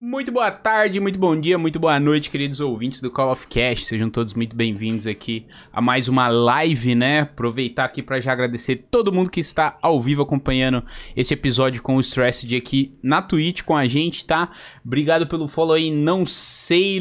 [0.00, 3.84] Muito boa tarde, muito bom dia, muito boa noite, queridos ouvintes do Call of Cast.
[3.84, 7.22] Sejam todos muito bem-vindos aqui a mais uma live, né?
[7.22, 10.84] Aproveitar aqui para já agradecer todo mundo que está ao vivo acompanhando
[11.16, 14.52] esse episódio com o Stressed aqui na Twitch com a gente, tá?
[14.86, 17.00] Obrigado pelo follow aí, não sei,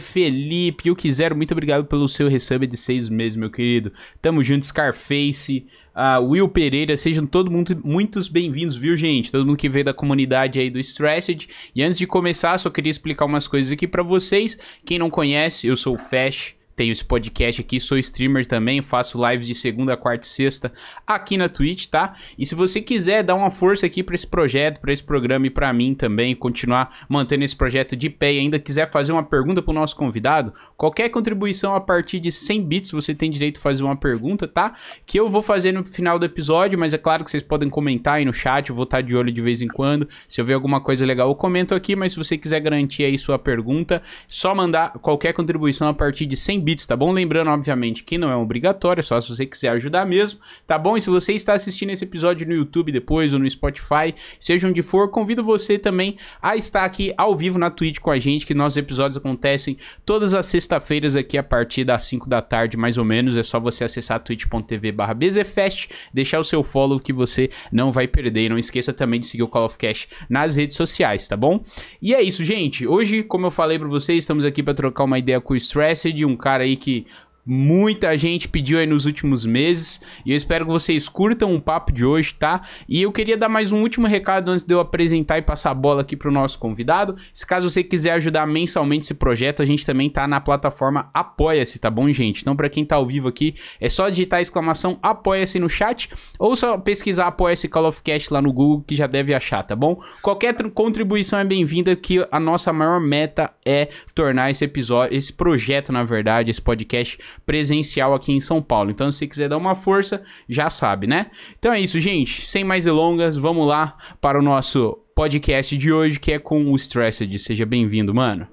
[0.00, 3.92] Felipe, eu quiser, muito obrigado pelo seu resub de seis meses, meu querido.
[4.20, 9.30] Tamo junto, Scarface, uh, Will Pereira, sejam todo mundo muitos bem-vindos, viu, gente?
[9.30, 11.48] Todo mundo que veio da comunidade aí do Stressed.
[11.74, 14.58] E antes de começar, só queria explicar umas coisas aqui para vocês.
[14.84, 19.20] Quem não conhece, eu sou o Fash tenho esse podcast aqui, sou streamer também, faço
[19.28, 20.72] lives de segunda, quarta e sexta
[21.04, 22.14] aqui na Twitch, tá?
[22.38, 25.50] E se você quiser dar uma força aqui para esse projeto, para esse programa e
[25.50, 29.60] para mim também, continuar mantendo esse projeto de pé e ainda quiser fazer uma pergunta
[29.60, 33.82] pro nosso convidado, qualquer contribuição a partir de 100 bits você tem direito a fazer
[33.82, 34.74] uma pergunta, tá?
[35.04, 38.18] Que eu vou fazer no final do episódio, mas é claro que vocês podem comentar
[38.18, 40.08] aí no chat, eu vou estar de olho de vez em quando.
[40.28, 43.18] Se eu ver alguma coisa legal, eu comento aqui, mas se você quiser garantir aí
[43.18, 47.12] sua pergunta, só mandar qualquer contribuição a partir de 100 bits bits, tá bom?
[47.12, 50.98] Lembrando, obviamente, que não é obrigatório, é só se você quiser ajudar mesmo, tá bom?
[50.98, 54.82] E se você está assistindo esse episódio no YouTube depois ou no Spotify, seja onde
[54.82, 58.52] for, convido você também a estar aqui ao vivo na Twitch com a gente, que
[58.52, 63.04] nossos episódios acontecem todas as sextas-feiras aqui a partir das 5 da tarde, mais ou
[63.04, 63.38] menos.
[63.38, 68.06] É só você acessar twitch.tv barra BZFest, deixar o seu follow que você não vai
[68.06, 68.42] perder.
[68.42, 71.64] E não esqueça também de seguir o Call of Cash nas redes sociais, tá bom?
[72.02, 72.86] E é isso, gente.
[72.86, 76.24] Hoje, como eu falei para vocês, estamos aqui para trocar uma ideia com o Stressed,
[76.26, 77.06] um cara aí que
[77.50, 81.90] muita gente pediu aí nos últimos meses e eu espero que vocês curtam o papo
[81.90, 82.60] de hoje, tá?
[82.86, 85.74] E eu queria dar mais um último recado antes de eu apresentar e passar a
[85.74, 87.16] bola aqui pro nosso convidado.
[87.32, 91.78] Se caso você quiser ajudar mensalmente esse projeto, a gente também tá na plataforma Apoia-se,
[91.78, 92.42] tá bom, gente?
[92.42, 96.10] Então, para quem tá ao vivo aqui, é só digitar a exclamação Apoia-se no chat
[96.38, 99.74] ou só pesquisar Apoia-se Call of Cast lá no Google que já deve achar, tá
[99.74, 99.98] bom?
[100.20, 105.90] Qualquer contribuição é bem-vinda, que a nossa maior meta é tornar esse episódio, esse projeto,
[105.90, 108.90] na verdade, esse podcast presencial aqui em São Paulo.
[108.90, 111.30] Então, se quiser dar uma força, já sabe, né?
[111.58, 112.46] Então é isso, gente.
[112.46, 116.76] Sem mais delongas, vamos lá para o nosso podcast de hoje, que é com o
[116.76, 117.38] Stressed.
[117.38, 118.46] Seja bem-vindo, mano.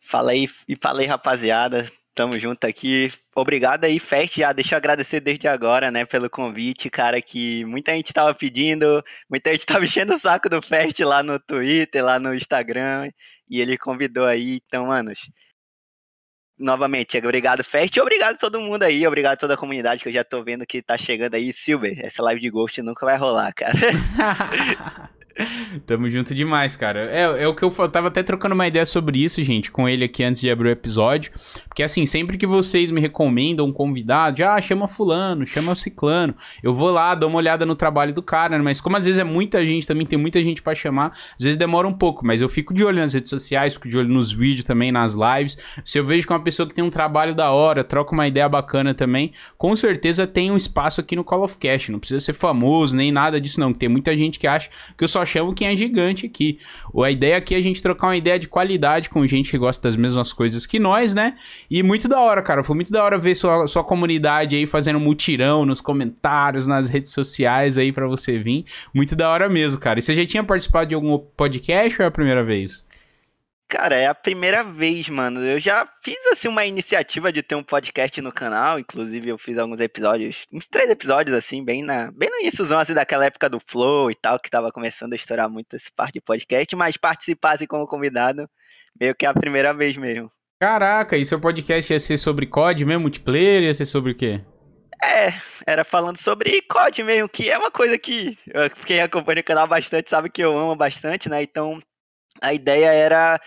[0.00, 1.86] Fala aí, e fala aí, rapaziada.
[2.14, 3.10] Tamo junto aqui.
[3.34, 4.36] Obrigado aí, Fest.
[4.36, 9.02] Já deixa eu agradecer desde agora, né, pelo convite, cara, que muita gente tava pedindo,
[9.30, 13.08] muita gente tava enchendo o saco do Fest lá no Twitter, lá no Instagram,
[13.48, 14.60] e ele convidou aí.
[14.66, 15.20] Então, manos,
[16.58, 20.12] novamente, obrigado Fest obrigado a todo mundo aí, obrigado a toda a comunidade que eu
[20.12, 21.52] já tô vendo que tá chegando aí.
[21.52, 23.72] Silver, essa live de Ghost nunca vai rolar, cara.
[25.86, 27.10] Tamo junto demais, cara.
[27.10, 29.88] É, é o que eu, eu tava até trocando uma ideia sobre isso, gente, com
[29.88, 31.32] ele aqui antes de abrir o episódio.
[31.68, 36.74] Porque assim, sempre que vocês me recomendam um convidado, ah, chama fulano, chama ciclano, eu
[36.74, 38.64] vou lá, dou uma olhada no trabalho do cara, né?
[38.64, 41.56] Mas como às vezes é muita gente, também tem muita gente para chamar, às vezes
[41.56, 44.32] demora um pouco, mas eu fico de olho nas redes sociais, fico de olho nos
[44.32, 45.56] vídeos também, nas lives.
[45.84, 48.26] Se eu vejo que é uma pessoa que tem um trabalho da hora, troca uma
[48.26, 51.88] ideia bacana também, com certeza tem um espaço aqui no Call of Cash.
[51.88, 53.72] Não precisa ser famoso, nem nada disso, não.
[53.72, 56.58] Tem muita gente que acha que eu só chamo quem é gigante aqui.
[57.02, 59.88] A ideia aqui é a gente trocar uma ideia de qualidade com gente que gosta
[59.88, 61.34] das mesmas coisas que nós, né?
[61.70, 62.62] E muito da hora, cara.
[62.62, 67.12] Foi muito da hora ver sua, sua comunidade aí fazendo mutirão nos comentários, nas redes
[67.12, 68.64] sociais aí para você vir.
[68.94, 69.98] Muito da hora mesmo, cara.
[69.98, 72.84] E você já tinha participado de algum podcast ou é a primeira vez?
[73.72, 75.40] Cara, é a primeira vez, mano.
[75.40, 79.56] Eu já fiz assim uma iniciativa de ter um podcast no canal, inclusive eu fiz
[79.56, 83.58] alguns episódios, uns três episódios assim, bem na, bem no iníciozão assim daquela época do
[83.58, 87.52] Flow e tal, que tava começando a estourar muito esse parte de podcast, mas participar
[87.52, 88.46] assim como convidado,
[89.00, 90.30] meio que é a primeira vez mesmo.
[90.60, 94.42] Caraca, e seu podcast ia ser sobre COD mesmo, multiplayer, ia ser sobre o quê?
[95.02, 95.32] É,
[95.66, 98.36] era falando sobre COD mesmo, que é uma coisa que
[98.84, 101.42] quem acompanha o canal bastante sabe que eu amo bastante, né?
[101.42, 101.80] Então
[102.40, 103.40] a ideia era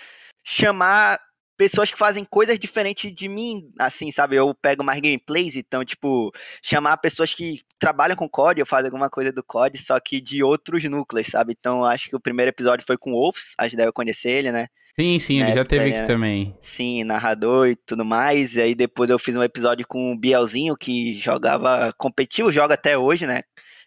[0.46, 1.20] chamar
[1.58, 4.36] pessoas que fazem coisas diferentes de mim, assim, sabe?
[4.36, 9.10] Eu pego mais gameplays, então, tipo, chamar pessoas que trabalham com COD, eu faço alguma
[9.10, 11.56] coisa do COD, só que de outros núcleos, sabe?
[11.58, 14.52] Então, acho que o primeiro episódio foi com o Wolves, acho que deve conhecer ele,
[14.52, 14.68] né?
[14.98, 16.56] Sim, sim, ele já teve aqui também.
[16.62, 18.56] Sim, narrador e tudo mais.
[18.56, 22.98] E aí depois eu fiz um episódio com o Bielzinho, que jogava, competiu, joga até
[22.98, 23.42] hoje, né?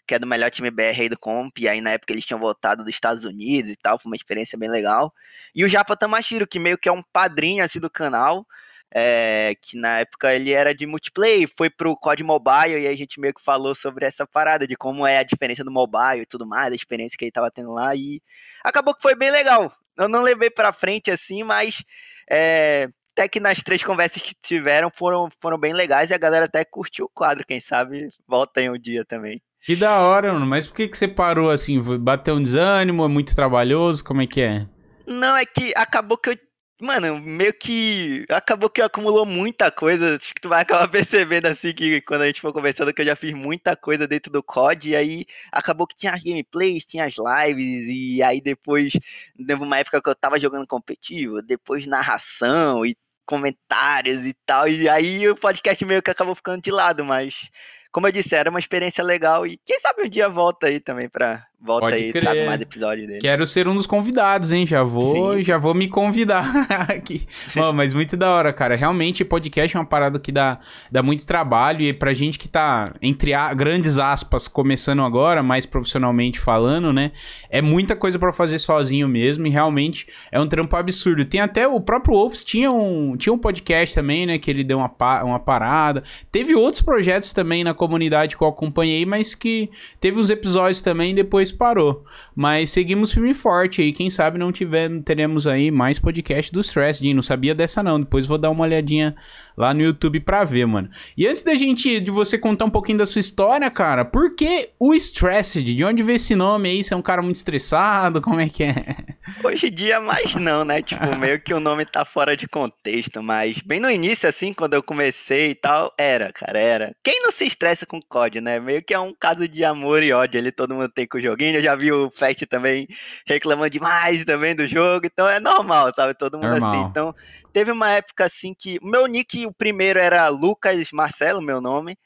[0.09, 2.41] Que é do melhor time BR aí do Comp, e aí na época eles tinham
[2.41, 5.13] voltado dos Estados Unidos e tal, foi uma experiência bem legal.
[5.55, 8.47] E o Japa Tamashiro, que meio que é um padrinho assim do canal,
[8.91, 13.21] é, que na época ele era de multiplayer, foi pro COD Mobile, e a gente
[13.21, 16.47] meio que falou sobre essa parada, de como é a diferença do mobile e tudo
[16.47, 18.23] mais, a experiência que ele tava tendo lá, e
[18.65, 19.71] acabou que foi bem legal.
[19.95, 21.85] Eu não levei pra frente assim, mas
[22.31, 26.45] é, até que nas três conversas que tiveram foram, foram bem legais e a galera
[26.45, 29.41] até curtiu o quadro, quem sabe volta em um dia também.
[29.61, 30.47] Que da hora, mano.
[30.47, 31.81] Mas por que, que você parou assim?
[31.99, 33.05] Bateu um desânimo?
[33.05, 34.05] É muito trabalhoso?
[34.05, 34.67] Como é que é?
[35.05, 36.37] Não, é que acabou que eu
[36.81, 40.15] Mano, meio que acabou que acumulou muita coisa.
[40.15, 43.07] Acho que tu vai acabar percebendo assim que quando a gente for conversando que eu
[43.07, 44.91] já fiz muita coisa dentro do COD.
[44.91, 47.89] E aí acabou que tinha as gameplays, tinha as lives.
[47.89, 48.93] E aí depois,
[49.37, 52.97] teve uma época que eu tava jogando competitivo, depois narração e
[53.29, 54.67] comentários e tal.
[54.67, 57.51] E aí o podcast meio que acabou ficando de lado, mas
[57.93, 61.09] como eu disse, era uma experiência legal e quem sabe um dia volta aí também
[61.11, 62.23] pra volta Pode aí, crer.
[62.23, 63.21] trago mais episódios dele.
[63.21, 64.65] Quero ser um dos convidados, hein?
[64.65, 65.43] Já vou, Sim.
[65.43, 67.27] já vou me convidar aqui.
[67.57, 68.77] Bom, mas muito da hora, cara.
[68.77, 70.61] Realmente, podcast é uma parada que dá,
[70.91, 75.67] dá muito trabalho e pra gente que tá, entre a, grandes aspas, começando agora, mais
[75.67, 77.11] profissionalmente falando, né?
[77.51, 81.25] É muita coisa para fazer sozinho mesmo e realmente é um trampo absurdo.
[81.25, 84.39] Tem até o próprio Wolves tinha um, tinha um podcast também, né?
[84.39, 84.91] Que ele deu uma,
[85.25, 86.05] uma parada.
[86.31, 89.69] Teve outros projetos também na comunidade que eu acompanhei, mas que
[90.01, 92.05] teve uns episódios também depois parou.
[92.35, 93.93] Mas seguimos firme e forte aí.
[93.93, 98.01] Quem sabe não tiver, teremos aí mais podcast do Stress, Não sabia dessa não.
[98.01, 99.15] Depois vou dar uma olhadinha
[99.59, 100.89] lá no YouTube pra ver, mano.
[101.17, 104.71] E antes da gente, de você contar um pouquinho da sua história, cara, por que
[104.79, 105.75] o Stressed?
[105.75, 106.85] De onde veio esse nome aí?
[106.85, 108.23] Você é um cara muito estressado?
[108.23, 108.97] Como é que é?
[109.43, 110.81] Hoje em dia mais não, né?
[110.81, 114.75] Tipo, meio que o nome tá fora de contexto, mas bem no início, assim, quando
[114.75, 116.93] eu comecei e tal, era, cara, era.
[117.03, 118.61] Quem não se estressa com COD, né?
[118.61, 121.21] Meio que é um caso de amor e ódio ali, todo mundo tem com o
[121.21, 121.57] joguinho.
[121.57, 122.87] Eu já vi o Fast também
[123.27, 126.15] reclamando demais também do jogo, então é normal, sabe?
[126.15, 126.61] Todo mundo assim.
[126.61, 126.81] normal.
[126.81, 126.91] assim.
[126.91, 127.15] Então,
[127.53, 128.79] teve uma época assim que.
[128.83, 131.97] Meu nick, o primeiro era Lucas Marcelo, meu nome.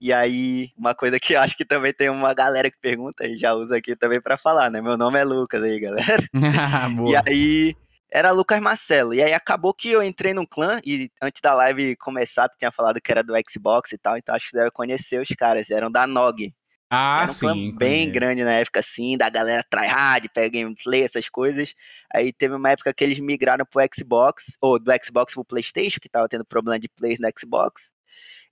[0.00, 3.36] E aí, uma coisa que eu acho que também tem uma galera que pergunta e
[3.36, 4.80] já usa aqui também para falar, né?
[4.80, 6.22] Meu nome é Lucas aí, galera.
[7.06, 7.76] e aí,
[8.10, 9.14] era Lucas Marcelo.
[9.14, 12.72] E aí acabou que eu entrei num clã e antes da live começar, tu tinha
[12.72, 15.90] falado que era do Xbox e tal, então acho que deve conhecer os caras, eram
[15.90, 16.54] da NOG.
[16.90, 17.40] Ah, era um sim.
[17.40, 18.12] Clã bem conheço.
[18.12, 21.74] grande na época, assim, da galera tryhard, pega gameplay, essas coisas.
[22.12, 26.08] Aí teve uma época que eles migraram pro Xbox, ou do Xbox pro Playstation, que
[26.08, 27.92] tava tendo problema de plays no Xbox.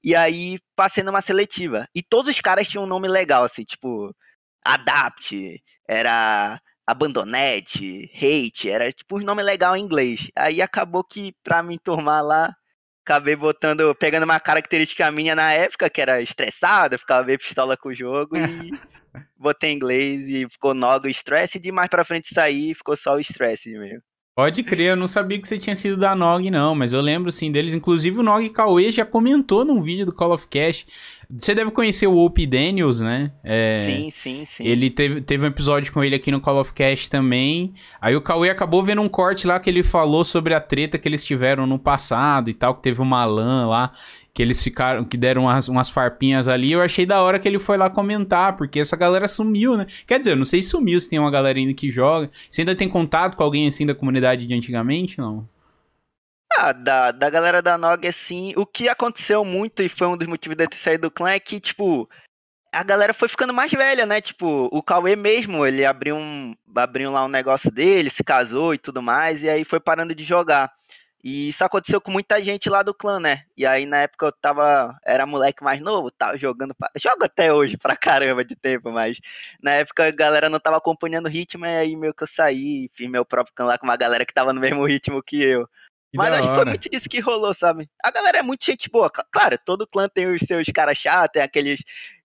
[0.02, 1.88] E aí passei numa seletiva.
[1.94, 4.14] E todos os caras tinham um nome legal, assim, tipo,
[4.64, 10.30] Adapt, era Abandonete, Hate, era tipo um nome legal em inglês.
[10.36, 12.54] Aí acabou que pra me enturmar lá,
[13.08, 17.88] acabei botando, pegando uma característica minha na época, que era estressada, ficava bem pistola com
[17.88, 18.70] o jogo e
[19.34, 23.66] botei inglês e ficou Nogo Stress e mais pra frente sair ficou só o Stress
[23.70, 24.02] mesmo.
[24.36, 27.32] Pode crer, eu não sabia que você tinha sido da Nog, não, mas eu lembro
[27.32, 27.74] sim deles.
[27.74, 30.86] Inclusive o Nog Cauê já comentou num vídeo do Call of Cash.
[31.30, 33.30] Você deve conhecer o Opie Daniels, né?
[33.44, 34.66] É, sim, sim, sim.
[34.66, 37.74] Ele teve, teve um episódio com ele aqui no Call of Cash também.
[38.00, 41.06] Aí o Cauê acabou vendo um corte lá que ele falou sobre a treta que
[41.06, 43.92] eles tiveram no passado e tal, que teve uma lã lá
[44.38, 46.70] que eles ficaram, que deram umas, umas farpinhas ali.
[46.70, 49.84] Eu achei da hora que ele foi lá comentar, porque essa galera sumiu, né?
[50.06, 52.30] Quer dizer, eu não sei se sumiu, se tem uma galera ainda que joga.
[52.48, 55.44] Você ainda tem contato com alguém assim da comunidade de antigamente, não?
[56.56, 60.26] Ah, da, da galera da Nog, assim, o que aconteceu muito e foi um dos
[60.26, 62.08] motivos de eu ter saído do clã é que, tipo,
[62.72, 64.20] a galera foi ficando mais velha, né?
[64.20, 68.78] Tipo, o Cauê mesmo, ele abriu um, abriu lá um negócio dele, se casou e
[68.78, 70.72] tudo mais, e aí foi parando de jogar.
[71.22, 73.42] E isso aconteceu com muita gente lá do clã, né?
[73.56, 77.52] E aí na época eu tava, era moleque mais novo, tava jogando, pra, jogo até
[77.52, 79.18] hoje pra caramba de tempo, mas
[79.62, 82.88] na época a galera não tava acompanhando o ritmo, e aí meio que eu saí,
[82.94, 85.68] fiz meu próprio clã lá com uma galera que tava no mesmo ritmo que eu.
[86.14, 87.88] Mas acho que foi muito disso que rolou, sabe?
[88.04, 91.42] A galera é muito gente boa, claro, todo clã tem os seus caras chatos, tem
[91.42, 91.80] aqueles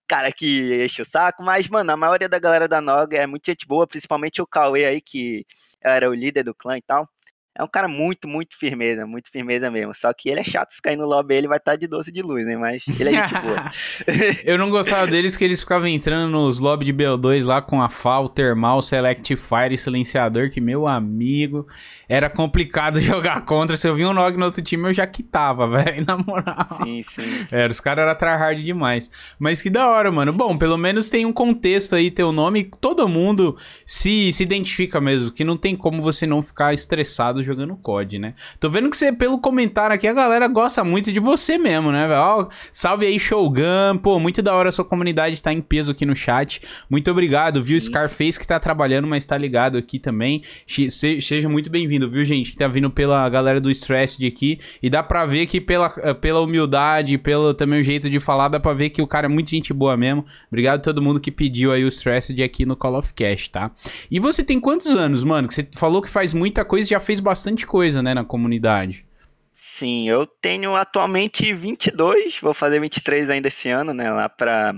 [0.06, 3.46] cara que enche o saco, mas, mano, a maioria da galera da Noga é muito
[3.46, 5.44] gente boa, principalmente o Cauê aí, que
[5.82, 7.08] era o líder do clã e tal.
[7.56, 9.94] É um cara muito, muito firmeza, muito firmeza mesmo.
[9.94, 12.10] Só que ele é chato, se cair no lobby ele vai estar tá de doce
[12.10, 12.56] de luz, né?
[12.56, 13.70] Mas ele é gente boa.
[14.44, 17.88] eu não gostava deles que eles ficavam entrando nos lobbies de BO2 lá com a
[17.88, 21.66] FAL, Thermal, Select Fire e Silenciador, que meu amigo,
[22.08, 23.76] era complicado jogar contra.
[23.76, 26.66] Se eu vi um Nog no outro time, eu já quitava, velho, na moral.
[26.82, 27.46] Sim, sim.
[27.52, 29.08] Era, os caras eram tryhard demais.
[29.38, 30.32] Mas que da hora, mano.
[30.32, 33.56] Bom, pelo menos tem um contexto aí, teu nome, todo mundo
[33.86, 38.34] se, se identifica mesmo, que não tem como você não ficar estressado jogando COD, né?
[38.58, 42.08] Tô vendo que você, pelo comentário aqui, a galera gosta muito de você mesmo, né,
[42.08, 42.20] velho?
[42.20, 43.98] Ó, salve aí, Showgun.
[44.02, 46.60] Pô, muito da hora a sua comunidade tá em peso aqui no chat.
[46.88, 47.80] Muito obrigado, viu?
[47.80, 47.88] Sim.
[47.88, 50.42] Scarface que tá trabalhando, mas tá ligado aqui também.
[50.66, 52.50] seja muito bem-vindo, viu, gente?
[52.50, 54.58] Que tá vindo pela galera do Stressed aqui.
[54.82, 58.58] E dá pra ver que pela, pela humildade, pelo também o jeito de falar, dá
[58.58, 60.24] pra ver que o cara é muito gente boa mesmo.
[60.48, 63.70] Obrigado a todo mundo que pediu aí o Stressed aqui no Call of Cash, tá?
[64.10, 65.48] E você tem quantos anos, mano?
[65.48, 68.24] Que você falou que faz muita coisa e já fez bastante bastante coisa, né, na
[68.24, 69.04] comunidade.
[69.52, 74.72] Sim, eu tenho atualmente 22, vou fazer 23 ainda esse ano, né, lá para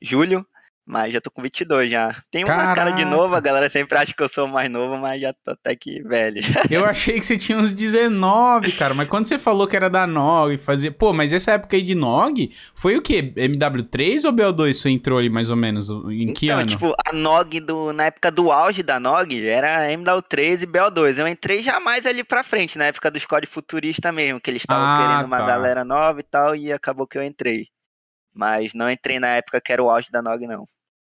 [0.00, 0.44] julho.
[0.90, 2.16] Mas já tô com 22 já.
[2.30, 2.74] Tenho uma Caraca.
[2.74, 5.50] cara de novo, a galera sempre acha que eu sou mais novo, mas já tô
[5.50, 6.40] até que velho.
[6.70, 8.94] Eu achei que você tinha uns 19, cara.
[8.94, 10.90] Mas quando você falou que era da NOG, fazia.
[10.90, 13.22] Pô, mas essa época aí de NOG foi o quê?
[13.36, 15.90] MW3 ou BO2 você entrou ali mais ou menos?
[15.90, 16.66] Em que então, ano?
[16.66, 21.18] tipo, a NOG do, na época do auge da NOG era MW3 e BO2.
[21.18, 24.62] Eu entrei já mais ali pra frente, na época dos códigos futuristas mesmo, que eles
[24.62, 25.44] estavam Ah, querendo uma tá.
[25.46, 27.66] galera nova e tal, e acabou que eu entrei.
[28.34, 30.64] Mas não entrei na época que era o auge da NOG, não.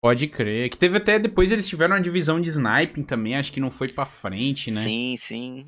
[0.03, 0.69] Pode crer.
[0.69, 3.89] Que teve até depois eles tiveram uma divisão de sniping também, acho que não foi
[3.89, 4.81] pra frente, né?
[4.81, 5.67] Sim, sim.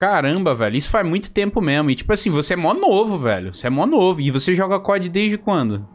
[0.00, 1.90] Caramba, velho, isso faz muito tempo mesmo.
[1.90, 3.52] E tipo assim, você é mó novo, velho.
[3.52, 4.20] Você é mó novo.
[4.20, 5.88] E você joga COD desde quando?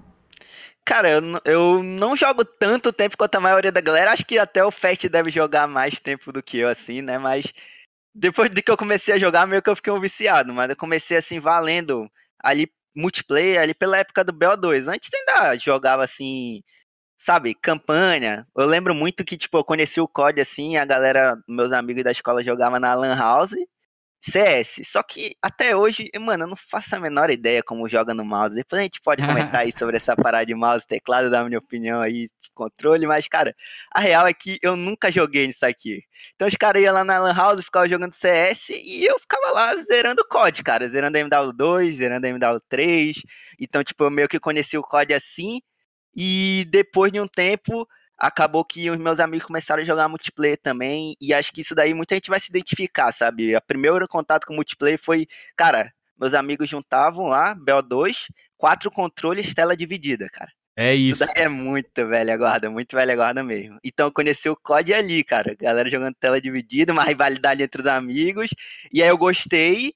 [0.86, 4.12] Cara, eu, eu não jogo tanto tempo quanto a maioria da galera.
[4.12, 7.18] Acho que até o Fast deve jogar mais tempo do que eu, assim, né?
[7.18, 7.54] Mas
[8.14, 10.54] depois de que eu comecei a jogar, meio que eu fiquei um viciado.
[10.54, 12.12] Mas eu comecei, assim, valendo
[12.44, 14.90] ali multiplayer, ali pela época do BO2.
[14.90, 16.62] Antes ainda jogava, assim,
[17.24, 18.46] sabe, campanha.
[18.58, 22.12] Eu lembro muito que, tipo, eu conheci o COD, assim, a galera, meus amigos da
[22.12, 23.56] escola jogavam na Lan House.
[24.26, 28.24] CS, só que até hoje, mano, eu não faço a menor ideia como joga no
[28.24, 28.56] mouse.
[28.56, 32.00] Depois a gente pode comentar aí sobre essa parada de mouse, teclado, dar minha opinião
[32.00, 33.54] aí de controle, mas, cara,
[33.94, 36.02] a real é que eu nunca joguei nisso aqui.
[36.36, 39.76] Então os caras iam lá na Lan House, ficavam jogando CS e eu ficava lá
[39.84, 43.14] zerando o COD, cara, zerando MW2, zerando MW3.
[43.60, 45.60] Então, tipo, eu meio que conheci o COD assim,
[46.16, 51.16] e depois de um tempo acabou que os meus amigos começaram a jogar multiplayer também,
[51.20, 53.56] e acho que isso daí muita gente vai se identificar, sabe?
[53.56, 58.28] O primeiro contato com multiplayer foi, cara, meus amigos juntavam lá, BO2,
[58.58, 60.52] quatro controles, tela dividida, cara.
[60.76, 61.34] É Isso isso.
[61.36, 63.78] daí é muito velha guarda, muito velha guarda mesmo.
[63.84, 65.56] Então eu conheci o COD ali, cara.
[65.60, 68.50] Galera jogando tela dividida, uma rivalidade entre os amigos.
[68.92, 69.94] E aí eu gostei.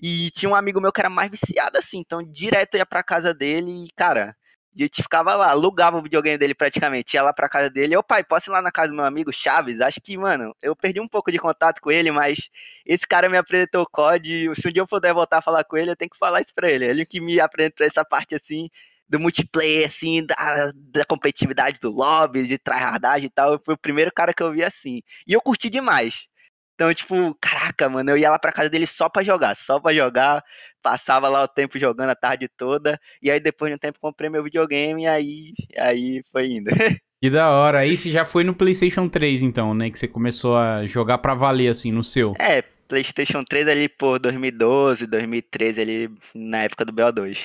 [0.00, 1.98] E tinha um amigo meu que era mais viciado assim.
[1.98, 4.36] Então direto eu ia pra casa dele e, cara,
[4.78, 7.14] a gente ficava lá, alugava o videogame dele praticamente.
[7.14, 7.94] Ia lá pra casa dele.
[7.94, 9.80] Eu, pai, posso ir lá na casa do meu amigo Chaves?
[9.80, 12.48] Acho que, mano, eu perdi um pouco de contato com ele, mas
[12.86, 14.50] esse cara me apresentou o COD.
[14.54, 16.54] Se um dia eu puder voltar a falar com ele, eu tenho que falar isso
[16.54, 16.86] pra ele.
[16.86, 18.68] Ele que me apresentou essa parte assim
[19.08, 23.60] do multiplayer, assim, da, da competitividade do lobby, de tryhardagem e tal.
[23.62, 25.02] Foi o primeiro cara que eu vi assim.
[25.26, 26.26] E eu curti demais.
[26.74, 29.94] Então, tipo, caraca, mano, eu ia lá pra casa dele só pra jogar, só pra
[29.94, 30.42] jogar.
[30.82, 32.98] Passava lá o tempo jogando a tarde toda.
[33.22, 36.70] E aí, depois de um tempo, comprei meu videogame e aí, aí foi indo.
[37.22, 37.78] Que da hora.
[37.78, 39.88] Aí você já foi no PlayStation 3, então, né?
[39.92, 42.32] Que você começou a jogar pra valer, assim, no seu.
[42.36, 47.38] é, PlayStation 3 ali por 2012, 2013, ali na época do BO2.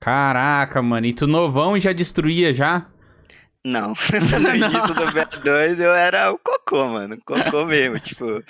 [0.00, 1.06] Caraca, mano.
[1.06, 2.86] E tu novão já destruía já?
[3.68, 3.92] Não,
[4.40, 7.18] no início do BO2 eu era o cocô, mano.
[7.22, 8.42] Cocô mesmo, tipo.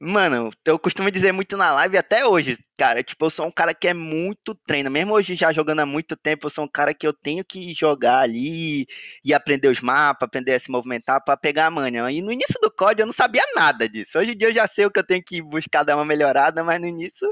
[0.00, 3.02] Mano, eu costumo dizer muito na live até hoje, cara.
[3.02, 4.90] Tipo, eu sou um cara que é muito treino.
[4.90, 7.72] Mesmo hoje já jogando há muito tempo, eu sou um cara que eu tenho que
[7.74, 8.86] jogar ali
[9.24, 12.10] e aprender os mapas, aprender a se movimentar pra pegar a manha.
[12.12, 14.18] E no início do código eu não sabia nada disso.
[14.18, 16.62] Hoje em dia eu já sei o que eu tenho que buscar dar uma melhorada,
[16.62, 17.26] mas no início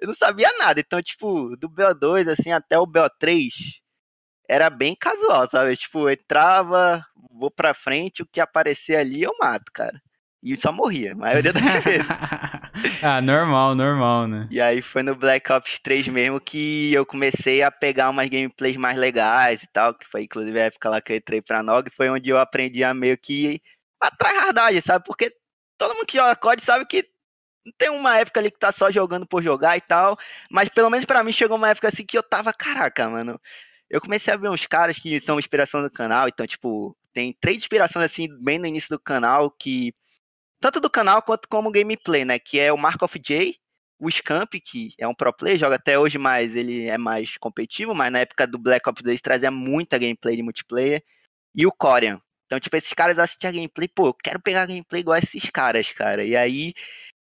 [0.00, 0.80] eu não sabia nada.
[0.80, 3.50] Então, tipo, do BO2 assim até o BO3
[4.48, 5.76] era bem casual, sabe?
[5.76, 10.00] Tipo, entrava, vou pra frente, o que aparecer ali eu mato, cara.
[10.42, 12.06] E só morria, a maioria das vezes.
[13.02, 14.46] ah, normal, normal, né?
[14.50, 18.76] E aí foi no Black Ops 3 mesmo que eu comecei a pegar umas gameplays
[18.76, 21.90] mais legais e tal, que foi inclusive a época lá que eu entrei pra NOG,
[21.90, 23.60] foi onde eu aprendi a meio que
[24.00, 25.04] a tryhardagem, sabe?
[25.04, 25.32] Porque
[25.76, 27.04] todo mundo que joga COD sabe que
[27.76, 30.16] tem uma época ali que tá só jogando por jogar e tal,
[30.50, 33.40] mas pelo menos pra mim chegou uma época assim que eu tava, caraca, mano,
[33.90, 37.58] eu comecei a ver uns caras que são inspiração do canal, então, tipo, tem três
[37.58, 39.94] inspirações assim, bem no início do canal, que.
[40.60, 42.38] Tanto do canal quanto como gameplay, né?
[42.38, 43.58] Que é o Mark of J,
[43.98, 47.94] o Scamp, que é um pro player, joga até hoje, mas ele é mais competitivo,
[47.94, 51.02] mas na época do Black Ops 2 trazia muita gameplay de multiplayer.
[51.54, 52.20] E o Corian.
[52.46, 55.50] Então, tipo, esses caras assistiam a gameplay, pô, eu quero pegar a gameplay igual esses
[55.50, 56.24] caras, cara.
[56.24, 56.74] E aí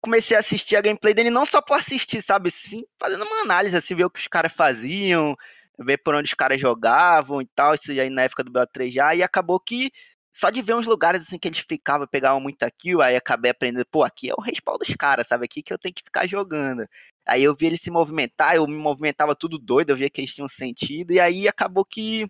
[0.03, 2.51] comecei a assistir a gameplay dele não só por assistir, sabe?
[2.51, 5.37] Sim, fazendo uma análise, assim, ver o que os caras faziam,
[5.85, 9.15] ver por onde os caras jogavam e tal, isso aí na época do BO3 já,
[9.15, 9.91] e acabou que
[10.33, 13.85] só de ver uns lugares assim que eles ficavam, pegavam muita kill, aí acabei aprendendo,
[13.91, 15.45] pô, aqui é o respawn dos caras, sabe?
[15.45, 16.87] Aqui que eu tenho que ficar jogando.
[17.27, 20.35] Aí eu vi eles se movimentar, eu me movimentava tudo doido, eu via que eles
[20.35, 22.29] tinham sentido, e aí acabou que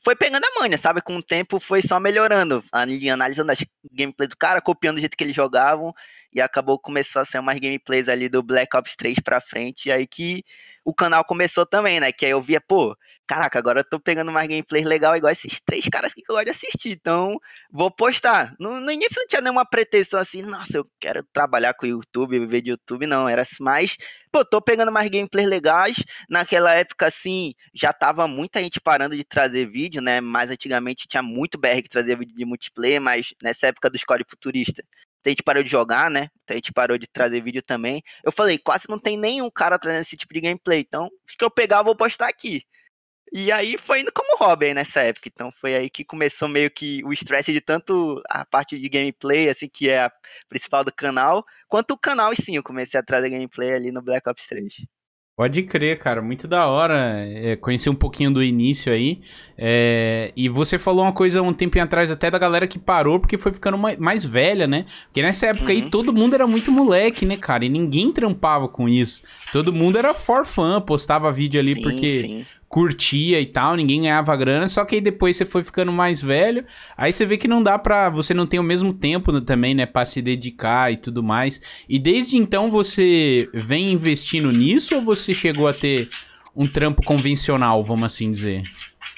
[0.00, 1.00] foi pegando a manha, sabe?
[1.02, 5.16] Com o tempo foi só melhorando, ali, analisando as gameplays do cara, copiando o jeito
[5.16, 5.94] que eles jogavam,
[6.32, 9.92] e acabou começou a ser umas gameplays ali do Black Ops 3 pra frente, e
[9.92, 10.42] aí que
[10.84, 12.10] o canal começou também, né?
[12.12, 12.96] Que aí eu via, pô,
[13.26, 16.44] caraca, agora eu tô pegando mais gameplays legal igual esses três caras que eu gosto
[16.44, 17.38] de assistir, então
[17.70, 18.54] vou postar.
[18.58, 22.38] No, no início não tinha nenhuma pretensão assim, nossa, eu quero trabalhar com o YouTube,
[22.38, 23.96] viver de YouTube, não, era mais
[24.32, 25.96] pô, tô pegando mais gameplays legais.
[26.28, 30.20] Naquela época, assim, já tava muita gente parando de trazer vídeo, né?
[30.20, 34.24] Mais antigamente tinha muito BR que trazia vídeo de multiplayer, mas nessa época do Score
[34.28, 34.82] Futurista,
[35.24, 36.28] a gente parou de jogar, né?
[36.48, 38.02] A gente parou de trazer vídeo também.
[38.24, 40.80] Eu falei, quase não tem nenhum cara trazendo esse tipo de gameplay.
[40.80, 42.62] Então, acho que eu pegar, vou postar aqui.
[43.34, 45.28] E aí foi indo como hobby nessa época.
[45.32, 49.48] Então foi aí que começou meio que o estresse de tanto a parte de gameplay,
[49.48, 50.12] assim, que é a
[50.48, 54.02] principal do canal, quanto o canal e sim, eu comecei a trazer gameplay ali no
[54.02, 54.74] Black Ops 3.
[55.42, 59.18] Pode crer, cara, muito da hora é, conhecer um pouquinho do início aí.
[59.58, 63.36] É, e você falou uma coisa um tempinho atrás até da galera que parou porque
[63.36, 64.86] foi ficando mais, velha, né?
[65.06, 65.70] Porque nessa época uhum.
[65.70, 67.64] aí todo mundo era muito moleque, né, cara?
[67.64, 69.24] E ninguém trampava com isso.
[69.52, 74.00] Todo mundo era for fun, postava vídeo ali sim, porque sim curtia e tal, ninguém
[74.00, 76.64] ganhava grana, só que aí depois você foi ficando mais velho,
[76.96, 78.08] aí você vê que não dá pra.
[78.08, 81.60] Você não tem o mesmo tempo também, né, pra se dedicar e tudo mais.
[81.86, 86.08] E desde então você vem investindo nisso ou você chegou a ter
[86.56, 88.62] um trampo convencional, vamos assim dizer?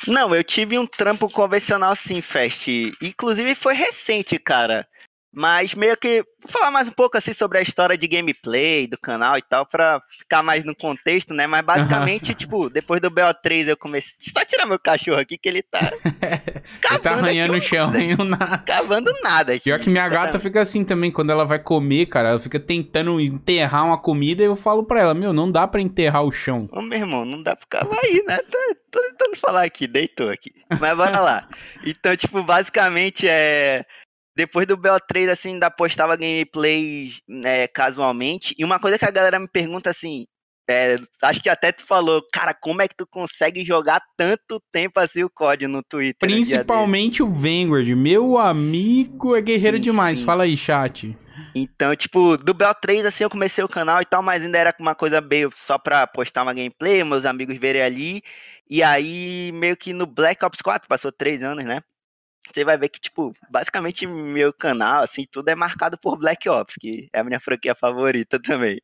[0.08, 2.66] Não, eu tive um trampo convencional sim, Fest.
[3.00, 4.84] Inclusive foi recente, cara.
[5.35, 8.97] Mas meio que vou falar mais um pouco assim sobre a história de gameplay do
[8.97, 11.47] canal e tal, pra ficar mais no contexto, né?
[11.47, 14.14] Mas basicamente, tipo, depois do BO3 eu comecei.
[14.19, 15.81] Só tirar meu cachorro aqui que ele tá.
[16.05, 18.17] ele tá arranhando o chão, hein?
[18.25, 18.59] Nada.
[18.59, 19.64] Cavando nada aqui.
[19.64, 23.21] Pior que minha gata fica assim também, quando ela vai comer, cara, ela fica tentando
[23.21, 26.69] enterrar uma comida e eu falo pra ela, meu, não dá pra enterrar o chão.
[26.71, 28.38] Ô, meu irmão, não dá pra ficar aí, né?
[28.50, 28.59] Tô,
[28.91, 30.53] tô tentando falar aqui, deitou aqui.
[30.81, 31.49] Mas bora lá.
[31.87, 33.85] Então, tipo, basicamente é
[34.37, 38.55] depois do BO3, assim, ainda postava gameplay né, casualmente.
[38.59, 40.26] E uma coisa que a galera me pergunta assim.
[40.69, 44.99] É, acho que até tu falou, cara, como é que tu consegue jogar tanto tempo
[44.99, 46.26] assim o código no Twitter?
[46.26, 50.21] Principalmente o Vanguard, meu amigo é guerreiro sim, demais.
[50.21, 50.25] Sim.
[50.25, 51.14] Fala aí, chat.
[51.55, 54.95] Então, tipo, do BO3, assim, eu comecei o canal e tal, mas ainda era uma
[54.95, 58.23] coisa meio só pra postar uma gameplay, meus amigos verem ali.
[58.69, 61.83] E aí, meio que no Black Ops 4, passou três anos, né?
[62.52, 66.76] Você vai ver que, tipo, basicamente meu canal, assim, tudo é marcado por Black Ops,
[66.80, 68.80] que é a minha franquia favorita também.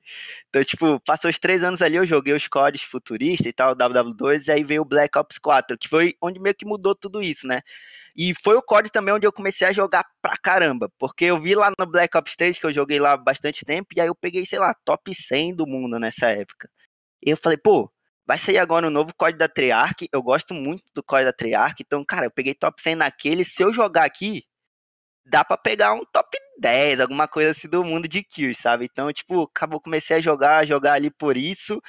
[0.48, 4.49] Então, tipo, passou os três anos ali, eu joguei os códigos futuristas e tal, WW2,
[4.49, 7.46] e aí veio o Black Ops 4, que foi onde meio que mudou tudo isso,
[7.46, 7.60] né?
[8.16, 11.54] E foi o COD também onde eu comecei a jogar pra caramba, porque eu vi
[11.54, 14.44] lá no Black Ops 3, que eu joguei lá bastante tempo, e aí eu peguei,
[14.44, 16.68] sei lá, top 100 do mundo nessa época.
[17.25, 17.90] E eu falei, pô,
[18.30, 20.08] Vai sair agora o um novo código da Treyarch.
[20.12, 21.82] Eu gosto muito do código da Treyarch.
[21.84, 23.45] Então, cara, eu peguei top 100 naquele.
[23.45, 24.45] Se eu jogar aqui,
[25.26, 28.84] dá para pegar um top 10, alguma coisa assim do mundo de kills, sabe?
[28.84, 31.82] Então, tipo, acabou, comecei a jogar, jogar ali por isso.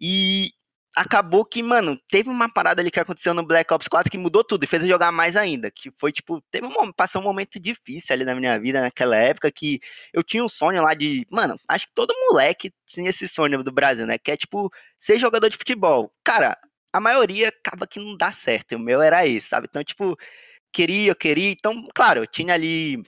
[0.00, 0.52] E
[1.00, 4.44] acabou que, mano, teve uma parada ali que aconteceu no Black Ops 4 que mudou
[4.44, 5.70] tudo e fez eu jogar mais ainda.
[5.70, 9.50] Que foi, tipo, teve um passou um momento difícil ali na minha vida naquela época
[9.50, 9.80] que
[10.12, 11.26] eu tinha um sonho lá de.
[11.30, 14.18] Mano, acho que todo moleque tinha esse sonho do Brasil, né?
[14.18, 16.12] Que é, tipo, ser jogador de futebol.
[16.22, 16.58] Cara,
[16.92, 18.76] a maioria acaba que não dá certo.
[18.76, 19.68] O meu era esse, sabe?
[19.70, 20.16] Então, tipo,
[20.72, 21.50] queria, eu queria.
[21.50, 23.02] Então, claro, eu tinha ali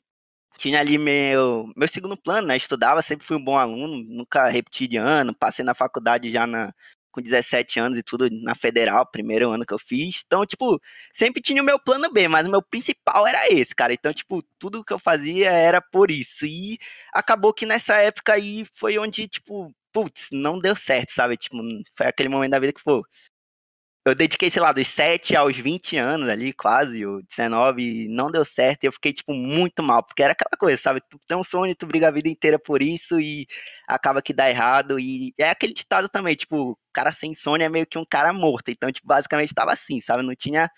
[0.59, 2.57] tinha ali meu, meu segundo plano, né?
[2.57, 6.73] Estudava, sempre fui um bom aluno, nunca repeti de ano, passei na faculdade já na,
[7.13, 10.23] com 17 anos e tudo na federal, primeiro ano que eu fiz.
[10.27, 10.81] Então, tipo,
[11.13, 13.93] sempre tinha o meu plano B, mas o meu principal era esse, cara.
[13.93, 16.47] Então, tipo, tudo que eu fazia era por isso.
[16.47, 16.79] E
[17.13, 21.37] acabou que nessa época aí foi onde, tipo, putz, não deu certo, sabe?
[21.37, 21.59] Tipo,
[21.97, 23.07] foi aquele momento da vida que, pô,
[24.05, 28.33] eu dediquei, sei lá, dos 7 aos 20 anos ali, quase, ou 19, e não
[28.33, 31.01] deu certo, e eu fiquei, tipo, muito mal, porque era aquela coisa, sabe?
[31.09, 33.47] Tu tem um sonho, tu briga a vida inteira por isso, e
[33.87, 37.87] acaba que dá errado, e é aquele ditado também, tipo, cara sem sonho é meio
[37.87, 40.23] que um cara morto, então, tipo, basicamente tava assim, sabe?
[40.23, 40.71] Não tinha,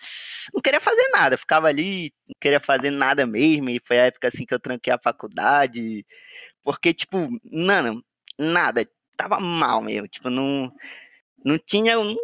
[0.53, 4.29] não queria fazer nada, ficava ali, não queria fazer nada mesmo, e foi a época,
[4.29, 6.05] assim, que eu tranquei a faculdade,
[6.63, 8.03] porque, tipo, mano,
[8.39, 10.73] nada, tava mal mesmo, tipo, não
[11.45, 12.15] não tinha, não,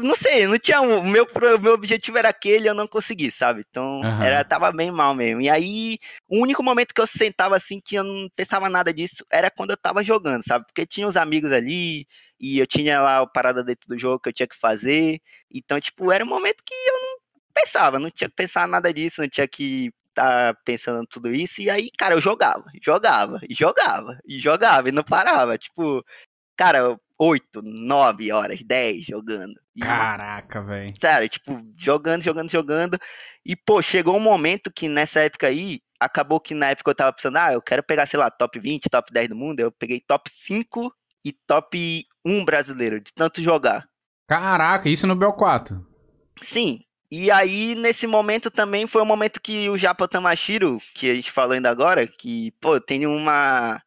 [0.00, 1.26] não sei, não tinha, o meu,
[1.60, 3.64] meu objetivo era aquele, eu não consegui, sabe?
[3.68, 4.22] Então, uhum.
[4.22, 5.40] era, tava bem mal mesmo.
[5.40, 5.98] E aí,
[6.28, 9.70] o único momento que eu sentava assim, que eu não pensava nada disso, era quando
[9.70, 10.64] eu tava jogando, sabe?
[10.66, 12.06] Porque tinha os amigos ali,
[12.40, 15.20] e eu tinha lá a parada dentro do jogo que eu tinha que fazer.
[15.52, 17.18] Então, tipo, era um momento que eu não
[17.54, 21.70] pensava, não tinha que pensar nada disso, não tinha que tá pensando tudo isso, e
[21.70, 26.04] aí, cara, eu jogava, jogava, e jogava, e jogava, e não parava, tipo,
[26.56, 29.54] cara, 8, 9 horas, 10 jogando.
[29.76, 30.94] E, Caraca, velho.
[30.98, 32.98] Sério, tipo, jogando, jogando, jogando.
[33.44, 37.12] E, pô, chegou um momento que nessa época aí, acabou que na época eu tava
[37.12, 39.60] pensando, ah, eu quero pegar, sei lá, top 20, top 10 do mundo.
[39.60, 43.88] Eu peguei top 5 e top 1 brasileiro, de tanto jogar.
[44.28, 45.84] Caraca, isso no BO4.
[46.40, 46.80] Sim.
[47.10, 51.32] E aí, nesse momento também foi o momento que o Japa Tamashiro, que a gente
[51.32, 53.82] falou ainda agora, que, pô, tem uma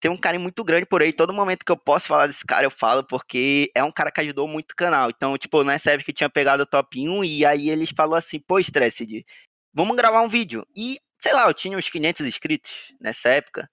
[0.00, 1.12] tem um carinho muito grande por aí.
[1.12, 4.20] Todo momento que eu posso falar desse cara, eu falo, porque é um cara que
[4.20, 5.10] ajudou muito o canal.
[5.10, 8.38] Então, tipo, nessa época que tinha pegado o top 1, e aí eles falou assim,
[8.38, 9.24] pô, Stressed,
[9.72, 10.66] vamos gravar um vídeo.
[10.76, 13.68] E, sei lá, eu tinha uns 500 inscritos nessa época.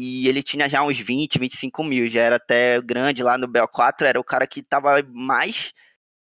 [0.00, 4.06] E ele tinha já uns 20, 25 mil, já era até grande lá no BO4,
[4.06, 5.72] era o cara que tava mais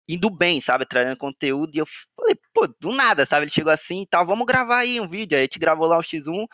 [0.08, 1.86] indo bem, sabe, trazendo conteúdo, e eu
[2.16, 5.36] falei, pô, do nada, sabe, ele chegou assim e tal, vamos gravar aí um vídeo,
[5.36, 6.46] aí a gente gravou lá um X1,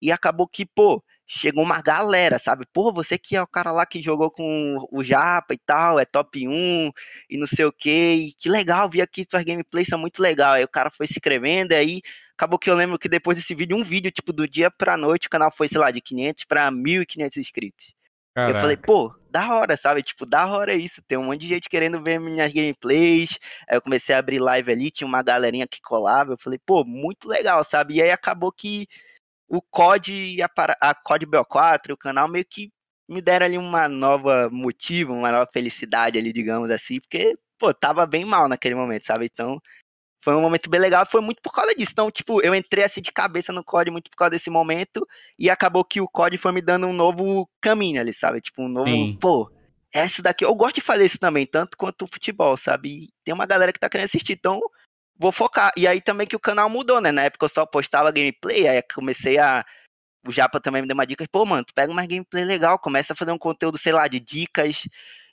[0.00, 2.64] e acabou que, pô, chegou uma galera, sabe?
[2.72, 6.04] Pô, você que é o cara lá que jogou com o Japa e tal, é
[6.04, 6.90] top 1
[7.30, 10.54] e não sei o que, que legal, vi aqui suas gameplays são muito legal.
[10.54, 12.00] Aí o cara foi se inscrevendo, aí
[12.38, 15.26] acabou que eu lembro que depois desse vídeo, um vídeo, tipo, do dia pra noite,
[15.26, 17.92] o canal foi, sei lá, de 500 pra 1.500 inscritos.
[18.32, 18.56] Caraca.
[18.56, 20.00] Eu falei, pô, da hora, sabe?
[20.00, 21.02] Tipo, da hora isso.
[21.02, 23.38] Tem um monte de gente querendo ver minhas gameplays.
[23.68, 26.34] Aí eu comecei a abrir live ali, tinha uma galerinha que colava.
[26.34, 27.96] Eu falei, pô, muito legal, sabe?
[27.96, 28.86] E aí acabou que
[29.48, 30.48] o COD e a,
[30.80, 32.70] a COD BO4, o canal meio que
[33.08, 38.06] me deram ali uma nova motivo, uma nova felicidade ali, digamos assim, porque, pô, tava
[38.06, 39.24] bem mal naquele momento, sabe?
[39.24, 39.60] Então,
[40.22, 41.92] foi um momento bem legal, foi muito por causa disso.
[41.92, 45.06] Então, tipo, eu entrei assim de cabeça no COD muito por causa desse momento,
[45.38, 48.40] e acabou que o COD foi me dando um novo caminho ali, sabe?
[48.40, 49.18] Tipo, um novo, Sim.
[49.20, 49.50] pô,
[49.92, 52.88] essa daqui, eu gosto de fazer isso também, tanto quanto o futebol, sabe?
[52.88, 54.60] E tem uma galera que tá querendo assistir, então
[55.18, 55.72] vou focar.
[55.76, 57.10] E aí também que o canal mudou, né?
[57.12, 59.64] Na época eu só postava gameplay, aí comecei a.
[60.26, 63.12] O Japa também me deu uma dica, pô, mano, tu pega uma gameplay legal, começa
[63.12, 64.82] a fazer um conteúdo, sei lá, de dicas,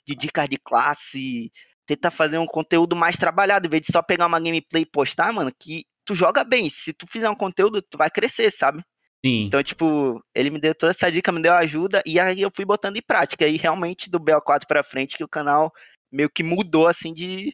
[0.06, 1.52] de dicas de classe,
[1.86, 5.32] tenta fazer um conteúdo mais trabalhado, em vez de só pegar uma gameplay e postar,
[5.32, 6.68] mano, que tu joga bem.
[6.68, 8.82] Se tu fizer um conteúdo, tu vai crescer, sabe?
[9.24, 9.44] Sim.
[9.44, 12.64] Então, tipo, ele me deu toda essa dica, me deu ajuda, e aí eu fui
[12.64, 13.46] botando em prática.
[13.46, 15.72] E realmente, do BO4 pra frente, que o canal
[16.12, 17.52] meio que mudou, assim, de,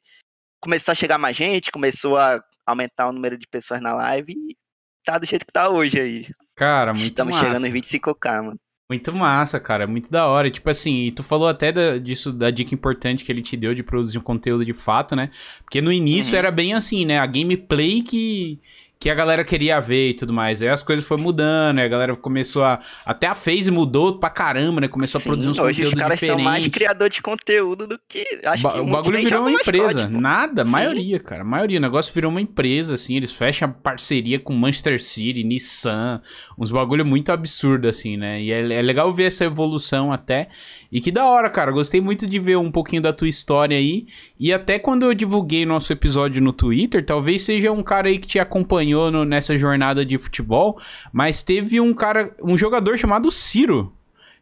[0.60, 4.56] começou a chegar mais gente, começou a aumentar o número de pessoas na live e
[5.04, 6.26] tá do jeito que tá hoje aí.
[6.54, 7.46] Cara, muito Estamos massa.
[7.46, 8.60] chegando em 25k, mano.
[8.92, 10.50] Muito massa, cara, muito da hora.
[10.50, 13.82] Tipo assim, tu falou até da, disso, da dica importante que ele te deu de
[13.82, 15.30] produzir um conteúdo de fato, né?
[15.64, 16.38] Porque no início uhum.
[16.38, 17.18] era bem assim, né?
[17.18, 18.60] A gameplay que,
[19.02, 20.62] que a galera queria ver e tudo mais.
[20.62, 22.78] Aí as coisas foram mudando, a galera começou a.
[23.04, 24.86] Até a FaZe mudou pra caramba, né?
[24.86, 26.44] Começou Sim, a produzir uns hoje conteúdos os caras diferentes.
[26.44, 28.24] são mais criador de conteúdo do que.
[28.44, 30.08] Acho ba que o bagulho virou uma empresa.
[30.08, 31.42] Nada, a maioria, cara.
[31.42, 31.78] A maioria.
[31.78, 33.16] O negócio virou uma empresa, assim.
[33.16, 36.22] Eles fecham parceria com Manchester City, Nissan.
[36.56, 38.40] Uns bagulho muito absurdo, assim, né?
[38.40, 40.48] E é, é legal ver essa evolução até.
[40.92, 41.72] E que da hora, cara.
[41.72, 44.06] Gostei muito de ver um pouquinho da tua história aí.
[44.38, 48.28] E até quando eu divulguei nosso episódio no Twitter, talvez seja um cara aí que
[48.28, 50.80] te acompanhou acompanhou no, nessa jornada de futebol,
[51.12, 53.92] mas teve um cara, um jogador chamado Ciro.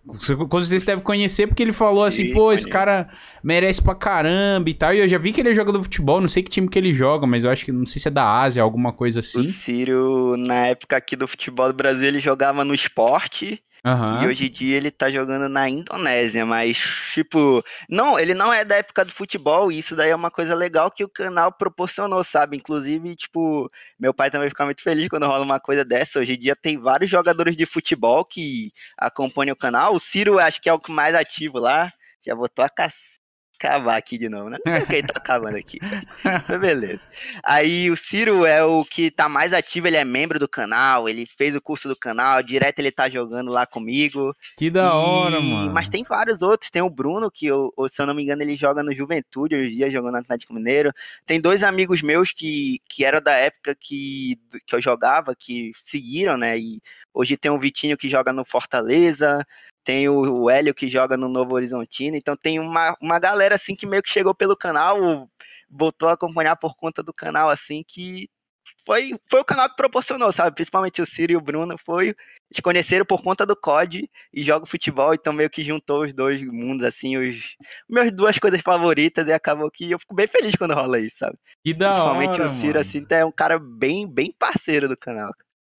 [0.04, 3.10] Você com certeza deve conhecer, porque ele falou Sim, assim, pô, esse cara
[3.44, 4.94] merece pra caramba e tal.
[4.94, 6.78] E eu já vi que ele é jogador de futebol, não sei que time que
[6.78, 9.40] ele joga, mas eu acho que não sei se é da Ásia, alguma coisa assim.
[9.40, 13.62] O Ciro, na época aqui do futebol do Brasil, ele jogava no esporte.
[13.84, 14.22] Uhum.
[14.22, 16.76] E hoje em dia ele tá jogando na Indonésia, mas,
[17.14, 20.54] tipo, não, ele não é da época do futebol, e isso daí é uma coisa
[20.54, 22.56] legal que o canal proporcionou, sabe?
[22.56, 26.18] Inclusive, tipo, meu pai também fica muito feliz quando rola uma coisa dessa.
[26.20, 29.94] Hoje em dia tem vários jogadores de futebol que acompanham o canal.
[29.94, 31.92] O Ciro acho que é o que mais ativo lá.
[32.24, 32.92] Já botou a cac
[33.60, 34.56] cavar aqui de novo, né?
[34.64, 35.78] Não sei o que ele tá cavando aqui,
[36.58, 37.06] beleza.
[37.44, 41.26] Aí o Ciro é o que tá mais ativo, ele é membro do canal, ele
[41.26, 44.34] fez o curso do canal, direto ele tá jogando lá comigo.
[44.56, 44.86] Que da e...
[44.86, 45.72] hora, mano.
[45.72, 48.56] Mas tem vários outros, tem o Bruno, que eu, se eu não me engano ele
[48.56, 50.90] joga no Juventude, hoje em dia jogando no Atlético Mineiro.
[51.26, 56.38] Tem dois amigos meus que, que eram da época que, que eu jogava, que seguiram,
[56.38, 56.58] né?
[56.58, 56.80] E
[57.12, 59.44] hoje tem o Vitinho que joga no Fortaleza,
[59.84, 63.74] tem o, o Hélio que joga no Novo Horizontino, então tem uma, uma galera assim
[63.74, 65.28] que meio que chegou pelo canal,
[65.68, 68.28] botou a acompanhar por conta do canal, assim, que
[68.84, 70.54] foi, foi o canal que proporcionou, sabe?
[70.54, 72.08] Principalmente o Ciro e o Bruno, foi.
[72.08, 76.42] Eles conheceram por conta do COD e jogo futebol, então meio que juntou os dois
[76.42, 77.56] mundos, assim, os
[77.88, 81.36] meus duas coisas favoritas, e acabou que eu fico bem feliz quando rola isso, sabe?
[81.64, 82.80] E da Principalmente hora, o Ciro, mano.
[82.80, 85.30] assim, é um cara bem, bem parceiro do canal.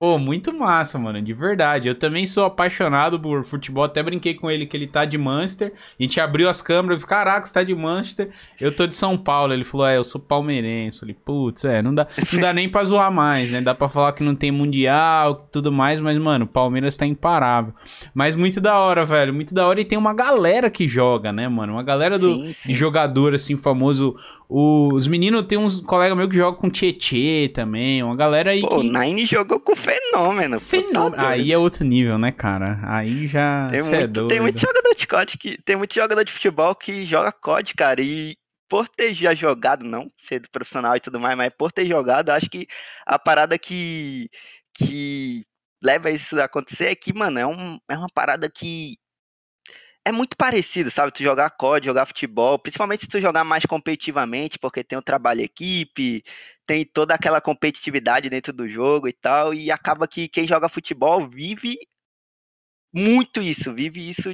[0.01, 1.87] Pô, muito massa, mano, de verdade.
[1.87, 5.71] Eu também sou apaixonado por futebol, até brinquei com ele que ele tá de Manchester.
[5.75, 8.31] A gente abriu as câmeras, eu falei, caraca, você tá de Manchester.
[8.59, 9.53] Eu tô de São Paulo.
[9.53, 10.97] Ele falou, é, eu sou palmeirense.
[10.97, 13.61] Eu falei, putz, é, não dá, não dá nem pra zoar mais, né?
[13.61, 17.71] Dá pra falar que não tem mundial, tudo mais, mas, mano, o Palmeiras tá imparável.
[18.11, 19.79] Mas muito da hora, velho, muito da hora.
[19.79, 21.73] E tem uma galera que joga, né, mano?
[21.73, 22.73] Uma galera do sim, sim.
[22.73, 24.15] jogador, assim, famoso.
[24.49, 28.67] Os meninos, tem uns colegas meus que jogam com Tietê também, uma galera aí Pô,
[28.67, 28.75] que...
[28.75, 30.59] o Nine jogou com fenômeno.
[30.59, 31.21] Fenômeno.
[31.21, 32.79] Tá aí é outro nível, né, cara?
[32.83, 33.67] Aí já.
[33.69, 35.61] Tem, é muito, é tem muito jogador de COD que.
[35.61, 38.01] Tem muito jogador de futebol que joga COD, cara.
[38.01, 38.35] E
[38.69, 42.49] por ter já jogado, não ser profissional e tudo mais, mas por ter jogado, acho
[42.49, 42.67] que
[43.05, 44.29] a parada que.
[44.73, 45.43] que
[45.83, 48.97] leva isso a acontecer é que, mano, é, um, é uma parada que
[50.05, 51.11] é muito parecido, sabe?
[51.11, 55.41] Tu jogar COD, jogar futebol, principalmente se tu jogar mais competitivamente, porque tem o trabalho
[55.41, 56.23] equipe,
[56.65, 61.29] tem toda aquela competitividade dentro do jogo e tal, e acaba que quem joga futebol
[61.29, 61.77] vive
[62.93, 64.29] muito isso, vive isso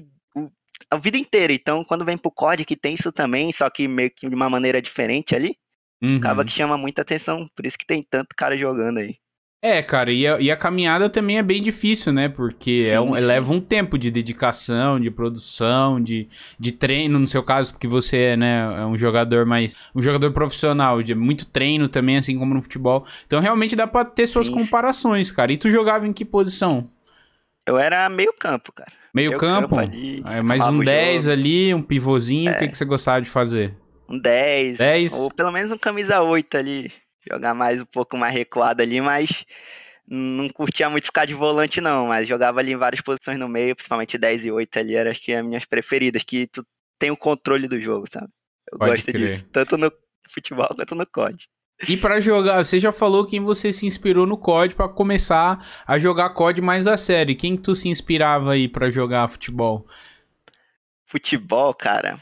[0.89, 1.53] a vida inteira.
[1.53, 4.49] Então, quando vem pro COD, que tem isso também, só que meio que de uma
[4.49, 5.57] maneira diferente ali,
[6.01, 6.17] uhum.
[6.17, 7.45] acaba que chama muita atenção.
[7.55, 9.17] Por isso que tem tanto cara jogando aí.
[9.59, 12.29] É, cara, e a, e a, caminhada também é bem difícil, né?
[12.29, 17.17] Porque sim, é um, leva um tempo de dedicação, de produção, de, de treino.
[17.17, 19.75] No seu caso, que você é, né, é um jogador mais.
[19.95, 23.03] um jogador profissional, de muito treino também, assim como no futebol.
[23.25, 25.51] Então realmente dá pra ter suas sim, comparações, cara.
[25.51, 26.85] E tu jogava em que posição?
[27.67, 28.91] Eu era meio campo, cara.
[29.11, 29.75] Meio, meio campo?
[29.75, 31.33] campo ali, é, mais um 10 jogo.
[31.33, 32.51] ali, um pivôzinho.
[32.51, 32.55] É.
[32.55, 33.73] O que, que você gostava de fazer?
[34.07, 34.77] Um 10.
[34.77, 35.13] 10.
[35.13, 36.91] Ou pelo menos um camisa 8 ali
[37.31, 39.45] jogar mais um pouco mais recuado ali, mas
[40.07, 43.75] não curtia muito ficar de volante não, mas jogava ali em várias posições no meio,
[43.75, 46.65] principalmente 10 e 8 ali, era acho que as minhas preferidas, que tu
[46.97, 48.29] tem o controle do jogo, sabe?
[48.71, 49.17] Eu Pode gosto crer.
[49.17, 49.91] disso, tanto no
[50.29, 51.47] futebol quanto no COD.
[51.87, 55.99] E para jogar, você já falou quem você se inspirou no COD para começar a
[55.99, 57.37] jogar COD mais a sério.
[57.37, 59.85] Quem tu se inspirava aí para jogar futebol?
[61.05, 62.17] Futebol, cara.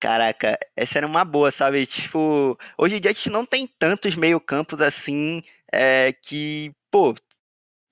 [0.00, 1.86] Caraca, essa era uma boa, sabe?
[1.86, 7.14] Tipo, hoje em dia a gente não tem tantos meio-campos assim é, que, pô,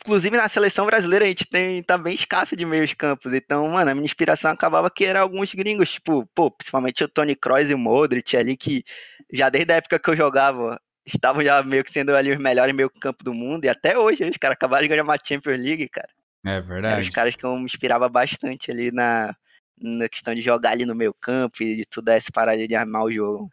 [0.05, 3.33] inclusive na seleção brasileira a gente tem tá bem escasso de meios campos.
[3.33, 7.35] Então, mano, a minha inspiração acabava que era alguns gringos, tipo, pô, principalmente o Tony
[7.35, 8.85] Kroos e o Modric ali que
[9.33, 12.75] já desde a época que eu jogava estavam já meio que sendo ali os melhores
[12.75, 15.89] meio campo do mundo e até hoje os caras acabaram de ganhar uma Champions League,
[15.89, 16.09] cara.
[16.47, 16.95] É verdade.
[16.95, 19.35] Eram os caras que eu me inspirava bastante ali na
[19.81, 23.05] na questão de jogar ali no meio campo e de tudo essa parada de armar
[23.05, 23.51] o jogo.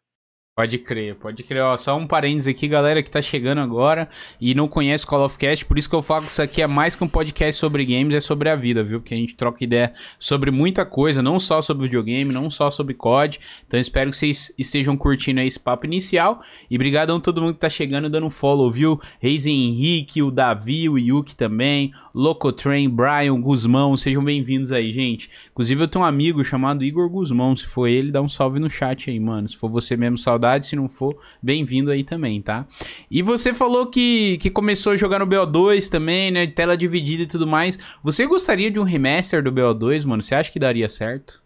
[0.62, 1.64] Pode crer, pode crer.
[1.64, 4.08] Ó, só um parênteses aqui, galera que tá chegando agora
[4.40, 6.68] e não conhece Call of Cast, por isso que eu falo que isso aqui é
[6.68, 9.00] mais que um podcast sobre games, é sobre a vida, viu?
[9.00, 12.94] Porque a gente troca ideia sobre muita coisa, não só sobre videogame, não só sobre
[12.94, 13.40] COD.
[13.66, 16.44] Então espero que vocês estejam curtindo aí esse papo inicial.
[16.70, 19.02] E obrigado a todo mundo que tá chegando dando um follow, viu?
[19.20, 25.28] Reis Henrique, o Davi, o Yuki também, Locotrain, Brian, Guzmão, sejam bem-vindos aí, gente.
[25.50, 28.70] Inclusive eu tenho um amigo chamado Igor Guzmão, se for ele, dá um salve no
[28.70, 29.50] chat aí, mano.
[29.50, 32.68] Se for você mesmo, saudade Se não for, bem-vindo aí também, tá?
[33.10, 36.48] E você falou que, que começou a jogar no BO2 também, né?
[36.48, 37.78] Tela dividida e tudo mais.
[38.04, 40.22] Você gostaria de um remaster do BO2, mano?
[40.22, 41.42] Você acha que daria certo?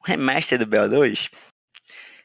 [0.00, 1.30] Um remaster do BO2?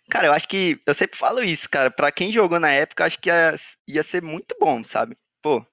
[0.10, 0.80] Cara, eu acho que.
[0.86, 1.90] Eu sempre falo isso, cara.
[1.90, 3.56] Pra quem jogou na época, acho que ia,
[3.88, 5.18] ia ser muito bom, sabe?
[5.42, 5.66] Pô,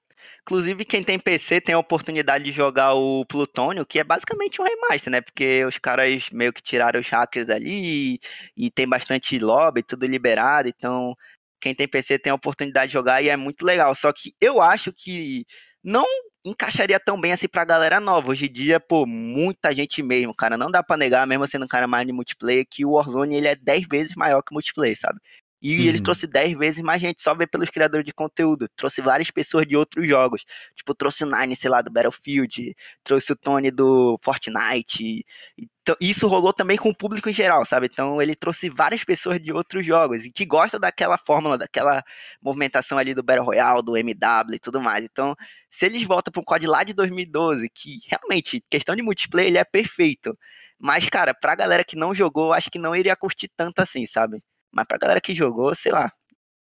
[0.49, 4.65] Inclusive, quem tem PC tem a oportunidade de jogar o Plutônio, que é basicamente um
[4.65, 5.21] remaster, né?
[5.21, 8.19] Porque os caras meio que tiraram os hackers ali
[8.57, 10.67] e, tem bastante lobby, tudo liberado.
[10.67, 11.15] Então,
[11.61, 13.93] quem tem PC tem a oportunidade de jogar e é muito legal.
[13.93, 15.45] Só que eu acho que
[15.83, 16.03] não
[16.43, 18.31] encaixaria tão bem assim pra galera nova.
[18.31, 20.57] Hoje em dia, pô, muita gente mesmo, cara.
[20.57, 23.47] Não dá pra negar, mesmo sendo um cara mais de multiplayer, que o Warzone ele
[23.49, 25.19] é 10 vezes maior que o multiplayer, sabe?
[25.61, 25.85] E uhum.
[25.89, 28.67] ele trouxe 10 vezes mais gente, só ver pelos criadores de conteúdo.
[28.75, 30.45] Trouxe várias pessoas de outros jogos.
[30.75, 32.75] Tipo, trouxe o Nine, sei lá, do Battlefield.
[33.03, 35.25] Trouxe o Tony do Fortnite.
[35.57, 37.87] Então, isso rolou também com o público em geral, sabe?
[37.91, 42.03] Então ele trouxe várias pessoas de outros jogos e que gosta daquela fórmula, daquela
[42.41, 45.03] movimentação ali do Battle Royale, do MW e tudo mais.
[45.03, 45.35] Então,
[45.69, 49.57] se eles voltam para um COD lá de 2012, que realmente, questão de multiplayer, ele
[49.57, 50.37] é perfeito.
[50.79, 54.41] Mas, cara, pra galera que não jogou, acho que não iria curtir tanto assim, sabe?
[54.71, 56.11] Mas pra galera que jogou, sei lá.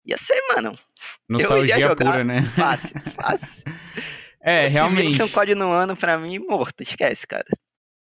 [0.06, 0.76] Ia ser, mano.
[1.28, 2.44] Nostalgia eu iria jogar pura, né?
[2.56, 3.64] Fácil, fácil.
[4.42, 5.16] é, Se realmente.
[5.16, 6.82] Se um código no ano, pra mim, morto.
[6.82, 7.46] Esquece, cara.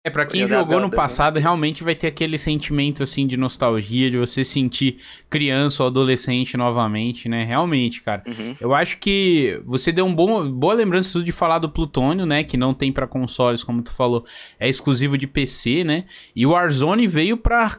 [0.01, 4.17] É, pra quem jogou no passado, realmente vai ter aquele sentimento, assim, de nostalgia, de
[4.17, 7.43] você sentir criança ou adolescente novamente, né?
[7.43, 8.23] Realmente, cara.
[8.25, 8.55] Uhum.
[8.61, 12.45] Eu acho que você deu um bom, boa lembrança de falar do Plutônio, né?
[12.45, 14.25] Que não tem para consoles, como tu falou,
[14.57, 16.05] é exclusivo de PC, né?
[16.33, 17.69] E o Warzone veio pra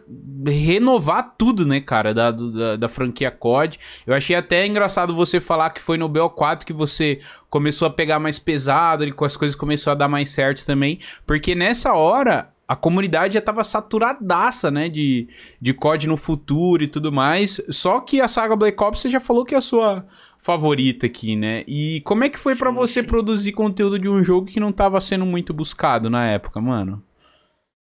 [0.46, 3.78] renovar tudo, né, cara, da, da, da franquia COD.
[4.06, 8.20] Eu achei até engraçado você falar que foi no BO4 que você começou a pegar
[8.20, 12.76] mais pesado e as coisas começou a dar mais certo também, porque nessa hora a
[12.76, 15.28] comunidade já tava saturadaça, né, de,
[15.60, 19.18] de COD no futuro e tudo mais, só que a saga Black Ops você já
[19.18, 20.06] falou que é a sua
[20.40, 21.64] favorita aqui, né?
[21.66, 23.06] E como é que foi para você sim.
[23.06, 27.02] produzir conteúdo de um jogo que não tava sendo muito buscado na época, mano?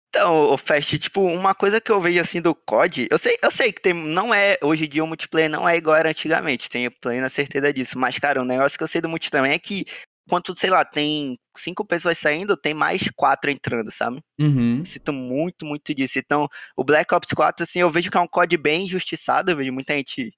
[0.09, 3.51] Então, o Fast, tipo, uma coisa que eu vejo assim do COD, eu sei, eu
[3.51, 6.67] sei que tem, não é, hoje em dia o multiplayer não é igual era antigamente,
[6.67, 9.51] tenho plena certeza disso, mas, cara, o um negócio que eu sei do multi também
[9.51, 9.85] é que,
[10.29, 14.21] quando, sei lá, tem cinco pessoas saindo, tem mais quatro entrando, sabe?
[14.39, 14.83] Uhum.
[14.83, 16.19] Sinto muito, muito disso.
[16.19, 19.57] Então, o Black Ops 4, assim, eu vejo que é um COD bem injustiçado, eu
[19.57, 20.31] vejo muita gente,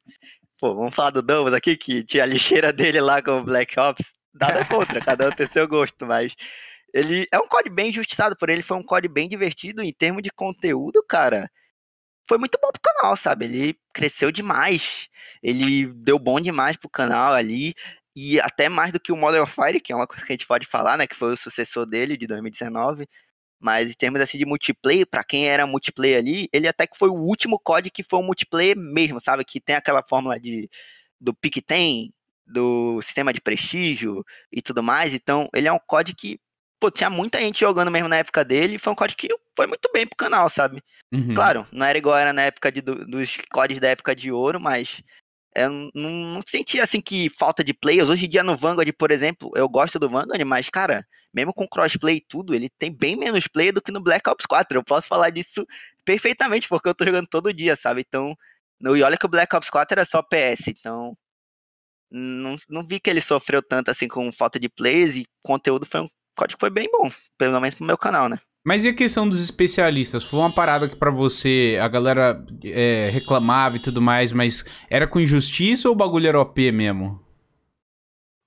[0.60, 3.78] pô, vamos falar do Doubles aqui, que tinha a lixeira dele lá com o Black
[3.80, 6.34] Ops, nada contra, cada um tem seu gosto, mas
[6.94, 10.24] ele é um COD bem injustiçado, porém ele foi um COD bem divertido em termos
[10.24, 11.50] de conteúdo, cara.
[12.28, 13.46] Foi muito bom pro canal, sabe?
[13.46, 15.10] Ele cresceu demais.
[15.44, 17.74] Ele deu bom demais pro canal ali.
[18.15, 20.47] E até mais do que o Modern Fire, que é uma coisa que a gente
[20.47, 21.08] pode falar, né?
[21.08, 23.08] Que foi o sucessor dele de 2019.
[23.60, 27.10] Mas em termos assim de multiplayer, para quem era multiplayer ali, ele até que foi
[27.10, 29.45] o último COD que foi um multiplayer mesmo, sabe?
[29.45, 30.69] Que tem aquela fórmula de
[31.19, 32.12] do pick tem,
[32.45, 35.13] do sistema de prestígio e tudo mais.
[35.13, 36.39] Então, ele é um COD que
[36.80, 39.88] pô, tinha muita gente jogando mesmo na época dele, foi um COD que foi muito
[39.93, 40.82] bem pro canal, sabe?
[41.13, 41.36] Uhum.
[41.36, 45.04] Claro, não era igual era na época de, dos CODs da época de ouro, mas
[45.56, 48.10] eu não, não sentia assim que falta de players.
[48.10, 51.68] Hoje em dia no Vanguard, por exemplo, eu gosto do Vanguard, mas, cara, mesmo com
[51.68, 54.78] crossplay e tudo, ele tem bem menos play do que no Black Ops 4.
[54.78, 55.66] Eu posso falar disso
[56.06, 58.02] perfeitamente, porque eu tô jogando todo dia, sabe?
[58.08, 58.36] Então,
[58.82, 61.16] e olha que o Black Ops 4 era só PS, então.
[62.12, 66.02] Não, não vi que ele sofreu tanto assim com falta de players e conteúdo foi
[66.02, 68.38] um código foi bem bom, pelo menos pro meu canal, né?
[68.63, 70.24] Mas e a questão dos especialistas?
[70.24, 75.08] Foi uma parada que para você a galera é, reclamava e tudo mais, mas era
[75.08, 77.19] com injustiça ou o bagulho era OP mesmo?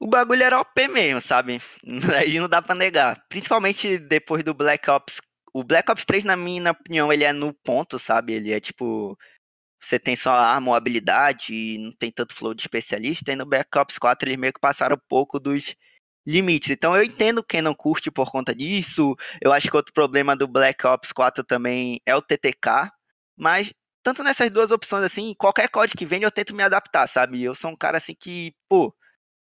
[0.04, 1.58] o bagulho era OP mesmo, sabe?
[2.20, 3.24] Aí não dá pra negar.
[3.26, 5.20] Principalmente depois do Black Ops.
[5.54, 8.34] O Black Ops 3, na minha opinião, ele é no ponto, sabe?
[8.34, 9.16] Ele é tipo.
[9.80, 13.32] Você tem só arma ou habilidade e não tem tanto flow de especialista.
[13.32, 15.74] E no Black Ops 4 eles meio que passaram um pouco dos
[16.26, 16.70] limites.
[16.70, 19.14] Então eu entendo quem não curte por conta disso.
[19.40, 22.90] Eu acho que outro problema do Black Ops 4 também é o TTK.
[23.36, 27.42] Mas tanto nessas duas opções assim, qualquer código que vende eu tento me adaptar, sabe?
[27.42, 28.94] Eu sou um cara assim que, pô,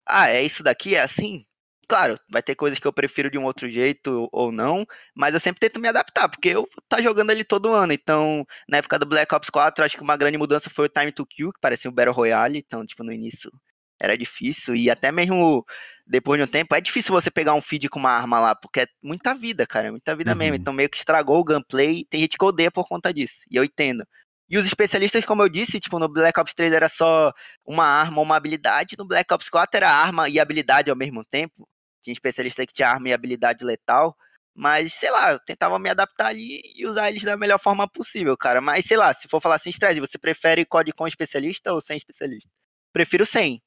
[0.07, 1.45] ah, é isso daqui, é assim?
[1.87, 5.39] Claro, vai ter coisas que eu prefiro de um outro jeito ou não, mas eu
[5.39, 7.93] sempre tento me adaptar, porque eu tá jogando ali todo ano.
[7.93, 11.11] Então, na época do Black Ops 4, acho que uma grande mudança foi o Time
[11.13, 12.59] to Kill, que parecia um Battle Royale.
[12.59, 13.51] Então, tipo, no início
[13.99, 14.75] era difícil.
[14.75, 15.65] E até mesmo
[16.05, 18.81] depois de um tempo, é difícil você pegar um feed com uma arma lá, porque
[18.81, 19.89] é muita vida, cara.
[19.89, 20.37] É muita vida uhum.
[20.37, 20.55] mesmo.
[20.55, 22.05] Então, meio que estragou o gameplay.
[22.09, 23.41] Tem gente que odeia por conta disso.
[23.51, 24.05] E eu entendo.
[24.49, 27.33] E os especialistas, como eu disse, tipo, no Black Ops 3 era só
[27.65, 31.25] uma arma ou uma habilidade, no Black Ops 4 era arma e habilidade ao mesmo
[31.25, 31.67] tempo.
[32.01, 34.15] Tinha especialista que tinha arma e habilidade letal.
[34.55, 38.35] Mas, sei lá, eu tentava me adaptar ali e usar eles da melhor forma possível,
[38.37, 38.61] cara.
[38.61, 41.97] Mas, sei lá, se for falar assim, estresse, você prefere código com especialista ou sem
[41.97, 42.49] especialista?
[42.93, 43.61] Prefiro sem.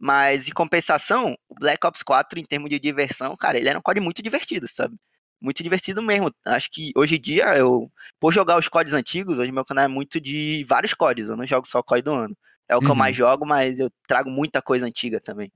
[0.00, 3.82] Mas, em compensação, o Black Ops 4, em termos de diversão, cara, ele era um
[3.82, 4.96] código muito divertido, sabe?
[5.40, 6.30] muito divertido mesmo.
[6.46, 9.88] Acho que hoje em dia, eu, por jogar os códigos antigos, hoje meu canal é
[9.88, 12.36] muito de vários códigos, eu não jogo só o código do ano.
[12.68, 12.84] É o uhum.
[12.84, 13.26] que eu mais uhum.
[13.26, 15.50] jogo, mas eu trago muita coisa antiga também.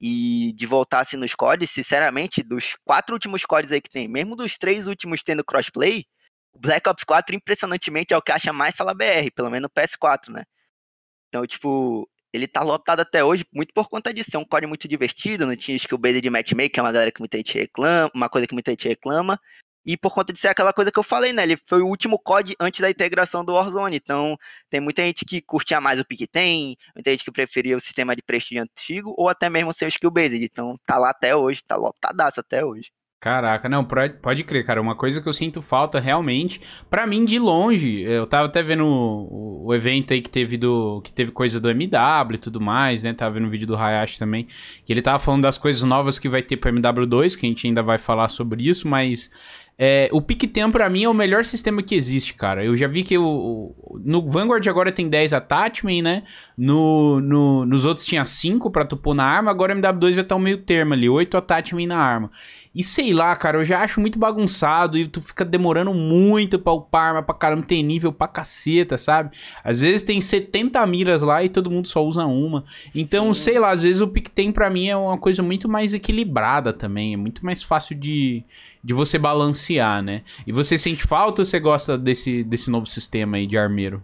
[0.00, 4.36] E de voltar assim nos códigos, sinceramente, dos quatro últimos códigos aí que tem, mesmo
[4.36, 6.04] dos três últimos tendo crossplay,
[6.52, 9.82] o Black Ops 4, impressionantemente, é o que acha mais sala BR, pelo menos no
[9.82, 10.44] PS4, né?
[11.28, 14.30] Então, tipo, ele tá lotado até hoje, muito por conta disso.
[14.34, 17.12] É um código muito divertido, não tinha skill based de matchmaking, que é uma galera
[17.12, 19.38] que muita gente reclama, uma coisa que muita gente reclama.
[19.84, 21.42] E por conta de ser aquela coisa que eu falei, né?
[21.42, 23.96] Ele foi o último COD antes da integração do Warzone.
[23.96, 24.36] Então,
[24.70, 28.14] tem muita gente que curtia mais o pick tem, muita gente que preferia o sistema
[28.14, 30.42] de prestígio antigo, ou até mesmo o skill based.
[30.44, 32.90] Então, tá lá até hoje, tá lotadaço até hoje.
[33.22, 33.86] Caraca, não,
[34.20, 34.82] pode crer, cara.
[34.82, 38.84] Uma coisa que eu sinto falta realmente, para mim de longe, eu tava até vendo
[38.84, 43.12] o, evento aí que teve do que teve coisa do MW e tudo mais, né?
[43.12, 44.48] Tava vendo o vídeo do Hayashi também,
[44.84, 47.64] que ele tava falando das coisas novas que vai ter pro MW2, que a gente
[47.64, 49.30] ainda vai falar sobre isso, mas
[49.78, 52.64] é, o PicTem pra mim é o melhor sistema que existe, cara.
[52.64, 56.22] Eu já vi que o, o no Vanguard agora tem 10 attachment, né?
[56.56, 60.10] No, no, nos outros tinha 5 pra tu pôr na arma, agora o MW2 vai
[60.10, 62.30] estar tá um meio termo ali, 8 attachment na arma.
[62.74, 66.72] E sei lá, cara, eu já acho muito bagunçado e tu fica demorando muito pra
[66.72, 69.36] upar arma pra caramba, tem nível pra caceta, sabe?
[69.64, 72.64] Às vezes tem 70 miras lá e todo mundo só usa uma.
[72.94, 73.40] Então, Sim.
[73.40, 77.14] sei lá, às vezes o PicTem pra mim é uma coisa muito mais equilibrada também,
[77.14, 78.44] é muito mais fácil de
[78.82, 80.22] de você balancear, né?
[80.46, 84.02] E você sente falta ou você gosta desse, desse novo sistema aí de armeiro?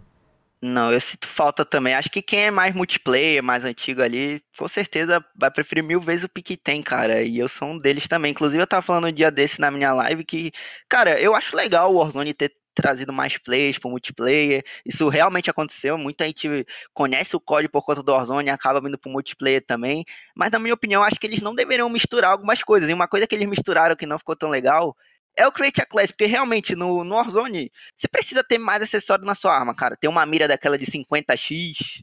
[0.61, 1.93] Não, eu sinto falta também.
[1.95, 6.25] Acho que quem é mais multiplayer, mais antigo ali, com certeza vai preferir mil vezes
[6.25, 7.21] o Piquetem, cara.
[7.21, 8.31] E eu sou um deles também.
[8.31, 10.51] Inclusive, eu tava falando um dia desse na minha live que,
[10.89, 14.63] cara, eu acho legal o Warzone ter trazido mais players pro multiplayer.
[14.85, 15.97] Isso realmente aconteceu.
[15.97, 20.03] Muita gente conhece o código por conta do Warzone e acaba vindo pro multiplayer também.
[20.35, 22.89] Mas, na minha opinião, acho que eles não deveriam misturar algumas coisas.
[22.89, 24.95] E uma coisa que eles misturaram que não ficou tão legal
[25.37, 29.25] é o Create a Class, porque realmente no, no Warzone você precisa ter mais acessório
[29.25, 29.95] na sua arma, cara.
[29.95, 32.01] Ter uma mira daquela de 50x,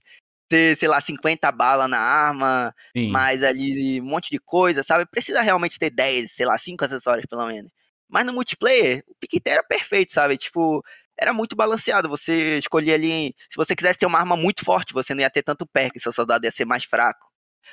[0.49, 3.11] ter, sei lá, 50 balas na arma, Sim.
[3.11, 5.07] mais ali um monte de coisa, sabe?
[5.07, 7.71] Precisa realmente ter 10, sei lá, 5 acessórios pelo menos.
[8.09, 10.37] Mas no multiplayer, o Piquet era perfeito, sabe?
[10.37, 10.83] Tipo,
[11.19, 12.09] era muito balanceado.
[12.09, 13.35] Você escolhia ali.
[13.51, 16.13] Se você quisesse ter uma arma muito forte, você não ia ter tanto perk, seu
[16.13, 17.27] soldado ia ser mais fraco.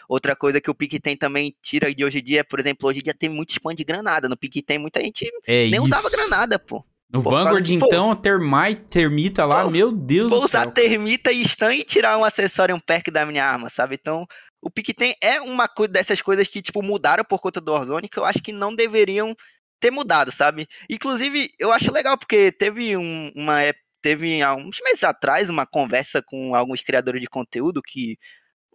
[0.09, 2.99] Outra coisa que o Pique-Tem também tira de hoje em dia é, por exemplo, hoje
[2.99, 4.27] em dia tem muito spam de granada.
[4.27, 5.83] No Pique-Tem muita gente É nem isso.
[5.83, 6.83] usava granada, pô.
[7.11, 10.63] No causa Vanguard, de- pô, então, termite, termita lá, Pô, meu Deus Vou do usar
[10.63, 10.71] céu.
[10.71, 13.93] termita e stun e tirar um acessório, um perk da minha arma, sabe?
[14.01, 14.25] Então,
[14.63, 18.25] o Pique-Tem é uma dessas coisas que, tipo, mudaram por conta do Warzone, que eu
[18.25, 19.35] acho que não deveriam
[19.83, 20.65] ter mudado, sabe?
[20.89, 23.59] Inclusive, eu acho legal, porque teve um- uma
[24.01, 28.17] teve há uns meses atrás uma conversa com alguns criadores de conteúdo que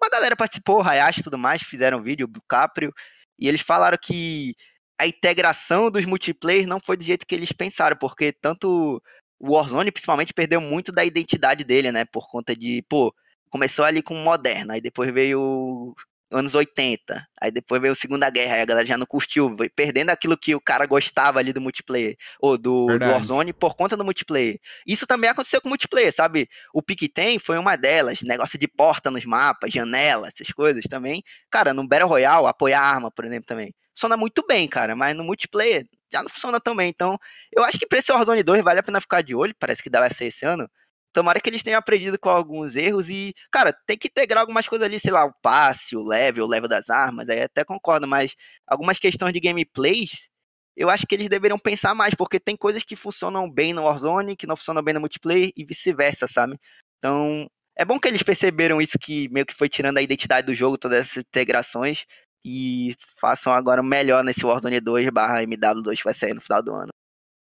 [0.01, 2.93] uma galera participou, Hayashi e tudo mais, fizeram vídeo, o Caprio,
[3.39, 4.55] e eles falaram que
[5.01, 9.03] a integração dos multiplayer não foi do jeito que eles pensaram, porque tanto
[9.41, 12.05] o Warzone, principalmente, perdeu muito da identidade dele, né?
[12.07, 13.15] Por conta de, pô,
[13.51, 15.95] começou ali com Moderna, aí depois veio
[16.31, 20.37] anos 80, aí depois veio Segunda Guerra, aí a galera já não curtiu, perdendo aquilo
[20.37, 23.05] que o cara gostava ali do multiplayer, ou do, do.
[23.05, 24.59] Warzone, por conta do multiplayer.
[24.87, 26.49] Isso também aconteceu com o multiplayer, sabe?
[26.75, 31.23] O Pique-Tem foi uma delas, negócio de porta nos mapas, janela, essas coisas também.
[31.51, 33.75] Cara, no Battle Royale, apoiar arma, por exemplo, também.
[33.95, 36.89] Funciona muito bem, cara, mas no multiplayer já não funciona tão bem.
[36.89, 37.19] Então,
[37.53, 39.91] eu acho que pra esse Warzone 2 vale a pena ficar de olho, parece que
[39.91, 40.69] vai ser esse ano.
[41.13, 44.87] Tomara que eles tenham aprendido com alguns erros e, cara, tem que integrar algumas coisas
[44.87, 48.35] ali, sei lá, o passe, o level, o level das armas, aí até concordo, mas
[48.67, 50.29] algumas questões de gameplays,
[50.77, 54.37] eu acho que eles deveriam pensar mais, porque tem coisas que funcionam bem no Warzone,
[54.37, 56.57] que não funcionam bem no multiplayer e vice-versa, sabe?
[56.99, 60.55] Então, é bom que eles perceberam isso que meio que foi tirando a identidade do
[60.55, 62.05] jogo, todas essas integrações,
[62.45, 66.73] e façam agora melhor nesse Warzone 2 barra MW2 que vai sair no final do
[66.73, 66.91] ano.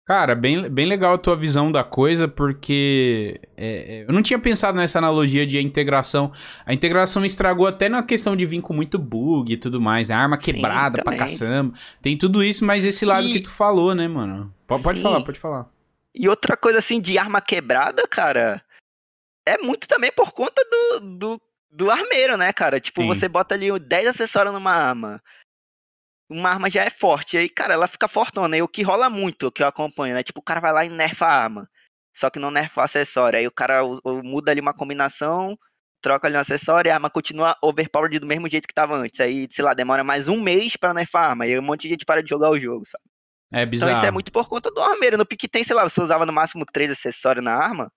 [0.04, 4.38] Cara, bem, bem legal a tua visão da coisa, porque é, é, eu não tinha
[4.38, 6.32] pensado nessa analogia de a integração.
[6.66, 10.16] A integração estragou até na questão de vir com muito bug e tudo mais, né?
[10.16, 11.18] Arma Sim, quebrada pra também.
[11.20, 11.78] caçamba.
[12.02, 14.52] Tem tudo isso, mas esse lado E- que tu falou, né, mano?
[14.66, 15.04] Pode, pode Sim.
[15.04, 15.66] falar, pode falar.
[16.12, 18.60] E outra coisa assim de arma quebrada, cara,
[19.46, 21.40] é muito também por conta do, do,
[21.70, 22.80] do armeiro, né, cara?
[22.80, 23.06] Tipo, Sim.
[23.06, 25.22] você bota ali 10 acessórios numa arma.
[26.32, 28.56] Uma arma já é forte, aí, cara, ela fica fortona.
[28.56, 30.22] E o que rola muito, o que eu acompanho, né?
[30.22, 31.68] Tipo, o cara vai lá e nerfa a arma.
[32.14, 33.38] Só que não nerfa o acessório.
[33.38, 35.56] Aí o cara u- muda ali uma combinação,
[36.02, 39.18] troca ali um acessório e a arma continua overpowered do mesmo jeito que tava antes.
[39.20, 41.46] Aí, sei lá, demora mais um mês pra nerfar a arma.
[41.46, 43.04] E aí um monte de gente para de jogar o jogo, sabe?
[43.52, 43.90] É bizarro.
[43.90, 45.16] Então isso é muito por conta do armeiro.
[45.18, 47.90] No pique tem, sei lá, você usava no máximo três acessórios na arma.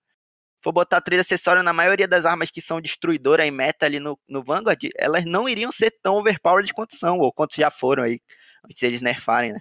[0.65, 4.17] For botar três acessórios na maioria das armas que são destruidoras em meta ali no,
[4.27, 8.19] no Vanguard, elas não iriam ser tão overpowered quanto são, ou quanto já foram aí,
[8.67, 9.59] de eles nerfarem, né?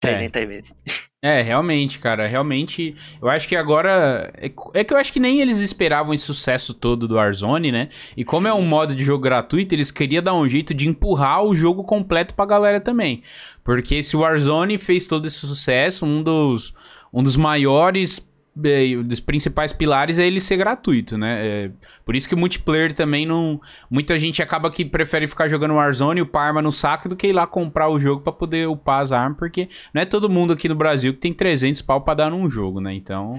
[0.00, 0.74] 300 vezes.
[1.22, 2.96] É, realmente, cara, realmente.
[3.22, 4.32] Eu acho que agora.
[4.36, 7.88] É, é que eu acho que nem eles esperavam esse sucesso todo do Warzone, né?
[8.16, 8.66] E como é um Sim.
[8.66, 12.46] modo de jogo gratuito, eles queriam dar um jeito de empurrar o jogo completo pra
[12.46, 13.22] galera também.
[13.62, 16.74] Porque esse Warzone fez todo esse sucesso, um dos,
[17.12, 18.26] um dos maiores.
[18.64, 21.46] Eh, Dos principais pilares é ele ser gratuito, né?
[21.46, 21.70] É,
[22.04, 23.60] por isso que o multiplayer também não.
[23.90, 27.28] Muita gente acaba que prefere ficar jogando Warzone e upar arma no saco do que
[27.28, 30.52] ir lá comprar o jogo pra poder upar as armas, porque não é todo mundo
[30.52, 32.94] aqui no Brasil que tem 300 pau pra dar num jogo, né?
[32.94, 33.34] Então,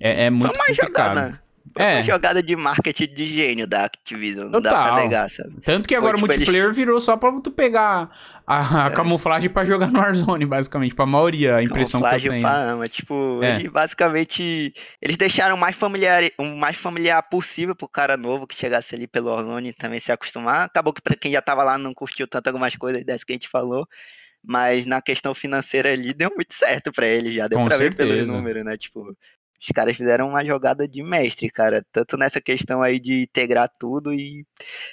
[0.00, 1.14] é, é muito uma complicado.
[1.16, 1.42] jogada.
[1.74, 1.96] Foi É.
[1.96, 4.48] uma jogada de marketing de gênio da Activision.
[4.50, 5.60] Não dá pra negar, sabe?
[5.64, 8.10] Tanto que agora tipo, o multiplayer virou só pra tu pegar
[8.46, 8.90] a, a É.
[8.94, 10.94] camuflagem pra jogar no Warzone, basicamente.
[10.94, 12.42] Pra maioria, a impressão que eu Camuflagem tenho.
[12.42, 12.88] pra arma.
[12.88, 13.56] Tipo, É.
[13.56, 14.74] eles basicamente.
[15.00, 19.06] Eles deixaram o mais familiar, o mais familiar possível pro cara novo que chegasse ali
[19.06, 20.66] pelo Warzone também se acostumar.
[20.66, 23.36] Acabou que pra quem já tava lá não curtiu tanto algumas coisas dessas que a
[23.36, 23.86] gente falou.
[24.44, 27.46] Mas na questão financeira ali deu muito certo pra eles já.
[27.46, 28.08] Deu Com pra ver certeza.
[28.24, 28.76] pelo número, né?
[28.76, 29.16] Tipo.
[29.62, 31.84] Os caras fizeram uma jogada de mestre, cara.
[31.92, 34.44] Tanto nessa questão aí de integrar tudo e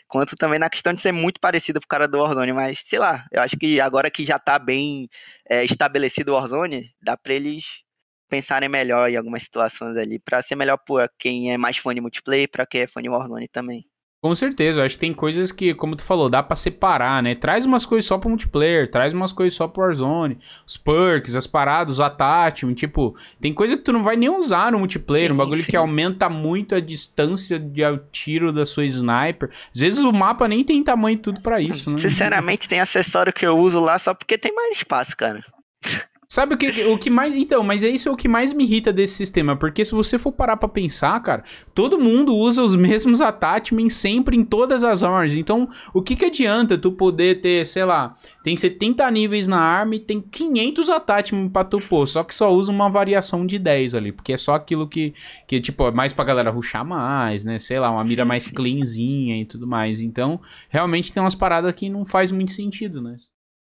[0.07, 2.53] quanto também na questão de ser muito parecido pro cara do Warzone.
[2.53, 5.09] Mas, sei lá, eu acho que agora que já tá bem
[5.49, 7.83] é, estabelecido o Warzone, dá pra eles
[8.29, 12.01] pensarem melhor em algumas situações ali, pra ser melhor pra quem é mais fã de
[12.01, 13.88] multiplayer, pra quem é fã de Warzone também.
[14.21, 17.35] Com certeza, eu acho que tem coisas que, como tu falou, dá pra separar, né?
[17.35, 21.47] Traz umas coisas só pro multiplayer, traz umas coisas só pro Warzone, os perks, as
[21.47, 25.35] paradas, o attachment, tipo, tem coisa que tu não vai nem usar no multiplayer, um
[25.35, 25.71] Sim, bagulho sim.
[25.71, 29.51] que aumenta muito a distância de tiro da sua sniper.
[29.73, 31.97] Às vezes o mapa nem tem tamanho tudo pra isso, né?
[31.97, 35.41] Sinceramente, tem acessório que eu uso lá só porque tem mais espaço, cara.
[36.31, 37.35] Sabe o que, o que mais.
[37.35, 39.55] Então, mas é isso é o que mais me irrita desse sistema.
[39.55, 44.37] Porque se você for parar pra pensar, cara, todo mundo usa os mesmos attachments sempre
[44.37, 45.33] em todas as armas.
[45.33, 49.95] Então, o que, que adianta tu poder ter, sei lá, tem 70 níveis na arma
[49.95, 52.05] e tem 500 attachments pra tu pôr.
[52.05, 54.11] Só que só usa uma variação de 10 ali.
[54.11, 55.15] Porque é só aquilo que,
[55.47, 57.57] que tipo, é mais pra galera ruxar mais, né?
[57.57, 59.99] Sei lá, uma mira mais cleanzinha e tudo mais.
[59.99, 63.17] Então, realmente tem umas paradas que não faz muito sentido, né?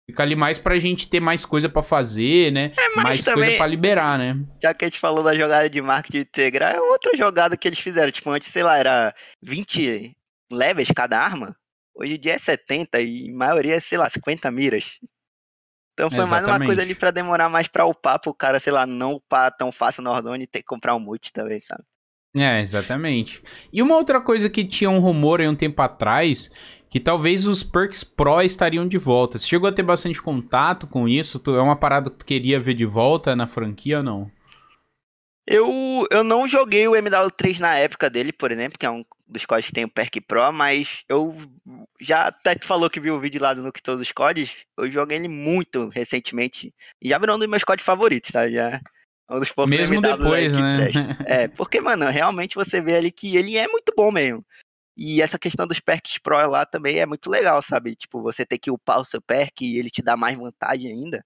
[0.10, 2.72] Fica ali mais pra gente ter mais coisa pra fazer, né?
[2.78, 4.38] É, mas mais também- coisa pra liberar, né?
[4.64, 7.80] Já que a gente falou da jogada de marketing integrar, é outra jogada que eles
[7.80, 8.10] fizeram.
[8.12, 10.16] Tipo, antes, sei lá, era 20
[10.52, 11.54] levels cada arma.
[11.94, 14.98] Hoje em dia é 70 e a maioria é, sei lá, 50 miras.
[15.94, 16.30] Então foi Exatamente.
[16.46, 19.52] mais uma coisa ali pra demorar mais pra upar, pro cara, sei lá, não upar
[19.58, 21.84] tão fácil no Ordone e ter que comprar um multi também, sabe?
[22.36, 23.42] É, exatamente.
[23.74, 26.52] E uma outra coisa que tinha um rumor aí um tempo atrás,
[26.90, 29.38] que talvez os perks Pro estariam de volta.
[29.38, 31.42] Você chegou a ter bastante contato com isso?
[31.48, 34.32] É uma parada que tu queria ver de volta na franquia ou não?
[35.46, 39.46] Eu, eu não joguei o MW3 na época dele, por exemplo, que é um dos
[39.46, 41.34] códigos que tem o Perk Pro, mas eu
[42.02, 44.92] já até tu falou que viu o vídeo lá do Nuke Todos os Codes, eu
[44.92, 48.50] joguei ele muito recentemente, e já virou um dos meus códigos favoritos, tá?
[48.50, 48.82] Já
[49.30, 50.90] é um dos poucos Mesmo MWs depois, né?
[51.26, 54.46] É, porque, mano, realmente você vê ali que ele é muito bom mesmo.
[54.98, 57.96] E essa questão dos perks pro lá também é muito legal, sabe?
[57.96, 61.24] Tipo, você ter que upar o seu perk e ele te dá mais vantagem ainda.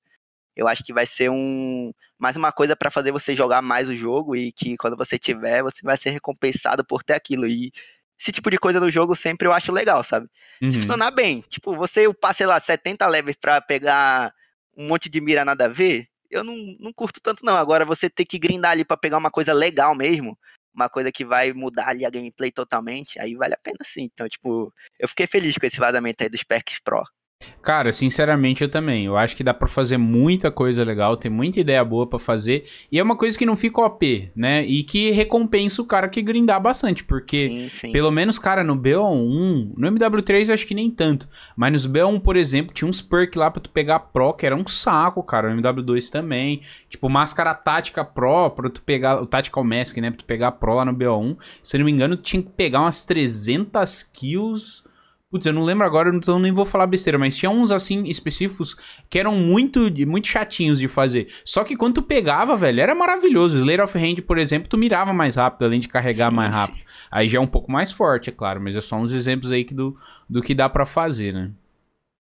[0.55, 3.95] Eu acho que vai ser um mais uma coisa pra fazer você jogar mais o
[3.95, 7.47] jogo e que quando você tiver, você vai ser recompensado por ter aquilo.
[7.47, 7.71] E
[8.19, 10.27] esse tipo de coisa no jogo sempre eu acho legal, sabe?
[10.67, 10.81] Se Uhum.
[10.81, 14.33] funcionar bem, tipo, você upar, sei lá, 70 levels pra pegar
[14.77, 17.55] um monte de mira nada a ver, eu não, não curto tanto não.
[17.55, 20.37] Agora você ter que grindar ali pra pegar uma coisa legal mesmo,
[20.73, 24.03] uma coisa que vai mudar ali a gameplay totalmente, aí vale a pena sim.
[24.13, 27.03] Então, tipo, eu fiquei feliz com esse vazamento aí dos perks pro.
[27.61, 29.05] Cara, sinceramente eu também.
[29.05, 32.65] Eu acho que dá pra fazer muita coisa legal, tem muita ideia boa pra fazer.
[32.91, 34.65] E é uma coisa que não fica OP, né?
[34.65, 37.03] E que recompensa o cara que grindar bastante.
[37.03, 37.91] Porque, sim, sim.
[37.91, 41.29] pelo menos, cara, no BO1, no MW3 eu acho que nem tanto.
[41.55, 44.55] Mas nos BO1, por exemplo, tinha uns perks lá pra tu pegar Pro, que era
[44.55, 45.49] um saco, cara.
[45.49, 46.61] O MW2 também.
[46.89, 49.21] Tipo, máscara tática Pro, pra tu pegar.
[49.21, 50.09] O Tactical Mask, né?
[50.09, 51.37] Pra tu pegar Pro lá no BO1.
[51.63, 54.83] Se eu não me engano, tu tinha que pegar umas 300 kills.
[55.31, 58.75] Putz, eu não lembro agora, então nem vou falar besteira, mas tinha uns assim específicos
[59.09, 61.29] que eram muito, muito chatinhos de fazer.
[61.45, 63.57] Só que quando tu pegava, velho, era maravilhoso.
[63.57, 66.59] Slayer of Hand, por exemplo, tu mirava mais rápido, além de carregar Sim, mais sim.
[66.59, 66.85] rápido.
[67.09, 69.63] Aí já é um pouco mais forte, é claro, mas é só uns exemplos aí
[69.63, 69.97] que do,
[70.29, 71.51] do que dá pra fazer, né?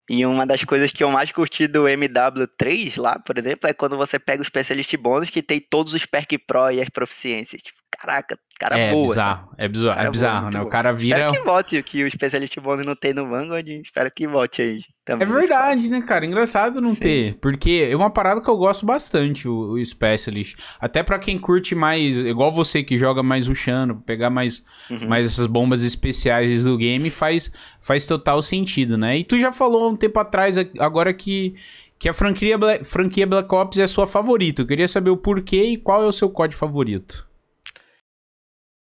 [0.08, 3.96] E uma das coisas que eu mais curti do MW3 lá, por exemplo, é quando
[3.96, 7.62] você pega o Specialist Bônus que tem todos os perk pro e as proficiências.
[7.62, 9.08] Tipo, caraca, cara é boa.
[9.08, 10.60] bizarro, é bizarro, Cara é bizarro, né?
[10.60, 10.70] O bom.
[10.70, 11.16] cara vira.
[11.18, 13.68] Espero que volte o que o Specialist Bônus não tem no Vanguard.
[13.68, 14.80] Espero que volte aí.
[15.04, 16.24] Também É verdade, né, cara?
[16.26, 17.00] Engraçado não Sim.
[17.00, 17.38] ter.
[17.40, 20.56] Porque é uma parada que eu gosto bastante, o, o Specialist.
[20.80, 25.08] Até pra quem curte mais, igual você que joga mais rushando, pegar mais, Uhum.
[25.08, 27.50] mais essas bombas especiais do game, faz,
[27.80, 29.18] faz total sentido, né?
[29.18, 31.54] E tu já falou um tempo atrás, agora que,
[31.98, 34.62] que a franquia Black, franquia Black Ops é a sua favorita.
[34.62, 37.26] Eu queria saber o porquê e qual é o seu código favorito.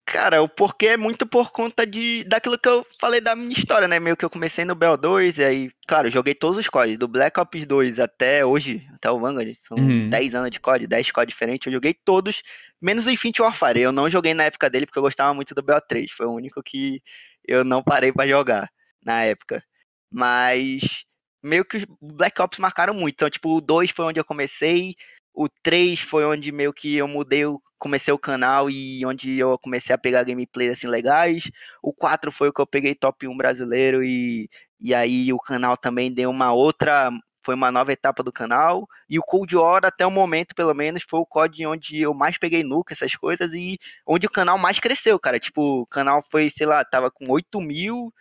[0.07, 3.89] Cara, o porquê é muito por conta de daquilo que eu falei da minha história,
[3.89, 3.99] né?
[3.99, 7.41] Meio que eu comecei no BO2 e aí, claro, joguei todos os códigos, do Black
[7.41, 10.09] Ops 2 até hoje, até o Vanguard, são Uhum.
[10.11, 12.43] 10 anos de código, 10 códigos diferentes, eu joguei todos,
[12.83, 13.81] menos o Infinity Warfare.
[13.81, 16.63] Eu não joguei na época dele porque eu gostava muito do BO3, foi o único
[16.63, 17.01] que
[17.49, 18.69] eu não parei pra jogar
[19.03, 19.65] na época.
[20.13, 21.05] Mas
[21.43, 23.15] meio que os Black Ops marcaram muito.
[23.15, 24.95] Então, tipo, o 2 foi onde eu comecei,
[25.35, 27.43] o 3 foi onde meio que eu mudei,
[27.79, 31.51] comecei o canal e onde eu comecei a pegar gameplays assim legais.
[31.83, 34.49] O 4 foi o que eu peguei top 1 brasileiro e,
[34.81, 37.11] e aí o canal também deu uma outra,
[37.45, 38.87] foi uma nova etapa do canal.
[39.11, 42.39] E o Cold War até o momento, pelo menos, foi o COD onde eu mais
[42.39, 43.77] peguei nuke, essas coisas e
[44.07, 45.39] onde o canal mais cresceu, cara.
[45.39, 48.13] Tipo, o canal foi, sei lá, tava com 8 mil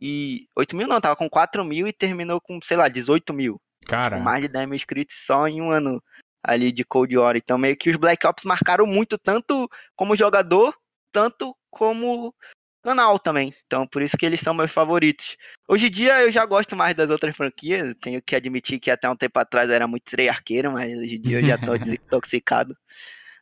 [0.00, 0.48] e...
[0.56, 4.16] 8 mil não, tava com 4 mil e terminou com, sei lá, 18 mil Cara,
[4.16, 6.02] com mais de 10 mil inscritos só em um ano
[6.42, 7.36] ali de Cold War.
[7.36, 10.74] Então, meio que os Black Ops marcaram muito, tanto como jogador,
[11.12, 12.34] tanto como
[12.82, 13.54] canal também.
[13.66, 15.36] Então, por isso que eles são meus favoritos.
[15.68, 17.94] Hoje em dia, eu já gosto mais das outras franquias.
[18.00, 21.22] Tenho que admitir que até um tempo atrás eu era muito arqueiro, mas hoje em
[21.22, 22.76] dia eu já tô desintoxicado.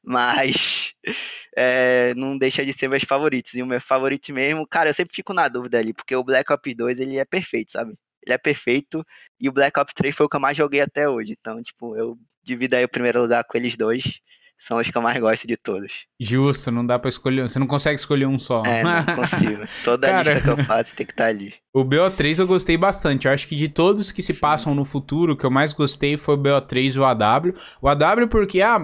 [0.03, 0.95] Mas
[1.57, 3.55] é, não deixa de ser meus favoritos.
[3.55, 6.53] E o meu favorito mesmo, cara, eu sempre fico na dúvida ali, porque o Black
[6.53, 7.95] Ops 2 ele é perfeito, sabe?
[8.25, 9.03] Ele é perfeito.
[9.41, 11.35] E o Black Ops 3 foi o que eu mais joguei até hoje.
[11.39, 14.21] Então, tipo, eu divido aí o primeiro lugar com eles dois.
[14.61, 16.05] São os que eu mais gosto de todos.
[16.21, 17.49] justo, não dá pra escolher.
[17.49, 18.63] Você não consegue escolher um só.
[18.67, 19.63] É, não consigo.
[19.83, 20.29] Toda Cara.
[20.29, 21.55] lista que eu faço tem que estar ali.
[21.73, 23.29] O BO3 eu gostei bastante.
[23.29, 24.41] Eu acho que de todos que se Sim.
[24.41, 27.55] passam no futuro, o que eu mais gostei foi o BO3 e o AW.
[27.81, 28.77] O AW porque, ah,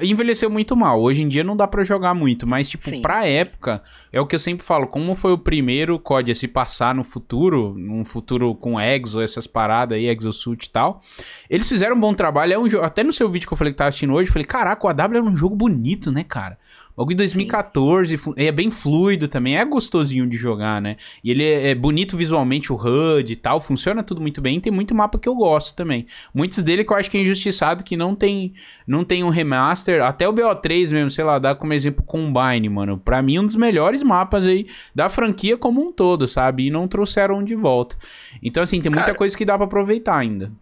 [0.00, 1.02] envelheceu muito mal.
[1.02, 3.02] Hoje em dia não dá pra jogar muito, mas, tipo, Sim.
[3.02, 4.86] pra época, é o que eu sempre falo.
[4.86, 9.48] Como foi o primeiro COD a se passar no futuro, num futuro com Exo, essas
[9.48, 11.02] paradas aí, Exosuit e tal,
[11.48, 12.52] eles fizeram um bom trabalho.
[12.52, 14.32] É um jogo, até no seu vídeo que eu falei que tava assistindo hoje, eu
[14.32, 16.58] falei, caraca, o AW MW era um jogo bonito, né, cara?
[16.96, 18.34] Logo em 2014, Sim.
[18.36, 20.96] é bem fluido também, é gostosinho de jogar, né?
[21.24, 24.60] E ele é, é bonito visualmente, o HUD e tal, funciona tudo muito bem.
[24.60, 26.04] Tem muito mapa que eu gosto também.
[26.34, 28.52] Muitos dele que eu acho que é injustiçado, que não tem,
[28.86, 30.02] não tem um remaster.
[30.02, 32.98] Até o BO3 mesmo, sei lá, dá como exemplo Combine, mano.
[32.98, 36.66] Pra mim, um dos melhores mapas aí da franquia como um todo, sabe?
[36.66, 37.96] E não trouxeram de volta.
[38.42, 40.52] Então, assim, tem muita Cara, coisa que dá para aproveitar ainda.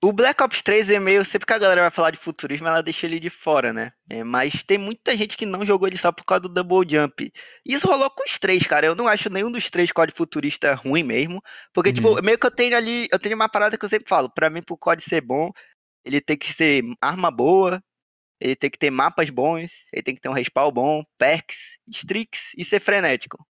[0.00, 1.24] O Black Ops 3 é meio.
[1.24, 3.90] Sempre que a galera vai falar de futurismo, ela deixa ele de fora, né?
[4.08, 7.32] É, mas tem muita gente que não jogou ele só por causa do Double Jump.
[7.66, 8.86] Isso rolou com os três, cara.
[8.86, 11.42] Eu não acho nenhum dos três COD futurista ruim mesmo.
[11.74, 12.14] Porque, tipo, uhum.
[12.14, 13.08] tipo, meio que eu tenho ali.
[13.10, 14.30] Eu tenho uma parada que eu sempre falo.
[14.30, 15.50] Pra mim, pro COD ser bom,
[16.04, 17.82] ele tem que ser arma boa,
[18.40, 22.52] ele tem que ter mapas bons, ele tem que ter um respawn bom, perks, streaks
[22.56, 23.44] e ser frenético.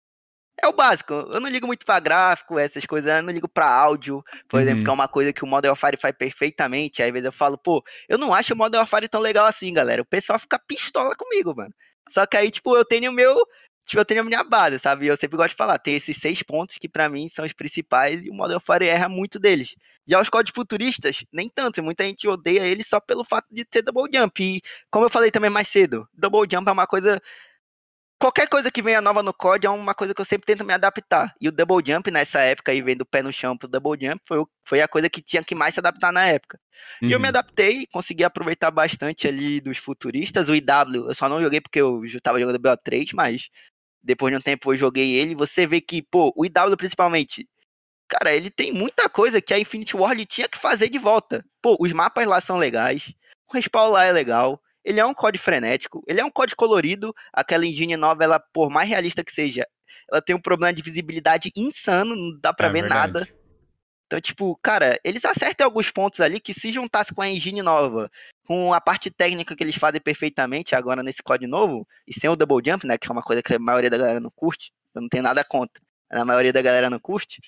[0.62, 1.12] É o básico.
[1.12, 3.10] Eu não ligo muito pra gráfico, essas coisas.
[3.10, 4.62] Eu não ligo pra áudio, por uhum.
[4.62, 7.02] exemplo, que é uma coisa que o Modern Warfare faz perfeitamente.
[7.02, 9.72] Aí, às vezes eu falo, pô, eu não acho o Modern Warfare tão legal assim,
[9.72, 10.02] galera.
[10.02, 11.74] O pessoal fica pistola comigo, mano.
[12.08, 13.34] Só que aí, tipo, eu tenho o meu.
[13.86, 15.06] Tipo, eu tenho a minha base, sabe?
[15.06, 15.78] Eu sempre gosto de falar.
[15.78, 19.08] Tem esses seis pontos que para mim são os principais e o Modern Warfare erra
[19.08, 19.76] muito deles.
[20.06, 21.82] Já os códigos futuristas, nem tanto.
[21.82, 24.42] Muita gente odeia eles só pelo fato de ter double jump.
[24.42, 27.20] E, como eu falei também mais cedo, double jump é uma coisa
[28.24, 30.72] qualquer coisa que venha nova no COD é uma coisa que eu sempre tento me
[30.72, 31.34] adaptar.
[31.38, 34.18] E o double jump nessa época aí, vendo o pé no chão pro double jump,
[34.26, 36.58] foi, foi a coisa que tinha que mais se adaptar na época.
[37.02, 37.08] Uhum.
[37.10, 37.28] E eu me uhum.
[37.28, 40.48] adaptei, consegui aproveitar bastante ali dos futuristas.
[40.48, 43.50] O IW, eu só não joguei porque eu tava jogando BO3, mas
[44.02, 45.34] depois de um tempo eu joguei ele.
[45.34, 47.46] Você vê que, pô, o IW principalmente,
[48.08, 51.44] cara, ele tem muita coisa que a Infinity Ward tinha que fazer de volta.
[51.60, 53.12] Pô, os mapas lá são legais,
[53.50, 54.58] o respawn lá é legal.
[54.84, 57.14] Ele é um código frenético, ele é um código colorido.
[57.32, 59.66] Aquela engine nova, ela, por mais realista que seja,
[60.10, 63.12] ela tem um problema de visibilidade insano, não dá pra é ver verdade.
[63.12, 63.28] nada.
[64.06, 68.10] Então, tipo, cara, eles acertam alguns pontos ali que se juntasse com a engine nova,
[68.46, 72.36] com a parte técnica que eles fazem perfeitamente agora nesse código novo, e sem o
[72.36, 75.00] double jump, né, que é uma coisa que a maioria da galera não curte, eu
[75.00, 75.82] não tenho nada contra,
[76.12, 77.40] a maioria da galera não curte,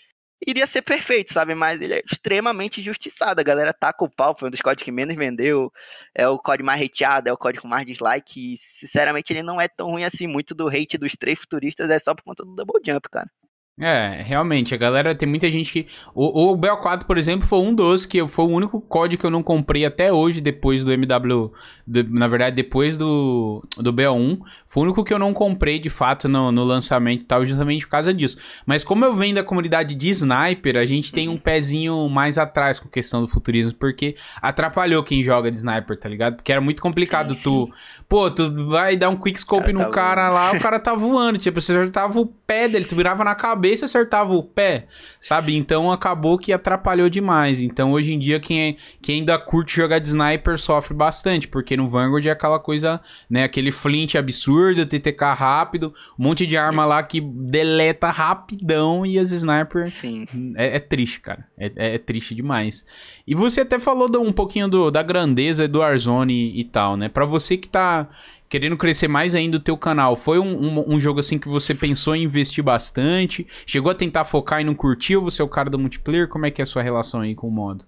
[0.44, 1.54] iria ser perfeito, sabe?
[1.54, 3.40] Mas ele é extremamente injustiçado.
[3.40, 5.72] A galera taca o pau, foi um dos códigos que menos vendeu.
[6.14, 8.54] É o código mais hateado, é o código com mais dislike.
[8.54, 10.26] E, sinceramente, ele não é tão ruim assim.
[10.26, 13.30] Muito do hate dos três futuristas é só por conta do double jump, cara.
[13.78, 15.86] É, realmente, a galera tem muita gente que.
[16.14, 19.26] O, o Bell 4, por exemplo, foi um dos que foi o único código que
[19.26, 21.52] eu não comprei até hoje, depois do MW.
[21.86, 24.38] Do, na verdade, depois do, do BO1.
[24.66, 27.84] Foi o único que eu não comprei de fato no, no lançamento e tal, justamente
[27.84, 28.38] por causa disso.
[28.64, 32.78] Mas como eu venho da comunidade de sniper, a gente tem um pezinho mais atrás
[32.78, 36.36] com a questão do futurismo, porque atrapalhou quem joga de sniper, tá ligado?
[36.36, 37.66] Porque era muito complicado sim, tu.
[37.66, 37.72] Sim.
[38.08, 40.34] Pô, tu vai dar um quickscope no tá cara voando.
[40.34, 41.38] lá, o cara tá voando.
[41.38, 44.86] Tipo, você acertava o pé dele, tu virava na cabeça e acertava o pé,
[45.20, 45.56] sabe?
[45.56, 47.60] Então acabou que atrapalhou demais.
[47.60, 51.76] Então hoje em dia quem, é, quem ainda curte jogar de sniper sofre bastante, porque
[51.76, 53.44] no Vanguard é aquela coisa, né?
[53.44, 59.30] Aquele flint absurdo, TTK rápido, um monte de arma lá que deleta rapidão e as
[59.30, 59.88] sniper.
[59.88, 60.26] Sim.
[60.56, 61.46] É, é triste, cara.
[61.58, 62.84] É, é, é, triste demais.
[63.26, 66.96] E você até falou do, um pouquinho do, da grandeza do Warzone e, e tal,
[66.96, 67.08] né?
[67.08, 68.08] Pra você que tá
[68.48, 71.74] querendo crescer mais ainda o teu canal, foi um, um, um, jogo assim que você
[71.74, 73.46] pensou em investir bastante?
[73.66, 75.22] Chegou a tentar focar e não curtiu?
[75.22, 76.28] Você é o cara do multiplayer?
[76.28, 77.86] Como é que é a sua relação aí com o modo?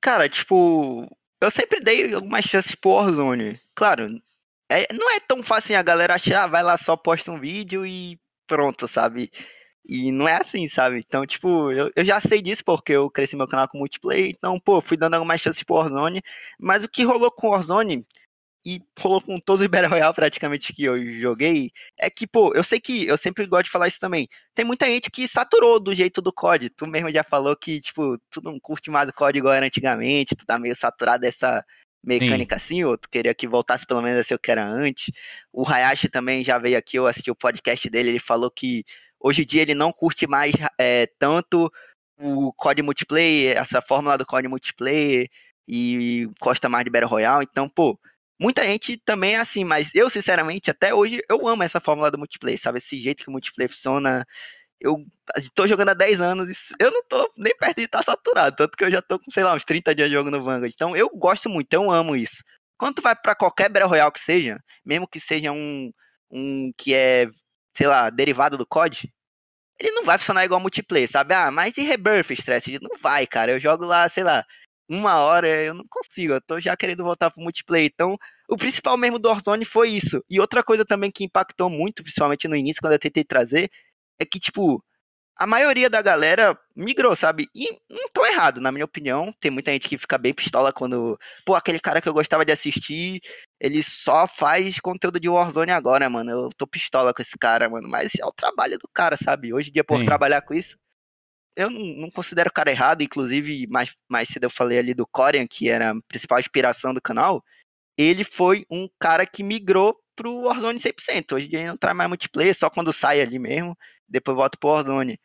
[0.00, 1.08] Cara, tipo,
[1.40, 3.60] eu sempre dei algumas chances pro Warzone.
[3.74, 4.20] Claro,
[4.70, 7.38] é, não é tão fácil assim, a galera achar, ah, vai lá só posta um
[7.38, 9.30] vídeo e pronto, sabe?
[9.86, 10.98] E não é assim, sabe?
[11.04, 14.58] Então, tipo, eu, eu já sei disso porque eu cresci meu canal com multiplayer, então,
[14.60, 16.22] pô, fui dando algumas chances pro Warzone.
[16.58, 18.06] Mas o que rolou com o Warzone
[18.64, 22.62] e rolou com todos os Battle Royale praticamente que eu joguei, é que, pô, eu
[22.62, 25.94] sei que, eu sempre gosto de falar isso também, tem muita gente que saturou do
[25.94, 29.38] jeito do COD, tu mesmo já falou que, tipo, tu não curte mais o COD
[29.38, 31.64] igual era antigamente, tu tá meio saturado dessa
[32.04, 32.76] mecânica Sim.
[32.76, 35.12] assim, ou tu queria que voltasse pelo menos a ser o que era antes.
[35.52, 38.84] O Hayashi também já veio aqui, eu assisti o podcast dele, ele falou que
[39.20, 41.72] hoje em dia ele não curte mais é, tanto
[42.18, 45.28] o COD multiplayer, essa fórmula do COD multiplayer,
[45.66, 47.98] e gosta mais de Battle Royale, então, pô,
[48.40, 52.18] Muita gente também é assim, mas eu, sinceramente, até hoje, eu amo essa fórmula do
[52.18, 52.78] multiplayer, sabe?
[52.78, 54.24] Esse jeito que o multiplayer funciona.
[54.80, 54.98] Eu
[55.54, 56.48] tô jogando há 10 anos
[56.80, 59.30] eu não tô nem perto de estar tá saturado, tanto que eu já tô com,
[59.30, 60.72] sei lá, uns 30 dias de jogo no Vanguard.
[60.74, 62.42] Então eu gosto muito, eu amo isso.
[62.78, 65.92] Quando tu vai para qualquer Battle Royale que seja, mesmo que seja um,
[66.30, 67.28] um que é,
[67.76, 69.12] sei lá, derivado do COD,
[69.80, 71.34] ele não vai funcionar igual multiplayer, sabe?
[71.34, 72.78] Ah, mas e Rebirth, Stress?
[72.80, 73.52] Não vai, cara.
[73.52, 74.44] Eu jogo lá, sei lá,
[74.88, 77.90] uma hora, eu não consigo, eu tô já querendo voltar pro multiplayer.
[77.92, 78.16] Então,
[78.48, 80.22] o principal mesmo do Warzone foi isso.
[80.28, 83.70] E outra coisa também que impactou muito, principalmente no início, quando eu tentei trazer,
[84.18, 84.84] é que, tipo,
[85.36, 87.48] a maioria da galera migrou, sabe?
[87.54, 89.32] E não tão errado, na minha opinião.
[89.40, 92.52] Tem muita gente que fica bem pistola quando, pô, aquele cara que eu gostava de
[92.52, 93.20] assistir,
[93.60, 96.30] ele só faz conteúdo de Warzone agora, mano.
[96.30, 97.88] Eu tô pistola com esse cara, mano.
[97.88, 99.52] Mas é o trabalho do cara, sabe?
[99.54, 100.04] Hoje em dia, por Sim.
[100.04, 100.76] trabalhar com isso,
[101.56, 103.02] eu não, considero o cara errado.
[103.02, 107.00] Inclusive, mais, mais cedo eu falei ali do Corian, que era a principal inspiração do
[107.00, 107.44] canal.
[107.96, 111.32] Ele foi um cara que migrou pro Warzone 100%.
[111.34, 113.76] Hoje em dia ele não traz mais multiplayer, só quando sai ali mesmo
[114.12, 115.18] depois volto pro Ordone.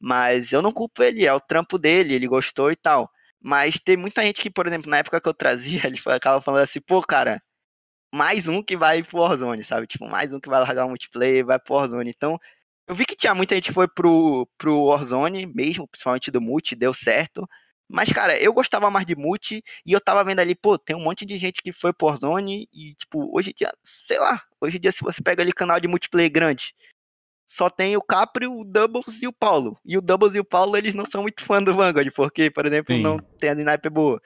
[0.00, 3.10] Mas eu não culpo ele, é o trampo dele, ele gostou e tal.
[3.40, 6.62] Mas tem muita gente que, por exemplo, na época que eu trazia, ele acaba falando
[6.62, 7.42] assim, pô, cara,
[8.14, 9.86] mais um que vai pro Warzone, sabe?
[9.86, 12.10] Tipo, mais um que vai largar o multiplayer, vai pro Warzone.
[12.10, 12.38] Então,
[12.88, 16.74] eu vi que tinha muita gente que foi pro, pro Warzone mesmo, principalmente do multi,
[16.74, 17.48] deu certo.
[17.88, 21.02] Mas, cara, eu gostava mais de multi e eu tava vendo ali, pô, tem um
[21.02, 24.78] monte de gente que foi pro Warzone e, tipo, hoje em dia, sei lá, hoje
[24.78, 26.74] em dia se você pega ali canal de multiplayer grande,
[27.46, 29.78] só tem o Capri, o Doubles e o Paulo.
[29.84, 32.64] E o Doubles e o Paulo, eles não são muito fã do Vanguard, porque, por
[32.64, 33.02] exemplo, Sim.
[33.02, 34.20] não tem a sniper boa.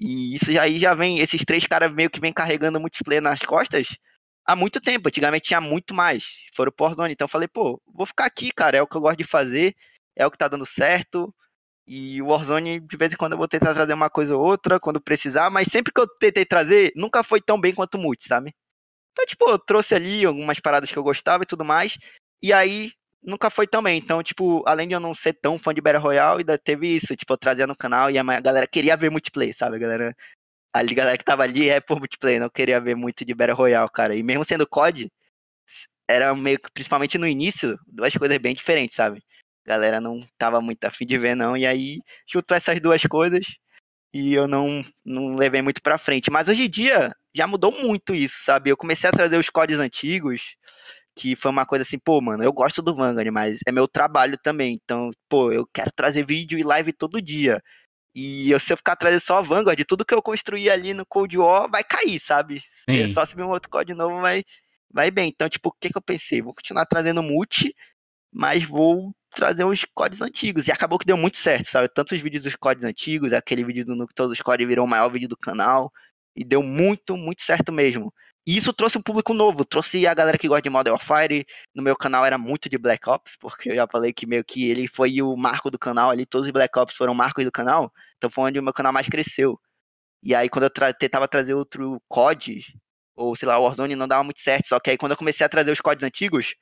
[0.00, 3.96] E isso aí já vem, esses três caras meio que vem carregando multiplayer nas costas
[4.44, 5.08] há muito tempo.
[5.08, 6.38] Antigamente tinha muito mais.
[6.54, 7.12] Foram por zone.
[7.12, 8.76] Então eu falei, pô, vou ficar aqui, cara.
[8.78, 9.74] É o que eu gosto de fazer,
[10.16, 11.34] é o que tá dando certo.
[11.86, 14.78] E o Warzone, de vez em quando, eu vou tentar trazer uma coisa ou outra,
[14.78, 18.28] quando precisar, mas sempre que eu tentei trazer, nunca foi tão bem quanto o multi,
[18.28, 18.54] sabe?
[19.12, 21.98] Então, tipo, eu trouxe ali algumas paradas que eu gostava e tudo mais,
[22.42, 23.98] e aí nunca foi também.
[23.98, 27.16] Então, tipo, além de eu não ser tão fã de Battle Royale, ainda teve isso,
[27.16, 29.76] tipo, eu trazia no canal e a galera queria ver multiplayer, sabe?
[29.76, 30.16] A galera,
[30.72, 33.90] a galera que tava ali é por multiplayer, não queria ver muito de Battle Royale,
[33.92, 34.14] cara.
[34.14, 35.10] E mesmo sendo COD,
[36.08, 39.22] era meio que, principalmente no início, duas coisas bem diferentes, sabe?
[39.66, 41.56] A galera não tava muito afim de ver, não.
[41.56, 43.46] E aí, juntou essas duas coisas
[44.14, 46.30] e eu não, não levei muito pra frente.
[46.30, 48.70] Mas hoje em dia, já mudou muito isso, sabe?
[48.70, 50.56] Eu comecei a trazer os CODs antigos,
[51.16, 54.36] que foi uma coisa assim, pô, mano, eu gosto do Vanguard, mas é meu trabalho
[54.42, 54.78] também.
[54.84, 57.62] Então, pô, eu quero trazer vídeo e live todo dia.
[58.14, 61.06] E eu, se eu ficar trazendo só a Vanguard, tudo que eu construí ali no
[61.06, 62.60] Cold War vai cair, sabe?
[62.60, 64.44] Se só se vir um outro código novo, vai,
[64.92, 65.28] vai bem.
[65.28, 66.42] Então, tipo, o que, que eu pensei?
[66.42, 67.74] Vou continuar trazendo multi,
[68.30, 70.68] mas vou trazer uns códigos antigos.
[70.68, 71.88] E acabou que deu muito certo, sabe?
[71.88, 74.88] Tanto os vídeos dos códigos antigos, aquele vídeo do que todos os códigos virou o
[74.88, 75.90] maior vídeo do canal.
[76.36, 78.12] E deu muito, muito certo mesmo.
[78.44, 81.46] E isso trouxe um público novo, trouxe a galera que gosta de Modern Warfare.
[81.74, 84.68] No meu canal era muito de Black Ops, porque eu já falei que meio que
[84.68, 87.92] ele foi o marco do canal ali, todos os Black Ops foram marcos do canal,
[88.16, 89.60] então foi onde o meu canal mais cresceu.
[90.22, 92.64] E aí quando eu tra tentava trazer outro COD,
[93.16, 95.48] ou sei lá, Warzone não dava muito certo, só que aí quando eu comecei a
[95.48, 96.56] trazer os CODs antigos,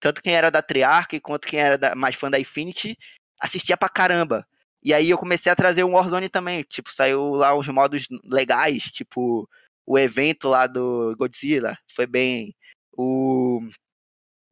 [0.00, 2.96] tanto quem era da Triarch quanto quem era da, mais fã da Infinity,
[3.40, 4.46] assistia pra caramba.
[4.82, 8.84] E aí eu comecei a trazer o Warzone também, tipo, saiu lá uns modos legais,
[8.84, 9.48] tipo
[9.86, 12.54] o evento lá do Godzilla foi bem.
[12.96, 13.60] O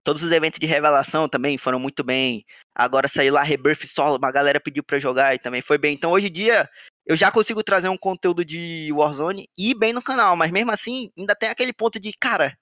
[0.05, 2.45] todos os eventos de revelação também foram muito bem.
[2.75, 5.95] Agora saiu lá Rebirth Solo, uma galera pediu para jogar e também foi bem.
[5.95, 6.69] Então hoje em dia
[7.07, 11.11] eu já consigo trazer um conteúdo de Warzone e bem no canal, mas mesmo assim
[11.19, 12.57] ainda tem aquele ponto de, cara,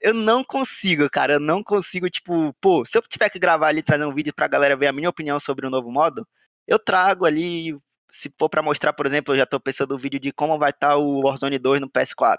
[0.00, 3.82] eu não consigo, cara, eu não consigo, tipo, pô, se eu tiver que gravar ali
[3.82, 6.26] trazer um vídeo pra galera ver a minha opinião sobre o novo modo,
[6.66, 7.76] eu trago ali,
[8.20, 10.70] se for para mostrar, por exemplo, eu já estou pensando no vídeo de como vai
[10.70, 12.38] estar tá o Warzone 2 no PS4.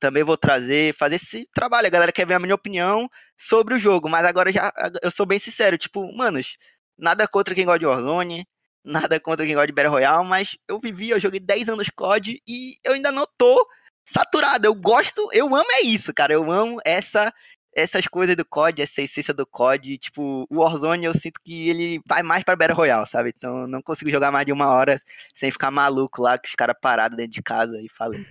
[0.00, 1.86] Também vou trazer, fazer esse trabalho.
[1.86, 4.72] A galera quer ver a minha opinião sobre o jogo, mas agora já
[5.02, 6.56] eu sou bem sincero, tipo, manos,
[6.96, 8.46] nada contra quem gosta de Warzone,
[8.82, 12.40] nada contra quem gosta de Battle Royale, mas eu vivi, eu joguei 10 anos COD
[12.48, 13.68] e eu ainda não tô
[14.06, 14.66] saturado.
[14.66, 16.32] Eu gosto, eu amo é isso, cara.
[16.32, 17.30] Eu amo essa
[17.78, 22.00] essas coisas do COD, essa essência do COD, tipo, o Warzone eu sinto que ele
[22.06, 23.32] vai mais pra Battle Royale, sabe?
[23.36, 24.96] Então não consigo jogar mais de uma hora
[25.34, 28.26] sem ficar maluco lá, com os caras parados dentro de casa e falei.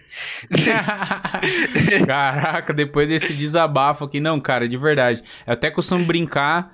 [2.06, 5.24] Caraca, depois desse desabafo aqui, não, cara, de verdade.
[5.45, 6.74] Eu até costumo brincar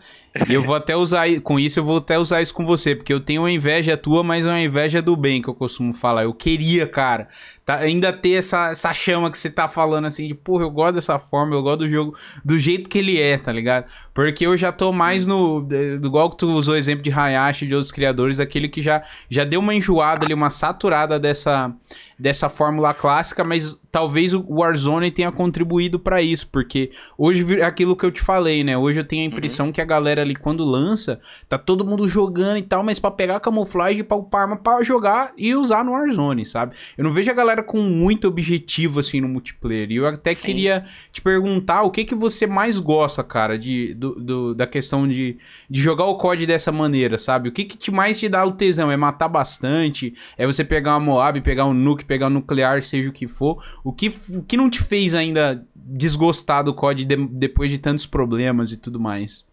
[0.49, 3.19] eu vou até usar, com isso eu vou até usar isso com você, porque eu
[3.19, 6.23] tenho uma inveja tua, mas uma inveja do bem que eu costumo falar.
[6.23, 7.27] Eu queria, cara,
[7.63, 10.95] tá, ainda ter essa, essa chama que você tá falando assim, de porra, eu gosto
[10.95, 13.85] dessa forma, eu gosto do jogo do jeito que ele é, tá ligado?
[14.13, 15.67] Porque eu já tô mais no.
[16.03, 19.03] Igual que tu usou o exemplo de Hayashi e de outros criadores, aquele que já,
[19.29, 21.71] já deu uma enjoada ali, uma saturada dessa,
[22.17, 27.95] dessa fórmula clássica, mas talvez o Warzone tenha contribuído para isso, porque hoje é aquilo
[27.95, 28.77] que eu te falei, né?
[28.77, 29.71] Hoje eu tenho a impressão uhum.
[29.71, 33.35] que a galera ali quando lança, tá todo mundo jogando e tal, mas para pegar
[33.35, 36.75] a camuflagem para upar arma para jogar e usar no Warzone, sabe?
[36.97, 39.91] Eu não vejo a galera com muito objetivo assim no multiplayer.
[39.91, 40.45] E eu até Sim.
[40.45, 45.07] queria te perguntar o que que você mais gosta, cara, de do, do, da questão
[45.07, 45.37] de,
[45.69, 47.49] de jogar o COD dessa maneira, sabe?
[47.49, 48.91] O que que te mais te dá o tesão?
[48.91, 50.13] É matar bastante?
[50.37, 53.63] É você pegar uma Moab, pegar um nuke, pegar um nuclear, seja o que for?
[53.83, 58.05] O que, o que não te fez ainda desgostar do COD de, depois de tantos
[58.05, 59.45] problemas e tudo mais?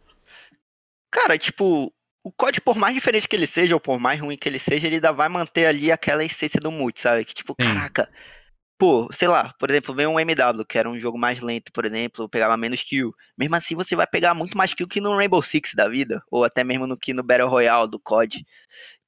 [1.11, 1.93] Cara, tipo,
[2.23, 4.87] o COD, por mais diferente que ele seja, ou por mais ruim que ele seja,
[4.87, 7.25] ele ainda vai manter ali aquela essência do multi, sabe?
[7.25, 7.69] Que tipo, Sim.
[7.69, 8.09] caraca,
[8.81, 11.85] pô, sei lá, por exemplo, vem um MW, que era um jogo mais lento, por
[11.85, 13.13] exemplo, pegava menos kill.
[13.37, 16.45] Mesmo assim, você vai pegar muito mais kill que no Rainbow Six da vida, ou
[16.45, 18.43] até mesmo no que no Battle Royale do COD.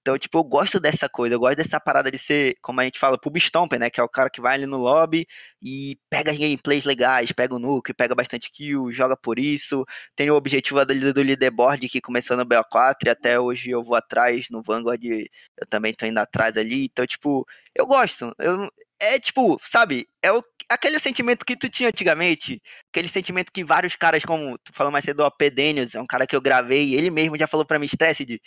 [0.03, 2.98] Então, tipo, eu gosto dessa coisa, eu gosto dessa parada de ser, como a gente
[2.98, 3.88] fala, pub stomper, né?
[3.88, 5.24] Que é o cara que vai ali no lobby
[5.62, 9.84] e pega gameplays legais, pega o nuke, pega bastante kill, joga por isso.
[10.16, 13.94] Tem o objetivo do, do leaderboard que começou no BO4 e até hoje eu vou
[13.96, 16.86] atrás, no Vanguard eu também tô indo atrás ali.
[16.86, 18.32] Então, tipo, eu gosto.
[18.38, 18.68] Eu,
[19.00, 23.96] é tipo, sabe, é o, aquele sentimento que tu tinha antigamente, aquele sentimento que vários
[23.96, 27.11] caras, como tu falou mais cedo, o Daniels, é um cara que eu gravei, ele
[27.11, 28.40] mesmo já falou pra mim, estresse de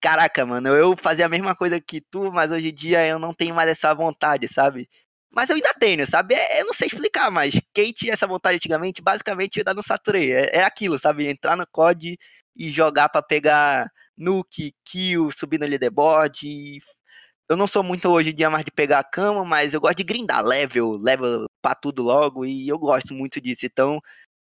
[0.00, 3.34] caraca, mano, eu fazia a mesma coisa que tu, mas hoje em dia eu não
[3.34, 4.88] tenho mais essa vontade, sabe?
[5.34, 6.34] Mas eu ainda tenho, sabe?
[6.34, 9.82] É, eu não sei explicar, mas quem tinha essa vontade antigamente, basicamente eu ainda não
[9.82, 10.32] saturei.
[10.32, 11.28] É, é aquilo, sabe?
[11.28, 12.16] Entrar no COD
[12.56, 16.48] e jogar para pegar nuke, kill, subir no leaderboard.
[16.48, 16.78] E...
[17.48, 19.98] Eu não sou muito hoje em dia mais de pegar a cama, mas eu gosto
[19.98, 23.66] de grindar level, level pra tudo logo, e eu gosto muito disso.
[23.66, 24.00] Então,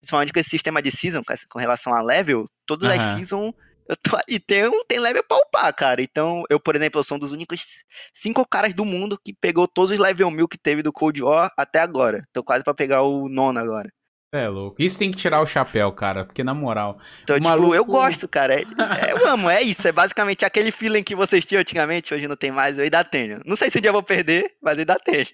[0.01, 2.97] principalmente com esse sistema de season, com relação a level, todas uhum.
[2.97, 3.53] as seasons
[3.91, 6.01] eu tô ali, tem, tem level pra upar, cara.
[6.01, 7.83] Então, eu, por exemplo, eu sou um dos únicos
[8.13, 11.51] cinco caras do mundo que pegou todos os level 1000 que teve do Cold War
[11.57, 12.23] até agora.
[12.31, 13.91] Tô quase pra pegar o nono agora.
[14.33, 14.81] É louco.
[14.81, 16.23] Isso tem que tirar o chapéu, cara.
[16.23, 16.97] Porque na moral.
[17.21, 17.75] Então, tipo, maluco...
[17.75, 18.53] eu gosto, cara.
[18.53, 19.85] É, é, eu amo, é isso.
[19.85, 23.41] É basicamente aquele feeling que vocês tinham antigamente, hoje não tem mais, eu ainda tenho.
[23.45, 25.25] Não sei se um dia eu vou perder, mas ainda tenho.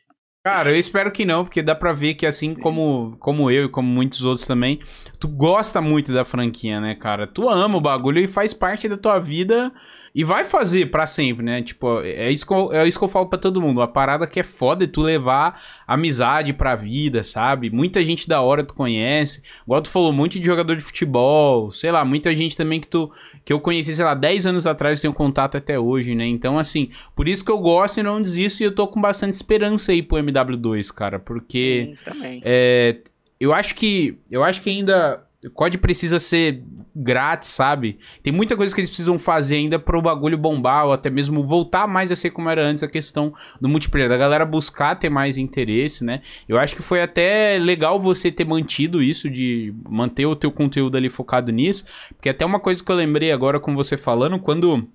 [0.47, 3.69] Cara, eu espero que não, porque dá pra ver que assim como, como eu e
[3.69, 4.79] como muitos outros também,
[5.19, 7.27] tu gosta muito da franquia, né, cara?
[7.27, 9.73] Tu ama o bagulho e faz parte da tua vida
[10.13, 11.61] e vai fazer para sempre, né?
[11.61, 13.81] Tipo, é isso, que eu, é isso que eu falo pra todo mundo.
[13.81, 17.69] A parada que é foda é tu levar amizade pra vida, sabe?
[17.69, 19.41] Muita gente da hora tu conhece.
[19.63, 22.87] Igual tu falou, um monte de jogador de futebol, sei lá, muita gente também que
[22.87, 23.11] tu
[23.43, 26.25] que eu conheci, sei lá, 10 anos atrás, tenho contato até hoje, né?
[26.25, 29.33] Então, assim, por isso que eu gosto e não desisto e eu tô com bastante
[29.33, 32.41] esperança aí pro MW2, cara, porque Sim, também.
[32.43, 32.97] É,
[33.39, 36.63] eu acho que eu acho que ainda o COD precisa ser
[36.95, 37.99] grátis, sabe?
[38.23, 41.87] Tem muita coisa que eles precisam fazer ainda pro bagulho bombar, ou até mesmo voltar
[41.87, 45.37] mais a ser como era antes a questão do multiplayer, da galera buscar ter mais
[45.37, 46.21] interesse, né?
[46.47, 50.97] Eu acho que foi até legal você ter mantido isso, de manter o teu conteúdo
[50.97, 51.85] ali focado nisso,
[52.15, 54.87] porque até uma coisa que eu lembrei agora com você falando, quando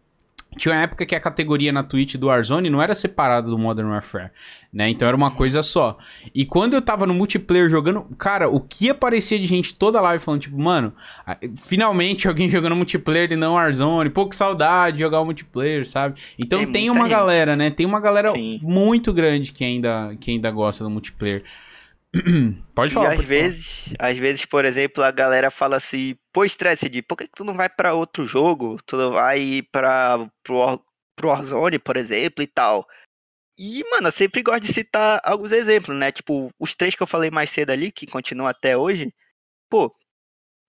[0.56, 3.88] tinha uma época que a categoria na Twitch do Warzone não era separada do Modern
[3.88, 4.30] Warfare,
[4.72, 4.88] né?
[4.90, 5.96] Então era uma coisa só.
[6.34, 10.22] E quando eu tava no multiplayer jogando, cara, o que aparecia de gente toda live
[10.22, 10.92] falando, tipo, mano,
[11.56, 16.20] finalmente alguém jogando multiplayer e não Warzone, pouco saudade de jogar o multiplayer, sabe?
[16.38, 17.10] Então tem, tem uma gente.
[17.10, 17.70] galera, né?
[17.70, 18.60] Tem uma galera Sim.
[18.62, 21.44] muito grande que ainda, que ainda gosta do multiplayer.
[22.74, 23.14] pode falar.
[23.14, 24.10] E às vezes, falar.
[24.10, 27.44] às vezes, por exemplo, a galera fala assim, pô, estresse de por que, que tu
[27.44, 28.78] não vai para outro jogo?
[28.84, 30.84] Tu não vai para pro,
[31.16, 32.86] pro Warzone, por exemplo, e tal.
[33.58, 36.10] E, mano, eu sempre gosto de citar alguns exemplos, né?
[36.10, 39.12] Tipo, os três que eu falei mais cedo ali, que continuam até hoje.
[39.70, 39.94] Pô,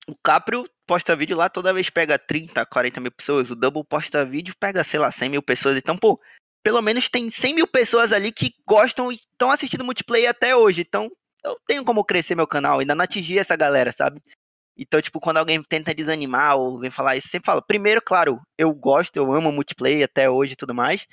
[0.07, 3.49] o Caprio posta vídeo lá, toda vez pega 30, 40 mil pessoas.
[3.49, 5.77] O Double posta vídeo, pega, sei lá, 100 mil pessoas.
[5.77, 6.17] Então, pô,
[6.63, 10.81] pelo menos tem 100 mil pessoas ali que gostam e estão assistindo multiplayer até hoje.
[10.81, 11.11] Então,
[11.45, 14.21] eu tenho como crescer meu canal, ainda não atingi essa galera, sabe?
[14.77, 18.73] Então, tipo, quando alguém tenta desanimar ou vem falar isso, sempre falo, primeiro, claro, eu
[18.73, 21.05] gosto, eu amo multiplayer até hoje e tudo mais.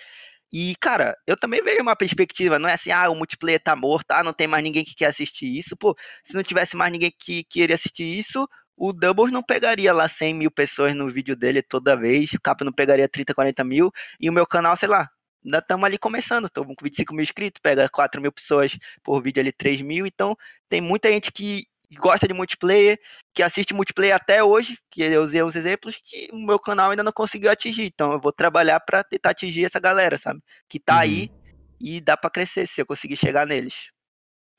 [0.52, 4.10] E, cara, eu também vejo uma perspectiva, não é assim, ah, o multiplayer tá morto,
[4.12, 5.76] ah, não tem mais ninguém que quer assistir isso.
[5.76, 10.08] Pô, se não tivesse mais ninguém que queria assistir isso, o Doubles não pegaria lá
[10.08, 13.92] 100 mil pessoas no vídeo dele toda vez, o Cap não pegaria 30, 40 mil,
[14.18, 15.08] e o meu canal, sei lá,
[15.45, 19.41] ainda estamos ali começando, estamos com 25 mil inscritos, pega 4 mil pessoas por vídeo
[19.41, 20.36] ali, 3 mil, então
[20.68, 21.66] tem muita gente que
[21.99, 22.99] gosta de multiplayer,
[23.34, 27.03] que assiste multiplayer até hoje, que eu usei uns exemplos que o meu canal ainda
[27.03, 30.41] não conseguiu atingir, então eu vou trabalhar para tentar atingir essa galera, sabe?
[30.68, 31.01] Que tá uhum.
[31.01, 31.30] aí
[31.80, 33.91] e dá para crescer se eu conseguir chegar neles.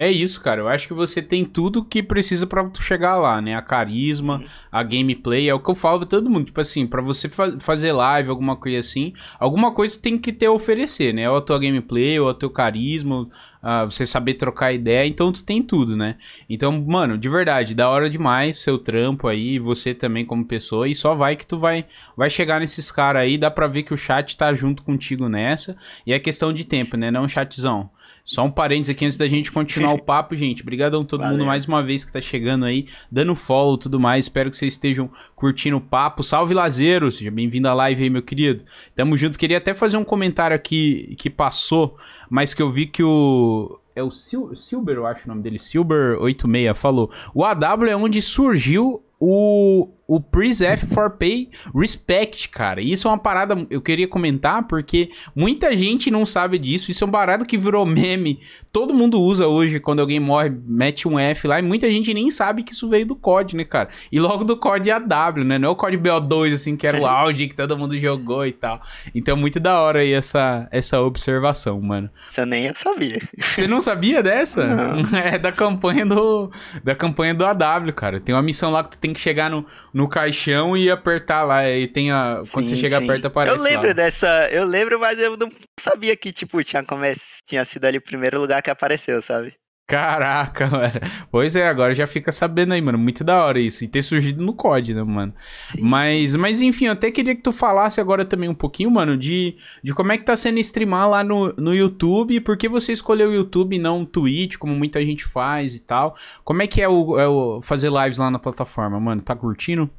[0.01, 0.61] É isso, cara.
[0.61, 3.53] Eu acho que você tem tudo que precisa para tu chegar lá, né?
[3.53, 4.47] A carisma, Sim.
[4.71, 6.45] a gameplay, é o que eu falo pra todo mundo.
[6.45, 10.47] Tipo assim, para você fa fazer live, alguma coisa assim, alguma coisa tem que ter
[10.47, 11.29] a oferecer, né?
[11.29, 13.29] Ou a tua gameplay, ou o teu carisma,
[13.61, 16.15] uh, você saber trocar ideia, então tu tem tudo, né?
[16.49, 20.95] Então, mano, de verdade, da hora demais seu trampo aí, você também como pessoa, e
[20.95, 21.85] só vai que tu vai,
[22.17, 25.77] vai chegar nesses caras aí, dá pra ver que o chat tá junto contigo nessa,
[26.07, 27.11] e é questão de tempo, né?
[27.11, 27.91] Não chatzão.
[28.23, 30.61] Só um parênteses aqui antes da gente continuar o papo, gente.
[30.61, 31.37] Obrigadão todo Valeu.
[31.37, 34.25] mundo mais uma vez que tá chegando aí, dando follow e tudo mais.
[34.25, 36.23] Espero que vocês estejam curtindo o papo.
[36.23, 38.63] Salve Lazeiro, seja bem-vindo à live aí, meu querido.
[38.95, 39.37] Tamo junto.
[39.39, 41.97] Queria até fazer um comentário aqui que passou,
[42.29, 45.57] mas que eu vi que o é o Sil Silber, eu acho o nome dele,
[45.57, 47.11] Silber86, falou.
[47.33, 52.81] O AW é onde surgiu o, o Pre-F for Pay Respect, cara.
[52.81, 56.91] Isso é uma parada eu queria comentar porque muita gente não sabe disso.
[56.91, 58.41] Isso é um barato que virou meme.
[58.73, 62.29] Todo mundo usa hoje quando alguém morre, mete um F lá e muita gente nem
[62.29, 63.87] sabe que isso veio do COD, né, cara?
[64.11, 65.57] E logo do COD AW, né?
[65.57, 68.51] Não é o COD BO2 assim que era o auge que todo mundo jogou e
[68.51, 68.81] tal.
[69.15, 72.09] Então muito da hora aí essa essa observação, mano.
[72.37, 73.21] Eu nem sabia.
[73.37, 74.65] Você não sabia dessa?
[74.67, 75.01] Não.
[75.21, 76.51] É da campanha do
[76.83, 78.19] da campanha do AW, cara.
[78.19, 81.67] Tem uma missão lá que tu tem que chegar no, no caixão e apertar lá.
[81.69, 82.41] E tem a.
[82.51, 83.07] Quando sim, você chega sim.
[83.07, 83.55] perto, aparece.
[83.55, 83.93] Eu lembro lá.
[83.93, 84.49] dessa.
[84.51, 85.49] Eu lembro, mas eu não
[85.79, 87.13] sabia que, tipo, tinha, come...
[87.45, 89.60] tinha sido ali o primeiro lugar que apareceu, sabe?
[89.87, 90.93] Caraca, mano.
[91.29, 92.97] Pois é, agora já fica sabendo aí, mano.
[92.97, 93.83] Muito da hora isso.
[93.83, 95.33] E ter surgido no COD, né, mano?
[95.51, 99.17] Sim, mas, mas enfim, eu até queria que tu falasse agora também um pouquinho, mano,
[99.17, 102.39] de, de como é que tá sendo streamar lá no, no YouTube.
[102.39, 105.81] Por que você escolheu o YouTube e não o Twitch, como muita gente faz e
[105.81, 106.15] tal?
[106.45, 109.21] Como é que é o, é o fazer lives lá na plataforma, mano?
[109.21, 109.89] Tá curtindo?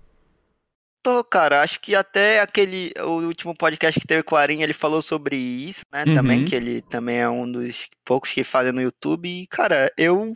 [1.03, 4.73] Tô, cara, acho que até aquele, o último podcast que teve com o Arinha, ele
[4.73, 6.15] falou sobre isso, né, uhum.
[6.15, 10.33] também, que ele também é um dos poucos que fazem no YouTube, e, cara, eu,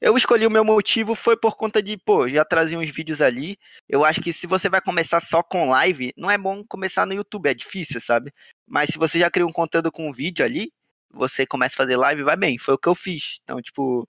[0.00, 3.56] eu escolhi o meu motivo foi por conta de, pô, já trazia uns vídeos ali,
[3.88, 7.14] eu acho que se você vai começar só com live, não é bom começar no
[7.14, 8.32] YouTube, é difícil, sabe,
[8.66, 10.72] mas se você já cria um conteúdo com um vídeo ali,
[11.12, 14.04] você começa a fazer live, vai bem, foi o que eu fiz, então, tipo,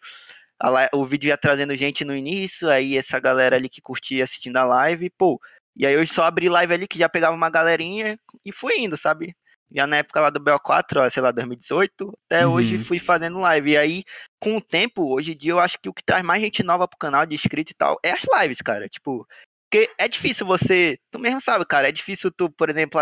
[0.60, 4.57] a, o vídeo ia trazendo gente no início, aí essa galera ali que curtia assistindo
[4.57, 5.39] a live, pô,
[5.80, 8.97] e aí eu só abri live ali que já pegava uma galerinha e fui indo,
[8.97, 9.34] sabe?
[9.73, 12.53] Já na época lá do BO4, ó, sei lá, 2018, até uhum.
[12.53, 13.71] hoje fui fazendo live.
[13.71, 14.03] E aí,
[14.41, 16.86] com o tempo, hoje em dia, eu acho que o que traz mais gente nova
[16.86, 18.89] pro canal de inscrito e tal é as lives, cara.
[18.89, 19.25] Tipo,
[19.71, 20.97] porque é difícil você.
[21.11, 22.99] Tu mesmo sabe, cara, é difícil tu, por exemplo,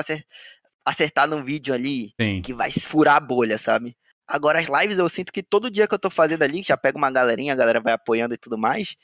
[0.86, 2.42] acertar num vídeo ali Sim.
[2.44, 3.96] que vai furar a bolha, sabe?
[4.28, 6.98] Agora, as lives eu sinto que todo dia que eu tô fazendo ali, já pega
[6.98, 8.96] uma galerinha, a galera vai apoiando e tudo mais,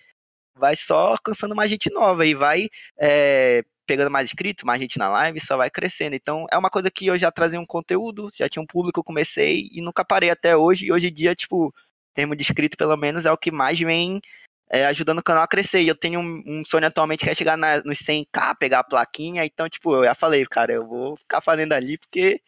[0.56, 2.68] vai só alcançando mais gente nova e vai
[3.00, 6.16] é, pegando mais inscritos, mais gente na live, só vai crescendo.
[6.16, 9.70] Então é uma coisa que eu já trazia um conteúdo, já tinha um público, comecei
[9.72, 10.86] e nunca parei até hoje.
[10.86, 11.74] E hoje em dia, tipo,
[12.14, 14.22] termo de inscrito pelo menos é o que mais vem
[14.70, 15.82] é, ajudando o canal a crescer.
[15.82, 18.84] E eu tenho um, um sonho atualmente que é chegar na, nos 100k, pegar a
[18.84, 19.46] plaquinha.
[19.46, 22.42] Então, tipo, eu já falei, cara, eu vou ficar fazendo ali porque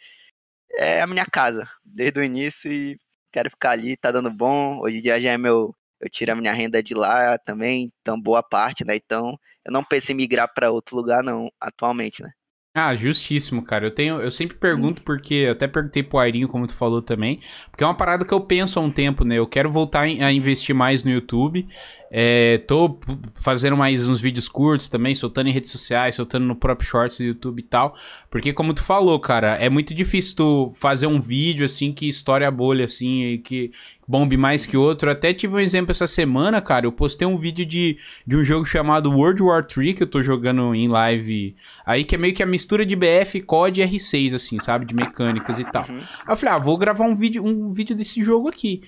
[0.78, 2.99] é a minha casa desde o início e
[3.32, 4.80] quero ficar ali, tá dando bom.
[4.82, 8.20] Hoje em dia já é meu eu tiro a minha renda de lá também, então
[8.20, 8.96] boa parte, né?
[8.96, 12.30] Então eu não pensei em migrar para outro lugar não, atualmente, né?
[12.78, 13.86] Ah, justíssimo, cara.
[13.86, 17.39] Eu tenho, eu sempre pergunto porque eu até perguntei pro Airinho como tu falou também,
[17.72, 19.39] porque é uma parada que eu penso há um tempo, né?
[19.39, 21.66] Eu quero voltar a investir mais no YouTube.
[22.12, 22.99] É, tô
[23.34, 27.24] fazendo mais uns vídeos curtos também, soltando em redes sociais, soltando no próprio Shorts do
[27.24, 27.95] YouTube e tal.
[28.30, 32.45] Porque, como tu falou, cara, é muito difícil tu fazer um vídeo assim que estoure
[32.45, 33.72] a bolha, assim, e que
[34.08, 35.10] bombe mais que outro.
[35.10, 36.86] Até tive um exemplo essa semana, cara.
[36.86, 40.22] Eu postei um vídeo de, de um jogo chamado World War 3 que eu tô
[40.22, 41.56] jogando em live.
[41.86, 44.86] Aí que é meio que a mistura de BF, COD e R6, assim, sabe?
[44.86, 45.86] De mecânicas e tal.
[45.89, 45.97] Uhum.
[45.97, 48.82] Aí eu falei, ah, vou gravar um vídeo, um vídeo desse jogo aqui.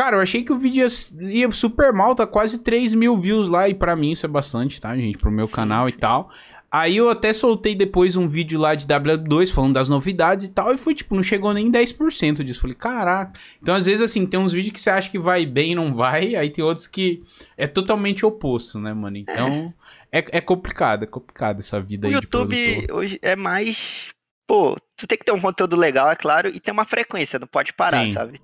[0.00, 3.48] Cara, eu achei que o vídeo ia, ia, super mal, tá quase 3 mil views
[3.48, 5.18] lá, e para mim isso é bastante, tá, gente?
[5.18, 5.90] Pro meu sim, canal sim.
[5.90, 6.30] e tal.
[6.70, 10.72] Aí eu até soltei depois um vídeo lá de W2 falando das novidades e tal,
[10.72, 12.62] e foi tipo, não chegou nem 10% disso.
[12.62, 13.38] Falei, caraca.
[13.60, 15.94] Então, às vezes, assim, tem uns vídeos que você acha que vai bem e não
[15.94, 17.22] vai, aí tem outros que
[17.54, 19.18] é totalmente oposto, né, mano?
[19.18, 19.70] Então,
[20.10, 22.16] é, é complicado, é complicado essa vida o aí.
[22.16, 24.08] O YouTube hoje é mais.
[24.46, 27.46] Pô, tu tem que ter um conteúdo legal, é claro, e ter uma frequência, não
[27.46, 28.14] pode parar, Sim.
[28.14, 28.40] sabe?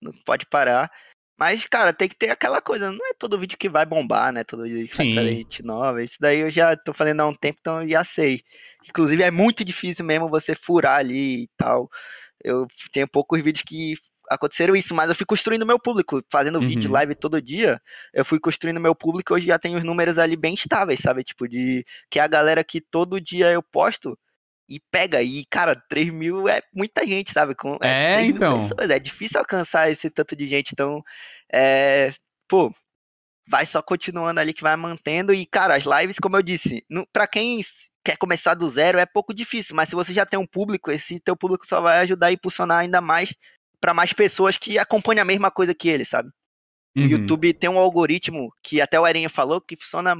[0.00, 0.90] Não pode parar.
[1.36, 4.44] Mas, cara, tem que ter aquela coisa, não é todo vídeo que vai bombar, né?
[4.44, 6.02] Todo vídeo que vai trazer gente nova.
[6.02, 8.42] Isso daí eu já tô fazendo há um tempo, então eu já sei.
[8.88, 11.90] Inclusive, é muito difícil mesmo você furar ali e tal.
[12.42, 13.94] Eu tenho poucos vídeos que
[14.30, 16.66] aconteceram isso, mas eu fui construindo meu público, fazendo uhum.
[16.66, 17.80] vídeo live todo dia,
[18.12, 21.24] eu fui construindo meu público, hoje já tenho os números ali bem estáveis, sabe?
[21.24, 24.18] Tipo, de que a galera que todo dia eu posto,
[24.68, 25.22] e pega.
[25.22, 27.54] E, cara, 3 mil é muita gente, sabe?
[27.54, 28.54] Com, é, é então.
[28.54, 30.70] Pessoas, é difícil alcançar esse tanto de gente.
[30.72, 31.02] Então,
[31.52, 32.12] é,
[32.48, 32.72] pô,
[33.48, 35.32] vai só continuando ali que vai mantendo.
[35.32, 37.60] E, cara, as lives, como eu disse, no, pra quem
[38.04, 41.18] quer começar do zero é pouco difícil, mas se você já tem um público, esse
[41.20, 43.34] teu público só vai ajudar a impulsionar ainda mais
[43.80, 46.30] para mais pessoas que acompanham a mesma coisa que ele, sabe?
[46.96, 47.04] Uhum.
[47.04, 50.14] O YouTube tem um algoritmo que até o Erinho falou que funciona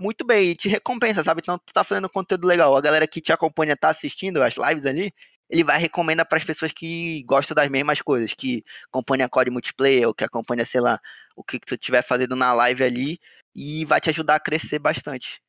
[0.00, 1.40] muito bem e te recompensa, sabe?
[1.42, 4.86] Então tu tá fazendo conteúdo legal, a galera que te acompanha tá assistindo as lives
[4.86, 5.12] ali,
[5.50, 10.06] ele vai recomenda para as pessoas que gostam das mesmas coisas, que acompanha código multiplayer,
[10.06, 11.00] ou que acompanha, sei lá,
[11.36, 13.18] o que, que tu estiver fazendo na live ali,
[13.54, 15.40] e vai te ajudar a crescer bastante.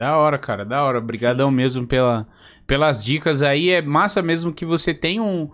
[0.00, 0.98] Da hora, cara, da hora.
[0.98, 1.56] Obrigadão Sim.
[1.56, 2.26] mesmo pela,
[2.66, 3.68] pelas dicas aí.
[3.68, 5.50] É massa mesmo que você tem um,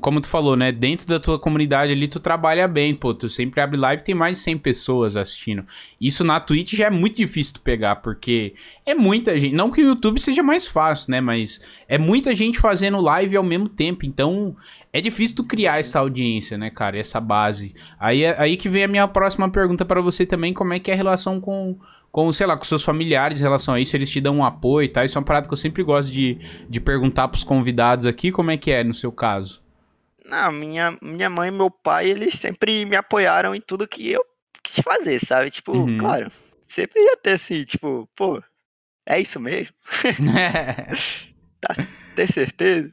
[0.00, 0.72] como tu falou, né?
[0.72, 3.14] Dentro da tua comunidade ali, tu trabalha bem, pô.
[3.14, 5.64] Tu sempre abre live tem mais de 100 pessoas assistindo.
[6.00, 8.54] Isso na Twitch já é muito difícil tu pegar, porque
[8.84, 9.54] é muita gente.
[9.54, 11.20] Não que o YouTube seja mais fácil, né?
[11.20, 14.04] Mas é muita gente fazendo live ao mesmo tempo.
[14.04, 14.56] Então
[14.92, 15.80] é difícil tu criar Sim.
[15.80, 16.98] essa audiência, né, cara?
[16.98, 17.72] Essa base.
[18.00, 20.90] Aí, é, aí que vem a minha próxima pergunta para você também: como é que
[20.90, 21.78] é a relação com
[22.10, 24.86] com, sei lá, com seus familiares em relação a isso, eles te dão um apoio
[24.86, 25.04] e tal.
[25.04, 28.50] Isso é uma parada que eu sempre gosto de, de perguntar pros convidados aqui, como
[28.50, 29.62] é que é no seu caso?
[30.28, 34.22] Não, minha, minha mãe e meu pai, eles sempre me apoiaram em tudo que eu
[34.62, 35.50] quis fazer, sabe?
[35.50, 35.96] Tipo, uhum.
[35.96, 36.30] claro,
[36.66, 38.42] sempre ia ter assim, tipo, pô,
[39.06, 39.72] é isso mesmo?
[41.60, 41.74] tá,
[42.14, 42.92] ter certeza?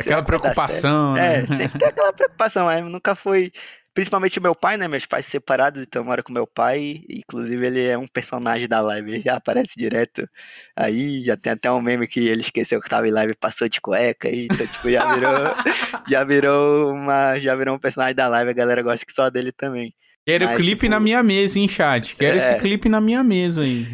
[0.00, 1.38] Aquela preocupação, né?
[1.38, 3.52] É, sempre tem aquela preocupação, mas nunca foi
[3.94, 4.86] Principalmente meu pai, né?
[4.86, 7.02] Meus pais separados, então eu moro com meu pai.
[7.08, 10.28] Inclusive, ele é um personagem da live, ele já aparece direto.
[10.76, 13.68] Aí já tem até um meme que ele esqueceu que tava em live e passou
[13.68, 14.28] de cueca.
[14.28, 15.32] E, então, tipo, já virou,
[16.08, 17.38] já virou uma.
[17.40, 19.92] Já virou um personagem da live, a galera gosta que só dele também.
[20.24, 20.90] Quero o clipe tipo...
[20.90, 22.14] na minha mesa, hein, chat?
[22.14, 22.38] Quero é...
[22.38, 23.86] esse clipe na minha mesa aí.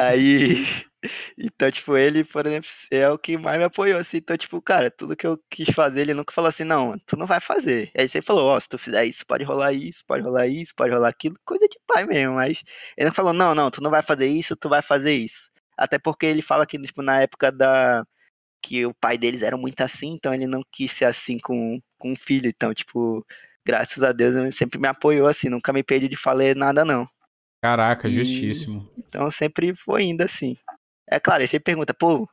[0.00, 0.66] Aí.
[1.38, 4.18] Então, tipo, ele, por exemplo, é o que mais me apoiou, assim.
[4.18, 7.26] Então, tipo, cara, tudo que eu quis fazer, ele nunca falou assim, não, tu não
[7.26, 7.90] vai fazer.
[7.96, 10.74] Aí você falou, ó, oh, se tu fizer isso, pode rolar isso, pode rolar isso,
[10.74, 12.62] pode rolar aquilo, coisa de pai mesmo, mas
[12.96, 15.50] ele não falou, não, não, tu não vai fazer isso, tu vai fazer isso.
[15.76, 18.04] Até porque ele fala que, tipo, na época da.
[18.62, 22.12] que o pai deles era muito assim, então ele não quis ser assim com, com
[22.12, 22.48] o filho.
[22.48, 23.24] Então, tipo,
[23.66, 27.06] graças a Deus, ele sempre me apoiou assim, nunca me pediu de falar nada, não.
[27.62, 28.10] Caraca, e...
[28.10, 28.88] justíssimo.
[28.98, 30.54] Então sempre foi indo assim.
[31.06, 32.28] É claro, aí você pergunta, pô,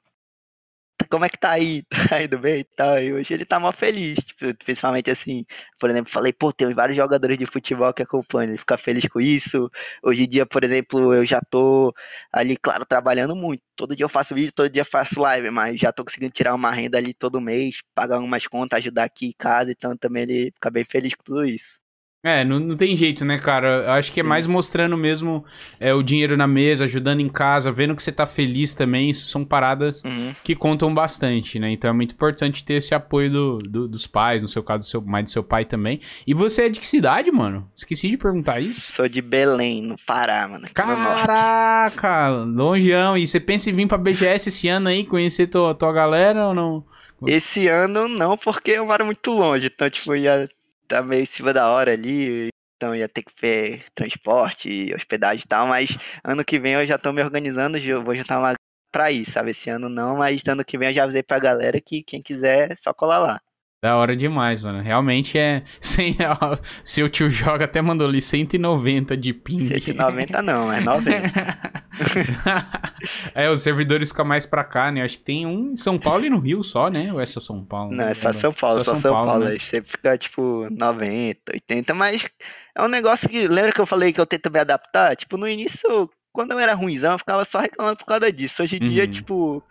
[1.10, 1.84] como é que tá aí?
[2.10, 3.00] Tá indo bem e tal?
[3.00, 5.46] E hoje ele tá mó feliz, tipo, principalmente assim,
[5.80, 9.20] por exemplo, falei, pô, tem vários jogadores de futebol que acompanham, ele fica feliz com
[9.20, 9.70] isso.
[10.04, 11.94] Hoje em dia, por exemplo, eu já tô
[12.32, 13.62] ali, claro, trabalhando muito.
[13.76, 16.54] Todo dia eu faço vídeo, todo dia eu faço live, mas já tô conseguindo tirar
[16.56, 20.52] uma renda ali todo mês, pagar umas contas, ajudar aqui em casa, então também ele
[20.54, 21.80] fica bem feliz com tudo isso.
[22.24, 23.84] É, não, não tem jeito, né, cara?
[23.86, 24.28] Eu acho que é Sim.
[24.28, 25.44] é mais mostrando mesmo
[25.80, 29.10] é, o dinheiro na mesa, ajudando em casa, vendo que você tá feliz também.
[29.10, 30.32] Isso são paradas uhum.
[30.44, 31.72] que contam bastante, né?
[31.72, 34.86] Então é muito importante ter esse apoio do, do, dos pais, no seu caso, do
[34.86, 36.00] seu, mais do seu pai também.
[36.28, 37.68] E você é de que cidade, mano?
[37.76, 38.94] Esqueci de perguntar isso.
[38.94, 40.68] Sou de Belém, no Pará, mano.
[40.76, 43.18] Caraca, longeão.
[43.18, 46.54] E você pensa em vir pra BGS esse ano aí, conhecer tua, tua galera ou
[46.54, 46.86] não?
[47.26, 49.72] Esse ano não, porque eu moro muito longe.
[49.74, 50.48] Então, tipo, ia
[50.92, 55.48] tá meio em cima da hora ali, então ia ter que ver transporte, hospedagem e
[55.48, 58.54] tal, mas ano que vem eu já tô me organizando, vou juntar uma
[58.92, 59.52] pra ir, sabe?
[59.52, 62.72] Esse ano não, mas ano que vem eu já avisei pra galera que quem quiser
[62.72, 63.42] é só colar lá.
[63.82, 64.80] Da hora demais, mano.
[64.80, 65.64] Realmente é.
[65.82, 66.16] Sem,
[66.86, 69.58] seu tio joga até mandou ali 190 de ping.
[69.58, 71.72] 190 não, é 90.
[73.34, 75.02] é, os servidores ficam mais pra cá, né?
[75.02, 77.12] Acho que tem um em São Paulo e no Rio só, né?
[77.12, 77.92] Ou é só São Paulo?
[77.92, 79.28] Não, é só São Paulo, só, só São, Paulo.
[79.32, 79.58] Paulo né?
[79.58, 82.30] Você fica tipo 90, 80, mas
[82.78, 83.48] é um negócio que.
[83.48, 85.16] Lembra que eu falei que eu tento me adaptar?
[85.16, 88.62] Tipo, no início, quando eu era ruimzão, eu ficava só reclamando por causa disso.
[88.62, 88.90] Hoje em uhum.
[88.90, 89.64] dia, tipo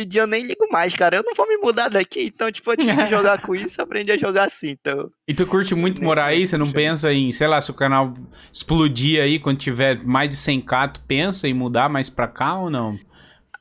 [0.00, 1.16] de dia eu nem ligo mais, cara.
[1.16, 4.12] Eu não vou me mudar daqui, então, tipo, eu tive que jogar com isso, aprendi
[4.12, 5.10] a jogar assim, então...
[5.26, 6.46] E tu curte muito morar aí?
[6.46, 8.12] Você não pensa em, sei lá, se o canal
[8.52, 12.70] explodir aí, quando tiver mais de 100k, tu pensa em mudar mais pra cá ou
[12.70, 12.98] não?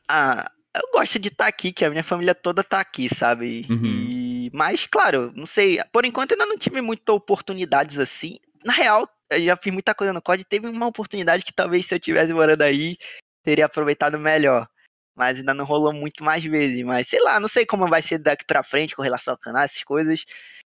[0.10, 3.66] Ah, eu gosto de estar tá aqui, que a minha família toda tá aqui, sabe?
[3.70, 3.82] Uhum.
[3.84, 4.52] E...
[4.54, 8.38] Mas, claro, não sei, por enquanto ainda não tive muitas oportunidades assim.
[8.64, 11.96] Na real, eu já fiz muita coisa no COD, teve uma oportunidade que talvez se
[11.96, 12.98] eu tivesse morando aí,
[13.44, 14.68] teria aproveitado melhor
[15.16, 16.84] mas ainda não rolou muito mais vezes.
[16.84, 19.64] Mas sei lá, não sei como vai ser daqui pra frente com relação ao canal,
[19.64, 20.26] essas coisas.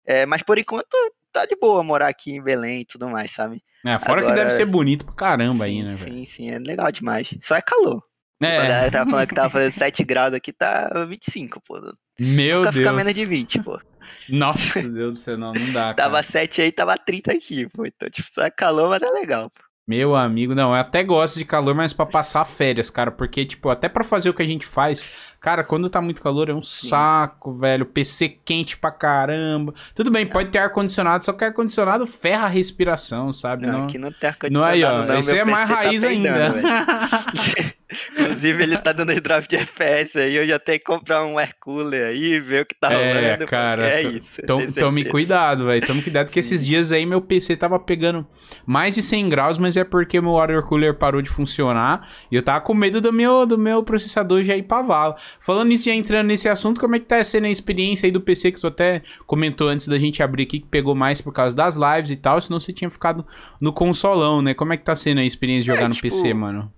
[0.06, 0.96] É, mas por enquanto
[1.32, 3.62] tá de boa morar aqui em Belém e tudo mais, sabe?
[3.84, 5.90] É, fora Agora, que deve ser bonito pra caramba sim, aí, né?
[5.92, 7.34] Sim, sim, é legal demais.
[7.42, 8.02] Só é calor.
[8.40, 8.50] É.
[8.50, 11.80] Tipo, a galera tava falando que tava fazendo 7 graus aqui, tá 25, pô.
[12.18, 12.84] Meu Nunca Deus.
[12.84, 13.80] fica menos de 20, pô.
[14.28, 15.82] Nossa, Deus do céu, não, não dá.
[15.82, 15.94] Cara.
[15.94, 17.84] Tava 7 aí, tava 30 aqui, pô.
[17.84, 19.67] Então, tipo, só é calor, mas é legal, pô.
[19.88, 23.70] Meu amigo, não, eu até gosto de calor, mas para passar férias, cara, porque, tipo,
[23.70, 26.62] até para fazer o que a gente faz, cara, quando tá muito calor é um
[26.62, 26.88] Sim.
[26.88, 29.74] saco, velho, PC quente pra caramba.
[29.94, 33.66] Tudo bem, pode ter ar-condicionado, só que ar-condicionado ferra a respiração, sabe?
[33.66, 34.88] Não, não aqui não tem ar-condicionado, não.
[34.88, 36.54] Aí, ó, não, esse é mais tá raiz tá ainda.
[38.12, 41.54] Inclusive, ele tá dando draft de FPS aí, eu já tenho que comprar um air
[41.58, 43.46] cooler aí, ver o que tá é, rolando.
[43.46, 44.42] Cara, é isso.
[44.42, 45.86] Então, tome cuidado, velho.
[45.86, 48.26] Tome cuidado que esses dias aí meu PC tava pegando
[48.66, 52.42] mais de 100 graus, mas é porque meu water cooler parou de funcionar e eu
[52.42, 55.16] tava com medo do meu, do meu processador já ir pra vala.
[55.40, 58.20] Falando nisso, já entrando nesse assunto, como é que tá sendo a experiência aí do
[58.20, 61.54] PC que tu até comentou antes da gente abrir aqui, que pegou mais por causa
[61.54, 63.26] das lives e tal, senão você tinha ficado
[63.60, 64.54] no consolão, né?
[64.54, 66.08] Como é que tá sendo a experiência de jogar é, no tipo...
[66.08, 66.72] PC, mano?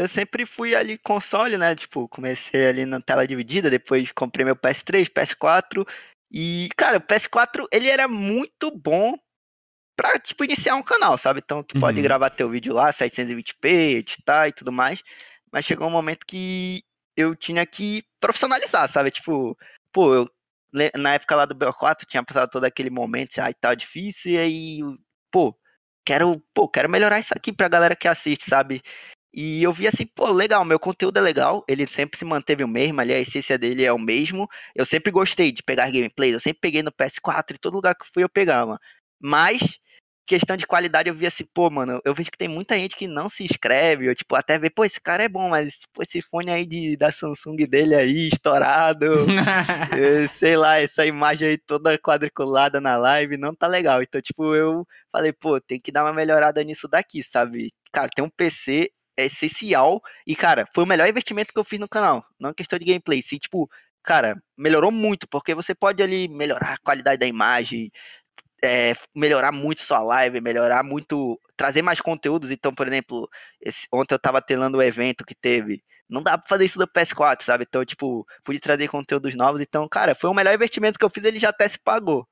[0.00, 1.74] eu sempre fui ali console, né?
[1.74, 5.86] Tipo, comecei ali na tela dividida, depois comprei meu PS3, PS4
[6.32, 9.14] E, cara, o PS4, ele era muito bom
[9.94, 11.42] pra, tipo, iniciar um canal, sabe?
[11.44, 11.80] Então, tu uhum.
[11.80, 15.02] pode gravar teu vídeo lá, 720p, editar e tudo mais.
[15.52, 16.82] Mas chegou um momento que
[17.20, 19.10] eu tinha que profissionalizar, sabe?
[19.10, 19.56] Tipo,
[19.92, 20.30] pô, eu,
[20.96, 24.80] na época lá do BO4 tinha passado todo aquele momento, ai, tá difícil, e aí,
[25.30, 25.56] pô,
[26.04, 28.82] quero, pô, quero melhorar isso aqui pra galera que assiste, sabe?
[29.32, 32.68] E eu vi assim, pô, legal, meu conteúdo é legal, ele sempre se manteve o
[32.68, 34.48] mesmo, ali a essência dele é o mesmo.
[34.74, 38.06] Eu sempre gostei de pegar gameplays, eu sempre peguei no PS4, em todo lugar que
[38.12, 38.78] fui eu pegava.
[39.20, 39.78] Mas
[40.30, 43.08] questão de qualidade, eu vi assim, pô, mano, eu vejo que tem muita gente que
[43.08, 46.22] não se inscreve, ou tipo, até vê, pô, esse cara é bom, mas pô, esse
[46.22, 49.26] fone aí de, da Samsung dele aí, estourado,
[49.92, 54.02] eh, sei lá, essa imagem aí toda quadriculada na live, não tá legal.
[54.02, 57.72] Então, tipo, eu falei, pô, tem que dar uma melhorada nisso daqui, sabe?
[57.92, 58.88] Cara, tem um PC
[59.18, 62.54] é essencial, e, cara, foi o melhor investimento que eu fiz no canal, não é
[62.54, 63.68] questão de gameplay, se, tipo,
[64.04, 67.90] cara, melhorou muito, porque você pode ali melhorar a qualidade da imagem,
[68.64, 72.50] é, melhorar muito sua live, melhorar muito, trazer mais conteúdos.
[72.50, 73.28] Então, por exemplo,
[73.60, 75.82] esse, ontem eu tava telando o evento que teve.
[76.08, 77.64] Não dá pra fazer isso do PS4, sabe?
[77.66, 79.62] Então, tipo, pude trazer conteúdos novos.
[79.62, 82.26] Então, cara, foi o melhor investimento que eu fiz, ele já até se pagou.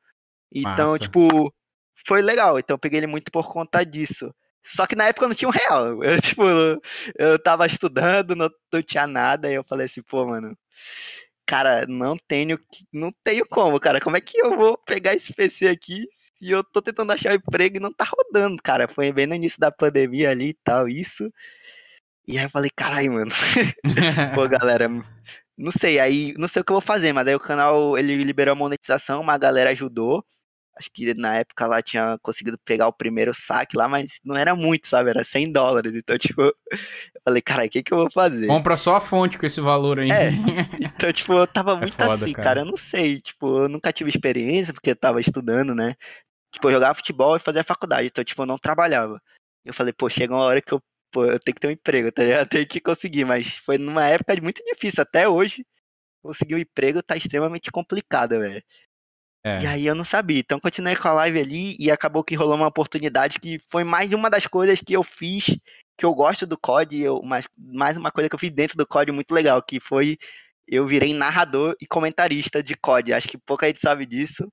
[0.53, 0.99] Então, Massa.
[0.99, 1.53] tipo,
[2.07, 2.59] foi legal.
[2.59, 4.35] Então, eu peguei ele muito por conta disso.
[4.65, 6.03] Só que na época eu não tinha um real.
[6.05, 6.43] Eu, tipo,
[7.19, 9.51] eu tava estudando, não, não tinha nada.
[9.51, 10.57] E eu falei assim, pô, mano,
[11.49, 12.61] cara, não tenho,
[12.93, 14.01] não tenho como, cara.
[14.01, 16.05] Como é que eu vou pegar esse PC aqui
[16.37, 18.87] se eu tô tentando achar emprego e não tá rodando, cara?
[18.87, 21.33] Foi bem no início da pandemia ali e tal, isso.
[22.27, 23.31] E aí eu falei, caralho, mano.
[24.35, 24.89] Pô, galera,
[25.57, 28.23] não sei, aí não sei o que eu vou fazer, mas aí o canal ele
[28.23, 30.23] liberou a monetização, uma galera ajudou.
[30.79, 34.55] Acho que na época lá tinha conseguido pegar o primeiro saque lá, mas não era
[34.55, 35.11] muito, sabe?
[35.11, 35.93] Era 100 dólares.
[35.95, 36.55] Então, tipo, eu
[37.25, 38.47] falei, cara, o que, que eu vou fazer?
[38.47, 40.09] Compra só a fonte com esse valor aí.
[40.11, 40.31] É.
[40.99, 42.49] Então, tipo, eu tava é muito foda, assim, cara.
[42.49, 42.61] cara.
[42.63, 43.21] Eu não sei.
[43.21, 45.95] Tipo, eu nunca tive experiência, porque eu tava estudando, né?
[46.53, 48.09] Tipo, eu jogava futebol e fazia faculdade.
[48.09, 49.21] Então, tipo, eu não trabalhava.
[49.65, 50.83] Eu falei, pô, chega uma hora que eu,
[51.13, 52.41] pô, eu tenho que ter um emprego, tá ligado?
[52.41, 53.25] Eu tenho que conseguir.
[53.25, 55.03] Mas foi numa época muito difícil.
[55.03, 55.65] Até hoje,
[56.23, 58.63] conseguir um emprego tá extremamente complicado, velho.
[59.45, 59.63] É.
[59.63, 60.41] E aí eu não sabia.
[60.41, 64.13] Então continuei com a live ali e acabou que rolou uma oportunidade que foi mais
[64.13, 65.47] uma das coisas que eu fiz,
[65.97, 68.87] que eu gosto do COD, eu, mas mais uma coisa que eu fiz dentro do
[68.87, 70.17] COD muito legal, que foi
[70.67, 73.15] eu virei narrador e comentarista de COD.
[73.15, 74.47] Acho que pouca gente sabe disso.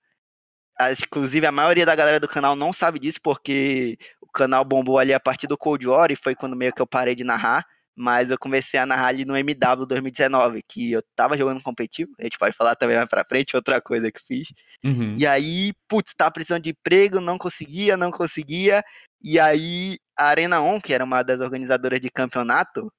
[1.04, 5.14] Inclusive, a maioria da galera do canal não sabe disso, porque o canal bombou ali
[5.14, 8.30] a partir do Cold War e foi quando meio que eu parei de narrar mas
[8.30, 12.38] eu comecei a narrar ali no MW 2019, que eu tava jogando competitivo, a gente
[12.38, 14.48] pode falar também mais pra frente, outra coisa que fiz.
[14.84, 15.16] Uhum.
[15.18, 18.84] E aí, putz, tava precisando de emprego, não conseguia, não conseguia.
[19.24, 22.92] E aí, a Arena On, que era uma das organizadoras de campeonato,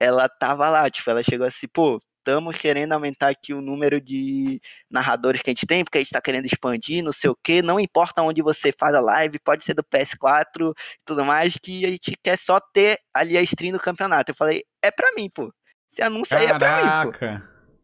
[0.00, 4.60] ela tava lá, tipo, ela chegou assim, pô, estamos querendo aumentar aqui o número de
[4.90, 7.62] narradores que a gente tem, porque a gente está querendo expandir, não sei o que,
[7.62, 10.74] não importa onde você faz a live, pode ser do PS4 e
[11.04, 14.30] tudo mais, que a gente quer só ter ali a stream do campeonato.
[14.30, 15.52] Eu falei, é pra mim, pô.
[15.90, 17.18] Esse anúncio aí é pra mim, pô.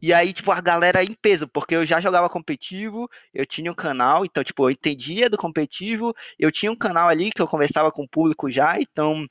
[0.00, 3.74] E aí, tipo, a galera em peso, porque eu já jogava competitivo, eu tinha um
[3.74, 7.90] canal, então, tipo, eu entendia do competitivo, eu tinha um canal ali que eu conversava
[7.90, 9.26] com o público já, então.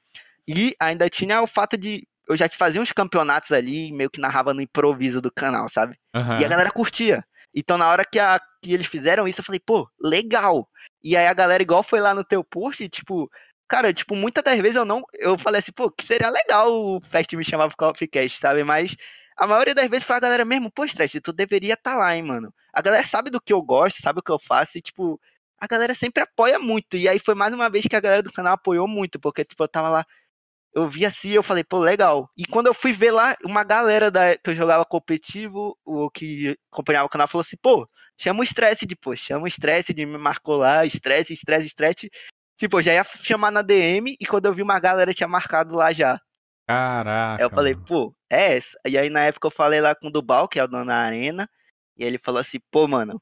[0.48, 4.54] E ainda tinha o fato de eu já fazia uns campeonatos ali, meio que narrava
[4.54, 5.98] no improviso do canal, sabe?
[6.16, 6.38] Uhum.
[6.40, 7.24] E a galera curtia.
[7.56, 10.68] Então, na hora que, a, que eles fizeram isso, eu falei, pô, legal.
[11.04, 13.30] E aí a galera, igual foi lá no teu post, tipo,
[13.68, 15.04] cara, tipo, muitas das vezes eu não.
[15.14, 18.64] Eu falei assim, pô, que seria legal o Fest me chamar pro Coffeecast, sabe?
[18.64, 18.96] Mas
[19.38, 22.16] a maioria das vezes foi a galera mesmo, pô, Stress, tu deveria estar tá lá,
[22.16, 22.54] hein, mano.
[22.74, 25.20] A galera sabe do que eu gosto, sabe o que eu faço, e, tipo,
[25.60, 26.98] a galera sempre apoia muito.
[26.98, 29.64] E aí foi mais uma vez que a galera do canal apoiou muito, porque, tipo,
[29.64, 30.06] eu tava lá
[30.76, 32.30] eu vi assim eu falei, pô, legal.
[32.38, 36.58] E quando eu fui ver lá, uma galera da, que eu jogava competitivo, o que
[36.72, 37.88] acompanhava o canal, falou assim, pô,
[38.20, 42.10] chama o estresse de, pô, chama o estresse de me marcou lá, estresse, estresse, estresse.
[42.58, 45.78] Tipo, eu já ia chamar na DM e quando eu vi uma galera tinha marcado
[45.78, 46.20] lá já.
[46.68, 47.42] Caraca.
[47.42, 48.78] Aí eu falei, pô, é essa.
[48.86, 50.98] E aí na época eu falei lá com o Dubal, que é o dono da
[50.98, 51.50] arena,
[51.98, 53.22] e ele falou assim, pô, mano,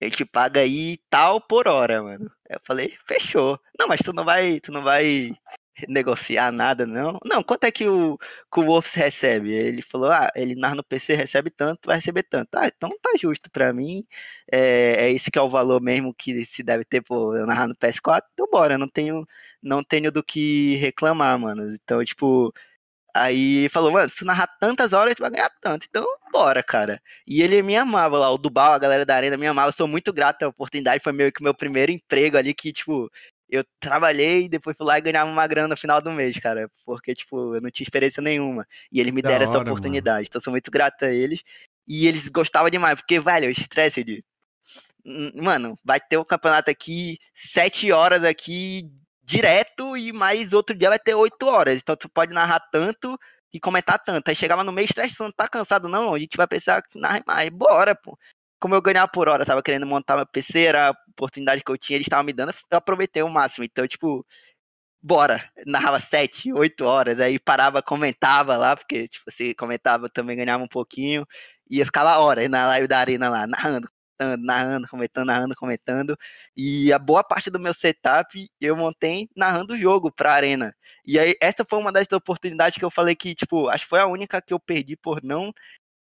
[0.00, 2.30] a gente paga aí tal por hora, mano.
[2.48, 3.58] Eu falei, fechou.
[3.78, 5.32] Não, mas tu não vai, tu não vai
[5.88, 7.18] negociar nada, não.
[7.24, 9.52] Não, quanto é que o, que o Wolves recebe?
[9.52, 12.56] Ele falou, ah, ele narra no PC, recebe tanto, vai receber tanto.
[12.56, 14.04] Ah, então tá justo pra mim.
[14.50, 17.68] É, é esse que é o valor mesmo que se deve ter por eu narrar
[17.68, 18.22] no PS4.
[18.32, 19.26] Então bora, não tenho,
[19.62, 21.62] não tenho do que reclamar, mano.
[21.74, 22.52] Então, tipo,
[23.16, 25.86] Aí falou, mano, se tu narrar tantas horas, tu vai ganhar tanto.
[25.88, 27.00] Então, bora, cara.
[27.26, 29.68] E ele me amava lá, o Dubal, a galera da Arena me amava.
[29.68, 31.02] Eu sou muito grato à oportunidade.
[31.02, 33.10] Foi meio que meu primeiro emprego ali que, tipo,
[33.48, 36.68] eu trabalhei, depois fui lá e ganhava uma grana no final do mês, cara.
[36.84, 38.66] Porque, tipo, eu não tinha experiência nenhuma.
[38.90, 40.16] E eles me da deram hora, essa oportunidade.
[40.16, 40.26] Mano.
[40.28, 41.42] Então, sou muito grato a eles.
[41.88, 44.24] E eles gostavam demais, porque, velho, o estresse de.
[45.34, 48.90] mano, vai ter o um campeonato aqui, sete horas aqui,
[49.22, 51.80] direto, e mais outro dia vai ter oito horas.
[51.80, 53.16] Então tu pode narrar tanto
[53.52, 54.28] e comentar tanto.
[54.28, 56.14] Aí chegava no meio estressando, tá cansado não?
[56.14, 57.48] A gente vai precisar narrar mais.
[57.50, 58.18] Bora, pô.
[58.58, 61.96] Como eu ganhava por hora, tava querendo montar meu PC, era oportunidade que eu tinha,
[61.96, 63.64] eles estavam me dando, eu aproveitei o máximo.
[63.64, 64.24] Então, tipo,
[65.02, 65.42] bora.
[65.66, 70.68] Narrava sete, oito horas, aí parava, comentava lá, porque, tipo, se comentava, também ganhava um
[70.68, 71.26] pouquinho.
[71.70, 73.88] E eu ficava horas na live da arena lá, narrando,
[74.38, 76.16] narrando, comentando, narrando, comentando.
[76.56, 80.74] E a boa parte do meu setup eu montei narrando o jogo pra arena.
[81.04, 84.00] E aí, essa foi uma das oportunidades que eu falei que, tipo, acho que foi
[84.00, 85.52] a única que eu perdi por não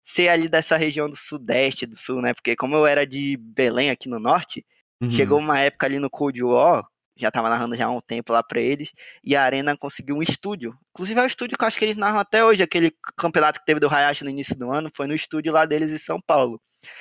[0.04, 2.34] ser ali dessa região do sudeste, do sul, né?
[2.34, 4.64] Porque como eu era de Belém aqui no norte,
[5.00, 5.10] uhum.
[5.10, 6.84] chegou uma época ali no Cold War,
[7.16, 8.92] já tava narrando já há um tempo lá pra eles,
[9.24, 10.74] e a Arena conseguiu um estúdio.
[10.94, 13.66] Inclusive é o estúdio que eu acho que eles narram até hoje, aquele campeonato que
[13.66, 16.60] teve do Hayashi no início do ano, foi no estúdio lá deles em São Paulo.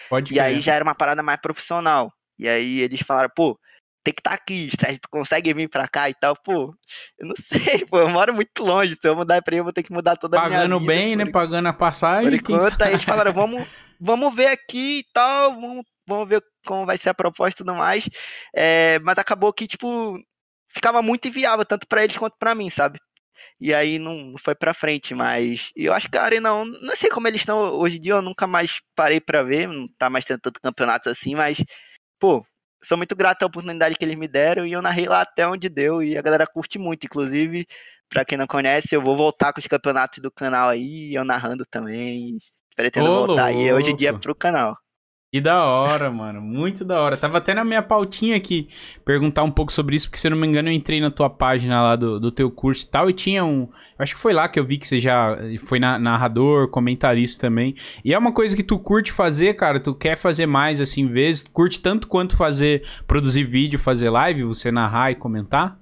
[0.10, 2.12] Pode e aí já era uma parada mais profissional.
[2.40, 3.60] E aí eles falaram, pô,
[4.04, 4.70] tem que estar tá aqui,
[5.02, 6.74] tu consegue vir pra cá e tal, pô,
[7.20, 9.74] eu não sei, pô, eu moro muito longe, se eu mudar pra aí eu vou
[9.74, 10.86] ter que mudar toda Pagando a minha vida.
[10.86, 12.24] Pagando bem, né, pagando a passagem.
[12.24, 13.68] Por enquanto, aí eles falaram, vamos,
[14.00, 17.76] vamos ver aqui e tal, vamos, vamos ver como vai ser a proposta e tudo
[17.76, 18.08] mais,
[18.56, 20.20] é, mas acabou que, tipo,
[20.68, 23.00] ficava muito inviável, tanto para eles quanto para mim, sabe?
[23.60, 27.28] E aí não foi pra frente, mas eu acho que a Arena, não, sei como
[27.28, 30.40] eles estão hoje em dia, eu nunca mais parei para ver, não tá mais tendo
[30.42, 31.64] tanto campeonatos assim, mas,
[32.20, 32.46] pô,
[32.84, 35.70] sou muito grato à oportunidade que eles me deram e eu narrei lá até onde
[35.70, 37.68] deu e a galera curte muito, inclusive,
[38.10, 41.66] para quem não conhece, eu vou voltar com os campeonatos do canal aí, eu narrando
[41.66, 42.40] também,
[42.78, 43.60] pretendo Ô, voltar louco.
[43.60, 44.78] aí hoje em dia pro canal.
[45.30, 46.40] Que da hora, mano.
[46.40, 47.18] Muito da hora.
[47.18, 48.70] Tava até na minha pautinha aqui
[49.04, 51.30] perguntar um pouco sobre isso, porque se eu não me engano eu entrei na tua
[51.30, 53.68] página lá do, do teu curso e tal, e tinha um.
[54.00, 57.76] Acho que foi lá que eu vi que você já foi na, narrador, comentarista também.
[58.06, 59.82] E é uma coisa que tu curte fazer, cara.
[59.82, 61.44] Tu quer fazer mais assim, vezes.
[61.44, 65.78] Curte tanto quanto fazer, produzir vídeo, fazer live, você narrar e comentar?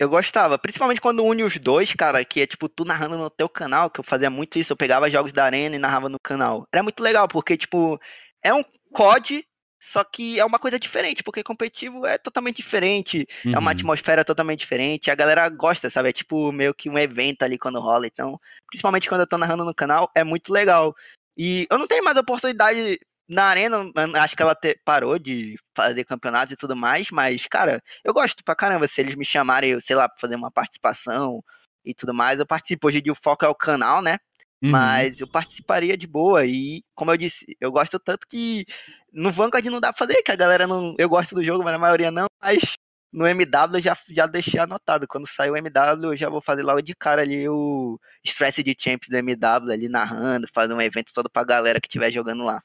[0.00, 3.50] Eu gostava, principalmente quando une os dois, cara, que é tipo tu narrando no teu
[3.50, 6.66] canal, que eu fazia muito isso, eu pegava jogos da arena e narrava no canal.
[6.72, 8.00] Era muito legal, porque, tipo,
[8.42, 8.64] é um
[8.94, 9.44] COD,
[9.78, 13.52] só que é uma coisa diferente, porque competitivo é totalmente diferente, uhum.
[13.52, 13.76] é uma uhum.
[13.76, 16.08] atmosfera totalmente diferente, a galera gosta, sabe?
[16.08, 18.40] É tipo meio que um evento ali quando rola, então,
[18.70, 20.94] principalmente quando eu tô narrando no canal, é muito legal.
[21.36, 22.98] E eu não tenho mais oportunidade
[23.30, 23.78] na arena,
[24.16, 28.42] acho que ela te, parou de fazer campeonatos e tudo mais, mas, cara, eu gosto
[28.44, 28.88] pra caramba.
[28.88, 31.40] Se eles me chamarem, sei lá, pra fazer uma participação
[31.84, 32.88] e tudo mais, eu participo.
[32.88, 34.18] Hoje em dia o foco é o canal, né?
[34.62, 34.70] Uhum.
[34.70, 36.44] Mas eu participaria de boa.
[36.44, 38.64] E, como eu disse, eu gosto tanto que
[39.12, 40.94] no Vanguard não dá pra fazer, que a galera não.
[40.98, 42.26] Eu gosto do jogo, mas a maioria não.
[42.42, 42.74] Mas
[43.12, 45.06] no MW eu já, já deixei anotado.
[45.06, 48.74] Quando sair o MW, eu já vou fazer logo de cara ali o Stress de
[48.76, 52.60] Champions do MW ali narrando, fazer um evento todo pra galera que estiver jogando lá.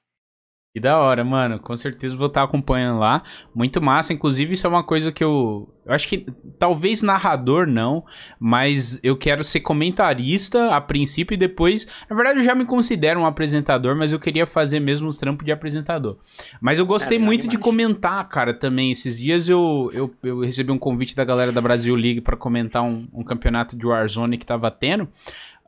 [0.76, 1.58] Que da hora, mano.
[1.58, 3.24] Com certeza vou estar acompanhando lá.
[3.56, 4.12] Muito massa.
[4.12, 5.70] Inclusive, isso é uma coisa que eu.
[5.86, 6.26] Eu acho que
[6.60, 8.04] talvez narrador não,
[8.38, 11.88] mas eu quero ser comentarista a princípio e depois.
[12.10, 15.46] Na verdade, eu já me considero um apresentador, mas eu queria fazer mesmo os trampos
[15.46, 16.18] de apresentador.
[16.60, 18.92] Mas eu gostei é, muito de comentar, cara, também.
[18.92, 22.84] Esses dias eu, eu, eu, recebi um convite da galera da Brasil League para comentar
[22.84, 25.08] um, um campeonato de Warzone que tava tendo.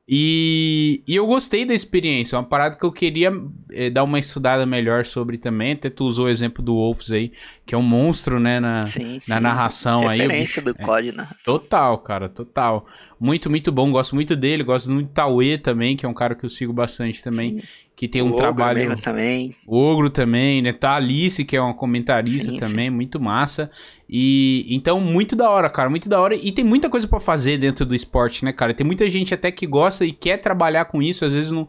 [0.10, 3.30] E, e, eu gostei da experiência, é uma parada que eu queria
[3.70, 5.74] é, dar uma estudada melhor sobre também.
[5.74, 7.34] Até tu usou o exemplo do Wolves aí,
[7.66, 9.42] que é um monstro, né, na, sim, na sim.
[9.44, 10.28] narração Referência aí.
[10.28, 11.28] Referência do é, COD, né?
[11.44, 12.86] Total, cara, total.
[13.20, 13.92] Muito, muito bom.
[13.92, 16.72] Gosto muito dele, gosto muito do Tauê também, que é um cara que eu sigo
[16.72, 17.60] bastante também.
[17.60, 17.68] Sim
[17.98, 18.84] que tem um o trabalho.
[18.84, 19.56] Ogro também.
[19.66, 20.72] O Ogro também, né?
[20.72, 23.72] Tá a Alice, que é uma comentarista sim, também, muito massa.
[24.10, 26.34] E então, muito da hora, cara, muito da hora.
[26.34, 28.74] E tem muita coisa para fazer dentro do esporte, né, cara?
[28.74, 31.26] Tem muita gente até que gosta e quer trabalhar com isso.
[31.26, 31.68] Às vezes, não,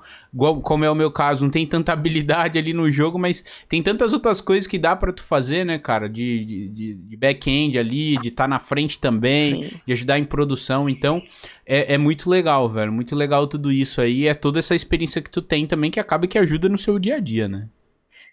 [0.62, 4.12] como é o meu caso, não tem tanta habilidade ali no jogo, mas tem tantas
[4.12, 6.09] outras coisas que dá para tu fazer, né, cara?
[6.09, 9.70] De, de, de back-end ali, de estar tá na frente também, sim.
[9.85, 10.89] de ajudar em produção.
[10.89, 11.20] Então,
[11.66, 12.93] é, é, muito legal, velho.
[12.93, 14.28] Muito legal tudo isso aí.
[14.28, 17.16] É toda essa experiência que tu tem também que acaba que ajuda no seu dia
[17.16, 17.69] a dia, né?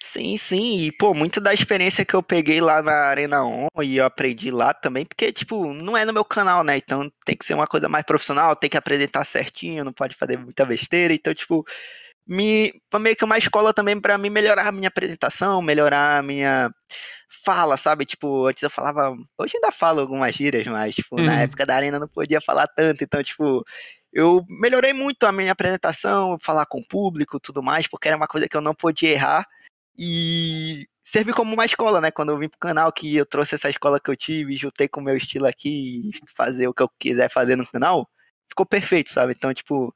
[0.08, 0.78] Sim, sim.
[0.78, 4.52] E, pô, muito da experiência que eu peguei lá na Arena On e eu aprendi
[4.52, 6.78] lá também, porque, tipo, não é no meu canal, né?
[6.78, 10.38] Então tem que ser uma coisa mais profissional, tem que apresentar certinho, não pode fazer
[10.38, 11.12] muita besteira.
[11.12, 11.66] Então, tipo,
[12.28, 16.70] me meio que uma escola também para mim melhorar a minha apresentação, melhorar a minha
[17.44, 18.06] fala, sabe?
[18.06, 21.26] Tipo, antes eu falava, hoje ainda falo algumas gírias, mas tipo, uhum.
[21.26, 23.64] na época da arena não podia falar tanto, então tipo,
[24.14, 28.28] eu melhorei muito a minha apresentação, falar com o público, tudo mais, porque era uma
[28.28, 29.46] coisa que eu não podia errar
[29.98, 32.12] e servi como uma escola, né?
[32.12, 35.02] Quando eu vim pro canal, que eu trouxe essa escola que eu tive, juntei com
[35.02, 36.02] o meu estilo aqui,
[36.36, 38.10] fazer o que eu quiser fazer no canal,
[38.50, 39.34] ficou perfeito, sabe?
[39.36, 39.94] Então, tipo,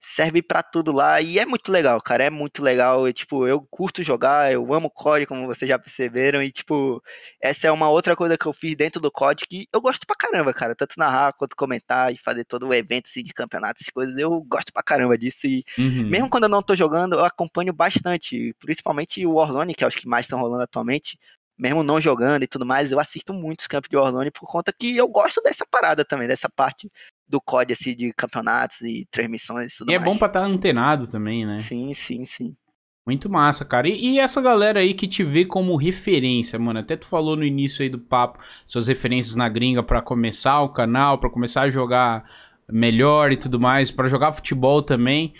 [0.00, 3.06] serve para tudo lá e é muito legal, cara, é muito legal.
[3.06, 7.02] Eu, tipo, eu curto jogar, eu amo COD, como vocês já perceberam, e tipo,
[7.40, 10.16] essa é uma outra coisa que eu fiz dentro do COD que eu gosto pra
[10.16, 13.92] caramba, cara, tanto narrar quanto comentar e fazer todo o evento assim, de campeonato, essas
[13.92, 16.08] coisas, eu gosto pra caramba disso e uhum.
[16.08, 19.94] mesmo quando eu não tô jogando, eu acompanho bastante, principalmente o Warzone, que é os
[19.96, 21.18] que mais estão rolando atualmente.
[21.60, 24.96] Mesmo não jogando e tudo mais, eu assisto muitos campos de Warzone por conta que
[24.96, 26.88] eu gosto dessa parada também, dessa parte
[27.28, 30.02] do COD assim, de campeonatos e transmissões e tudo e mais.
[30.02, 31.58] é bom pra estar tá antenado também, né?
[31.58, 32.56] Sim, sim, sim.
[33.06, 33.88] Muito massa, cara.
[33.88, 36.78] E, e, essa galera aí que te vê como referência, mano.
[36.78, 40.68] Até tu falou no início aí do papo suas referências na gringa para começar o
[40.68, 42.24] canal, para começar a jogar
[42.70, 45.32] melhor e tudo mais, para jogar futebol também.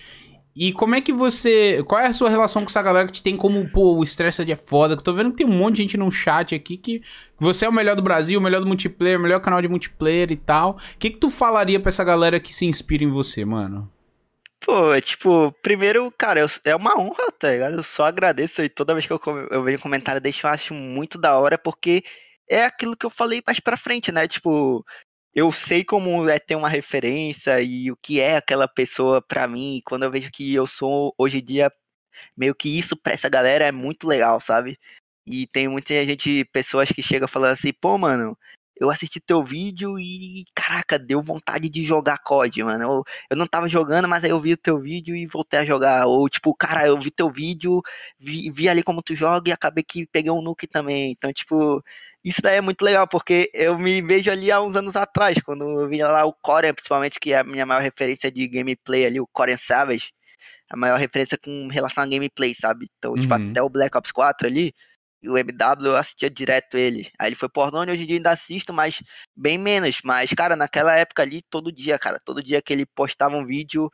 [0.61, 1.85] E como é que você.
[1.85, 4.51] Qual é a sua relação com essa galera que te tem como, pô, o Stressed
[4.51, 4.97] é foda?
[4.97, 7.01] Que eu tô vendo que tem um monte de gente no chat aqui que,
[7.39, 10.33] você é o melhor do Brasil, o melhor do multiplayer, o melhor canal de multiplayer
[10.33, 10.71] e tal.
[10.73, 13.89] O que, que tu falaria pra essa galera que se inspira em você, mano?
[14.59, 17.77] Pô, é tipo, primeiro, cara, eu, é uma honra, tá ligado?
[17.77, 19.21] Eu só agradeço e toda vez que eu,
[19.53, 22.03] eu vejo um comentário deixo, eu acho muito da hora, porque
[22.51, 24.27] é aquilo que eu falei mais pra frente, né?
[24.27, 24.85] Tipo,
[25.39, 29.81] eu sei como é ter uma referência e o que é aquela pessoa para mim.
[29.85, 31.73] Quando eu vejo que eu sou hoje em dia
[32.36, 34.78] meio que isso pra essa galera é muito legal, sabe?
[35.27, 38.36] E tem muita gente, pessoas que chegam falando assim, pô, mano,
[38.81, 42.82] eu assisti teu vídeo e, caraca, deu vontade de jogar COD, mano.
[42.85, 45.65] Eu, eu não tava jogando, mas aí eu vi o teu vídeo e voltei a
[45.65, 46.06] jogar.
[46.06, 47.82] Ou, tipo, cara, eu vi teu vídeo,
[48.19, 51.12] vi, vi ali como tu joga e acabei que peguei um nuke também.
[51.12, 51.82] Então, tipo,
[52.24, 55.65] isso daí é muito legal, porque eu me vejo ali há uns anos atrás, quando
[55.81, 59.20] eu via lá o Korean, principalmente, que é a minha maior referência de gameplay ali,
[59.20, 60.11] o Korean Savage,
[60.70, 62.86] a maior referência com relação a gameplay, sabe?
[62.99, 63.40] Então, tipo, uhum.
[63.40, 64.73] tipo, até o Black Ops 4 ali,
[65.23, 67.11] e o MW eu assistia direto ele.
[67.19, 69.03] Aí ele foi pornô, hoje em dia ainda assisto, mas
[69.36, 70.01] bem menos.
[70.05, 73.90] Mas, cara, naquela época ali, todo dia, cara, todo dia que ele postava um vídeo,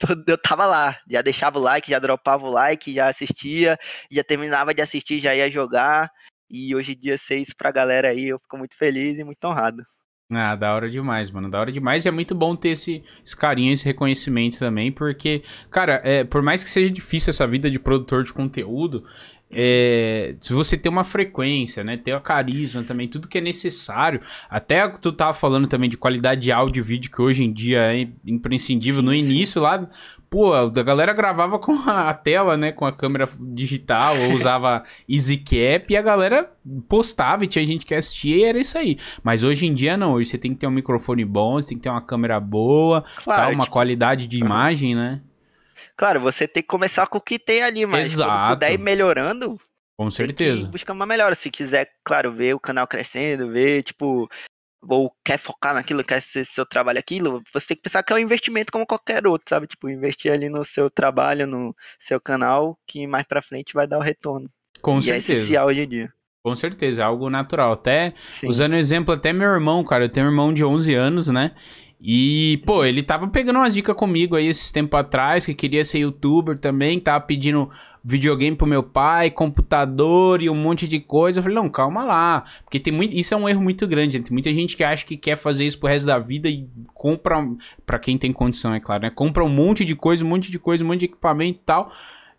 [0.28, 3.78] eu tava lá, já deixava o like, já dropava o like, já assistia,
[4.10, 6.10] já terminava de assistir, já ia jogar.
[6.50, 9.44] E hoje em dia ser isso pra galera aí, eu fico muito feliz e muito
[9.44, 9.82] honrado.
[10.32, 11.48] Ah, da hora demais, mano.
[11.48, 12.04] Da hora demais.
[12.04, 16.42] E é muito bom ter esse, esse carinho, esse reconhecimento também, porque, cara, é, por
[16.42, 19.04] mais que seja difícil essa vida de produtor de conteúdo,
[19.48, 24.20] é, se você ter uma frequência, né, ter a carisma também, tudo que é necessário,
[24.50, 27.94] até tu tava falando também de qualidade de áudio e vídeo, que hoje em dia
[27.94, 29.64] é imprescindível, sim, no início sim.
[29.64, 29.88] lá,
[30.30, 35.92] pô, a galera gravava com a tela, né, com a câmera digital, ou usava EasyCap,
[35.92, 36.50] e a galera
[36.88, 38.98] postava, e tinha gente que assistia, e era isso aí.
[39.22, 41.78] Mas hoje em dia não, hoje você tem que ter um microfone bom, você tem
[41.78, 43.72] que ter uma câmera boa, claro, tá, uma tipo...
[43.72, 45.22] qualidade de imagem, né?
[45.96, 48.30] Claro, você tem que começar com o que tem ali, mas Exato.
[48.30, 49.58] quando puder ir melhorando.
[49.98, 50.66] Com certeza.
[50.68, 51.34] buscar uma melhora.
[51.34, 54.28] Se quiser, claro, ver o canal crescendo, ver, tipo,
[54.88, 58.16] ou quer focar naquilo, quer ser seu trabalho aquilo, você tem que pensar que é
[58.16, 59.66] um investimento como qualquer outro, sabe?
[59.66, 63.98] Tipo, investir ali no seu trabalho, no seu canal, que mais pra frente vai dar
[63.98, 64.50] o retorno.
[64.80, 65.32] Com e é certeza.
[65.32, 66.12] é essencial hoje em dia.
[66.42, 67.72] Com certeza, é algo natural.
[67.72, 68.48] Até, Sim.
[68.48, 71.50] usando o exemplo, até meu irmão, cara, eu tenho um irmão de 11 anos, né?
[72.00, 76.00] E, pô, ele tava pegando umas dicas comigo aí esses tempo atrás, que queria ser
[76.00, 77.70] youtuber também, tava pedindo
[78.04, 81.38] videogame pro meu pai, computador e um monte de coisa.
[81.38, 82.44] Eu falei, não, calma lá.
[82.62, 83.14] Porque tem muito.
[83.14, 84.20] Isso é um erro muito grande.
[84.20, 87.44] Tem muita gente que acha que quer fazer isso pro resto da vida e compra.
[87.84, 89.10] para quem tem condição, é claro, né?
[89.10, 91.90] Compra um monte de coisa, um monte de coisa, um monte de equipamento e tal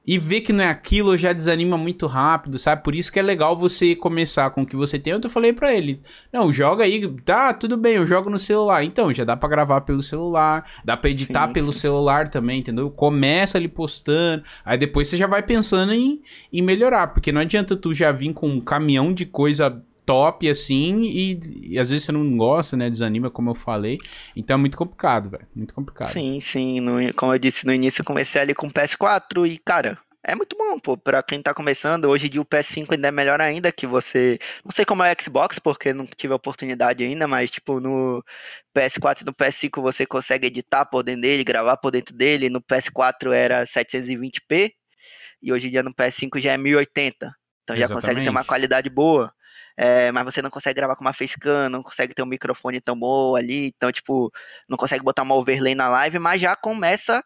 [0.07, 2.81] e ver que não é aquilo já desanima muito rápido, sabe?
[2.81, 5.11] Por isso que é legal você começar com o que você tem.
[5.11, 6.01] Eu falei para ele:
[6.31, 8.84] "Não, joga aí, tá, tudo bem, eu jogo no celular".
[8.84, 11.79] Então, já dá para gravar pelo celular, dá para editar sim, pelo sim.
[11.79, 12.89] celular também, entendeu?
[12.89, 16.21] Começa ali postando, aí depois você já vai pensando em,
[16.53, 21.01] em melhorar, porque não adianta tu já vir com um caminhão de coisa top, assim,
[21.03, 22.89] e, e, às vezes você não gosta, né?
[22.89, 23.97] Desanima, como eu falei.
[24.34, 25.45] Então é muito complicado, velho.
[25.53, 26.09] Muito complicado.
[26.09, 26.79] Sim, sim.
[26.79, 30.34] No, como eu disse no início, eu comecei ali com o PS4 e, cara, é
[30.34, 32.05] muito bom, pô, pra quem tá começando.
[32.05, 34.39] Hoje em dia o PS5 ainda é melhor ainda, que você.
[34.63, 38.23] Não sei como é o Xbox, porque não tive a oportunidade ainda, mas, tipo, no
[38.73, 42.49] PS4 e no PS5 você consegue editar por dentro dele, gravar por dentro dele.
[42.49, 44.71] No PS4 era 720p,
[45.41, 47.29] e hoje em dia no PS5 já é 1080.
[47.63, 48.01] Então já Exatamente.
[48.01, 49.34] consegue ter uma qualidade boa.
[49.78, 52.98] É, mas você não consegue gravar com uma facecam, não consegue ter um microfone tão
[52.98, 54.32] bom ali, então, tipo,
[54.68, 57.24] não consegue botar uma overlay na live, mas já começa,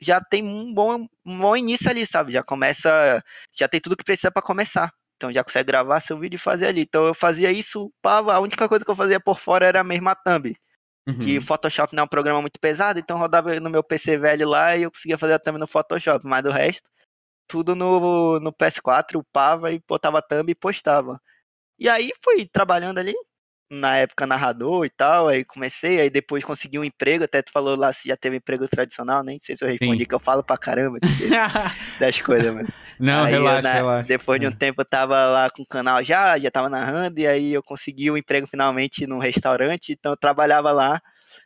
[0.00, 2.32] já tem um bom, um bom início ali, sabe?
[2.32, 3.22] Já começa,
[3.52, 4.92] já tem tudo que precisa para começar.
[5.16, 6.82] Então já consegue gravar seu vídeo e fazer ali.
[6.82, 10.14] Então eu fazia isso, a única coisa que eu fazia por fora era a mesma
[10.14, 10.54] thumb.
[11.06, 11.18] Uhum.
[11.18, 14.76] Que Photoshop não é um programa muito pesado, então rodava no meu PC velho lá
[14.76, 16.88] e eu conseguia fazer a thumb no Photoshop, mas do resto,
[17.48, 21.20] tudo no, no PS4, upava e botava a thumb e postava.
[21.78, 23.14] E aí fui trabalhando ali
[23.70, 27.76] na época narrador e tal, aí comecei, aí depois consegui um emprego, até tu falou
[27.76, 30.08] lá se já teve emprego tradicional, nem sei se eu respondi, Sim.
[30.08, 30.98] que eu falo pra caramba
[31.98, 32.68] das coisas, mano.
[33.00, 34.06] Não, aí relaxa, eu, na, relaxa.
[34.06, 34.54] Depois de um é.
[34.54, 38.10] tempo eu tava lá com o canal já, já tava narrando, e aí eu consegui
[38.10, 41.00] o um emprego finalmente num restaurante, então eu trabalhava lá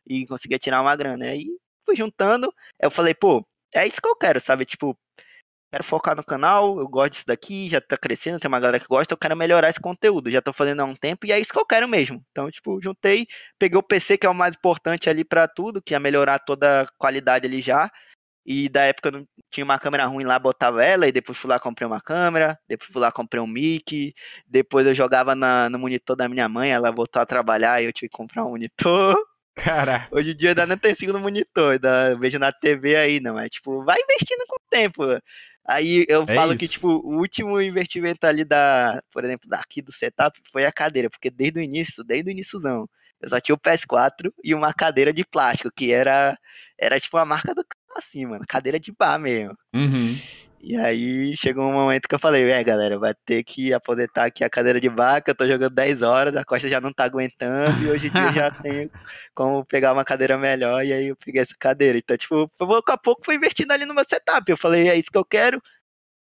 [0.07, 1.27] e conseguia tirar uma grana.
[1.27, 1.47] Aí
[1.87, 4.65] fui juntando, eu falei, pô, é isso que eu quero, sabe?
[4.65, 4.97] Tipo,
[5.71, 8.87] quero focar no canal, eu gosto disso daqui, já tá crescendo, tem uma galera que
[8.87, 11.53] gosta, eu quero melhorar esse conteúdo, já tô fazendo há um tempo e é isso
[11.53, 12.25] que eu quero mesmo.
[12.31, 13.27] Então, tipo, juntei,
[13.59, 16.83] peguei o PC, que é o mais importante ali para tudo, que é melhorar toda
[16.83, 17.91] a qualidade ali já.
[18.47, 21.51] E da época eu não tinha uma câmera ruim lá, botava ela, e depois fui
[21.51, 24.15] lá comprei uma câmera, depois fui lá comprei um mic,
[24.47, 27.93] depois eu jogava na, no monitor da minha mãe, ela voltou a trabalhar e eu
[27.93, 29.15] tive que comprar um monitor.
[29.55, 30.09] Cara.
[30.11, 33.39] Hoje em dia ainda não tem segundo monitor, ainda vejo na TV aí, não.
[33.39, 35.03] É tipo, vai investindo com o tempo.
[35.69, 36.61] Aí eu é falo isso.
[36.61, 41.11] que, tipo, o último investimento ali da, por exemplo, daqui do setup foi a cadeira,
[41.11, 42.89] porque desde o início, desde o iníciozão,
[43.21, 46.39] eu só tinha o PS4 e uma cadeira de plástico, que era,
[46.79, 49.57] era tipo a marca do carro assim, mano, cadeira de bar mesmo.
[49.75, 50.17] Uhum.
[50.61, 54.43] E aí chegou um momento que eu falei, é galera, vai ter que aposentar aqui
[54.43, 57.81] a cadeira de vaca, eu tô jogando 10 horas, a costa já não tá aguentando,
[57.81, 58.91] e hoje em dia já tenho
[59.35, 61.97] como pegar uma cadeira melhor, e aí eu peguei essa cadeira.
[61.99, 64.51] Então, tipo, pouco a pouco foi investindo ali no meu setup.
[64.51, 65.61] Eu falei, é isso que eu quero.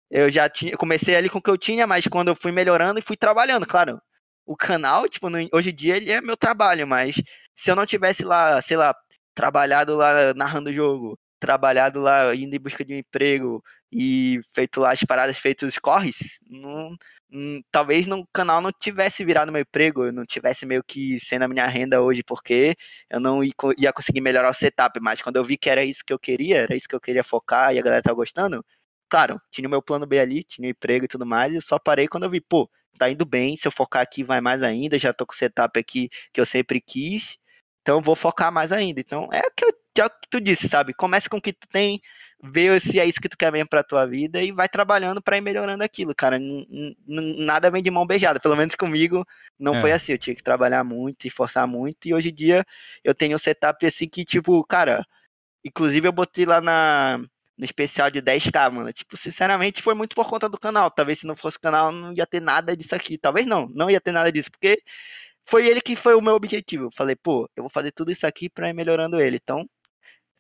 [0.09, 2.99] Eu já tinha, comecei ali com o que eu tinha, mas quando eu fui melhorando
[2.99, 4.01] e fui trabalhando, claro.
[4.45, 7.21] O canal, tipo, no, hoje em dia ele é meu trabalho, mas
[7.55, 8.95] se eu não tivesse lá, sei lá,
[9.35, 14.79] trabalhado lá narrando o jogo, trabalhado lá indo em busca de um emprego e feito
[14.79, 16.95] lá as paradas, feito os corres, não,
[17.29, 21.43] não, talvez no canal não tivesse virado meu emprego, eu não tivesse meio que sendo
[21.43, 22.75] a minha renda hoje, porque
[23.09, 26.13] eu não ia, conseguir melhorar o setup, mas quando eu vi que era isso que
[26.13, 28.63] eu queria, era isso que eu queria focar e a galera tava gostando,
[29.09, 31.61] claro, tinha o meu plano B ali, tinha o emprego e tudo mais, e eu
[31.61, 34.63] só parei quando eu vi, pô, tá indo bem, se eu focar aqui vai mais
[34.63, 37.37] ainda, já tô com o setup aqui que eu sempre quis,
[37.81, 38.99] então vou focar mais ainda.
[39.01, 39.65] Então é o que,
[40.01, 40.93] é o que tu disse, sabe?
[40.93, 42.01] Comece com o que tu tem,
[42.43, 45.37] vê se é isso que tu quer mesmo pra tua vida e vai trabalhando para
[45.37, 46.39] ir melhorando aquilo, cara.
[47.07, 49.25] Nada vem de mão beijada, pelo menos comigo
[49.59, 49.81] não é.
[49.81, 50.13] foi assim.
[50.13, 52.07] Eu tinha que trabalhar muito e forçar muito.
[52.07, 52.65] E hoje em dia
[53.03, 55.05] eu tenho um setup assim que, tipo, cara,
[55.63, 57.19] inclusive eu botei lá na,
[57.57, 58.91] no especial de 10k, mano.
[58.91, 60.89] Tipo, sinceramente, foi muito por conta do canal.
[60.89, 63.17] Talvez se não fosse o canal, não ia ter nada disso aqui.
[63.17, 64.81] Talvez não, não ia ter nada disso, porque
[65.45, 66.85] foi ele que foi o meu objetivo.
[66.85, 69.37] Eu falei, pô, eu vou fazer tudo isso aqui pra ir melhorando ele.
[69.41, 69.67] Então,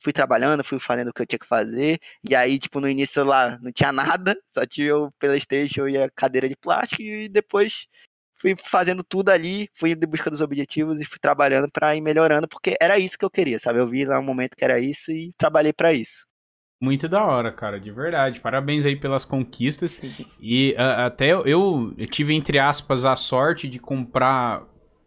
[0.01, 1.99] fui trabalhando, fui fazendo o que eu tinha que fazer.
[2.27, 6.09] E aí, tipo, no início lá não tinha nada, só tinha o PlayStation e a
[6.09, 7.01] cadeira de plástico.
[7.01, 7.87] E depois
[8.35, 12.47] fui fazendo tudo ali, fui em busca dos objetivos e fui trabalhando para ir melhorando,
[12.47, 13.79] porque era isso que eu queria, sabe?
[13.79, 16.25] Eu vi lá um momento que era isso e trabalhei para isso.
[16.81, 18.39] Muito da hora, cara, de verdade.
[18.39, 19.91] Parabéns aí pelas conquistas.
[19.91, 20.25] Sim.
[20.41, 24.63] E uh, até eu, eu tive, entre aspas, a sorte de comprar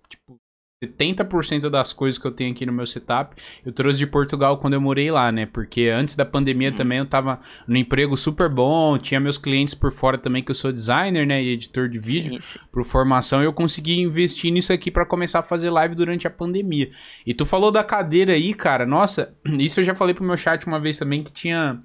[0.08, 0.38] tipo,
[0.86, 4.74] 70% das coisas que eu tenho aqui no meu setup, eu trouxe de Portugal quando
[4.74, 5.46] eu morei lá, né?
[5.46, 9.92] Porque antes da pandemia também eu tava no emprego super bom, tinha meus clientes por
[9.92, 11.42] fora também, que eu sou designer, né?
[11.42, 12.40] E editor de vídeo,
[12.70, 16.30] por formação, e eu consegui investir nisso aqui para começar a fazer live durante a
[16.30, 16.90] pandemia.
[17.26, 20.66] E tu falou da cadeira aí, cara, nossa, isso eu já falei pro meu chat
[20.66, 21.80] uma vez também, que tinha...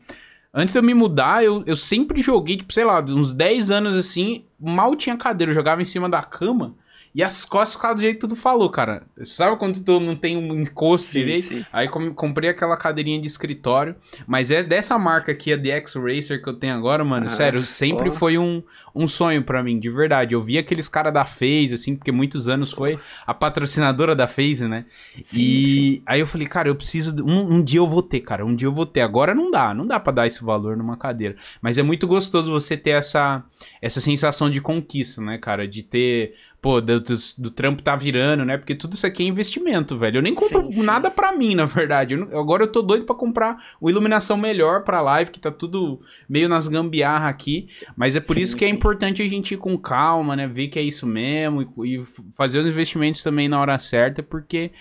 [0.51, 3.95] Antes de eu me mudar, eu, eu sempre joguei, tipo, sei lá, uns 10 anos
[3.95, 6.76] assim, mal tinha cadeira, eu jogava em cima da cama.
[7.14, 9.03] E as costas ficavam do jeito que tu falou, cara.
[9.23, 11.48] Sabe quando tu não tem um encosto sim, direito?
[11.48, 11.65] Sim.
[11.73, 13.95] Aí comprei aquela cadeirinha de escritório.
[14.27, 17.27] Mas é dessa marca aqui, a DX Racer, que eu tenho agora, mano.
[17.27, 18.61] Ah, sério, sempre foi um,
[18.94, 20.36] um sonho para mim, de verdade.
[20.36, 24.68] Eu vi aqueles caras da FaZe, assim, porque muitos anos foi a patrocinadora da FaZe,
[24.68, 24.86] né?
[25.23, 27.15] Sim, e aí eu falei, cara, eu preciso.
[27.23, 28.45] Um, um, dia eu vou ter, cara.
[28.45, 29.02] Um dia eu vou ter.
[29.02, 31.36] Agora não dá, não dá para dar esse valor numa cadeira.
[31.61, 33.44] Mas é muito gostoso você ter essa,
[33.81, 35.68] essa sensação de conquista, né, cara?
[35.68, 38.57] De ter pô, do, do, do, trampo tá virando, né?
[38.57, 40.18] Porque tudo isso aqui é investimento, velho.
[40.18, 42.15] Eu nem compro sim, nada para mim, na verdade.
[42.15, 46.02] Eu, agora eu tô doido para comprar uma iluminação melhor pra live, que tá tudo
[46.27, 47.69] meio nas gambiarra aqui.
[47.95, 50.48] Mas é por sim, isso que é importante a gente ir com calma, né?
[50.48, 52.03] Ver que é isso mesmo e, e
[52.36, 54.72] fazer os investimentos também na hora certa, porque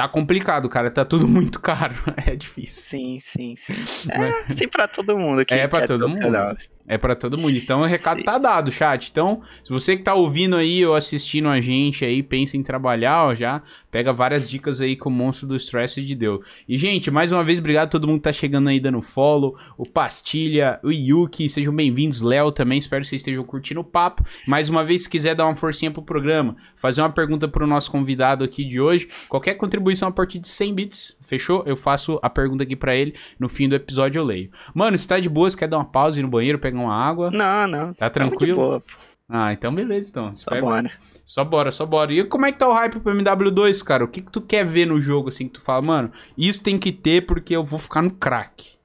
[0.00, 0.90] Tá complicado, cara.
[0.90, 1.94] Tá tudo muito caro.
[2.26, 2.82] É difícil.
[2.82, 3.74] Sim, sim, sim.
[4.10, 5.44] É, sim pra todo mundo.
[5.44, 6.20] Que, é pra todo mundo.
[6.20, 6.56] Canal.
[6.92, 7.56] É para todo mundo.
[7.56, 8.24] Então o recado Sim.
[8.24, 9.10] tá dado, chat.
[9.12, 13.26] Então, se você que tá ouvindo aí ou assistindo a gente aí, pensa em trabalhar,
[13.26, 16.42] ó, já pega várias dicas aí que o monstro do stress te deu.
[16.68, 19.56] E, gente, mais uma vez, obrigado a todo mundo que tá chegando aí dando follow.
[19.76, 22.20] O Pastilha, o Yuki, sejam bem-vindos.
[22.20, 24.24] Léo também, espero que vocês estejam curtindo o papo.
[24.46, 27.90] Mais uma vez, se quiser dar uma forcinha pro programa, fazer uma pergunta pro nosso
[27.90, 31.62] convidado aqui de hoje, qualquer contribuição a partir de 100 bits, fechou?
[31.66, 34.50] Eu faço a pergunta aqui para ele, no fim do episódio eu leio.
[34.74, 36.94] Mano, se tá de boa, se quer dar uma pausa ir no banheiro, pegar uma
[36.94, 37.30] água.
[37.30, 37.94] Não, não.
[37.94, 38.82] Tá tranquilo?
[39.28, 40.32] Ah, então beleza, então.
[40.32, 40.90] Espero, tá bom, né?
[41.30, 42.12] Só bora, só bora.
[42.12, 44.02] E como é que tá o hype pro MW2, cara?
[44.02, 46.76] O que, que tu quer ver no jogo, assim, que tu fala, mano, isso tem
[46.76, 48.76] que ter porque eu vou ficar no crack?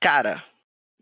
[0.00, 0.42] Cara,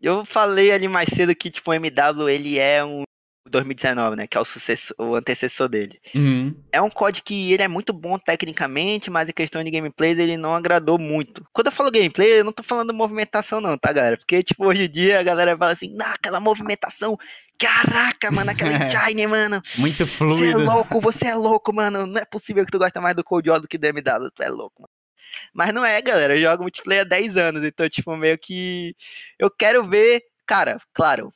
[0.01, 3.03] eu falei ali mais cedo que, tipo, o MW, ele é um
[3.49, 4.27] 2019, né?
[4.27, 5.97] Que é o, sucessor, o antecessor dele.
[6.13, 6.53] Uhum.
[6.69, 10.35] É um código que ele é muito bom tecnicamente, mas em questão de gameplay ele
[10.35, 11.45] não agradou muito.
[11.53, 14.17] Quando eu falo gameplay, eu não tô falando movimentação não, tá, galera?
[14.17, 17.17] Porque, tipo, hoje em dia a galera fala assim, nah, aquela movimentação
[17.61, 19.61] Caraca, mano, aquela engine, mano.
[19.77, 20.37] Muito fluido.
[20.37, 22.07] Você é louco, você é louco, mano.
[22.07, 24.31] Não é possível que tu gosta mais do Cold War do que do MW.
[24.33, 24.89] Tu é louco, mano.
[25.53, 26.35] Mas não é, galera.
[26.35, 27.63] Eu jogo multiplayer há 10 anos.
[27.63, 28.95] Então, tipo, meio que.
[29.37, 30.23] Eu quero ver.
[30.45, 31.29] Cara, claro.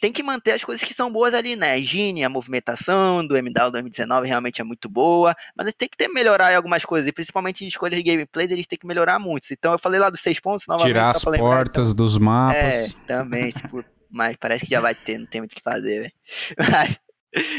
[0.00, 1.72] Tem que manter as coisas que são boas ali, né?
[1.72, 5.32] A engine, a movimentação do MW 2019 realmente é muito boa.
[5.54, 7.08] Mas tem que ter melhorar em algumas coisas.
[7.08, 9.46] E principalmente em escolhas de gameplays, eles têm que melhorar muito.
[9.52, 10.88] Então, eu falei lá dos seis pontos, novamente.
[10.88, 11.94] Tirar as portas então.
[11.94, 12.56] dos mapas.
[12.56, 13.50] É, também.
[13.50, 16.12] Tipo, mas parece que já vai ter, não tem muito o que fazer, velho.
[16.70, 16.96] Mas,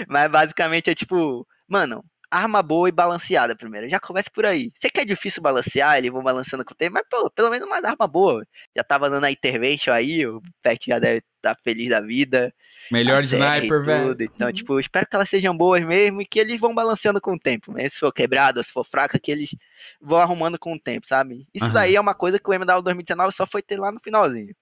[0.07, 3.89] mas, basicamente é tipo, mano, arma boa e balanceada primeiro.
[3.89, 4.71] Já começa por aí.
[4.75, 7.65] Sei que é difícil balancear, eles vão balançando com o tempo, mas pô, pelo menos
[7.67, 8.45] uma arma boa.
[8.75, 12.53] Já tava dando a intervention aí, o Pet já deve estar tá feliz da vida.
[12.91, 14.15] Melhor sniper, velho.
[14.19, 17.39] Então, tipo, espero que elas sejam boas mesmo e que eles vão balanceando com o
[17.39, 17.71] tempo.
[17.71, 19.55] Mesmo se for quebrado, se for fraca, que eles
[20.01, 21.47] vão arrumando com o tempo, sabe?
[21.53, 21.73] Isso uhum.
[21.73, 24.53] daí é uma coisa que o MW 2019 só foi ter lá no finalzinho.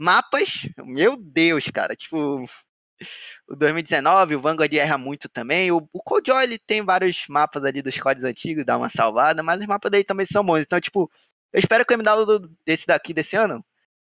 [0.00, 2.42] Mapas, meu Deus, cara, tipo,
[3.46, 5.70] o 2019, o Vanguard erra muito também.
[5.70, 9.60] O, o Codejoy, ele tem vários mapas ali dos códigos antigos, dá uma salvada, mas
[9.60, 10.60] os mapas daí também são bons.
[10.60, 11.10] Então, tipo,
[11.52, 13.62] eu espero que o MW desse daqui, desse ano,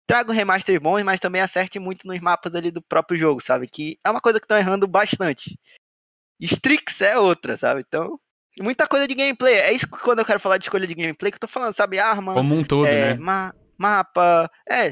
[0.06, 3.66] traga um remaster bons, mas também acerte muito nos mapas ali do próprio jogo, sabe?
[3.68, 5.58] Que é uma coisa que estão errando bastante.
[6.40, 7.84] Strix é outra, sabe?
[7.86, 8.18] Então,
[8.60, 9.54] muita coisa de gameplay.
[9.56, 11.74] É isso que quando eu quero falar de escolha de gameplay que eu tô falando,
[11.74, 11.98] sabe?
[11.98, 12.32] Arma.
[12.32, 13.18] Como um todo, é, né?
[13.18, 14.50] Ma mapa.
[14.68, 14.90] É,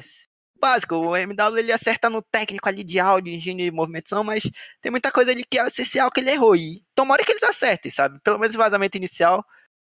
[0.60, 0.94] básico.
[0.96, 4.42] O MW ele acerta no técnico ali de áudio, engine de movimentação, mas
[4.80, 6.54] tem muita coisa ali que é essencial que ele errou.
[6.54, 8.20] E tomara que eles acertem, sabe?
[8.20, 9.44] Pelo menos o vazamento inicial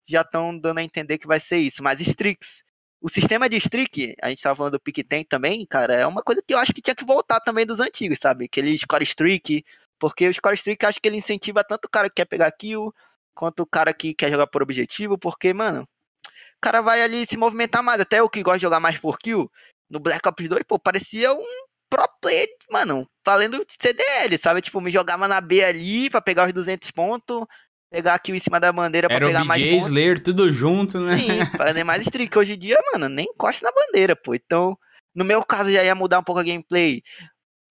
[0.08, 1.82] já estão dando a entender que vai ser isso.
[1.82, 2.64] Mas Strix,
[3.04, 6.22] o sistema de streak, a gente tava falando do Pick Tank também, cara, é uma
[6.22, 8.46] coisa que eu acho que tinha que voltar também dos antigos, sabe?
[8.46, 9.62] Aquele score streak,
[9.98, 12.94] porque o score streak acho que ele incentiva tanto o cara que quer pegar kill,
[13.34, 17.36] quanto o cara que quer jogar por objetivo, porque, mano, o cara vai ali se
[17.36, 18.00] movimentar mais.
[18.00, 19.50] Até o que gosta de jogar mais por kill,
[19.90, 24.60] no Black Ops 2, pô, parecia um pro player, mano, falando de CDL, sabe?
[24.60, 27.44] Tipo, me jogava na B ali pra pegar os 200 pontos,
[27.90, 29.88] pegar aqui em cima da bandeira pra Era pegar o mais pontos.
[29.88, 31.18] Slayer, tudo junto, né?
[31.18, 32.36] Sim, pra ter mais streak.
[32.36, 34.34] Hoje em dia, mano, nem encosta na bandeira, pô.
[34.34, 34.76] Então,
[35.14, 37.02] no meu caso, já ia mudar um pouco a gameplay.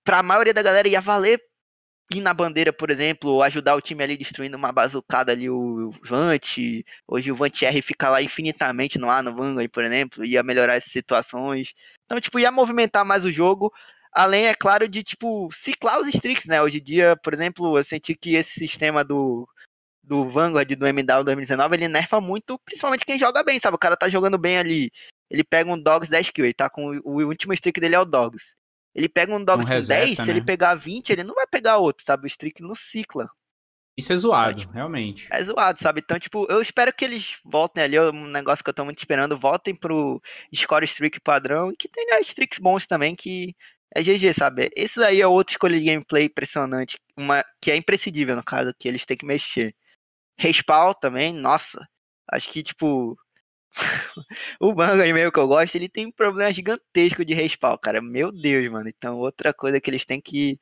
[0.06, 1.40] Pra maioria da galera ia valer
[2.12, 6.58] ir na bandeira, por exemplo, ajudar o time ali destruindo uma bazucada ali, o Vant.
[7.08, 10.92] Hoje o Vant R fica lá infinitamente ar, no Vanguard, por exemplo, ia melhorar essas
[10.92, 11.74] situações.
[12.06, 13.72] Então, tipo, ia movimentar mais o jogo.
[14.12, 16.62] Além, é claro, de, tipo, ciclar os streaks, né?
[16.62, 19.48] Hoje em dia, por exemplo, eu senti que esse sistema do,
[20.04, 23.76] do Vanguard, do MW 2019, ele nerfa muito, principalmente quem joga bem, sabe?
[23.76, 24.92] O cara tá jogando bem ali.
[25.30, 28.06] Ele pega um Dogs 10 kills, ele tá com o último streak dele é o
[28.06, 28.56] Dogs.
[28.96, 30.26] Ele pega um um reseta, com 10, né?
[30.26, 32.26] se ele pegar 20, ele não vai pegar outro, sabe?
[32.26, 33.30] O streak não cicla.
[33.96, 35.28] Isso é zoado, então, tipo, realmente.
[35.32, 36.02] É zoado, sabe?
[36.04, 38.98] Então, tipo, eu espero que eles voltem ali, é um negócio que eu tô muito
[38.98, 40.20] esperando, voltem pro
[40.54, 43.56] score streak padrão e que tenha streaks bons também, que
[43.96, 44.70] é GG, sabe?
[44.76, 48.88] Esse aí é outra escolha de gameplay impressionante, uma que é imprescindível, no caso, que
[48.88, 49.76] eles têm que mexer.
[50.40, 51.88] Respawn também, nossa,
[52.32, 53.16] acho que, tipo,
[54.60, 58.02] o Vanguard mesmo que eu gosto, ele tem um problema gigantesco de respawn, cara.
[58.02, 58.90] Meu Deus, mano.
[58.90, 60.60] Então, outra coisa que eles têm que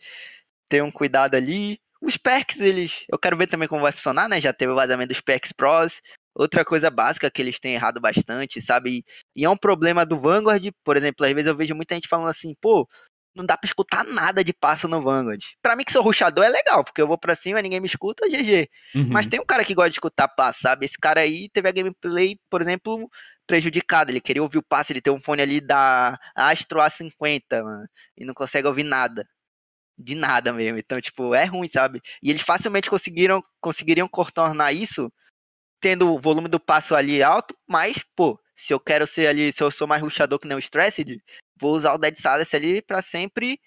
[0.70, 1.80] ter um cuidado ali.
[2.02, 3.06] Os perks, eles.
[3.12, 4.42] Eu quero ver também como vai funcionar, né?
[4.42, 6.02] Já teve o vazamento dos perks pros.
[6.36, 9.04] Outra coisa básica que eles têm errado bastante, sabe?
[9.36, 12.30] E é um problema do Vanguard, por exemplo, às vezes eu vejo muita gente falando
[12.30, 12.88] assim, pô,
[13.36, 15.42] não dá pra escutar nada de passo no Vanguard.
[15.62, 18.28] Pra mim que sou ruxador é legal, porque eu vou pra cima, ninguém me escuta,
[18.28, 18.70] GG.
[18.96, 19.10] Uhum.
[19.10, 20.86] Mas tem um cara que gosta de escutar passo, sabe?
[20.86, 23.10] Esse cara aí teve a gameplay, por exemplo,
[23.48, 24.12] prejudicada.
[24.12, 27.88] Ele queria ouvir o passo, ele tem um fone ali da Astro A50, mano,
[28.18, 29.28] e não consegue ouvir nada.
[29.98, 30.78] De nada mesmo.
[30.78, 32.02] Então, tipo, é ruim, sabe?
[32.24, 35.12] E eles facilmente conseguiram, conseguiriam contornar isso
[35.80, 39.64] tendo o volume do passo ali alto, mas, pô, se eu quero ser ali, se
[39.64, 41.20] eu sou mais ruxador que nem o Stressed,
[41.60, 43.60] vou usar o Dead Silence ali para sempre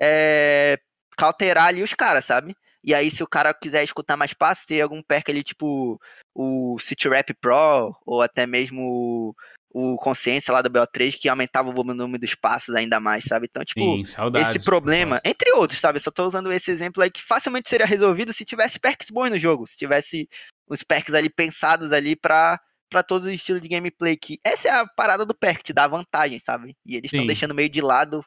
[0.00, 0.78] é,
[1.18, 2.56] cauterar ali os caras, sabe?
[2.82, 6.00] E aí, se o cara quiser escutar mais passos, ter algum perk ali, tipo
[6.34, 9.34] o City Rap Pro, ou até mesmo
[9.74, 13.48] o, o Consciência lá do BO3, que aumentava o volume dos passos ainda mais, sabe?
[13.50, 16.00] Então, tipo, Sim, saudades, esse problema, entre outros, sabe?
[16.00, 19.38] Só tô usando esse exemplo aí que facilmente seria resolvido se tivesse perks bons no
[19.38, 20.26] jogo, se tivesse
[20.66, 22.58] os perks ali pensados ali pra
[22.88, 25.86] para todos os estilos de gameplay que essa é a parada do perk, te dá
[25.86, 26.76] vantagem, sabe?
[26.86, 28.24] E eles estão deixando meio de lado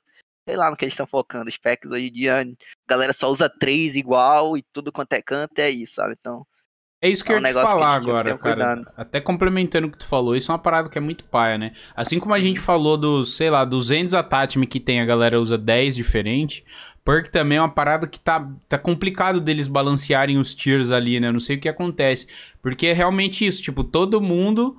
[0.48, 1.50] sei lá no que eles estão focando.
[1.50, 2.46] Os packs hoje em dia, a
[2.90, 6.16] galera só usa três igual e tudo quanto é canto, é isso, sabe?
[6.20, 6.46] Então.
[7.04, 8.84] É isso que É eu um ia te falar agora, cara.
[8.96, 11.74] Até complementando o que tu falou, isso é uma parada que é muito paia, né?
[11.96, 12.66] Assim como a gente Uhum.
[12.66, 16.64] falou dos, sei lá, 200 attachment que tem, a galera usa 10 diferente.
[17.04, 21.28] Perk também é uma parada que tá, tá complicado deles balancearem os tiers ali, né?
[21.28, 22.28] Eu não sei o que acontece.
[22.62, 24.78] Porque é realmente isso, tipo, todo mundo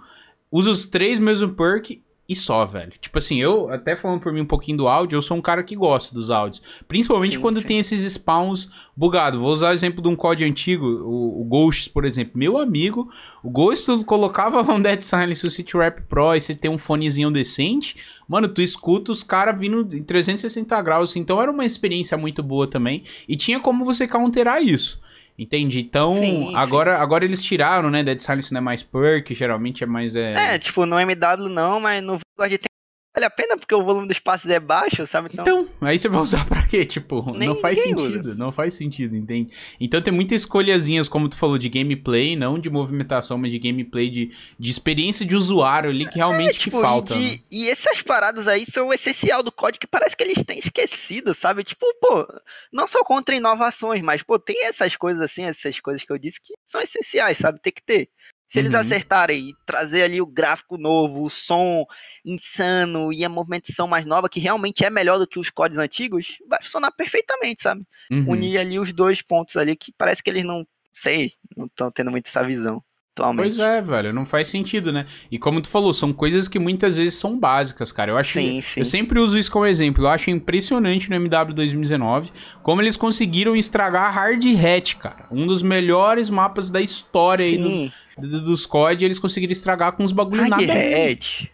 [0.51, 2.03] usa os três mesmo perk
[2.33, 2.93] e só, velho.
[2.99, 5.63] Tipo assim, eu, até falando por mim um pouquinho do áudio, eu sou um cara
[5.63, 6.63] que gosta dos áudios.
[6.89, 7.67] Principalmente Sim, quando sim.
[7.67, 9.39] tem esses spawns bugados.
[9.39, 12.33] Vou usar o exemplo de um código antigo, o, o Ghosts, por exemplo.
[12.35, 13.11] Meu amigo,
[13.43, 16.71] o Ghost, tu colocava lá um Dead Silence, o City Rap Pro, e você tem
[16.71, 17.97] um fonezinho decente,
[18.27, 21.15] mano, tu escuta os caras vindo em 360 graus.
[21.17, 23.05] Então era uma experiência muito boa também.
[23.29, 25.02] E tinha como você counterar isso.
[25.39, 25.81] Entendi.
[25.81, 26.57] Então, Sim, sim.
[26.57, 28.03] agora, agora eles tiraram, né?
[28.03, 30.15] Dead Silence não é mais perk, geralmente é mais.
[30.15, 30.55] É...
[30.55, 32.72] É, tipo, no MW não, mas no Vanguard tem.
[33.15, 35.29] Vale a pena porque o volume dos passes é baixo, sabe?
[35.33, 36.85] Então, Então, aí você vai usar pra quê?
[36.87, 38.35] Tipo, Nem não faz sentido, usa.
[38.37, 39.53] não faz sentido, entende?
[39.79, 44.09] Então tem muitas escolhazinhas, como tu falou, de gameplay, não de movimentação, mas de gameplay,
[44.09, 47.15] de, de experiência de usuário ali que realmente tipo, que falta.
[47.15, 47.23] E, né?
[47.29, 50.59] de- e essas paradas aí são o essencial do código que parece que eles têm
[50.59, 51.63] esquecido, sabe?
[51.65, 52.27] Tipo, pô,
[52.73, 56.41] não só contra inovações, mas, pô, tem essas coisas assim, essas coisas que eu disse
[56.41, 57.61] que são essenciais, sabe?
[57.61, 58.09] Tem que ter.
[58.53, 58.81] Se eles Uhum.
[58.81, 61.87] acertarem e trazer ali o gráfico novo, o som
[62.23, 66.37] insano e a movimentação mais nova, que realmente é melhor do que os códigos antigos,
[66.49, 67.83] vai funcionar perfeitamente, sabe?
[68.11, 68.27] Uhum.
[68.33, 72.11] Unir ali os dois pontos ali que parece que eles não, sei, não estão tendo
[72.11, 72.83] muito essa visão
[73.17, 73.57] atualmente.
[73.57, 75.07] Pois é, velho, não faz sentido, né?
[75.31, 78.11] E como tu falou, são coisas que muitas vezes são básicas, cara.
[78.11, 78.81] Eu acho Sim, sim.
[78.81, 80.05] Eu sempre uso isso como exemplo.
[80.05, 82.31] Eu acho impressionante no MW 2019
[82.63, 85.27] como eles conseguiram estragar Hard Hat, cara.
[85.31, 89.93] Um dos melhores mapas da história aí Sim, do, do- dos COD, eles conseguiram estragar
[89.97, 90.63] com uns bagulho nada.
[90.63, 91.53] Hardhead,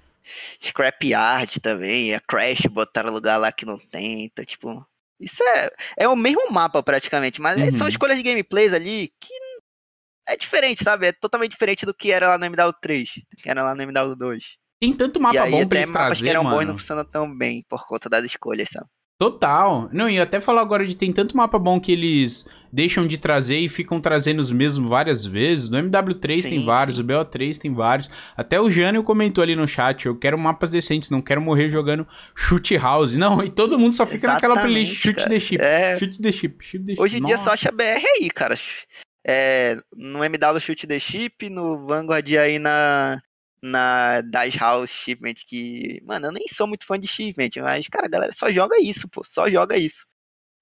[0.63, 4.87] Scrapyard também, a Crash botaram lugar lá que não tem, então, tipo,
[5.21, 7.71] isso é, é o mesmo mapa praticamente, mas Uhum.
[7.73, 9.33] são escolhas de gameplays ali que
[10.29, 11.07] é diferente, sabe?
[11.07, 14.57] É totalmente diferente do que era lá no MW3, que era lá no MW2.
[14.81, 16.63] Tem tanto mapa e aí bom pra até eles mapas trazer, que eram bons mano.
[16.63, 18.87] e não funcionam tão bem por conta das escolhas, sabe?
[19.19, 19.89] Total.
[19.93, 23.57] Não, e até falar agora de tem tanto mapa bom que eles deixam de trazer
[23.59, 25.69] e ficam trazendo os mesmos várias vezes.
[25.69, 27.03] No MW3 tem Sim, vários, sim.
[27.03, 28.09] o BO3 tem vários.
[28.37, 32.07] Até o Jânio comentou ali no chat, eu quero mapas decentes, não quero morrer jogando
[32.37, 33.17] shoot house.
[33.17, 35.31] Não, e todo mundo só fica naquela playlist Exatamente, shoot cara.
[35.31, 35.99] the ship, É.
[35.99, 37.03] shoot the ship, shoot the ship.
[37.03, 37.83] Hoje em dia só acha BR
[38.21, 38.55] aí, cara.
[39.27, 43.21] É, no MW Shoot the Chip, no Vanguard aí na,
[43.63, 48.07] na Dash House Shipment, que, mano, eu nem sou muito fã de Shipment, mas, cara,
[48.07, 50.07] a galera só joga isso, pô, só joga isso.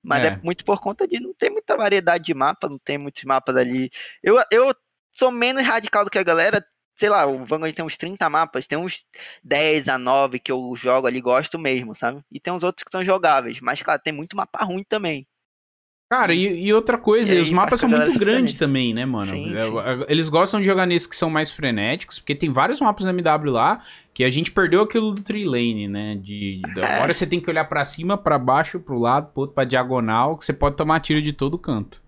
[0.03, 0.29] Mas é.
[0.29, 0.41] É.
[0.43, 3.91] muito por conta de não ter muita variedade de mapa, não tem muitos mapas ali.
[4.23, 4.75] Eu, eu
[5.13, 6.65] sou menos radical do que a galera,
[6.95, 9.07] sei lá, o Vanguard tem uns 30 mapas, tem uns
[9.43, 12.23] 10 a 9 que eu jogo ali, gosto mesmo, sabe?
[12.31, 15.27] E tem uns outros que são jogáveis, mas, claro, tem muito mapa ruim também.
[16.09, 19.27] Cara, e, e outra coisa, E aí os mapas são muito grandes também, né, mano?
[19.27, 19.79] Sim, É, sim.
[19.79, 23.11] a- Eles gostam de jogar nesses que são mais frenéticos, porque tem vários mapas da
[23.13, 23.81] MW lá
[24.15, 26.15] que a gente perdeu aquilo do tree lane, né?
[26.15, 27.01] De, É.
[27.01, 30.37] hora você tem que olhar pra cima, pra baixo, pro lado, pro outro, pra diagonal,
[30.39, 32.01] que você pode tomar tiro de todo canto.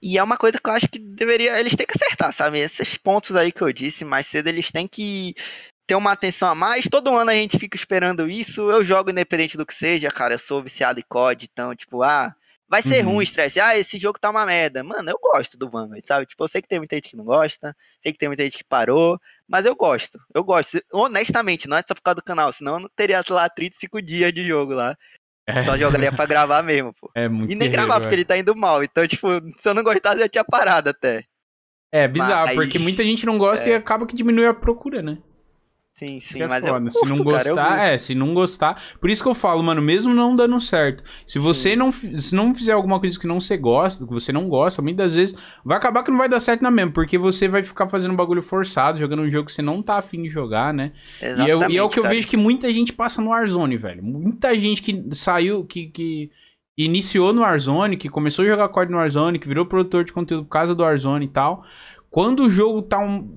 [0.00, 1.60] E é uma coisa que eu acho que deveria.
[1.60, 2.58] Eles têm que acertar, sabe?
[2.58, 5.34] Esses pontos aí que eu disse mais cedo, eles têm que
[5.86, 6.88] ter uma atenção a mais.
[6.90, 8.62] Todo ano a gente fica esperando isso.
[8.70, 10.34] Eu jogo independente do que seja, cara.
[10.34, 12.34] Eu sou viciado em COD, então, tipo, ah.
[12.72, 13.12] Vai ser Uhum.
[13.16, 13.60] ruim, estresse.
[13.60, 14.82] Ah, esse jogo tá uma merda.
[14.82, 16.24] Mano, eu gosto do Vanguard, sabe?
[16.24, 18.56] Tipo, eu sei que tem muita gente que não gosta, sei que tem muita gente
[18.56, 20.18] que parou, mas eu gosto.
[20.34, 20.80] Eu gosto.
[20.90, 24.32] Honestamente, não é só por causa do canal, senão eu não teria lá 35 dias
[24.32, 24.96] de jogo lá.
[25.46, 27.10] É, Só jogaria pra gravar mesmo, pô.
[27.14, 28.16] é muito E nem gravar, porque é.
[28.16, 28.82] ele tá indo mal.
[28.82, 29.28] Então, tipo,
[29.58, 31.24] se eu não gostasse, eu tinha parado até.
[31.92, 35.18] É bizarro, Mas- porque muita gente não gosta e acaba que diminui a procura, né?
[35.94, 36.86] Sim, sim, é mas foda.
[36.86, 37.80] eu se curto, não cara, eu gostar, gosto.
[37.84, 38.82] é, se não gostar.
[38.98, 41.04] Por isso que eu falo, mano, mesmo não dando certo.
[41.26, 41.76] Se você Sim.
[41.76, 45.14] não, se não fizer alguma coisa que não você gosta, que você não gosta, muitas
[45.14, 48.12] vezes vai acabar que não vai dar certo na mesma, porque você vai ficar fazendo
[48.12, 50.92] um bagulho forçado, jogando um jogo que você não tá afim de jogar, né?
[51.20, 52.14] E, eu- e é o Exatamente, que eu cara.
[52.14, 54.02] vejo que muita gente passa no Warzone, velho.
[54.02, 56.30] Muita gente que saiu, que, que
[56.76, 60.44] iniciou no Warzone, que começou a jogar COD no Warzone, que virou produtor de conteúdo
[60.44, 61.62] por causa do Warzone e tal.
[62.10, 63.30] Quando o jogo tá, um,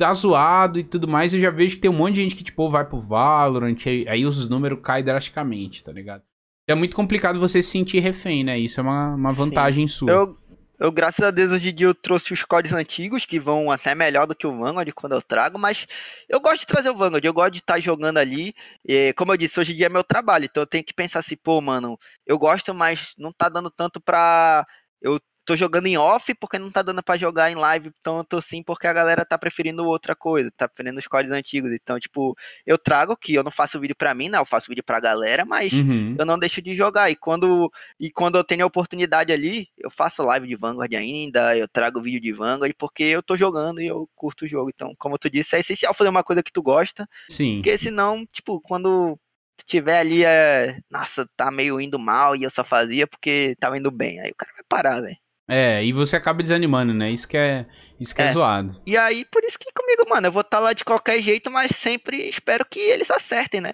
[0.00, 2.44] tá zoado e tudo mais, eu já vejo que tem um monte de gente que,
[2.44, 6.22] tipo, vai pro Valorant, aí, aí os números caem drasticamente, tá ligado?
[6.66, 8.58] É muito complicado você se sentir refém, né?
[8.58, 9.44] Isso é uma, uma Sim.
[9.44, 10.10] vantagem sua.
[10.10, 10.38] Eu,
[10.78, 13.94] eu, graças a Deus, hoje em dia eu trouxe os códigos antigos, que vão até
[13.94, 15.86] melhor do que o Vanguard quando eu trago, mas
[16.28, 18.54] eu gosto de trazer o Vanguard, eu gosto de estar jogando ali.
[18.86, 21.18] E, como eu disse, hoje em dia é meu trabalho, então eu tenho que pensar
[21.18, 24.64] assim, pô, mano, eu gosto, mas não tá dando tanto pra
[25.02, 25.18] eu
[25.50, 28.40] tô jogando em off porque não tá dando para jogar em live, então eu tô
[28.40, 31.72] sim porque a galera tá preferindo outra coisa, tá preferindo os códigos antigos.
[31.72, 34.38] Então, tipo, eu trago que eu não faço vídeo para mim, né?
[34.38, 36.14] Eu faço vídeo pra galera, mas uhum.
[36.16, 37.10] eu não deixo de jogar.
[37.10, 41.56] E quando, e quando eu tenho a oportunidade ali, eu faço live de Vanguard ainda,
[41.56, 44.70] eu trago vídeo de Vanguard porque eu tô jogando e eu curto o jogo.
[44.72, 47.08] Então, como tu disse, é essencial fazer uma coisa que tu gosta.
[47.28, 47.56] Sim.
[47.56, 49.18] Porque senão, tipo, quando
[49.66, 53.90] tiver ali, é, nossa, tá meio indo mal e eu só fazia porque tava indo
[53.90, 54.20] bem.
[54.20, 55.16] Aí o cara vai parar, velho.
[55.50, 57.10] É, e você acaba desanimando, né?
[57.10, 57.66] Isso que é,
[57.98, 58.80] isso que é, é zoado.
[58.86, 61.50] E aí, por isso que comigo, mano, eu vou estar tá lá de qualquer jeito,
[61.50, 63.72] mas sempre espero que eles acertem, né?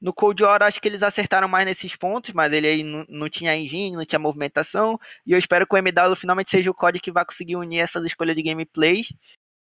[0.00, 3.28] No Cold War, acho que eles acertaram mais nesses pontos, mas ele aí não, não
[3.28, 4.98] tinha engine, não tinha movimentação.
[5.24, 8.04] E eu espero que o MW finalmente seja o código que vai conseguir unir essas
[8.04, 9.04] escolhas de gameplay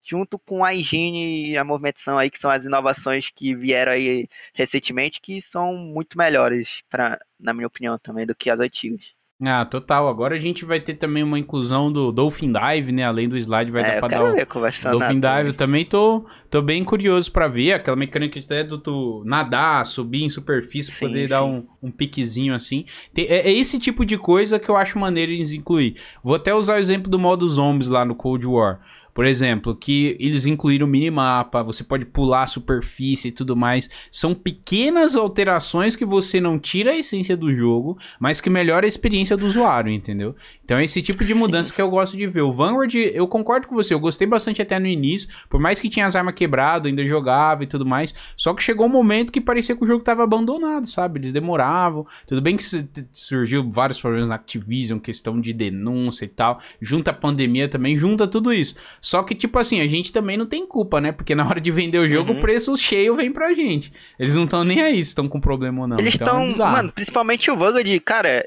[0.05, 4.29] junto com a higiene e a movimentação aí, que são as inovações que vieram aí
[4.55, 9.16] recentemente, que são muito melhores, pra, na minha opinião, também, do que as antigas.
[9.43, 10.09] Ah, total.
[10.09, 13.05] Agora a gente vai ter também uma inclusão do Dolphin Dive, né?
[13.05, 15.49] Além do slide, vai é, dar pra dar o Dolphin Dive.
[15.49, 20.23] Eu também tô, tô bem curioso para ver aquela mecânica até do tu nadar, subir
[20.23, 21.35] em superfície, sim, poder sim.
[21.35, 22.87] dar um, um piquezinho assim.
[23.15, 25.97] É, é, esse tipo de coisa que eu acho maneiro eles incluir.
[26.25, 28.81] Vou até usar o exemplo do modo zombies lá no Cold War.
[29.17, 33.89] Por exemplo, que eles incluíram minimapa, você pode pular a superfície e tudo mais.
[34.11, 38.89] São pequenas alterações que você não tira a essência do jogo, mas que melhora a
[38.89, 40.37] experiência do usuário, entendeu?
[40.63, 41.77] Então é esse tipo de mudança Sim.
[41.77, 42.43] que eu gosto de ver.
[42.43, 45.89] O Vanguard, eu concordo com você, eu gostei bastante até no início, por mais que
[45.89, 48.13] tinha as armas quebradas, ainda jogava e tudo mais.
[48.37, 51.21] Só que chegou um momento que parecia que o jogo estava abandonado, sabe?
[51.21, 52.07] Eles demoravam.
[52.27, 52.65] Tudo bem que
[53.13, 56.61] surgiu vários problemas na Activision, questão de denúncia e tal.
[56.83, 58.75] Junta a pandemia também, junta tudo isso.
[59.07, 61.13] Só que, tipo assim, a gente também não tem culpa, né?
[61.13, 62.39] Porque na hora de vender o jogo, uhum.
[62.39, 63.93] o preço cheio vem pra gente.
[64.19, 65.97] Eles não estão nem aí se estão com problema ou não.
[65.97, 68.45] Eles estão, então, é mano, principalmente o Vanguard, cara,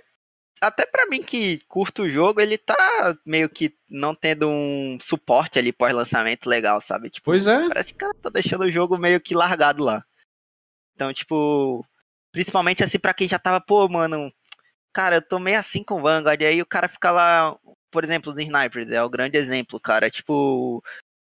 [0.62, 2.76] até para mim que curto o jogo, ele tá
[3.26, 7.10] meio que não tendo um suporte ali pós-lançamento legal, sabe?
[7.10, 7.70] Tipo, pois é.
[7.70, 10.04] Parece que o cara tá deixando o jogo meio que largado lá.
[10.94, 11.86] Então, tipo,
[12.34, 14.30] principalmente assim para quem já tava, pô, mano,
[14.92, 17.58] cara, eu tô meio assim com o Vanguard, aí o cara fica lá
[17.92, 20.10] por exemplo, os snipers, é o grande exemplo, cara.
[20.10, 20.84] Tipo, o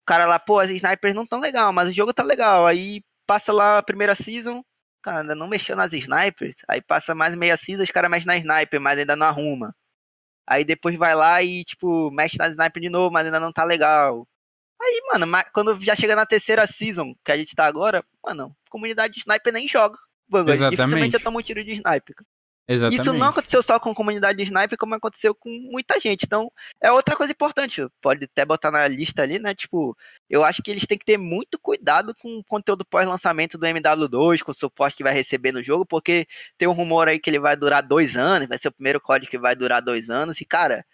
[0.05, 2.65] cara lá, pô, as snipers não tão legal, mas o jogo tá legal.
[2.65, 4.63] Aí passa lá a primeira season,
[5.01, 6.57] cara, ainda não mexeu nas snipers.
[6.67, 9.75] Aí passa mais meia season, os caras mexem na sniper, mas ainda não arruma.
[10.45, 13.63] Aí depois vai lá e, tipo, mexe na sniper de novo, mas ainda não tá
[13.63, 14.27] legal.
[14.81, 19.13] Aí, mano, quando já chega na terceira season, que a gente tá agora, mano, comunidade
[19.13, 19.97] de sniper nem joga.
[20.27, 20.69] Vanguard.
[20.69, 22.15] Dificilmente eu tomo um tiro de sniper.
[22.67, 23.01] Exatamente.
[23.01, 26.23] Isso não aconteceu só com a comunidade de sniper, como aconteceu com muita gente.
[26.23, 26.49] Então,
[26.81, 27.85] é outra coisa importante.
[28.01, 29.53] Pode até botar na lista ali, né?
[29.53, 29.97] Tipo,
[30.29, 34.41] eu acho que eles têm que ter muito cuidado com o conteúdo pós-lançamento do MW2,
[34.41, 36.25] com o suporte que vai receber no jogo, porque
[36.57, 39.29] tem um rumor aí que ele vai durar dois anos, vai ser o primeiro código
[39.29, 40.39] que vai durar dois anos.
[40.39, 40.85] E, cara,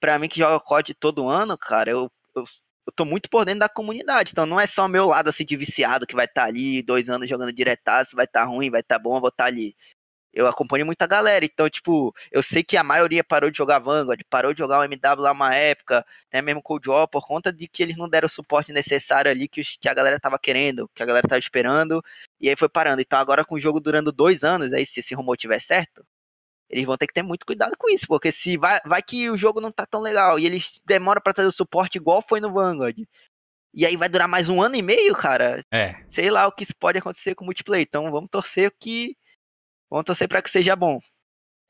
[0.00, 2.44] pra mim que joga código todo ano, cara, eu, eu
[2.88, 4.30] eu tô muito por dentro da comunidade.
[4.32, 7.10] Então não é só meu lado assim de viciado que vai estar tá ali dois
[7.10, 9.48] anos jogando diretaço, vai estar tá ruim, vai estar tá bom, eu vou estar tá
[9.48, 9.76] ali
[10.38, 14.20] eu acompanho muita galera, então, tipo, eu sei que a maioria parou de jogar Vanguard,
[14.30, 17.66] parou de jogar o MW lá uma época, até mesmo Cold War, por conta de
[17.66, 20.88] que eles não deram o suporte necessário ali que, os, que a galera tava querendo,
[20.94, 22.00] que a galera tava esperando,
[22.40, 23.02] e aí foi parando.
[23.02, 26.06] Então, agora com o jogo durando dois anos, aí se esse rumor tiver certo,
[26.70, 29.36] eles vão ter que ter muito cuidado com isso, porque se vai, vai que o
[29.36, 32.52] jogo não tá tão legal e eles demoram para trazer o suporte igual foi no
[32.52, 32.96] Vanguard.
[33.74, 35.60] E aí vai durar mais um ano e meio, cara.
[35.72, 35.96] É.
[36.08, 37.84] Sei lá o que isso pode acontecer com o multiplayer.
[37.88, 39.16] Então vamos torcer que
[39.90, 40.98] Vamos torcer para que seja bom.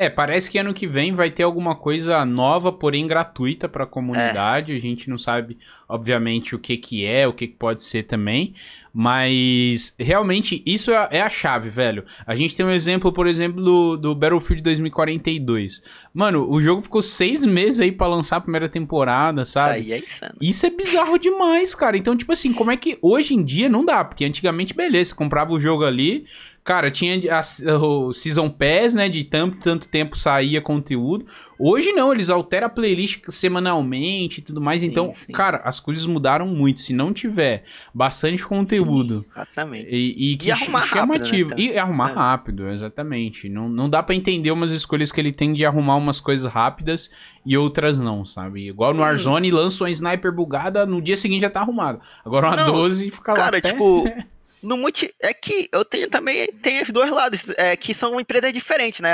[0.01, 3.87] É, parece que ano que vem vai ter alguma coisa nova, porém gratuita para a
[3.87, 4.73] comunidade.
[4.73, 4.77] É.
[4.77, 5.59] A gente não sabe,
[5.89, 8.55] obviamente, o que que é, o que, que pode ser também.
[8.93, 12.05] Mas realmente isso é, é, a chave, velho.
[12.27, 15.83] A gente tem um exemplo, por exemplo, do, do Battlefield 2042.
[16.13, 19.81] Mano, o jogo ficou seis meses aí para lançar a primeira temporada, sabe?
[19.81, 20.35] Isso aí é insano.
[20.41, 21.97] Isso é bizarro demais, cara.
[21.97, 24.05] Então, tipo assim, como é que hoje em dia não dá?
[24.05, 26.27] Porque antigamente, beleza, você comprava o jogo ali,
[26.69, 27.41] Cara, tinha a,
[27.79, 29.09] o Season Pass, né?
[29.09, 31.25] De tanto, tanto tempo saía conteúdo.
[31.59, 34.83] Hoje não, eles alteram a playlist semanalmente e tudo mais.
[34.83, 35.33] Então, sim, sim.
[35.33, 36.81] cara, as coisas mudaram muito.
[36.81, 38.88] Se não tiver bastante conteúdo.
[38.89, 39.89] Sim, exatamente.
[39.91, 41.51] E, e que e arrumar chamativo.
[41.51, 42.13] Rápido, né, E arrumar é.
[42.13, 43.49] rápido, exatamente.
[43.49, 47.11] Não, não dá para entender umas escolhas que ele tem de arrumar umas coisas rápidas
[47.45, 48.69] e outras não, sabe?
[48.69, 49.03] Igual no hum.
[49.03, 52.01] Warzone, lança uma sniper bugada, no dia seguinte já tá arrumado.
[52.25, 53.45] Agora uma não, 12 fica cara, lá.
[53.45, 54.05] Cara, tipo.
[54.63, 55.13] No multi...
[55.23, 59.11] É que eu tenho também tem os dois lados, é, que são empresas diferentes, né?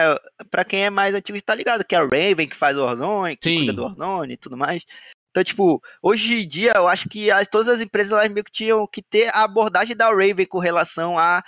[0.51, 3.37] Pra quem é mais antigo tá ligado, que é a Raven que faz o Warzone,
[3.37, 3.57] que Sim.
[3.59, 4.85] cuida do Warzone e tudo mais.
[5.35, 8.53] Então, tipo, hoje em dia eu acho que as, todas as empresas elas meio que
[8.53, 11.43] tinham que ter a abordagem da Raven com relação a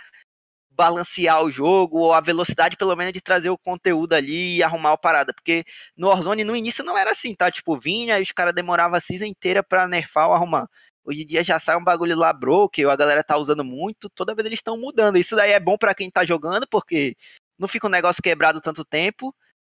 [0.73, 4.93] balancear o jogo, ou a velocidade, pelo menos, de trazer o conteúdo ali e arrumar
[4.93, 5.33] a parada.
[5.33, 5.65] Porque
[5.97, 7.49] no Warzone, no início, não era assim, tá?
[7.49, 10.69] Tipo, vinha e os caras demoravam a season inteira pra nerfar ou arrumar.
[11.05, 14.35] Hoje em dia já sai um bagulho lá broke, a galera tá usando muito, toda
[14.35, 15.17] vez eles estão mudando.
[15.17, 17.17] Isso daí é bom para quem tá jogando, porque
[17.57, 19.33] não fica um negócio quebrado tanto tempo.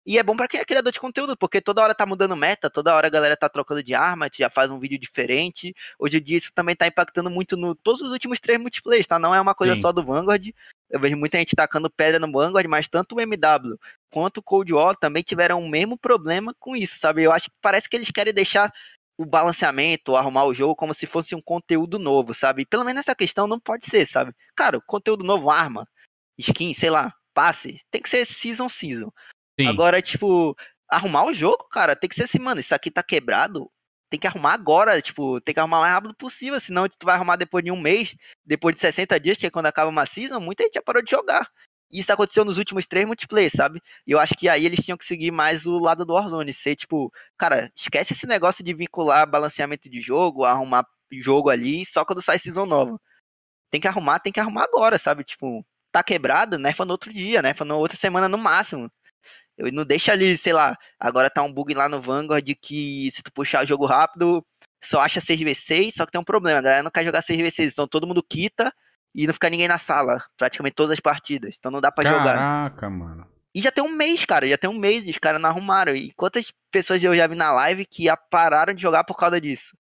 [0.09, 2.67] E é bom para quem é criador de conteúdo, porque toda hora tá mudando meta,
[2.67, 5.71] toda hora a galera tá trocando de arma, já faz um vídeo diferente.
[5.99, 9.19] Hoje em dia isso também tá impactando muito no todos os últimos três multiplayers, tá?
[9.19, 9.81] Não é uma coisa Sim.
[9.81, 10.49] só do Vanguard.
[10.89, 13.77] Eu vejo muita gente tacando pedra no Vanguard, mas tanto o MW
[14.09, 17.21] quanto o Cold War também tiveram o mesmo problema com isso, sabe?
[17.21, 18.73] Eu acho que parece que eles querem deixar
[19.15, 22.65] o balanceamento, arrumar o jogo como se fosse um conteúdo novo, sabe?
[22.65, 24.33] Pelo menos essa questão não pode ser, sabe?
[24.55, 25.87] Cara, conteúdo novo, arma,
[26.35, 29.11] skin, sei lá, passe, tem que ser season season.
[29.59, 29.67] Sim.
[29.67, 30.55] Agora, tipo,
[30.89, 33.69] arrumar o jogo, cara, tem que ser assim, mano, isso aqui tá quebrado,
[34.09, 37.15] tem que arrumar agora, tipo, tem que arrumar o mais rápido possível, senão tu vai
[37.15, 38.15] arrumar depois de um mês,
[38.45, 41.11] depois de 60 dias, que é quando acaba uma season, muita gente já parou de
[41.11, 41.47] jogar.
[41.91, 43.81] Isso aconteceu nos últimos três multiplayer, sabe?
[44.05, 46.75] E eu acho que aí eles tinham que seguir mais o lado do Warzone, ser
[46.75, 52.21] tipo, cara, esquece esse negócio de vincular balanceamento de jogo, arrumar jogo ali só quando
[52.21, 52.99] sai season nova.
[53.71, 55.23] Tem que arrumar, tem que arrumar agora, sabe?
[55.23, 58.91] Tipo, tá quebrado, nerfa no outro dia, nerfa na outra semana no máximo.
[59.59, 63.21] Eu não deixa ali, sei lá, agora tá um bug lá no Vanguard que se
[63.21, 64.43] tu puxar o jogo rápido,
[64.81, 67.85] só acha 6v6, só que tem um problema, a galera não quer jogar 6v6, então
[67.85, 68.73] todo mundo quita
[69.13, 71.57] e não fica ninguém na sala, praticamente todas as partidas.
[71.59, 72.35] Então não dá para jogar.
[72.35, 73.27] Caraca, mano.
[73.53, 75.93] E já tem um mês, cara, já tem um mês e os caras não arrumaram.
[75.93, 79.75] E quantas pessoas eu já vi na live que pararam de jogar por causa disso?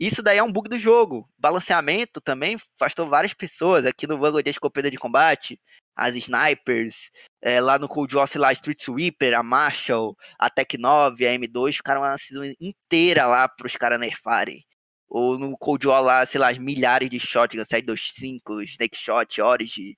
[0.00, 1.28] Isso daí é um bug do jogo.
[1.38, 3.84] Balanceamento também afastou várias pessoas.
[3.84, 5.60] Aqui no Vanguard a escopeta de combate,
[5.94, 7.10] as snipers,
[7.42, 11.32] é, lá no Cold War, sei lá, Street Sweeper, a Marshall, a Tech 9, a
[11.32, 14.64] M2, ficaram uma season inteira lá pros caras nerfarem.
[15.06, 19.94] Ou no Cold War lá, sei lá, milhares de shotguns, 725, Snake Shot, Origin.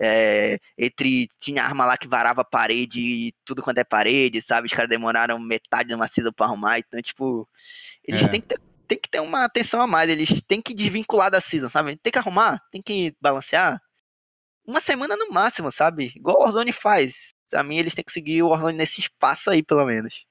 [0.00, 1.28] É, entre.
[1.38, 4.66] Tinha arma lá que varava parede, tudo quanto é parede, sabe?
[4.66, 6.78] Os caras demoraram metade de uma season pra arrumar.
[6.78, 7.46] Então, tipo,
[8.04, 8.28] eles é.
[8.28, 8.58] têm que ter
[8.92, 10.10] tem que ter uma atenção a mais.
[10.10, 11.96] Eles têm que desvincular da season, sabe?
[11.96, 13.80] Tem que arrumar, tem que balancear.
[14.66, 16.12] Uma semana no máximo, sabe?
[16.14, 17.32] Igual o Warzone faz.
[17.54, 20.24] A mim, eles têm que seguir o Warzone nesse espaço aí, pelo menos.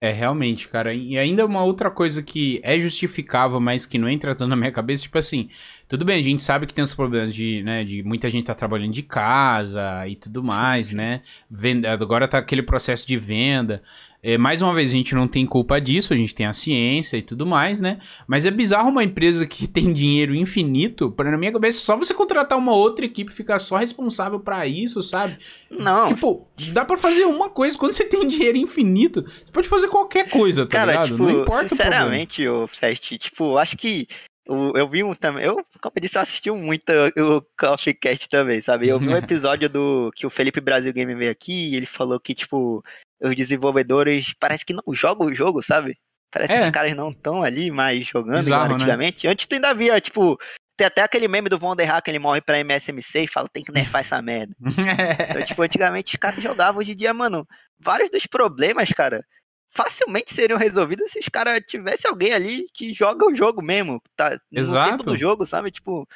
[0.00, 0.94] É, realmente, cara.
[0.94, 4.70] E ainda uma outra coisa que é justificável, mas que não entra tanto na minha
[4.70, 5.48] cabeça, tipo assim,
[5.88, 8.54] tudo bem, a gente sabe que tem os problemas de, né, de muita gente tá
[8.54, 11.22] trabalhando de casa e tudo mais, né?
[11.50, 13.82] Venda, agora tá aquele processo de venda.
[14.22, 17.16] É, mais uma vez, a gente não tem culpa disso, a gente tem a ciência
[17.16, 17.98] e tudo mais, né?
[18.26, 22.12] Mas é bizarro uma empresa que tem dinheiro infinito, para na minha cabeça, só você
[22.12, 25.38] contratar uma outra equipe e ficar só responsável para isso, sabe?
[25.70, 26.08] Não.
[26.08, 30.28] Tipo, dá para fazer uma coisa, quando você tem dinheiro infinito, você pode fazer qualquer
[30.28, 31.08] coisa, tá Cara, ligado?
[31.08, 34.08] Tipo, não importa sinceramente, o Fest, tipo, acho que
[34.48, 35.44] eu, eu vi um também.
[35.44, 38.88] Eu, como eu disse, eu assisti muito o Coffee Cast também, sabe?
[38.88, 42.18] Eu vi um episódio do que o Felipe Brasil Game veio aqui e ele falou
[42.18, 42.82] que, tipo,
[43.20, 45.98] os desenvolvedores parece que não jogam o jogo, sabe?
[46.30, 46.56] Parece é.
[46.58, 48.74] que os caras não estão ali mais jogando Bizarro, igual né?
[48.74, 49.26] antigamente.
[49.26, 49.32] Né?
[49.32, 50.38] Antes tu ainda via, tipo,
[50.76, 53.64] tem até aquele meme do Von der Hack, ele morre pra MSMC e fala, tem
[53.64, 54.54] que nerfar essa merda.
[55.30, 57.46] então, tipo, antigamente os caras jogavam, hoje em dia, mano,
[57.78, 59.24] vários dos problemas, cara,
[59.70, 64.38] facilmente seriam resolvidos se os caras tivesse alguém ali que joga o jogo mesmo, tá
[64.52, 64.90] Exato.
[64.90, 65.70] no tempo do jogo, sabe?
[65.70, 66.06] Tipo,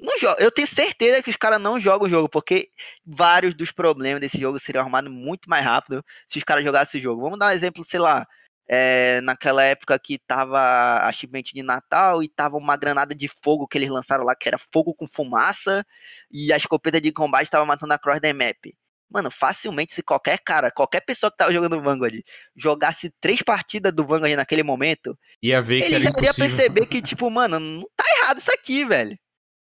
[0.00, 0.42] não joga.
[0.42, 2.70] Eu tenho certeza que os caras não jogam o jogo, porque
[3.04, 7.02] vários dos problemas desse jogo seriam arrumados muito mais rápido se os caras jogassem o
[7.02, 7.22] jogo.
[7.22, 8.26] Vamos dar um exemplo, sei lá,
[8.68, 10.58] é, naquela época que tava
[11.02, 14.48] a shipment de Natal e tava uma granada de fogo que eles lançaram lá, que
[14.48, 15.84] era fogo com fumaça,
[16.30, 18.72] e a escopeta de combate tava matando a cross da map.
[19.10, 22.22] Mano, facilmente, se qualquer cara, qualquer pessoa que tava jogando Vanguard
[22.54, 27.28] jogasse três partidas do Vanguard naquele momento, ia ver ele já iria perceber que, tipo,
[27.28, 29.18] mano, não tá errado isso aqui, velho.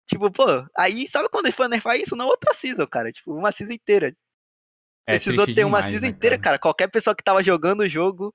[0.05, 0.45] Tipo, pô,
[0.77, 2.15] aí sabe quando ele foi nerfar isso?
[2.15, 3.11] Na outra season, cara.
[3.11, 4.15] Tipo, uma season inteira.
[5.05, 6.43] É, Precisou ter demais, uma season né, inteira, cara?
[6.43, 6.59] cara.
[6.59, 8.33] Qualquer pessoa que tava jogando o jogo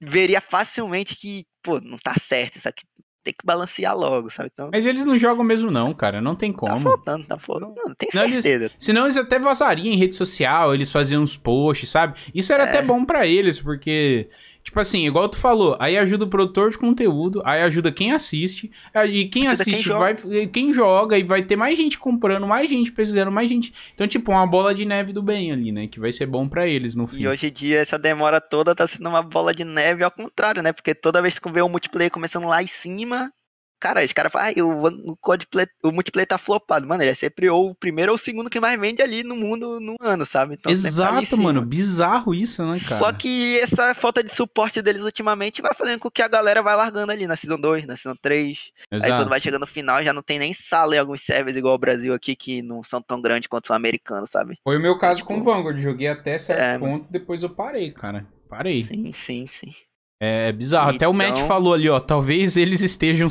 [0.00, 2.84] veria facilmente que, pô, não tá certo isso aqui.
[3.22, 4.50] Tem que balancear logo, sabe?
[4.52, 6.22] Então, Mas eles não jogam mesmo, não, cara.
[6.22, 6.74] Não tem tá como.
[6.74, 7.74] Tá faltando, tá faltando.
[7.76, 8.64] Não, tem certeza.
[8.64, 12.18] Eles, senão eles até vazariam em rede social, eles faziam uns posts, sabe?
[12.34, 12.68] Isso era é.
[12.68, 14.30] até bom para eles, porque
[14.62, 18.70] Tipo assim, igual tu falou, aí ajuda o produtor de conteúdo, aí ajuda quem assiste,
[19.08, 20.46] e quem ajuda assiste quem vai joga.
[20.48, 23.72] quem joga e vai ter mais gente comprando, mais gente precisando, mais gente.
[23.94, 26.68] Então, tipo, uma bola de neve do bem ali, né, que vai ser bom para
[26.68, 27.22] eles no fim.
[27.22, 30.62] E hoje em dia essa demora toda tá sendo uma bola de neve ao contrário,
[30.62, 30.72] né?
[30.72, 33.32] Porque toda vez que vê o multiplayer começando lá em cima,
[33.80, 36.86] Cara, os caras falam, ah, o, o, o multiplayer tá flopado.
[36.86, 39.34] Mano, ele é sempre ou o primeiro ou o segundo que mais vende ali no
[39.34, 40.54] mundo no ano, sabe?
[40.54, 41.64] Então, tá Exato, mano.
[41.64, 42.98] Bizarro isso, né, cara?
[42.98, 46.76] Só que essa falta de suporte deles ultimamente vai fazendo com que a galera vai
[46.76, 48.72] largando ali na Season 2, na Season 3.
[48.92, 49.12] Exato.
[49.12, 51.74] Aí quando vai chegando no final já não tem nem sala em alguns servers igual
[51.74, 54.58] o Brasil aqui, que não são tão grandes quanto o americano, sabe?
[54.62, 55.78] Foi o meu caso tipo, com o Vanguard.
[55.80, 58.26] Joguei até certo é, ponto, e depois eu parei, cara.
[58.48, 58.82] Parei.
[58.82, 59.72] Sim, sim, sim.
[60.20, 60.90] É bizarro.
[60.90, 60.96] Então...
[60.96, 61.98] Até o Matt então falou ali, ó.
[61.98, 63.28] Talvez eles estejam.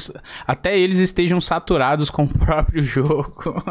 [0.47, 3.61] Até eles estejam saturados com o próprio jogo.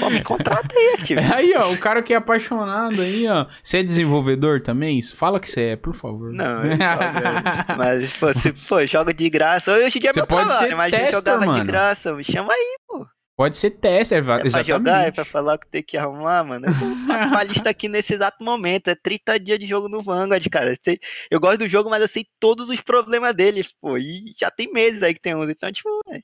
[0.00, 1.16] Pô, me contrata aí.
[1.16, 3.46] É aí, ó, o cara que é apaixonado aí, ó.
[3.62, 5.00] Você é desenvolvedor também?
[5.02, 6.32] Fala que você é, por favor.
[6.32, 6.78] Não, eu jogo,
[7.78, 9.72] mas, pô, se, pô, joga de graça.
[9.72, 11.62] Hoje em dia é meu pode trabalho, mas tester, jogava mano.
[11.62, 12.14] de graça.
[12.14, 13.06] Me chama aí, pô.
[13.36, 14.52] Pode ser tester, é exatamente.
[14.52, 16.66] Pra jogar, é pra falar que tem que arrumar, mano.
[16.66, 16.72] Eu
[17.06, 18.88] faço uma lista aqui nesse exato momento.
[18.88, 20.70] É 30 dias de jogo no Vanguard, cara.
[20.70, 20.98] Eu, sei,
[21.30, 23.98] eu gosto do jogo, mas eu sei todos os problemas dele, pô.
[23.98, 25.50] E já tem meses aí que tem uns.
[25.50, 26.20] Então, tipo, é.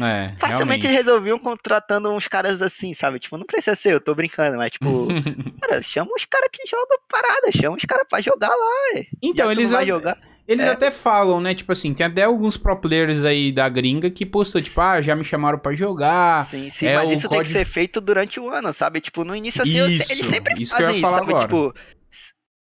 [0.00, 0.86] É, Facilmente realmente.
[0.88, 3.18] resolviam contratando uns caras assim, sabe?
[3.20, 5.06] Tipo, não precisa ser, eu tô brincando, mas tipo,
[5.62, 9.06] cara, chama os caras que jogam parada, chama os caras pra jogar lá, ué.
[9.22, 10.18] Então, Já eles vai jogar.
[10.50, 10.70] Eles é.
[10.70, 11.54] até falam, né?
[11.54, 15.14] Tipo assim, tem até alguns pro players aí da gringa que postam, tipo, ah, já
[15.14, 16.44] me chamaram para jogar.
[16.44, 17.34] Sim, sim, é, mas isso código...
[17.34, 19.00] tem que ser feito durante o ano, sabe?
[19.00, 21.30] Tipo, no início assim, isso, eles sempre fazem isso, sabe?
[21.30, 21.38] Agora.
[21.46, 21.72] Tipo,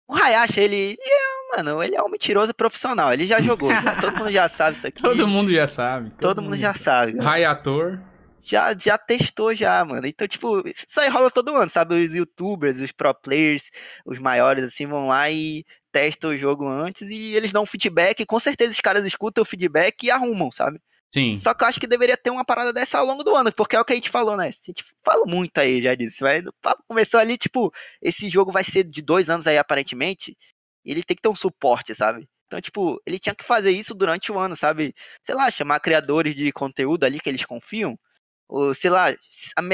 [0.06, 0.98] o Hayashi, ele.
[1.00, 3.14] É, mano, ele é um mentiroso profissional.
[3.14, 3.70] Ele já jogou.
[3.70, 5.00] já, todo mundo já sabe isso aqui.
[5.00, 6.10] Todo mundo já sabe.
[6.10, 7.18] Todo, todo mundo, já sabe.
[7.18, 7.98] Hayator.
[8.42, 10.06] Já, já testou já, mano.
[10.06, 11.94] Então, tipo, isso aí rola todo ano, sabe?
[11.94, 13.70] Os youtubers, os pro players,
[14.04, 18.20] os maiores, assim, vão lá e testam o jogo antes e eles dão feedback.
[18.20, 20.80] E com certeza os caras escutam o feedback e arrumam, sabe?
[21.12, 21.36] Sim.
[21.36, 23.74] Só que eu acho que deveria ter uma parada dessa ao longo do ano, porque
[23.74, 24.48] é o que a gente falou, né?
[24.48, 26.22] A gente fala muito aí, já disse.
[26.22, 30.36] Mas o papo começou ali, tipo, esse jogo vai ser de dois anos aí, aparentemente.
[30.84, 32.28] E ele tem que ter um suporte, sabe?
[32.46, 34.94] Então, tipo, ele tinha que fazer isso durante o ano, sabe?
[35.22, 37.98] Sei lá, chamar criadores de conteúdo ali que eles confiam.
[38.50, 39.14] Ou, sei lá,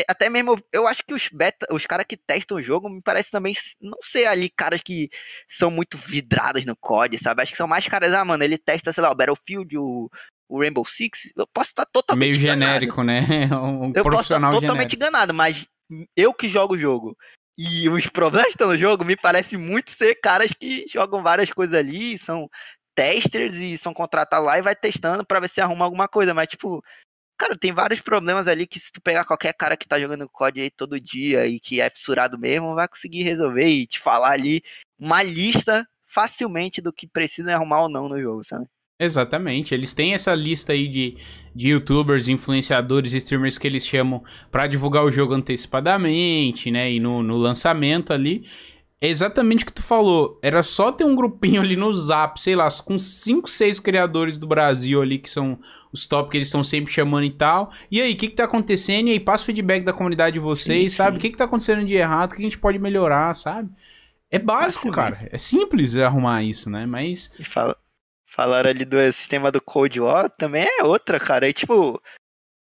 [0.06, 3.30] até mesmo, eu acho que os beta, os caras que testam o jogo, me parece
[3.30, 5.08] também não ser ali caras que
[5.48, 7.42] são muito vidrados no COD, sabe?
[7.42, 10.10] Acho que são mais caras, ah, mano, ele testa, sei lá, o Battlefield, o,
[10.46, 13.28] o Rainbow Six, eu posso estar totalmente Meio genérico, enganado.
[13.28, 13.48] né?
[13.56, 14.96] Um eu posso estar totalmente genérico.
[14.96, 15.66] enganado, mas
[16.14, 17.16] eu que jogo o jogo
[17.58, 21.50] e os problemas que estão no jogo, me parece muito ser caras que jogam várias
[21.50, 22.46] coisas ali, são
[22.94, 26.48] testers e são contratados lá e vai testando para ver se arruma alguma coisa, mas
[26.48, 26.82] tipo,
[27.36, 30.60] cara, tem vários problemas ali que se tu pegar qualquer cara que tá jogando COD
[30.60, 34.62] aí todo dia e que é fissurado mesmo, vai conseguir resolver e te falar ali
[34.98, 38.66] uma lista facilmente do que precisa arrumar ou não no jogo, sabe?
[38.98, 41.18] Exatamente, eles têm essa lista aí de,
[41.54, 47.22] de youtubers, influenciadores, streamers que eles chamam para divulgar o jogo antecipadamente, né, e no,
[47.22, 48.48] no lançamento ali.
[49.00, 52.56] É exatamente o que tu falou, era só ter um grupinho ali no Zap, sei
[52.56, 55.58] lá, com 5, 6 criadores do Brasil ali, que são
[55.92, 57.70] os top que eles estão sempre chamando e tal.
[57.90, 59.08] E aí, o que que tá acontecendo?
[59.08, 61.18] E aí, passa o feedback da comunidade de vocês, sim, sabe?
[61.18, 62.32] O que que tá acontecendo de errado?
[62.32, 63.68] O que a gente pode melhorar, sabe?
[64.30, 65.28] É básico, cara.
[65.30, 66.86] É simples arrumar isso, né?
[66.86, 67.30] Mas...
[67.38, 67.76] E fala,
[68.36, 71.48] Falaram ali do sistema do Cold War, também é outra, cara.
[71.48, 71.98] E tipo,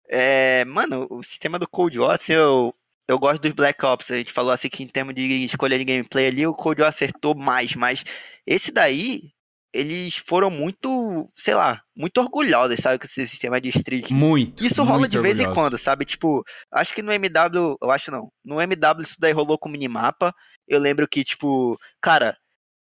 [0.09, 2.75] é, mano, o sistema do Cold War, assim, eu,
[3.11, 4.11] eu gosto dos Black Ops.
[4.11, 7.35] A gente falou assim que em termos de escolha de gameplay ali, o War acertou
[7.35, 8.03] mais, mas
[8.47, 9.31] esse daí,
[9.73, 14.13] eles foram muito, sei lá, muito orgulhosos, sabe, com esse sistema de streak.
[14.13, 14.63] Muito.
[14.63, 15.51] Isso rola de vez orgulhoso.
[15.51, 16.05] em quando, sabe?
[16.05, 18.31] Tipo, acho que no MW, eu acho não.
[18.43, 20.33] No MW isso daí rolou com minimapa.
[20.67, 22.37] Eu lembro que, tipo, cara,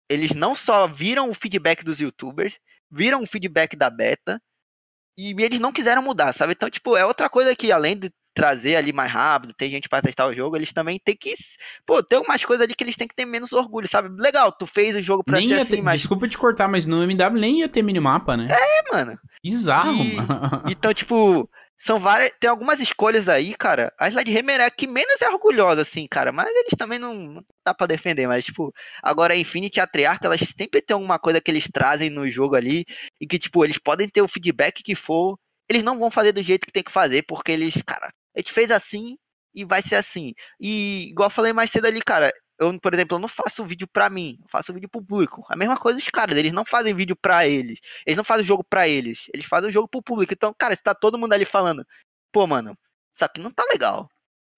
[0.10, 2.60] eles não só viram o feedback dos youtubers,
[2.92, 4.42] viram o feedback da beta
[5.18, 6.54] e eles não quiseram mudar, sabe?
[6.54, 10.04] Então, tipo, é outra coisa que além de trazer ali mais rápido, tem gente para
[10.04, 11.34] testar o jogo, eles também tem que,
[11.88, 14.10] pô, tem umas coisas ali que eles têm que ter menos orgulho, sabe?
[14.22, 16.02] Legal, tu fez o jogo pra nem ser assim, ter, mas...
[16.02, 18.48] Desculpa te cortar, mas no MW nem ia ter minimapa, né?
[18.52, 19.18] É, mano.
[19.44, 20.16] Bizarro, e...
[20.16, 20.64] mano.
[20.70, 22.32] Então, tipo, são várias.
[22.40, 23.94] Tem algumas escolhas aí, cara.
[24.00, 26.32] A Slide Hammer é a que menos é orgulhosa, assim, cara.
[26.32, 28.28] Mas eles também não, não dá pra defender.
[28.28, 31.70] Mas, tipo, agora a Infinity e a Treyarch, elas sempre tem alguma coisa que eles
[31.72, 32.84] trazem no jogo ali.
[33.22, 35.38] E que, tipo, eles podem ter o feedback que for.
[35.70, 38.54] Eles não vão fazer do jeito que tem que fazer, porque eles, cara, a gente
[38.54, 39.18] fez assim
[39.54, 40.34] e vai ser assim.
[40.62, 43.88] E, igual eu falei mais cedo ali, cara, eu, por exemplo, eu não faço vídeo
[43.92, 45.44] pra mim, eu faço vídeo pro público.
[45.50, 47.80] A mesma coisa os caras, eles não fazem vídeo pra eles.
[48.06, 49.26] Eles não fazem o jogo pra eles.
[49.34, 50.34] Eles fazem o jogo pro público.
[50.34, 51.84] Então, cara, se tá todo mundo ali falando,
[52.32, 52.78] pô, mano,
[53.14, 54.08] isso aqui não tá legal.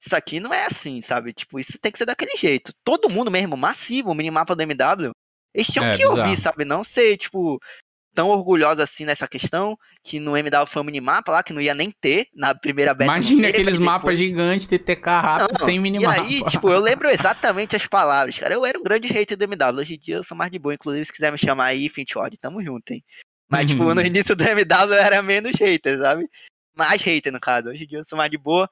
[0.01, 1.33] Isso aqui não é assim, sabe?
[1.33, 2.73] Tipo, isso tem que ser daquele jeito.
[2.83, 5.11] Todo mundo mesmo, massivo, o minimapa do MW,
[5.53, 6.19] eles tinham é, que bizarro.
[6.19, 6.65] ouvir, sabe?
[6.65, 7.59] Não ser, tipo,
[8.13, 11.73] tão orgulhosa assim nessa questão, que no MW foi um minimapa lá, que não ia
[11.73, 13.11] nem ter na primeira beta.
[13.11, 16.17] Imagina aqueles mapas gigantes, TTK rápido, não, sem minimapa.
[16.23, 18.53] E aí, tipo, eu lembro exatamente as palavras, cara.
[18.53, 20.73] Eu era um grande hater do MW, hoje em dia eu sou mais de boa,
[20.73, 23.03] inclusive se quiser me chamar aí, Finchod, tamo junto, hein.
[23.49, 23.95] Mas, tipo, Uhum.
[23.95, 26.27] no início do MW era menos hater, sabe?
[26.75, 27.69] Mais hater, no caso.
[27.69, 28.69] Hoje em dia eu sou mais de boa.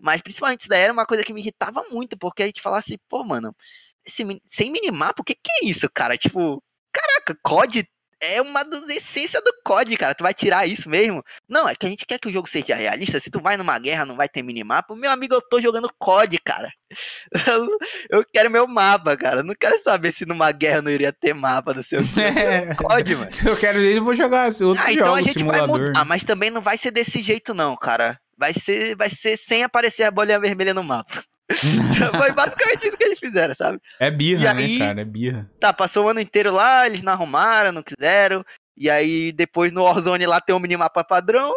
[0.00, 2.78] Mas principalmente isso daí era uma coisa que me irritava muito, porque a gente falava
[2.78, 3.54] assim, pô, mano,
[4.06, 6.16] esse, sem minimapa, o que que é isso, cara?
[6.16, 6.62] Tipo,
[6.92, 7.84] caraca, COD
[8.24, 10.14] é uma das essências do COD, cara.
[10.14, 11.22] Tu vai tirar isso mesmo?
[11.48, 13.20] Não, é que a gente quer que o jogo seja realista.
[13.20, 14.94] Se tu vai numa guerra, não vai ter minimapa.
[14.96, 16.68] Meu amigo, eu tô jogando COD, cara.
[18.10, 19.38] Eu, quero meu mapa, cara.
[19.38, 22.20] Eu não quero saber se numa guerra não iria ter mapa, não sei o que.
[22.20, 22.74] É.
[22.74, 23.32] COD, mano.
[23.32, 25.86] Se eu quero ver, eu vou jogar outro Ah, então jogo, a gente vai simulador.
[25.88, 28.18] mudar, mas também não vai ser desse jeito, não, cara.
[28.36, 31.22] Vai ser, vai ser sem aparecer a bolinha vermelha no mapa.
[32.16, 33.80] Foi basicamente isso que eles fizeram, sabe?
[34.00, 35.00] É birra, E né, aí- cara?
[35.00, 35.50] É birra.
[35.60, 38.44] Tá, passou o ano inteiro lá, eles não arrumaram, não quiseram.
[38.76, 41.52] E aí depois no Warzone lá tem um minimapa padrão.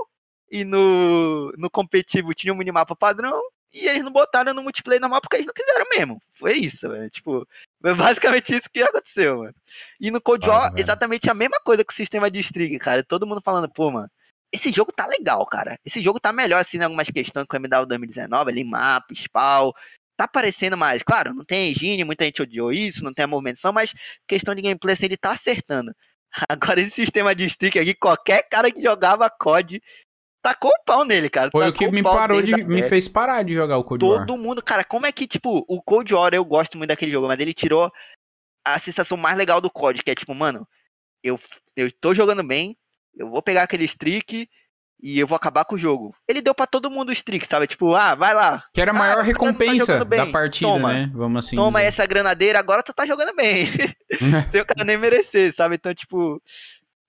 [0.49, 3.39] E no, no competitivo tinha um minimapa padrão.
[3.73, 6.21] E eles não botaram no multiplayer normal porque eles não quiseram mesmo.
[6.33, 7.09] Foi isso, velho.
[7.09, 7.45] Tipo,
[7.81, 9.53] foi basicamente isso que aconteceu, mano.
[9.99, 10.75] E no Cold War, velho.
[10.79, 13.03] exatamente a mesma coisa com o sistema de streak, cara.
[13.03, 14.09] Todo mundo falando, pô, mano,
[14.53, 15.77] esse jogo tá legal, cara.
[15.85, 19.71] Esse jogo tá melhor, assim, em algumas questões com o MW 2019, ali, mapa, spawn.
[20.17, 21.03] Tá parecendo mais.
[21.03, 23.93] Claro, não tem engine, muita gente odiou isso, não tem a movimentação, mas
[24.27, 25.93] questão de gameplay, assim, ele tá acertando.
[26.49, 29.81] Agora, esse sistema de streak aqui, qualquer cara que jogava COD
[30.41, 31.49] tacou o pau nele, cara.
[31.51, 32.63] Foi o Tacou que me parou de.
[32.63, 34.25] Me fez parar de jogar o Cold War.
[34.25, 37.27] Todo mundo, cara, como é que, tipo, o Cold War, eu gosto muito daquele jogo,
[37.27, 37.91] mas ele tirou
[38.65, 40.67] a sensação mais legal do COD, que é tipo, mano,
[41.23, 41.39] eu,
[41.75, 42.77] eu tô jogando bem,
[43.17, 44.47] eu vou pegar aquele streak
[45.01, 46.15] e eu vou acabar com o jogo.
[46.27, 47.67] Ele deu pra todo mundo o streak, sabe?
[47.67, 50.19] Tipo, ah, vai lá, Que era a Ah, maior tá recompensa bem.
[50.19, 50.93] da partida, Toma.
[50.93, 51.11] né?
[51.13, 51.55] Vamos assim.
[51.55, 51.87] toma dizer.
[51.89, 53.65] essa granadeira, agora tu tá jogando bem.
[54.49, 55.75] Sem o cara nem merecer, sabe?
[55.75, 56.41] Então, tipo, o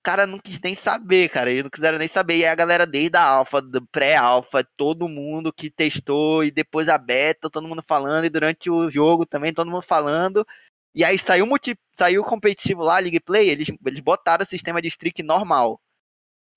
[0.02, 1.50] cara não quis nem saber, cara.
[1.50, 2.36] Eles não quiseram nem saber.
[2.36, 6.98] E a galera desde a alfa, do pré-alfa, todo mundo que testou, e depois a
[6.98, 10.46] beta, todo mundo falando, e durante o jogo também, todo mundo falando.
[10.94, 14.82] E aí saiu o multi, saiu competitivo lá, League Play, eles, eles botaram o sistema
[14.82, 15.80] de streak normal.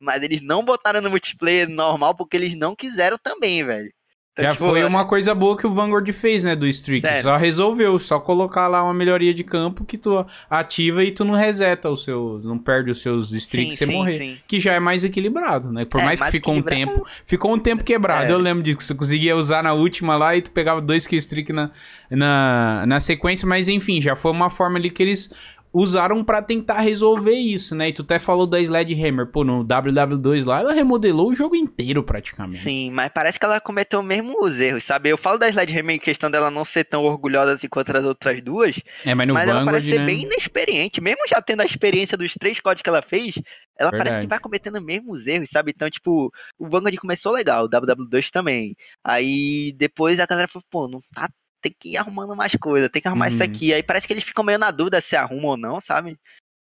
[0.01, 3.91] Mas eles não botaram no multiplayer normal porque eles não quiseram também, velho.
[4.33, 7.01] Então, Já tipo, foi uma coisa boa que o Vanguard fez, né, do Streak.
[7.01, 7.21] Sério.
[7.21, 11.33] Só resolveu, só colocar lá uma melhoria de campo que tu ativa e tu não
[11.33, 14.17] reseta os seus, não perde os seus streaks você sim, morrer.
[14.17, 14.37] sim.
[14.47, 15.83] Que já é mais equilibrado, né?
[15.83, 18.27] Por É, mais que mais ficou um tempo, ficou um tempo quebrado.
[18.27, 18.31] É.
[18.31, 21.19] Eu lembro disso, que você conseguia usar na última lá e tu pegava dois kill
[21.19, 21.69] streak na,
[22.09, 25.29] na, na sequência, mas enfim, já foi uma forma ali que eles
[25.73, 27.89] usaram pra tentar resolver isso, né?
[27.89, 32.03] E tu até falou da Sledgehammer, pô, no WW2 lá, ela remodelou o jogo inteiro
[32.03, 32.57] praticamente.
[32.57, 35.09] Sim, mas parece que ela cometeu mesmo os erros, sabe?
[35.09, 38.41] Eu falo da Sledgehammer em questão dela não ser tão orgulhosa assim quanto as outras
[38.41, 40.05] duas, É, mas no mas ela Vanguard, parece ser né?
[40.05, 40.99] bem inexperiente.
[41.01, 43.35] Mesmo já tendo a experiência dos três códigos que ela fez,
[43.79, 44.25] ela parece Verdade.
[44.27, 45.71] que vai cometendo mesmo os erros, sabe?
[45.73, 48.75] Então, tipo, o Vanguard começou legal, o WW2 também.
[49.03, 51.29] Aí depois a galera falou, pô, não tá.
[51.61, 53.49] Tem que ir arrumando mais coisa, tem que arrumar isso Uhum.
[53.49, 53.73] aqui.
[53.73, 56.19] Aí parece que eles ficam meio na dúvida se arruma ou não, sabe?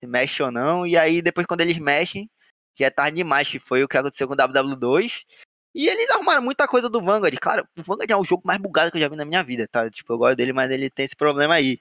[0.00, 0.86] Se mexe ou não.
[0.86, 2.30] E aí depois quando eles mexem,
[2.78, 5.24] já é tarde demais, que foi o que aconteceu com o WW2.
[5.74, 7.34] E eles arrumaram muita coisa do Vanguard.
[7.40, 9.66] Claro, o Vanguard é o jogo mais bugado que eu já vi na minha vida,
[9.66, 9.88] tá?
[9.90, 11.78] Tipo, eu gosto dele, mas ele tem esse problema aí.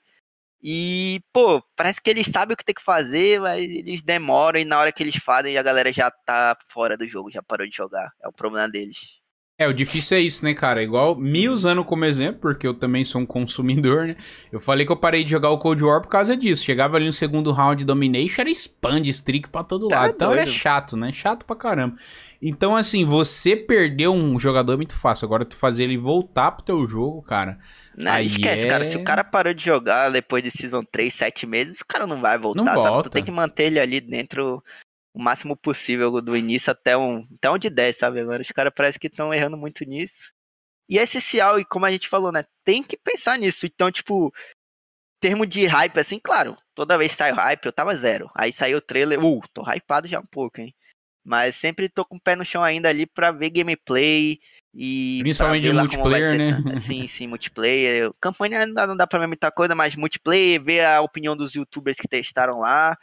[0.63, 4.65] E, pô, parece que eles sabem o que tem que fazer, mas eles demoram e
[4.65, 7.75] na hora que eles fazem a galera já tá fora do jogo, já parou de
[7.75, 8.13] jogar.
[8.21, 9.19] É o problema deles.
[9.61, 10.81] É, o difícil é isso, né, cara?
[10.81, 14.15] Igual me usando como exemplo, porque eu também sou um consumidor, né?
[14.51, 16.63] Eu falei que eu parei de jogar o Cold War por causa disso.
[16.63, 20.13] Chegava ali no segundo round de Domination, era spam de streak pra todo Tá lado.
[20.15, 21.11] Então era chato, né?
[21.11, 21.95] Chato pra caramba.
[22.41, 25.25] Então, assim, você perder um jogador é muito fácil.
[25.25, 27.59] Agora, tu fazer ele voltar pro teu jogo, cara.
[27.95, 28.83] Não, Aí esquece, cara.
[28.83, 32.07] Se é- o cara parou de jogar depois de Season 3, 7 meses, o cara
[32.07, 32.88] não vai voltar, Não sabe?
[32.89, 33.09] volta.
[33.09, 34.63] Tu tem que manter ele ali dentro
[35.13, 38.21] o máximo possível do início até um, até um de 10, sabe?
[38.21, 40.31] Agora os caras parecem que estão errando muito nisso.
[40.89, 42.43] E é essencial, e como a gente falou, né?
[42.65, 43.65] Tem que pensar nisso.
[43.65, 44.33] Então, tipo,
[45.21, 48.29] termo de hype, assim, claro, toda vez que sai o hype, eu tava zero.
[48.35, 50.73] Aí saiu o trailer, uh, tô hypado já um pouco, hein?
[51.23, 54.39] Mas sempre tô com o pé no chão ainda ali pra ver gameplay
[54.73, 55.19] e.
[55.21, 56.75] Principalmente de multiplayer, ser né?
[56.75, 58.09] Sim, sim, multiplayer.
[58.19, 61.97] Campanha ainda não dá pra ver muita coisa, mas multiplayer, ver a opinião dos youtubers
[61.97, 62.97] que testaram lá,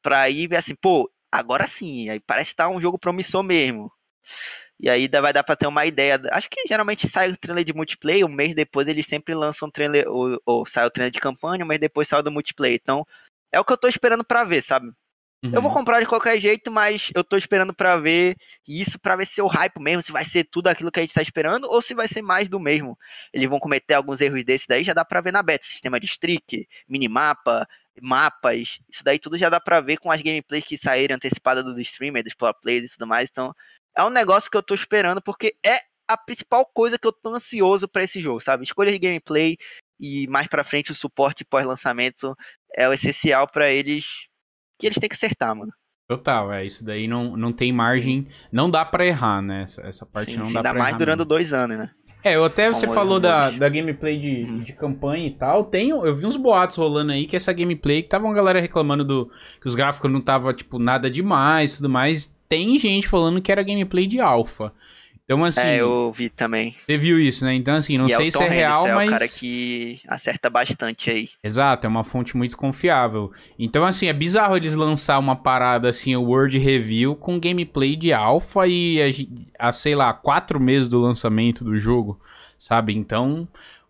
[0.00, 3.90] pra aí ver assim, pô, agora sim, aí parece que tá um jogo promissor mesmo.
[4.78, 6.20] E aí vai dar pra ter uma ideia.
[6.32, 9.70] Acho que geralmente sai o trailer de multiplayer, um mês depois eles sempre lançam um
[9.70, 12.78] trailer, ou, ou sai o trailer de campanha, um mês depois sai o do multiplayer.
[12.80, 13.06] Então,
[13.52, 14.90] é o que eu tô esperando pra ver, sabe?
[15.52, 15.76] Eu vou Uhum.
[15.76, 18.36] comprar de qualquer jeito, mas eu tô esperando pra ver
[18.66, 21.02] isso pra ver se é o hype mesmo, se vai ser tudo aquilo que a
[21.02, 22.98] gente tá esperando ou se vai ser mais do mesmo.
[23.32, 26.06] Eles vão cometer alguns erros desses daí, já dá pra ver na beta, sistema de
[26.06, 27.66] streak, minimapa,
[28.02, 31.78] mapas, isso daí tudo já dá pra ver com as gameplays que saíram antecipadas dos
[31.78, 33.28] streamers, dos pro players e tudo mais.
[33.30, 33.54] Então,
[33.96, 35.76] é um negócio que eu tô esperando porque é
[36.08, 38.62] a principal coisa que eu tô ansioso pra esse jogo, sabe?
[38.64, 39.56] Escolha de gameplay
[39.98, 42.36] e mais pra frente o suporte pós-lançamento
[42.76, 44.28] é o essencial pra eles
[44.78, 45.72] que eles têm que acertar, mano.
[46.08, 46.64] Total, é.
[46.64, 48.20] Isso daí não, não tem margem.
[48.20, 48.28] Sim.
[48.52, 49.62] Não dá para errar, né?
[49.62, 50.98] Essa, essa parte sim, não sim, dá ainda pra mais errar.
[50.98, 51.90] durando dois anos, né?
[52.22, 54.58] É, eu até você falou da, da gameplay de, uhum.
[54.58, 55.64] de campanha e tal.
[55.64, 59.04] Tem, eu vi uns boatos rolando aí que essa gameplay que tava uma galera reclamando
[59.04, 59.30] do
[59.60, 62.34] que os gráficos não tava tipo nada demais, tudo mais.
[62.48, 64.72] Tem gente falando que era gameplay de alfa.
[65.26, 65.60] Então, assim.
[65.60, 66.70] É, eu vi também.
[66.70, 67.52] Você viu isso, né?
[67.52, 69.10] Então, assim, não e é sei é se é real, mas.
[69.10, 71.28] É o cara que acerta bastante aí.
[71.42, 73.32] Exato, é uma fonte muito confiável.
[73.58, 78.12] Então, assim, é bizarro eles lançar uma parada assim, o Word Review, com gameplay de
[78.12, 79.00] alpha e
[79.58, 82.20] a, a, sei lá, quatro meses do lançamento do jogo,
[82.58, 82.96] sabe?
[82.96, 83.48] Então.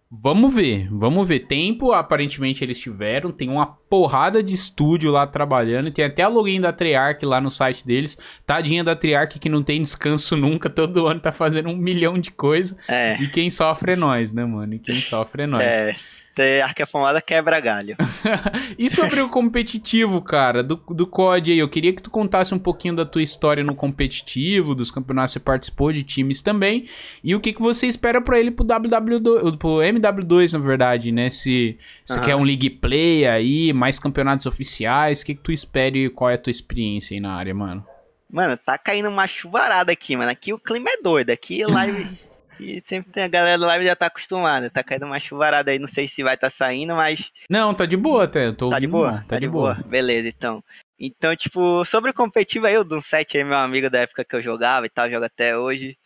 [0.08, 1.40] Vamos ver, vamos ver.
[1.40, 3.32] Tempo, aparentemente eles tiveram.
[3.32, 5.90] Tem uma porrada de estúdio lá trabalhando.
[5.90, 8.18] Tem até a login da Treyarch lá no site deles.
[8.44, 10.68] Tadinha da Treyarch que não tem descanso nunca.
[10.68, 12.76] Todo ano tá fazendo um milhão de coisa.
[12.88, 13.20] É.
[13.20, 14.74] E quem sofre é nós, né, mano?
[14.74, 15.62] E quem sofre é nós.
[15.62, 15.96] É.
[16.36, 17.96] Treyarch famada quebra galho.
[18.78, 21.58] e sobre o competitivo, cara, do, do COD aí?
[21.58, 25.40] Eu queria que tu contasse um pouquinho da tua história no competitivo, dos campeonatos que
[25.40, 26.86] você participou, de times também.
[27.24, 31.30] E o que, que você espera para ele pro WW2, pro MW2, na verdade, né?
[31.30, 35.96] Se você quer um League Play aí, mais campeonatos oficiais, o que, que tu espera
[35.96, 37.86] e qual é a tua experiência aí na área, mano?
[38.30, 40.30] Mano, tá caindo uma chuvarada aqui, mano.
[40.30, 41.30] Aqui o clima é doido.
[41.30, 42.18] Aqui live.
[42.58, 44.68] e sempre tem a galera da live já tá acostumada.
[44.68, 47.30] Tá caindo uma chuvarada aí, não sei se vai tá saindo, mas.
[47.48, 48.52] Não, tá de boa até.
[48.52, 49.12] Tô tá de boa?
[49.12, 49.74] Tá, tá de, de boa.
[49.74, 49.88] boa.
[49.88, 50.62] Beleza, então.
[50.98, 54.34] Então, tipo, sobre o competitivo aí, o Dun 7 aí, meu amigo da época que
[54.34, 55.96] eu jogava e tal, joga até hoje.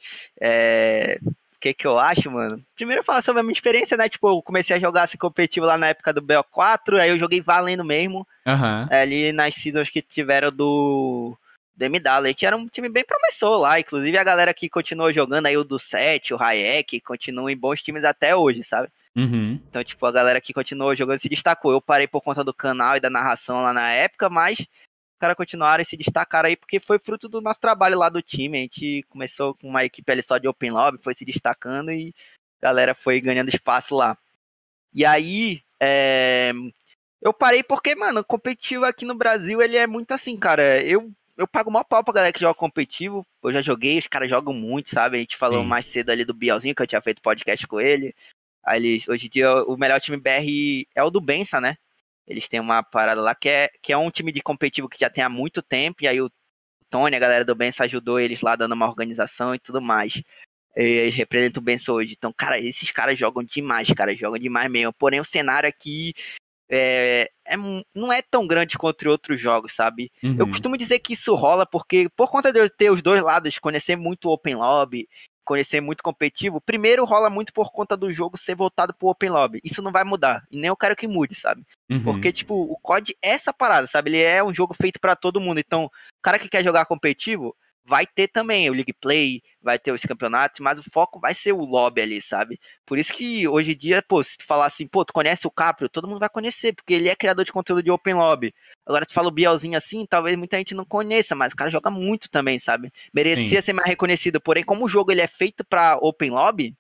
[0.40, 1.18] É
[1.60, 2.60] que que eu acho, mano?
[2.74, 4.08] Primeiro falar sobre a minha experiência, né?
[4.08, 7.40] Tipo, eu comecei a jogar assim competitivo lá na época do BO4, aí eu joguei
[7.40, 8.26] valendo mesmo.
[8.46, 8.88] Uhum.
[8.90, 11.36] Ali nas seasons que tiveram do,
[11.76, 12.34] do MW.
[12.42, 15.78] Era um time bem promissor lá, inclusive a galera que continuou jogando aí, o do
[15.78, 18.88] 7, o Hayek, continuam em bons times até hoje, sabe?
[19.14, 19.60] Uhum.
[19.68, 21.72] Então, tipo, a galera que continuou jogando se destacou.
[21.72, 24.66] Eu parei por conta do canal e da narração lá na época, mas
[25.20, 28.58] cara continuaram e se destacaram aí, porque foi fruto do nosso trabalho lá do time.
[28.58, 32.14] A gente começou com uma equipe ali só de Open Lobby, foi se destacando e
[32.60, 34.16] a galera foi ganhando espaço lá.
[34.94, 36.52] E aí, é...
[37.20, 40.82] eu parei porque, mano, competitivo aqui no Brasil, ele é muito assim, cara.
[40.82, 43.26] Eu, eu pago maior pau pra galera que joga competitivo.
[43.44, 45.18] Eu já joguei, os caras jogam muito, sabe?
[45.18, 45.68] A gente falou Sim.
[45.68, 48.14] mais cedo ali do Bielzinho, que eu tinha feito podcast com ele.
[48.64, 51.76] Aí eles, hoje em dia, o melhor time BR é o do Bença, né?
[52.30, 55.10] Eles têm uma parada lá que é, que é um time de competitivo que já
[55.10, 56.30] tem há muito tempo, e aí o
[56.88, 60.22] Tony, a galera do Benção, ajudou eles lá dando uma organização e tudo mais.
[60.76, 62.14] Eles representam o Benção hoje.
[62.16, 64.92] Então, cara, esses caras jogam demais, cara, jogam demais mesmo.
[64.92, 66.12] Porém, o cenário aqui
[66.70, 67.56] é, é,
[67.94, 70.10] não é tão grande quanto outros jogos, sabe?
[70.22, 70.36] Uhum.
[70.38, 73.58] Eu costumo dizer que isso rola porque, por conta de eu ter os dois lados,
[73.58, 75.08] conhecer muito o Open Lobby
[75.50, 79.60] conhecer muito competitivo, primeiro rola muito por conta do jogo ser voltado pro Open Lobby.
[79.64, 80.44] Isso não vai mudar.
[80.48, 81.66] E nem eu quero que mude, sabe?
[81.90, 82.04] Uhum.
[82.04, 84.10] Porque, tipo, o COD é essa parada, sabe?
[84.10, 85.58] Ele é um jogo feito para todo mundo.
[85.58, 85.90] Então, o
[86.22, 90.60] cara que quer jogar competitivo, vai ter também o League Play, vai ter os campeonatos,
[90.60, 92.58] mas o foco vai ser o lobby ali, sabe?
[92.86, 95.50] Por isso que hoje em dia, pô, se tu falar assim, pô, tu conhece o
[95.50, 98.54] Caprio, todo mundo vai conhecer, porque ele é criador de conteúdo de Open Lobby.
[98.86, 101.90] Agora tu fala o Bielzinho assim, talvez muita gente não conheça, mas o cara joga
[101.90, 102.92] muito também, sabe?
[103.12, 103.66] Merecia Sim.
[103.66, 106.76] ser mais reconhecido, porém como o jogo ele é feito para Open Lobby,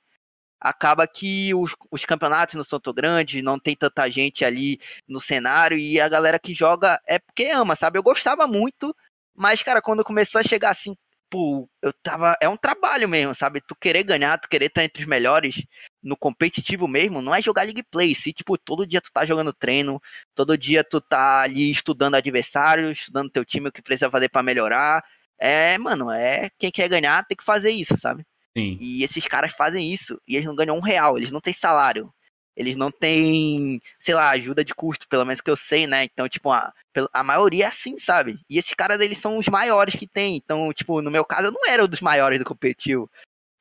[0.60, 4.78] acaba que os, os campeonatos não são tão grandes, não tem tanta gente ali
[5.08, 7.98] no cenário e a galera que joga é porque ama, sabe?
[7.98, 8.94] Eu gostava muito
[9.40, 10.94] mas, cara, quando começou a chegar assim,
[11.30, 12.36] pô, eu tava.
[12.42, 13.62] É um trabalho mesmo, sabe?
[13.62, 15.64] Tu querer ganhar, tu querer estar entre os melhores
[16.02, 18.14] no competitivo mesmo, não é jogar League Play.
[18.14, 19.98] Se, tipo, todo dia tu tá jogando treino,
[20.34, 24.42] todo dia tu tá ali estudando adversários, estudando teu time, o que precisa fazer para
[24.42, 25.02] melhorar.
[25.38, 26.50] É, mano, é.
[26.58, 28.26] Quem quer ganhar tem que fazer isso, sabe?
[28.54, 28.76] Sim.
[28.78, 32.12] E esses caras fazem isso e eles não ganham um real, eles não têm salário.
[32.60, 36.04] Eles não têm, sei lá, ajuda de custo, pelo menos que eu sei, né?
[36.04, 36.70] Então, tipo, a,
[37.10, 38.38] a maioria é assim, sabe?
[38.50, 40.36] E esses caras, eles são os maiores que tem.
[40.36, 43.10] Então, tipo, no meu caso, eu não era um dos maiores do competitivo.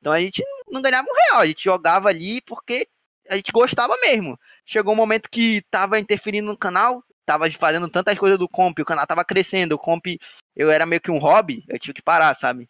[0.00, 2.86] Então a gente não ganhava um real, a gente jogava ali porque
[3.30, 4.38] a gente gostava mesmo.
[4.66, 8.84] Chegou um momento que tava interferindo no canal, tava fazendo tantas coisas do comp, o
[8.84, 10.06] canal tava crescendo, o comp,
[10.54, 12.68] eu era meio que um hobby, eu tive que parar, sabe?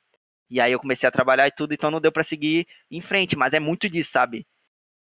[0.49, 3.37] E aí eu comecei a trabalhar e tudo, então não deu para seguir em frente,
[3.37, 4.47] mas é muito disso, sabe?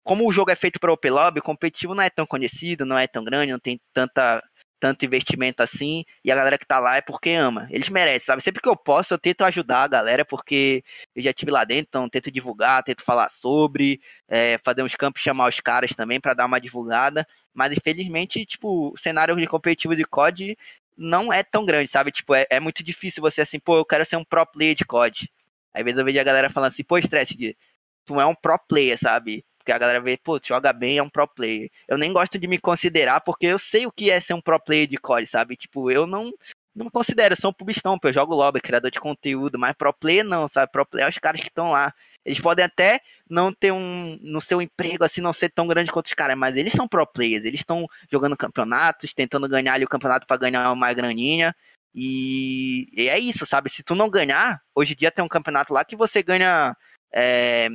[0.03, 2.99] Como o jogo é feito para Open Lobby, o competitivo não é tão conhecido, não
[2.99, 4.43] é tão grande, não tem tanta
[4.83, 7.69] tanto investimento assim, e a galera que tá lá é porque ama.
[7.71, 8.43] Eles merecem, sabe?
[8.43, 10.83] Sempre que eu posso, eu tento ajudar a galera, porque
[11.15, 15.23] eu já tive lá dentro, então tento divulgar, tento falar sobre, é, fazer uns campos,
[15.23, 17.25] chamar os caras também para dar uma divulgada.
[17.55, 20.57] Mas infelizmente, tipo, o cenário de competitivo de COD
[20.97, 22.11] não é tão grande, sabe?
[22.11, 24.85] Tipo, é, é muito difícil você assim, pô, eu quero ser um pro player de
[24.85, 25.31] COD.
[25.73, 27.57] Às vezes eu vejo a galera falando assim, pô, estresse,
[28.05, 29.45] tu é um pro player, sabe?
[29.63, 31.71] Porque a galera vê, pô, joga bem, é um pro player.
[31.87, 34.59] Eu nem gosto de me considerar, porque eu sei o que é ser um pro
[34.59, 35.57] player de COD, sabe?
[35.57, 36.33] Tipo, eu não,
[36.75, 40.25] não considero, eu sou um pubistão, eu jogo lobby, criador de conteúdo, mas pro player
[40.25, 40.73] não, sabe?
[40.73, 41.95] Pro player é os caras que estão lá.
[42.25, 44.19] Eles podem até não ter um.
[44.21, 47.07] no seu emprego assim, não ser tão grande quanto os caras, mas eles são pro
[47.07, 51.55] players, eles estão jogando campeonatos, tentando ganhar ali o campeonato para ganhar uma graninha.
[51.95, 53.71] E, e, é isso, sabe?
[53.71, 56.77] Se tu não ganhar, hoje em dia tem um campeonato lá que você ganha.
[57.13, 57.69] É,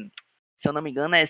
[0.58, 1.24] se eu não me engano, é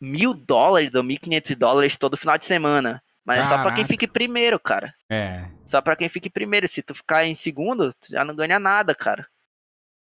[0.00, 3.02] mil dólares ou mil quinhentos dólares todo final de semana.
[3.24, 3.54] Mas Caraca.
[3.54, 4.92] é só pra quem fique primeiro, cara.
[5.10, 5.44] É.
[5.66, 6.66] Só pra quem fique primeiro.
[6.66, 9.26] Se tu ficar em segundo, tu já não ganha nada, cara.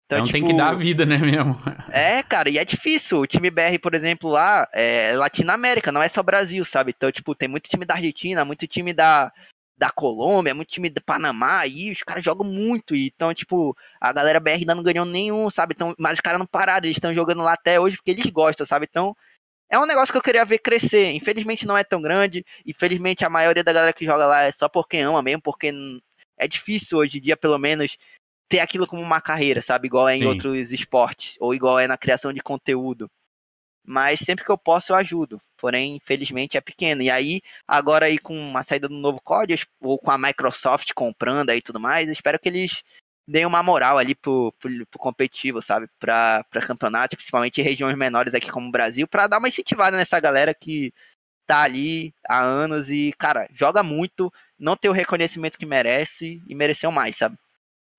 [0.06, 1.60] Então, então tipo, tem que dar a vida, né, mesmo?
[1.92, 3.22] É, cara, e é difícil.
[3.22, 6.94] O time BR, por exemplo, lá é Latinoamérica, não é só Brasil, sabe?
[6.96, 9.32] Então, tipo, tem muito time da Argentina, muito time da,
[9.76, 12.96] da Colômbia, muito time do Panamá, aí os caras jogam muito.
[12.96, 15.74] E, então, tipo, a galera BR ainda não ganhou nenhum, sabe?
[15.76, 18.66] Então, mas os caras não pararam, eles estão jogando lá até hoje porque eles gostam,
[18.66, 18.86] sabe?
[18.88, 19.16] Então,
[19.70, 21.12] é um negócio que eu queria ver crescer.
[21.14, 22.46] Infelizmente não é tão grande.
[22.66, 25.74] Infelizmente a maioria da galera que joga lá é só porque ama mesmo, porque
[26.38, 27.98] é difícil hoje em dia, pelo menos,
[28.50, 29.88] ter aquilo como uma carreira, sabe?
[29.88, 30.26] Igual é em Sim.
[30.26, 33.10] outros esportes, ou igual é na criação de conteúdo.
[33.88, 35.40] Mas sempre que eu posso eu ajudo.
[35.58, 37.02] Porém, infelizmente é pequeno.
[37.02, 41.52] E aí, agora aí com a saída do novo código, ou com a Microsoft comprando
[41.52, 42.84] aí tudo mais, eu espero que eles
[43.28, 45.88] deem uma moral ali pro, pro, pro competitivo, sabe?
[46.00, 49.98] Pra, pra campeonatos, principalmente em regiões menores aqui como o Brasil, para dar uma incentivada
[49.98, 50.94] nessa galera que
[51.46, 56.56] tá ali há anos e, cara, joga muito, não tem o reconhecimento que merece e
[56.56, 57.38] mereceu mais, sabe?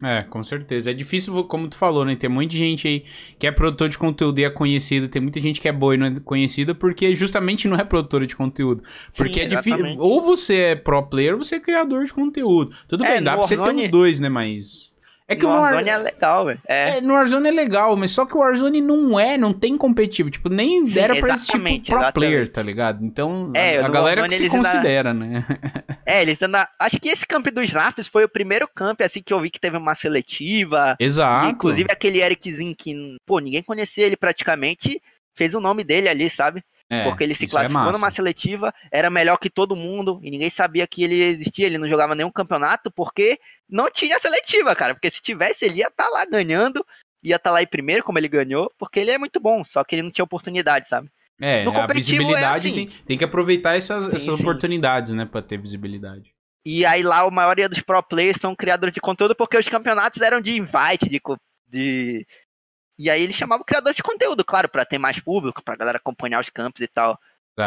[0.02, 0.90] É, com certeza.
[0.90, 2.14] É difícil, como tu falou, né?
[2.14, 3.04] Tem muita gente aí
[3.38, 5.98] que é produtor de conteúdo e é conhecido, tem muita gente que é boa e
[5.98, 8.82] não é conhecida porque justamente não é produtora de conteúdo.
[9.16, 9.96] Porque Sim, é difícil.
[9.98, 12.76] Ou você é pro player ou você é criador de conteúdo.
[12.86, 14.28] Tudo é, bem, dá pra você ter os dois, né?
[14.28, 14.94] Mas.
[15.28, 16.00] É que no o Warzone War...
[16.00, 16.60] é legal, velho.
[16.68, 16.98] É.
[16.98, 17.00] é.
[17.00, 20.30] no Warzone é legal, mas só que o Warzone não é, não tem competitivo.
[20.30, 22.12] Tipo, nem Sim, era pra esse tipo pro exatamente.
[22.12, 23.04] player, tá ligado?
[23.04, 25.24] Então, é, a, a galera Warzone, que se considera, ainda...
[25.26, 25.46] né?
[26.08, 26.64] É, eles andam.
[26.80, 29.58] Acho que esse camp dos Snaps foi o primeiro camp, assim, que eu vi que
[29.58, 30.96] teve uma seletiva.
[31.00, 31.46] Exato.
[31.46, 35.02] E, inclusive aquele Ericzinho que, pô, ninguém conhecia ele praticamente,
[35.34, 36.62] fez o nome dele ali, sabe?
[36.88, 40.30] É, porque ele se é classificou é numa seletiva, era melhor que todo mundo, e
[40.30, 43.38] ninguém sabia que ele existia, ele não jogava nenhum campeonato, porque
[43.68, 44.94] não tinha seletiva, cara.
[44.94, 46.84] Porque se tivesse, ele ia estar tá lá ganhando,
[47.22, 49.82] ia estar tá lá em primeiro, como ele ganhou, porque ele é muito bom, só
[49.82, 51.10] que ele não tinha oportunidade, sabe?
[51.40, 52.74] É, no a é visibilidade é assim.
[52.74, 55.16] tem, tem, que aproveitar essas, sim, essas sim, oportunidades, sim.
[55.16, 56.34] né, pra ter visibilidade.
[56.64, 60.20] E aí lá a maioria dos pro players são criadores de conteúdo porque os campeonatos
[60.20, 61.20] eram de invite, de,
[61.68, 62.26] de
[62.98, 65.98] e aí ele chamava o criador de conteúdo, claro, para ter mais público, pra galera
[65.98, 67.18] acompanhar os campos e tal.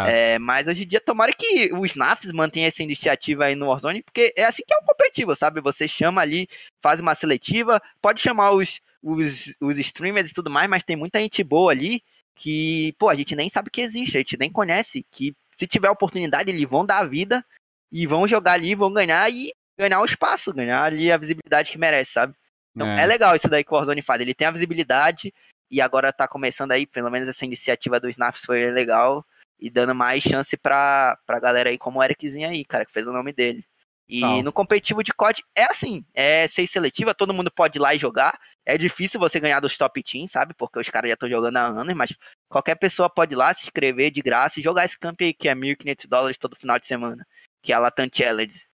[0.07, 4.03] É, mas hoje em dia, tomara que o Snaps mantenha essa iniciativa aí no Warzone,
[4.03, 5.61] porque é assim que é um competitivo, sabe?
[5.61, 6.47] Você chama ali,
[6.81, 11.19] faz uma seletiva, pode chamar os, os, os streamers e tudo mais, mas tem muita
[11.19, 12.03] gente boa ali
[12.35, 15.89] que, pô, a gente nem sabe que existe, a gente nem conhece, que se tiver
[15.89, 17.43] oportunidade, eles vão dar a vida
[17.91, 21.77] e vão jogar ali, vão ganhar e ganhar o espaço, ganhar ali a visibilidade que
[21.77, 22.33] merece, sabe?
[22.75, 23.01] Então é.
[23.01, 24.21] é legal isso daí que o Warzone faz.
[24.21, 25.33] Ele tem a visibilidade
[25.69, 29.25] e agora tá começando aí, pelo menos essa iniciativa dos Snaps foi legal
[29.59, 33.05] e dando mais chance pra, pra galera aí como o Ericzinho aí, cara, que fez
[33.05, 33.63] o nome dele.
[34.07, 34.41] E Não.
[34.41, 37.99] no competitivo de COD é assim, é ser seletiva, todo mundo pode ir lá e
[37.99, 38.39] jogar.
[38.65, 40.55] É difícil você ganhar dos top teams, sabe?
[40.55, 42.15] Porque os caras já estão jogando há anos, mas
[42.49, 45.47] qualquer pessoa pode ir lá se inscrever de graça e jogar esse camp aí, que
[45.47, 47.23] é 1.500 dólares todo final de semana,
[47.61, 48.67] que é a Latam Challenge.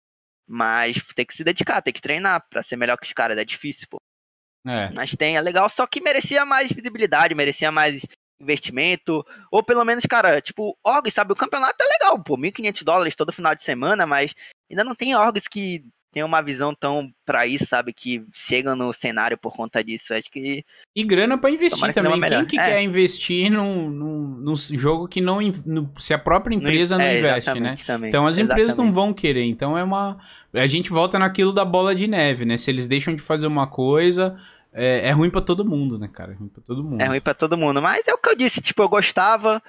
[0.47, 3.45] Mas tem que se dedicar, tem que treinar para ser melhor que os caras, é
[3.45, 3.99] difícil, pô.
[4.67, 4.91] É.
[4.95, 8.07] Mas tem, é legal, só que merecia mais visibilidade, merecia mais
[8.41, 13.17] investimento, ou pelo menos, cara, tipo, orgs, sabe, o campeonato é legal, pô, 1.500 dólares
[13.17, 14.35] todo final de semana, mas
[14.71, 15.85] ainda não tem orgs que
[16.15, 17.93] tem uma visão tão pra isso, sabe?
[17.93, 20.15] Que chegam no cenário por conta disso.
[20.15, 20.65] Acho que.
[20.95, 22.21] E grana pra investir também.
[22.21, 22.65] Quem que é.
[22.65, 25.41] quer investir num, num, num, jogo que não.
[25.67, 27.75] No, se a própria empresa não, é, investe, né?
[27.85, 28.87] Também, então as empresas exatamente.
[28.87, 29.43] não vão querer.
[29.43, 30.17] Então é uma.
[30.53, 32.57] A gente volta naquilo da bola de neve, né?
[32.57, 34.37] Se eles deixam de fazer uma coisa.
[34.73, 36.33] É, é ruim para todo mundo, né, cara?
[36.33, 37.01] É ruim pra todo mundo.
[37.01, 37.83] É ruim pra todo mundo.
[37.83, 39.61] Mas é o que eu disse, tipo, eu gostava.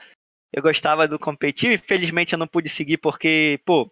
[0.54, 1.74] Eu gostava do competitivo.
[1.74, 3.92] Infelizmente eu não pude seguir porque, pô,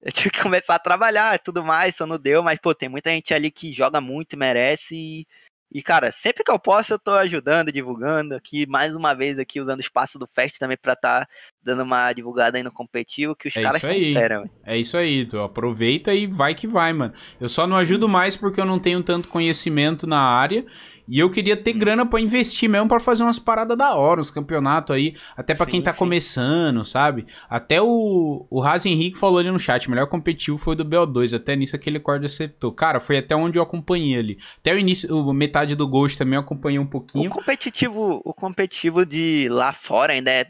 [0.02, 2.88] eu tive que começar a trabalhar e tudo mais, só não deu, mas, pô, tem
[2.88, 4.94] muita gente ali que joga muito merece.
[4.96, 5.26] E,
[5.72, 9.60] e, cara, sempre que eu posso, eu tô ajudando, divulgando aqui, mais uma vez aqui,
[9.60, 11.28] usando o espaço do Fest também pra tá
[11.62, 15.26] dando uma divulgada aí no competitivo, que os é caras são fera, É isso aí,
[15.26, 17.12] tu aproveita e vai que vai, mano.
[17.40, 20.64] Eu só não ajudo mais porque eu não tenho tanto conhecimento na área
[21.10, 24.30] e eu queria ter grana para investir mesmo para fazer umas paradas da hora, uns
[24.30, 25.98] campeonatos aí, até para quem tá sim.
[25.98, 27.26] começando, sabe?
[27.48, 30.84] Até o, o Raz Henrique falou ali no chat, o melhor competitivo foi o do
[30.84, 32.70] BO2, até nisso aquele corda acertou.
[32.70, 34.38] Cara, foi até onde eu acompanhei ali.
[34.58, 37.28] Até o início, o, metade do Ghost também eu acompanhei um pouquinho.
[37.28, 40.46] O competitivo, o competitivo de lá fora ainda é,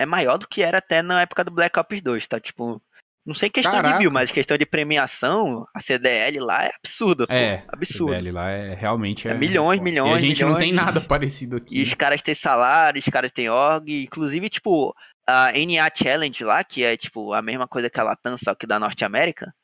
[0.00, 2.40] é maior do que era até na época do Black Ops 2, tá?
[2.40, 2.82] Tipo,
[3.24, 3.92] Não sei questão Caraca.
[3.92, 7.26] de view, mas questão de premiação, a CDL lá é absurdo.
[7.28, 8.14] É, pô, absurdo.
[8.14, 10.10] A CDL lá é realmente é, é milhões, é milhões.
[10.10, 11.78] E a gente milhões, não tem nada parecido aqui.
[11.78, 14.94] E os caras têm salário, os caras têm org, inclusive tipo
[15.26, 18.66] a NA Challenge lá, que é tipo a mesma coisa que a Latam, só que
[18.66, 19.54] da Norte América.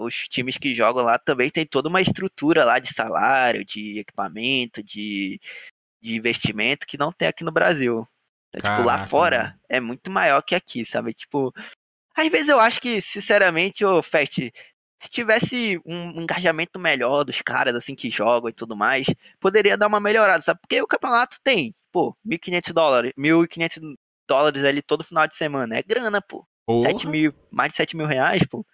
[0.00, 4.82] Os times que jogam lá também tem toda uma estrutura lá de salário, de equipamento,
[4.82, 5.38] de,
[6.02, 8.04] de investimento que não tem aqui no Brasil.
[8.54, 11.14] Então, tipo, lá fora é muito maior que aqui, sabe?
[11.14, 11.52] Tipo,
[12.16, 14.38] às vezes eu acho que, sinceramente, o Fest,
[15.00, 19.06] se tivesse um engajamento melhor dos caras, assim, que jogam e tudo mais,
[19.38, 20.60] poderia dar uma melhorada, sabe?
[20.60, 23.96] Porque o campeonato tem, pô, 1.500 dólares, 1.500
[24.28, 25.76] dólares ali todo final de semana.
[25.76, 26.46] É grana, pô.
[26.66, 26.90] Porra.
[26.90, 28.64] 7 mil, mais de 7 mil reais, pô.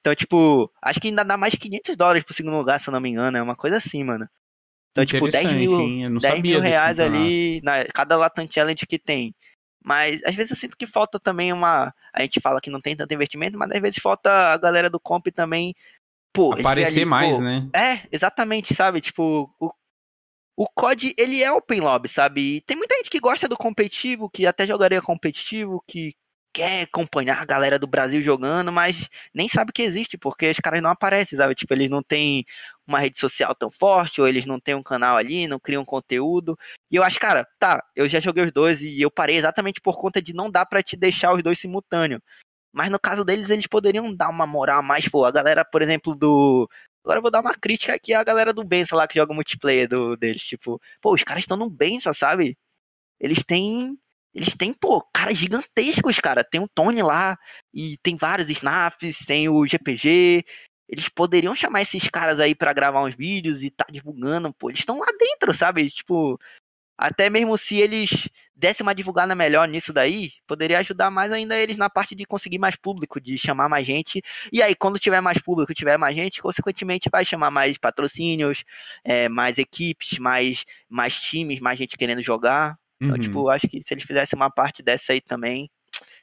[0.00, 2.92] Então, tipo, acho que ainda dá mais de 500 dólares pro segundo lugar, se eu
[2.92, 3.36] não me engano.
[3.36, 4.28] É uma coisa assim, mano.
[5.02, 9.34] Então, tipo, 10 mil, 10 mil reais ali, na, cada Latam Challenge que tem.
[9.84, 11.94] Mas às vezes eu sinto que falta também uma.
[12.12, 15.00] A gente fala que não tem tanto investimento, mas às vezes falta a galera do
[15.00, 15.74] comp também.
[16.32, 17.68] Pô, Aparecer ali, mais, pô, né?
[17.74, 19.00] É, exatamente, sabe?
[19.00, 19.70] Tipo, o,
[20.56, 22.56] o COD, ele é open lobby, sabe?
[22.56, 26.14] E tem muita gente que gosta do competitivo, que até jogaria competitivo, que
[26.58, 30.82] quer acompanhar a galera do Brasil jogando, mas nem sabe que existe, porque os caras
[30.82, 31.54] não aparecem, sabe?
[31.54, 32.44] Tipo, eles não têm
[32.84, 36.58] uma rede social tão forte, ou eles não têm um canal ali, não criam conteúdo.
[36.90, 39.98] E eu acho, cara, tá, eu já joguei os dois e eu parei exatamente por
[40.00, 42.20] conta de não dar para te deixar os dois simultâneo.
[42.72, 46.14] Mas no caso deles, eles poderiam dar uma moral mais, pô, a galera, por exemplo,
[46.14, 46.68] do.
[47.04, 49.88] Agora eu vou dar uma crítica aqui à galera do Bença lá que joga multiplayer
[49.88, 50.42] do, deles.
[50.42, 52.58] Tipo, pô, os caras estão no Bença, sabe?
[53.20, 53.98] Eles têm
[54.34, 56.44] eles têm, pô, caras gigantescos, cara.
[56.44, 57.36] Tem o Tony lá,
[57.74, 60.44] e tem vários snaps, tem o GPG.
[60.88, 64.70] Eles poderiam chamar esses caras aí para gravar uns vídeos e tá divulgando, pô.
[64.70, 65.90] Eles estão lá dentro, sabe?
[65.90, 66.38] Tipo,
[66.98, 71.76] até mesmo se eles dessem uma divulgada melhor nisso daí, poderia ajudar mais ainda eles
[71.76, 74.20] na parte de conseguir mais público, de chamar mais gente.
[74.52, 78.64] E aí, quando tiver mais público, tiver mais gente, consequentemente vai chamar mais patrocínios,
[79.04, 82.76] é, mais equipes, mais, mais times, mais gente querendo jogar.
[83.00, 83.20] Então, uhum.
[83.20, 85.70] tipo, acho que se eles fizessem uma parte dessa aí também,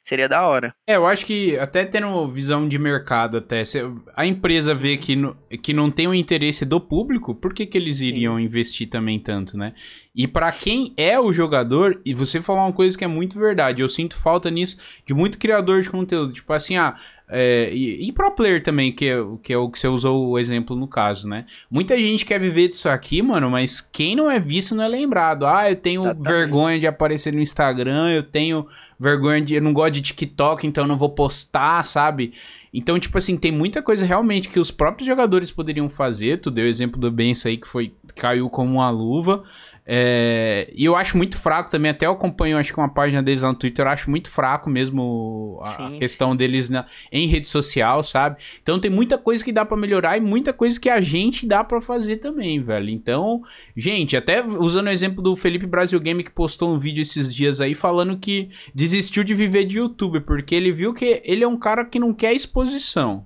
[0.06, 0.72] seria da hora.
[0.86, 3.82] É, eu acho que até tendo visão de mercado, até se
[4.14, 7.76] a empresa vê que, no, que não tem o interesse do público, por que, que
[7.76, 8.44] eles iriam Sim.
[8.44, 9.74] investir também tanto, né?
[10.14, 13.82] E para quem é o jogador, e você falou uma coisa que é muito verdade,
[13.82, 16.94] eu sinto falta nisso de muito criador de conteúdo, tipo assim, ah,
[17.28, 20.38] é, e, e pro player também, que é, que é o que você usou o
[20.38, 21.46] exemplo no caso, né?
[21.68, 25.44] Muita gente quer viver disso aqui, mano, mas quem não é visto não é lembrado.
[25.44, 26.28] Ah, eu tenho Exatamente.
[26.28, 28.66] vergonha de aparecer no Instagram, eu tenho
[28.98, 29.54] vergonha de.
[29.54, 32.32] Eu não gosto de TikTok, então não vou postar, sabe?
[32.72, 36.38] Então, tipo assim, tem muita coisa realmente que os próprios jogadores poderiam fazer.
[36.38, 37.92] Tu deu o exemplo do Bença aí que foi.
[38.14, 39.42] caiu como uma luva.
[39.88, 43.42] É, e eu acho muito fraco também, até eu acompanho, acho que uma página deles
[43.42, 46.36] lá no Twitter, eu acho muito fraco mesmo a sim, questão sim.
[46.36, 48.38] deles na, em rede social, sabe?
[48.60, 51.62] Então tem muita coisa que dá para melhorar e muita coisa que a gente dá
[51.62, 52.90] para fazer também, velho.
[52.90, 53.42] Então,
[53.76, 57.60] gente, até usando o exemplo do Felipe Brasil Game que postou um vídeo esses dias
[57.60, 61.56] aí falando que desistiu de viver de YouTube, porque ele viu que ele é um
[61.56, 63.24] cara que não quer exposição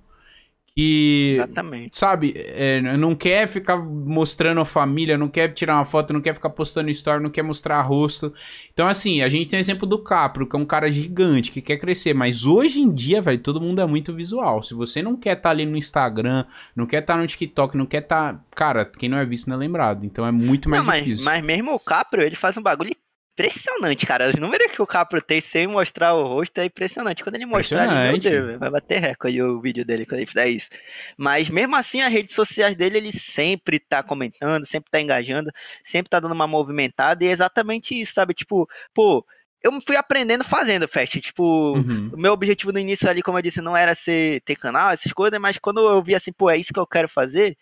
[0.76, 1.98] que Exatamente.
[1.98, 6.34] sabe é, não quer ficar mostrando a família não quer tirar uma foto não quer
[6.34, 8.32] ficar postando story não quer mostrar rosto.
[8.72, 11.60] Então assim a gente tem o exemplo do Capro que é um cara gigante que
[11.60, 14.62] quer crescer mas hoje em dia velho todo mundo é muito visual.
[14.62, 16.44] Se você não quer estar tá ali no Instagram
[16.74, 18.40] não quer estar tá no TikTok não quer estar tá...
[18.54, 21.24] cara quem não é visto não é lembrado então é muito mais não, difícil.
[21.24, 22.94] mas mesmo o Capro ele faz um bagulho
[23.40, 24.28] impressionante, cara.
[24.28, 27.22] Os números que o Capro tem sem mostrar o rosto é impressionante.
[27.24, 30.48] Quando ele mostrar, ele, meu Deus, vai bater recorde o vídeo dele quando ele fizer
[30.48, 30.68] isso.
[31.16, 35.50] Mas mesmo assim, as redes sociais dele, ele sempre tá comentando, sempre tá engajando,
[35.82, 37.24] sempre tá dando uma movimentada.
[37.24, 38.34] E é exatamente isso, sabe?
[38.34, 39.24] Tipo, pô,
[39.62, 41.20] eu fui aprendendo fazendo, Fast.
[41.20, 42.10] Tipo, uhum.
[42.12, 45.12] o meu objetivo no início ali, como eu disse, não era ser, ter canal, essas
[45.12, 47.56] coisas, mas quando eu vi assim, pô, é isso que eu quero fazer,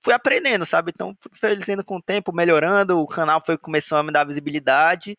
[0.00, 0.92] fui aprendendo, sabe?
[0.94, 5.16] Então fui fazendo com o tempo, melhorando, o canal foi começando a me dar visibilidade.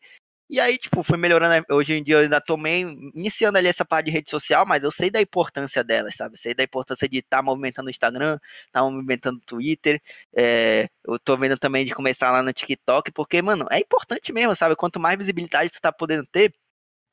[0.50, 1.64] E aí, tipo, foi melhorando.
[1.70, 4.82] Hoje em dia eu ainda tô meio iniciando ali essa parte de rede social, mas
[4.82, 6.36] eu sei da importância delas, sabe?
[6.36, 8.36] Sei da importância de estar tá movimentando o Instagram,
[8.66, 10.02] estar tá movimentando o Twitter.
[10.36, 14.56] É, eu tô vendo também de começar lá no TikTok, porque, mano, é importante mesmo,
[14.56, 14.74] sabe?
[14.74, 16.52] Quanto mais visibilidade tu tá podendo ter,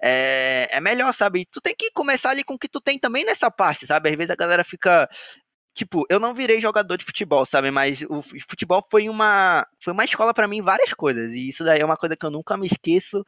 [0.01, 1.41] é, é melhor, sabe?
[1.41, 4.09] E tu tem que começar ali com o que tu tem também nessa parte, sabe?
[4.09, 5.07] Às vezes a galera fica
[5.77, 7.69] tipo, eu não virei jogador de futebol, sabe?
[7.69, 11.31] Mas o futebol foi uma, foi uma escola para mim várias coisas.
[11.33, 13.23] E isso daí é uma coisa que eu nunca me esqueço,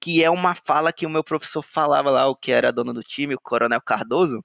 [0.00, 3.02] que é uma fala que o meu professor falava lá, o que era dono do
[3.02, 4.44] time, o Coronel Cardoso,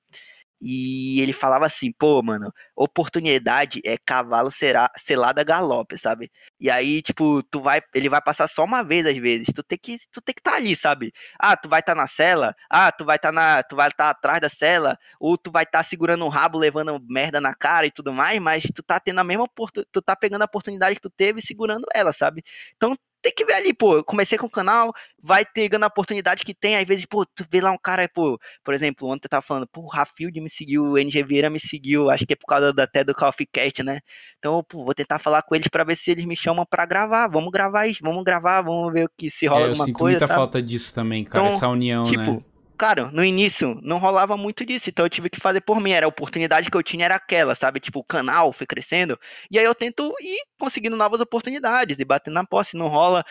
[0.62, 6.30] E ele falava assim, pô, mano, oportunidade é cavalo será, selada galope, sabe?
[6.60, 9.48] E aí, tipo, tu vai, ele vai passar só uma vez às vezes.
[9.56, 11.12] Tu tem que, tu tem que estar tá ali, sabe?
[11.40, 13.88] Ah, tu vai estar tá na cela, ah, tu vai estar tá na, tu vai
[13.88, 17.40] estar tá atrás da cela, ou tu vai estar tá segurando um rabo, levando merda
[17.40, 20.42] na cara e tudo mais, mas tu tá tendo a mesma oportunidade, tu tá pegando
[20.42, 22.44] a oportunidade que tu teve e segurando ela, sabe?
[22.76, 26.44] Então tem que ver ali, pô, eu comecei com o canal, vai pegando a oportunidade
[26.44, 29.30] que tem, às vezes, pô, tu vê lá um cara, pô, por exemplo, ontem eu
[29.30, 32.36] tava falando, pô, o Rafield me seguiu, o NG Vieira me seguiu, acho que é
[32.36, 34.00] por causa da, até do of Cast, né?
[34.38, 37.28] Então, pô, vou tentar falar com eles para ver se eles me chamam para gravar,
[37.28, 39.94] vamos gravar isso, vamos gravar, vamos ver o que se rola é, alguma coisa, Eu
[39.94, 40.38] sinto muita sabe?
[40.38, 42.42] falta disso também, cara, então, essa união, tipo, né?
[42.80, 45.92] Cara, no início não rolava muito disso, então eu tive que fazer por mim.
[45.92, 47.80] Era a oportunidade que eu tinha era aquela, sabe?
[47.80, 49.20] Tipo, o canal foi crescendo.
[49.52, 52.78] E aí eu tento ir conseguindo novas oportunidades e batendo na posse.
[52.78, 53.24] Não rola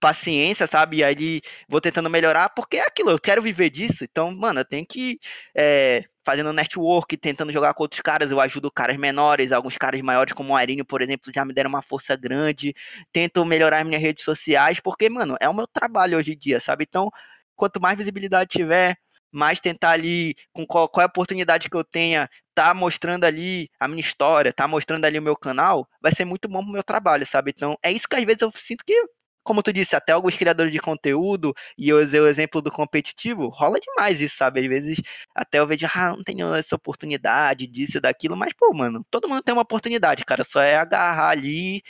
[0.00, 0.98] paciência, sabe?
[0.98, 4.04] E aí vou tentando melhorar, porque é aquilo, eu quero viver disso.
[4.04, 5.18] Então, mano, eu tenho que.
[5.56, 10.34] É, fazendo network, tentando jogar com outros caras, eu ajudo caras menores, alguns caras maiores,
[10.34, 12.74] como o Airinho, por exemplo, já me deram uma força grande.
[13.12, 16.84] Tento melhorar minhas redes sociais, porque, mano, é o meu trabalho hoje em dia, sabe?
[16.88, 17.10] Então,
[17.56, 18.96] quanto mais visibilidade tiver,
[19.32, 23.68] mais tentar ali, com qual, qual é a oportunidade que eu tenha, tá mostrando ali
[23.78, 26.82] a minha história, tá mostrando ali o meu canal, vai ser muito bom pro meu
[26.84, 27.52] trabalho, sabe?
[27.54, 28.94] Então, é isso que às vezes eu sinto que,
[29.42, 33.48] como tu disse, até alguns criadores de conteúdo, e eu usei o exemplo do competitivo,
[33.48, 34.60] rola demais isso, sabe?
[34.60, 35.02] Às vezes
[35.34, 39.42] até eu vejo, ah, não tenho essa oportunidade disso daquilo, mas, pô, mano, todo mundo
[39.42, 41.82] tem uma oportunidade, cara, só é agarrar ali,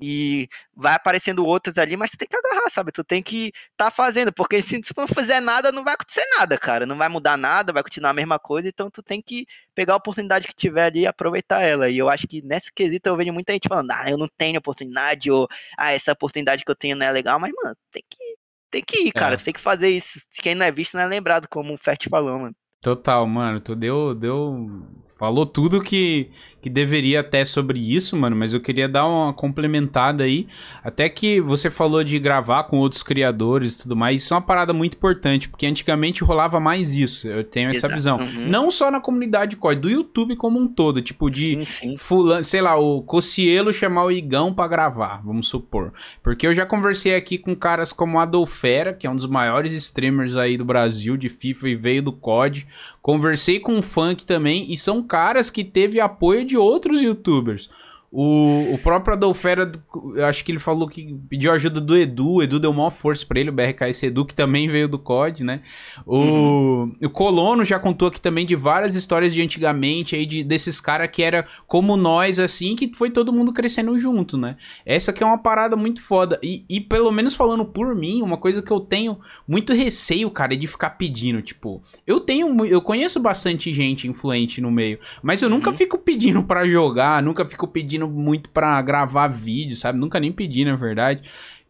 [0.00, 2.90] e vai aparecendo outras ali, mas tu tem que agarrar, sabe?
[2.90, 6.58] Tu tem que tá fazendo, porque se tu não fizer nada, não vai acontecer nada,
[6.58, 6.84] cara.
[6.84, 9.96] Não vai mudar nada, vai continuar a mesma coisa, então tu tem que pegar a
[9.96, 11.88] oportunidade que tiver ali e aproveitar ela.
[11.88, 14.58] E eu acho que nesse quesito eu vejo muita gente falando, ah, eu não tenho
[14.58, 15.48] oportunidade, ou
[15.78, 18.36] ah, essa oportunidade que eu tenho não é legal, mas, mano, tem que,
[18.70, 19.34] tem que ir, cara.
[19.34, 19.38] É.
[19.38, 20.20] Você tem que fazer isso.
[20.42, 22.56] Quem não é visto não é lembrado, como o Fert falou, mano.
[22.80, 23.60] Total, mano.
[23.60, 24.84] Tu deu, deu
[25.16, 26.28] falou tudo que,
[26.60, 30.48] que deveria até sobre isso, mano, mas eu queria dar uma complementada aí.
[30.82, 34.22] Até que você falou de gravar com outros criadores e tudo mais.
[34.22, 37.28] Isso é uma parada muito importante, porque antigamente rolava mais isso.
[37.28, 37.94] Eu tenho essa Exato.
[37.94, 38.16] visão.
[38.16, 38.48] Uhum.
[38.48, 41.00] Não só na comunidade COD, do YouTube como um todo.
[41.00, 41.64] Tipo, de
[41.98, 45.92] fulano, sei lá, o Cocielo chamar o Igão para gravar, vamos supor.
[46.22, 50.36] Porque eu já conversei aqui com caras como Adolfera, que é um dos maiores streamers
[50.36, 52.66] aí do Brasil de FIFA e veio do COD.
[53.04, 57.68] Conversei com o Funk também e são caras que teve apoio de outros youtubers.
[58.16, 59.72] O, o próprio Adolfera,
[60.14, 63.26] eu acho que ele falou que pediu ajuda do Edu, o Edu deu maior força
[63.26, 65.62] para ele, o BRKS Edu, que também veio do COD, né?
[66.06, 66.96] O, uhum.
[67.02, 71.10] o Colono já contou aqui também de várias histórias de antigamente, aí de, desses caras
[71.10, 74.58] que era como nós, assim, que foi todo mundo crescendo junto, né?
[74.86, 76.38] Essa aqui é uma parada muito foda.
[76.40, 79.18] E, e pelo menos falando por mim, uma coisa que eu tenho
[79.48, 84.60] muito receio, cara, é de ficar pedindo, tipo, eu tenho, eu conheço bastante gente influente
[84.60, 85.76] no meio, mas eu nunca uhum.
[85.76, 89.98] fico pedindo para jogar, nunca fico pedindo pedindo muito pra gravar vídeo, sabe?
[89.98, 91.22] Nunca nem pedi, na verdade.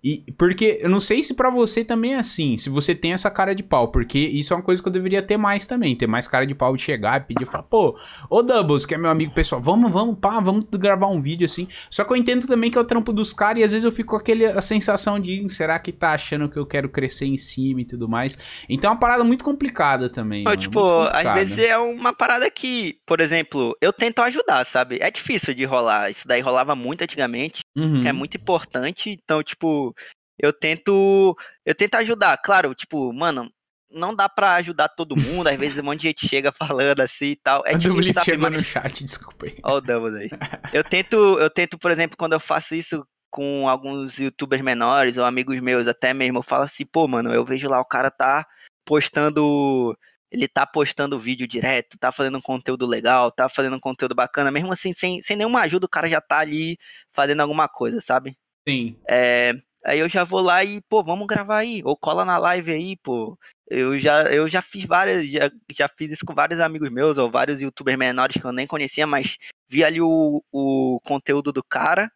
[0.05, 3.31] E porque eu não sei se para você também é assim, se você tem essa
[3.31, 6.07] cara de pau, porque isso é uma coisa que eu deveria ter mais também, ter
[6.07, 7.99] mais cara de pau de chegar e pedir, falar, pô,
[8.29, 11.67] ô Doubles, que é meu amigo pessoal, vamos, vamos, pá, vamos gravar um vídeo assim.
[11.89, 13.91] Só que eu entendo também que é o trampo dos caras e às vezes eu
[13.91, 17.39] fico com aquele, a sensação de, será que tá achando que eu quero crescer em
[17.39, 18.37] cima e tudo mais?
[18.69, 20.45] Então é uma parada muito complicada também.
[20.45, 20.83] Mano, tipo,
[21.13, 24.99] às vezes é uma parada que, por exemplo, eu tento ajudar, sabe?
[25.01, 28.03] É difícil de rolar, isso daí rolava muito antigamente, uhum.
[28.05, 29.94] é muito importante, então, tipo,
[30.39, 33.51] eu tento eu tento ajudar, claro, tipo, mano,
[33.91, 37.31] não dá pra ajudar todo mundo, às vezes um monte de gente chega falando assim
[37.31, 37.63] e tal.
[37.67, 38.25] É o difícil, sabe?
[38.25, 38.55] chega mas...
[38.55, 39.57] no chat, desculpa aí.
[39.63, 40.31] Olha o Double aí.
[40.73, 45.25] Eu tento, eu tento, por exemplo, quando eu faço isso com alguns youtubers menores ou
[45.25, 48.47] amigos meus até mesmo, eu falo assim, pô, mano, eu vejo lá o cara tá
[48.85, 49.97] postando
[50.35, 54.51] ele tá postando vídeo direto, tá fazendo um conteúdo legal, tá fazendo um conteúdo bacana,
[54.51, 56.77] mesmo assim, sem, sem nenhuma ajuda, o cara já tá ali
[57.13, 58.37] fazendo alguma coisa, sabe?
[58.69, 58.97] Sim.
[59.09, 59.53] É,
[59.85, 61.83] Aí eu já vou lá e, pô, vamos gravar aí.
[61.85, 63.39] Ou cola na live aí, pô.
[63.69, 67.31] Eu já, eu já fiz várias, já, já fiz isso com vários amigos meus, ou
[67.31, 69.37] vários youtubers menores que eu nem conhecia, mas
[69.69, 72.11] vi ali o, o conteúdo do cara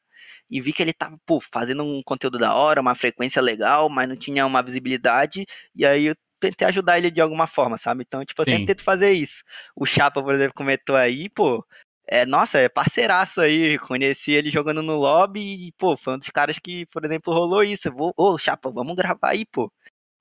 [0.50, 4.08] e vi que ele tava, pô, fazendo um conteúdo da hora, uma frequência legal, mas
[4.08, 5.44] não tinha uma visibilidade.
[5.74, 8.02] E aí eu tentei ajudar ele de alguma forma, sabe?
[8.06, 9.42] Então, tipo, eu sempre tento fazer isso.
[9.76, 11.64] O Chapa, por exemplo, comentou aí, pô,
[12.10, 13.78] é, nossa, é parceiraço aí.
[13.78, 17.62] Conheci ele jogando no lobby e, pô, foi um dos caras que, por exemplo, rolou
[17.62, 17.90] isso.
[17.90, 19.70] Vou, ô, Chapa, vamos gravar aí, pô.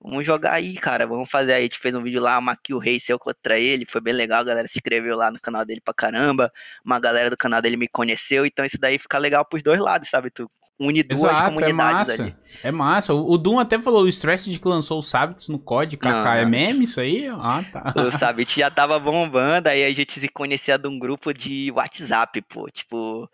[0.02, 1.08] Vamos jogar aí, cara.
[1.08, 1.62] Vamos fazer aí.
[1.62, 3.86] A gente fez um vídeo lá, uma kill race eu contra ele.
[3.86, 4.42] Foi bem legal.
[4.42, 6.52] A galera se inscreveu lá no canal dele pra caramba.
[6.86, 8.46] Uma galera do canal dele me conheceu.
[8.46, 10.30] Então isso daí fica legal pros dois lados, sabe?
[10.30, 10.50] Tu
[10.80, 12.24] une duas Exato, é comunidades é massa.
[12.24, 12.36] ali.
[12.64, 13.14] É massa.
[13.14, 16.08] O, o Doom até falou, o Stress de que lançou o Sabits no COD, KK,
[16.38, 17.28] é meme isso aí?
[17.28, 17.94] Ah, tá.
[17.96, 22.42] O Sabits já tava bombando, aí a gente se conhecia de um grupo de WhatsApp,
[22.44, 23.30] pô, tipo...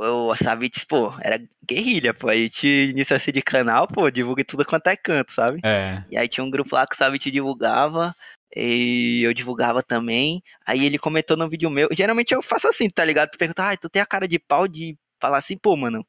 [0.00, 4.64] O Sabits, pô, era guerrilha, pô, aí tinha início assim de canal, pô, divulga tudo
[4.64, 5.60] quanto é canto, sabe?
[5.64, 6.04] É.
[6.08, 8.14] E aí tinha um grupo lá que o Sabits divulgava,
[8.54, 10.40] e eu divulgava também.
[10.66, 11.88] Aí ele comentou no vídeo meu.
[11.92, 13.30] Geralmente eu faço assim, tá ligado?
[13.30, 16.06] Tu pergunta, ah, tu tem a cara de pau de falar assim, pô, mano.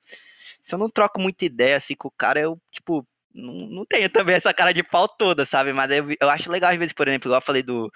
[0.61, 4.09] Se eu não troco muita ideia assim com o cara, eu, tipo, não, não tenho
[4.09, 5.73] também essa cara de pau toda, sabe?
[5.73, 7.91] Mas eu, eu acho legal, às vezes, por exemplo, igual eu falei do.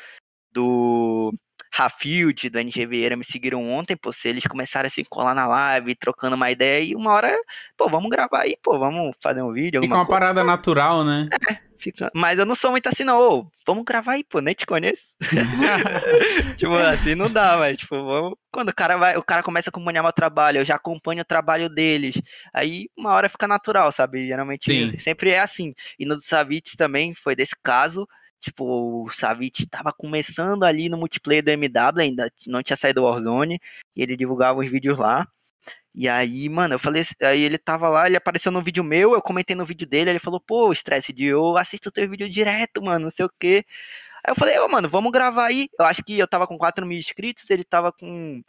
[0.52, 1.34] Do
[1.76, 5.48] Rafield, do NG Vieira me seguiram ontem, pô, se eles começaram a se colar na
[5.48, 7.36] live, trocando uma ideia, e uma hora,
[7.76, 10.48] pô, vamos gravar aí, pô, vamos fazer um vídeo, Fica uma coisa, parada pô.
[10.48, 11.28] natural, né?
[11.50, 12.10] É, fica...
[12.16, 15.16] Mas eu não sou muito assim, não, ô, vamos gravar aí, pô, nem te conheço.
[16.58, 18.36] tipo, assim não dá, mas, tipo, vamos...
[18.52, 21.26] Quando o cara vai, o cara começa a acompanhar meu trabalho, eu já acompanho o
[21.26, 22.22] trabalho deles,
[22.54, 24.28] aí uma hora fica natural, sabe?
[24.28, 25.00] Geralmente, Sim.
[25.00, 25.74] sempre é assim.
[26.00, 28.08] E no do Savitz também foi desse caso,
[28.44, 33.06] Tipo, o Savit tava começando ali no multiplayer do MW, ainda não tinha saído do
[33.06, 33.58] Warzone,
[33.96, 35.26] e ele divulgava os vídeos lá.
[35.96, 39.22] E aí, mano, eu falei, aí ele tava lá, ele apareceu no vídeo meu, eu
[39.22, 43.06] comentei no vídeo dele, ele falou, pô, Stress de eu assisto teu vídeo direto, mano,
[43.06, 43.64] não sei o quê.
[44.26, 45.68] Aí eu falei, ô, mano, vamos gravar aí.
[45.80, 48.42] Eu acho que eu tava com 4 mil inscritos, ele tava com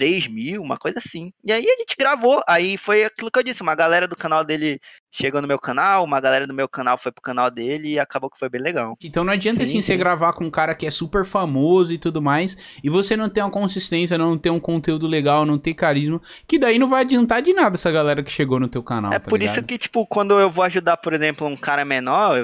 [0.00, 1.30] 3 mil, uma coisa assim.
[1.44, 2.40] E aí a gente gravou.
[2.48, 4.80] Aí foi aquilo que eu disse: uma galera do canal dele
[5.12, 8.30] chegou no meu canal, uma galera do meu canal foi pro canal dele e acabou
[8.30, 8.96] que foi bem legal.
[9.04, 9.82] Então não adianta sim, assim sim.
[9.82, 13.28] você gravar com um cara que é super famoso e tudo mais, e você não
[13.28, 17.02] ter uma consistência, não ter um conteúdo legal, não ter carisma, que daí não vai
[17.02, 19.12] adiantar de nada essa galera que chegou no teu canal.
[19.12, 19.54] É tá por ligado?
[19.54, 22.36] isso que, tipo, quando eu vou ajudar, por exemplo, um cara menor,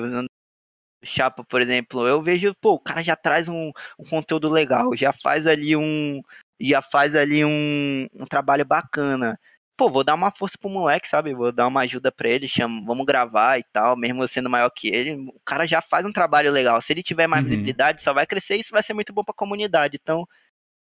[1.03, 5.13] Chapa, por exemplo, eu vejo, pô, o cara já traz um, um conteúdo legal, já
[5.13, 6.21] faz ali um,
[6.61, 9.39] já faz ali um, um trabalho bacana.
[9.77, 11.35] Pô, vou dar uma força pro moleque, sabe?
[11.35, 14.89] Vou dar uma ajuda pra ele, chamo, vamos gravar e tal, mesmo sendo maior que
[14.89, 15.15] ele.
[15.29, 16.81] O cara já faz um trabalho legal.
[16.81, 17.49] Se ele tiver mais uhum.
[17.51, 19.99] visibilidade, só vai crescer e isso vai ser muito bom pra comunidade.
[20.01, 20.27] Então,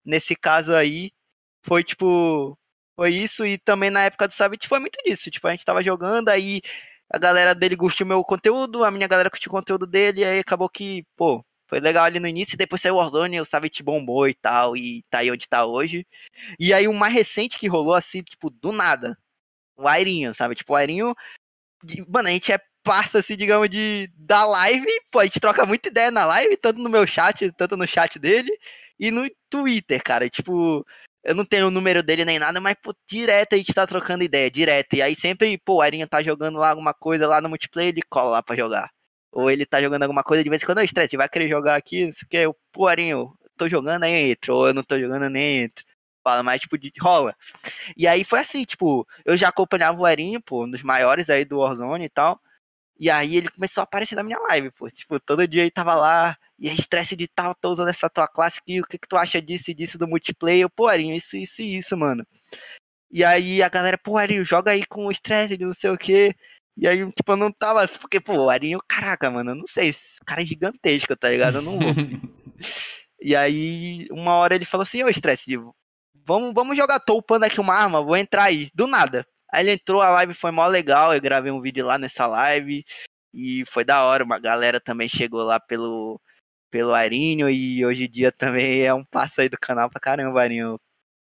[0.05, 1.11] nesse caso aí,
[1.63, 2.57] foi tipo.
[2.95, 5.31] Foi isso, e também na época do Savit foi muito disso.
[5.31, 6.61] Tipo, a gente tava jogando, aí
[7.11, 10.39] a galera dele gostou do meu conteúdo, a minha galera curtiu o conteúdo dele, aí
[10.39, 11.43] acabou que, pô,
[11.73, 15.01] foi legal ali no início, depois saiu o Warzone, o Savage bombou e tal, e
[15.09, 16.05] tá aí onde tá hoje.
[16.59, 19.17] E aí o mais recente que rolou, assim, tipo, do nada,
[19.75, 20.53] o Airinho, sabe?
[20.53, 21.15] Tipo, o Airinho,
[22.07, 25.89] mano, a gente é passa, assim, digamos, de da live, pô, a gente troca muita
[25.89, 28.51] ideia na live, tanto no meu chat, tanto no chat dele,
[28.99, 30.85] e no Twitter, cara, tipo,
[31.23, 34.23] eu não tenho o número dele nem nada, mas, pô, direto a gente tá trocando
[34.23, 34.95] ideia, direto.
[34.95, 38.01] E aí sempre, pô, o Airinho tá jogando lá alguma coisa lá no multiplayer, ele
[38.03, 38.91] cola lá pra jogar
[39.33, 42.05] ou ele tá jogando alguma coisa de vez em quando, estresse, vai querer jogar aqui,
[42.05, 45.29] não sei o que, o porinho, tô jogando, aí entro, ou eu não tô jogando,
[45.29, 45.83] nem entro.
[46.23, 47.35] Fala, mas tipo, de, rola.
[47.97, 51.45] E aí foi assim, tipo, eu já acompanhava o Erinho, pô, um dos maiores aí
[51.45, 52.39] do Warzone e tal.
[52.99, 54.89] E aí ele começou a aparecer na minha live, pô.
[54.89, 58.27] Tipo, todo dia ele tava lá, e aí, estresse de tal, tô usando essa tua
[58.27, 60.69] classe aqui, o que que tu acha disso e disso do multiplayer?
[60.69, 62.25] Pô, Erinho, isso, isso e isso, mano.
[63.11, 65.97] E aí a galera, pô, Erinho, joga aí com o estresse de não sei o
[65.97, 66.35] que.
[66.77, 67.87] E aí, tipo, eu não tava.
[67.99, 71.57] Porque, pô, o Arinho, caraca, mano, eu não sei, esse cara é gigantesco, tá ligado?
[71.57, 71.93] Eu não vou.
[73.21, 75.57] e aí, uma hora ele falou assim: Ô, estresse,
[76.25, 76.99] vamos, vamos jogar.
[76.99, 78.69] Tô upando aqui uma arma, vou entrar aí.
[78.73, 79.25] Do nada.
[79.51, 81.13] Aí ele entrou, a live foi mó legal.
[81.13, 82.83] Eu gravei um vídeo lá nessa live.
[83.33, 84.23] E foi da hora.
[84.23, 86.19] Uma galera também chegou lá pelo,
[86.71, 87.49] pelo Arinho.
[87.49, 90.79] E hoje em dia também é um passo aí do canal pra caramba, Arinho.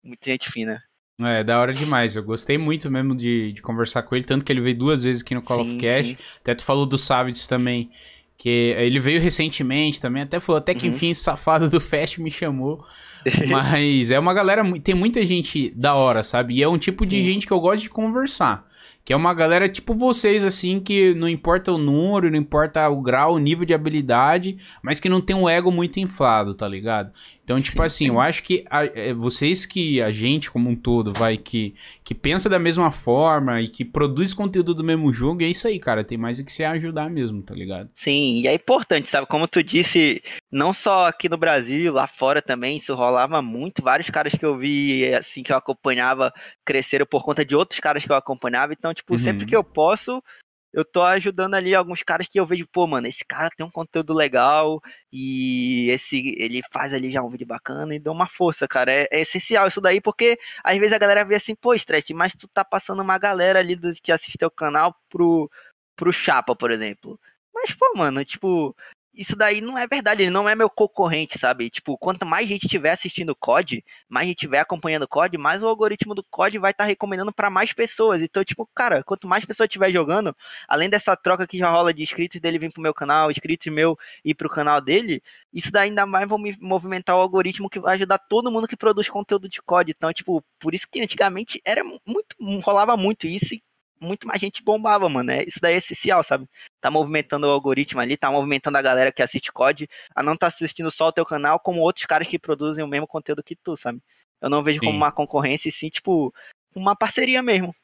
[0.04, 0.85] Muita gente fina.
[1.20, 2.14] É, da hora demais.
[2.14, 5.22] Eu gostei muito mesmo de, de conversar com ele, tanto que ele veio duas vezes
[5.22, 6.16] aqui no Call sim, of Cash.
[6.40, 7.90] Até tu falou do Savage também,
[8.36, 10.94] que ele veio recentemente também, até falou até que uhum.
[10.94, 12.84] enfim safado do Fast me chamou.
[13.48, 16.54] Mas é uma galera, tem muita gente da hora, sabe?
[16.54, 17.24] E é um tipo de sim.
[17.24, 18.66] gente que eu gosto de conversar.
[19.04, 23.00] Que é uma galera tipo vocês, assim, que não importa o número, não importa o
[23.00, 27.12] grau, o nível de habilidade, mas que não tem um ego muito inflado, tá ligado?
[27.46, 28.10] Então, tipo sim, assim, sim.
[28.10, 32.12] eu acho que a, é, vocês que a gente como um todo vai que, que
[32.12, 36.02] pensa da mesma forma e que produz conteúdo do mesmo jogo, é isso aí, cara.
[36.02, 37.88] Tem mais o que se ajudar mesmo, tá ligado?
[37.94, 39.28] Sim, e é importante, sabe?
[39.28, 43.80] Como tu disse, não só aqui no Brasil, lá fora também, isso rolava muito.
[43.80, 46.32] Vários caras que eu vi, assim, que eu acompanhava,
[46.64, 48.72] cresceram por conta de outros caras que eu acompanhava.
[48.72, 49.18] Então, tipo, uhum.
[49.20, 50.20] sempre que eu posso,
[50.76, 53.70] eu tô ajudando ali alguns caras que eu vejo, pô, mano, esse cara tem um
[53.70, 54.78] conteúdo legal
[55.10, 58.92] e esse ele faz ali já um vídeo bacana e dou uma força, cara.
[58.92, 62.34] É, é essencial isso daí, porque às vezes a galera vê assim, pô, Stretch, mas
[62.34, 65.50] tu tá passando uma galera ali do, que assiste o canal pro,
[65.96, 67.18] pro Chapa, por exemplo.
[67.54, 68.76] Mas, pô, mano, tipo,
[69.16, 71.70] isso daí não é verdade, ele não é meu concorrente, sabe?
[71.70, 75.62] Tipo, quanto mais gente estiver assistindo o COD, mais gente estiver acompanhando o COD, mais
[75.62, 78.22] o algoritmo do COD vai estar tá recomendando para mais pessoas.
[78.22, 80.36] Então, tipo, cara, quanto mais pessoas estiver jogando,
[80.68, 83.96] além dessa troca que já rola de inscritos dele vir pro meu canal, inscritos meu
[84.24, 85.22] ir pro canal dele,
[85.52, 89.08] isso daí ainda mais vai movimentar o algoritmo que vai ajudar todo mundo que produz
[89.08, 89.92] conteúdo de COD.
[89.96, 93.62] Então, tipo, por isso que antigamente era muito, rolava muito isso e
[94.00, 95.30] muito mais gente bombava, mano.
[95.30, 96.46] É, isso daí é essencial, sabe?
[96.80, 100.46] Tá movimentando o algoritmo ali, tá movimentando a galera que assiste COD a não tá
[100.46, 103.76] assistindo só o teu canal, como outros caras que produzem o mesmo conteúdo que tu,
[103.76, 104.00] sabe?
[104.40, 104.86] Eu não vejo sim.
[104.86, 106.32] como uma concorrência, e sim, tipo,
[106.74, 107.74] uma parceria mesmo.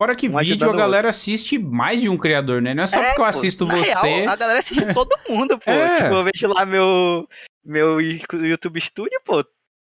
[0.00, 2.72] Fora que um vídeo a galera assiste mais de um criador, né?
[2.72, 4.06] Não é só é, porque eu assisto pô, você.
[4.06, 5.70] Real, a galera assiste todo mundo, pô.
[5.70, 5.96] É.
[5.96, 7.28] Tipo, eu vejo lá meu,
[7.64, 9.44] meu YouTube Studio, pô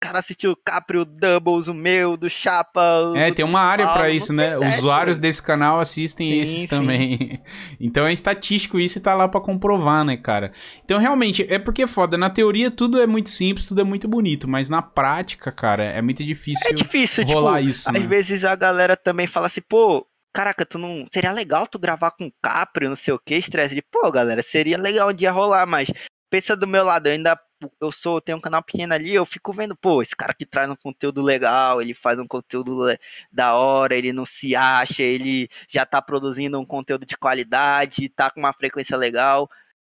[0.02, 2.82] cara assistiu o Capri, o Doubles, o meu, do Chapa.
[3.16, 4.58] É, tem uma área para isso, né?
[4.58, 6.68] Usuários desse canal assistem sim, esses sim.
[6.68, 7.40] também.
[7.80, 10.52] então é estatístico isso e tá lá para comprovar, né, cara?
[10.84, 12.18] Então realmente, é porque é foda.
[12.18, 16.02] Na teoria tudo é muito simples, tudo é muito bonito, mas na prática, cara, é
[16.02, 16.68] muito difícil.
[16.68, 17.88] É difícil, rolar tipo, isso.
[17.88, 18.08] Às né?
[18.08, 20.08] vezes a galera também fala assim, pô.
[20.34, 21.06] Caraca, tu não.
[21.14, 23.82] Seria legal tu gravar com Capri, não sei o que, estresse de.
[23.82, 25.92] Pô, galera, seria legal um dia rolar, mas
[26.30, 27.38] pensa do meu lado, eu ainda
[27.80, 30.70] eu sou, tenho um canal pequeno ali, eu fico vendo, pô, esse cara que traz
[30.70, 32.88] um conteúdo legal, ele faz um conteúdo
[33.32, 38.30] da hora, ele não se acha, ele já tá produzindo um conteúdo de qualidade, tá
[38.32, 39.50] com uma frequência legal.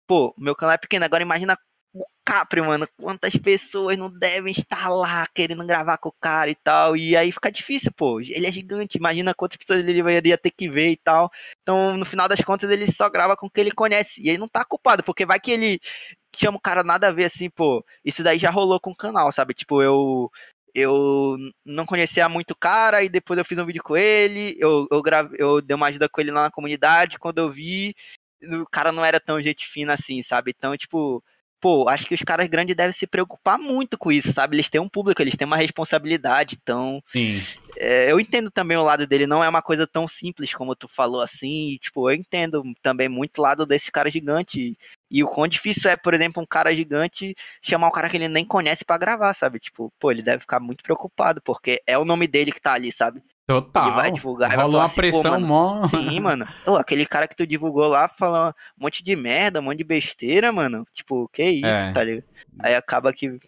[0.06, 1.58] Pô, meu canal é pequeno, agora imagina
[1.92, 6.54] o Capri, mano, quantas pessoas não devem estar lá querendo gravar com o cara e
[6.54, 10.50] tal, e aí fica difícil, pô, ele é gigante, imagina quantas pessoas ele deveria ter
[10.50, 11.30] que ver e tal.
[11.62, 14.38] Então, no final das contas, ele só grava com o que ele conhece, e ele
[14.38, 15.80] não tá culpado, porque vai que ele
[16.38, 17.84] chama o cara nada a ver, assim, pô.
[18.04, 19.54] Isso daí já rolou com o canal, sabe?
[19.54, 20.30] Tipo, eu.
[20.74, 24.54] Eu não conhecia muito o cara e depois eu fiz um vídeo com ele.
[24.58, 27.18] Eu, eu, grave, eu dei uma ajuda com ele lá na comunidade.
[27.18, 27.94] Quando eu vi,
[28.42, 30.52] o cara não era tão gente fina assim, sabe?
[30.54, 31.24] Então, tipo,
[31.60, 34.56] pô, acho que os caras grandes devem se preocupar muito com isso, sabe?
[34.56, 37.02] Eles têm um público, eles têm uma responsabilidade, então.
[37.06, 37.40] Sim.
[37.78, 40.88] É, eu entendo também o lado dele, não é uma coisa tão simples como tu
[40.88, 41.70] falou assim.
[41.72, 44.76] E, tipo, eu entendo também muito o lado desse cara gigante.
[45.10, 48.28] E o quão difícil é, por exemplo, um cara gigante chamar um cara que ele
[48.28, 49.58] nem conhece para gravar, sabe?
[49.58, 52.90] Tipo, pô, ele deve ficar muito preocupado, porque é o nome dele que tá ali,
[52.90, 53.22] sabe?
[53.46, 53.86] Total.
[53.86, 55.86] Ele vai divulgar e vai falar uma assim, pressão mano, mó.
[55.86, 56.48] Sim, mano.
[56.66, 59.84] Ô, aquele cara que tu divulgou lá falou um monte de merda, um monte de
[59.84, 60.84] besteira, mano.
[60.92, 61.92] Tipo, que isso, é.
[61.92, 62.24] tá ligado?
[62.58, 63.38] Aí acaba que.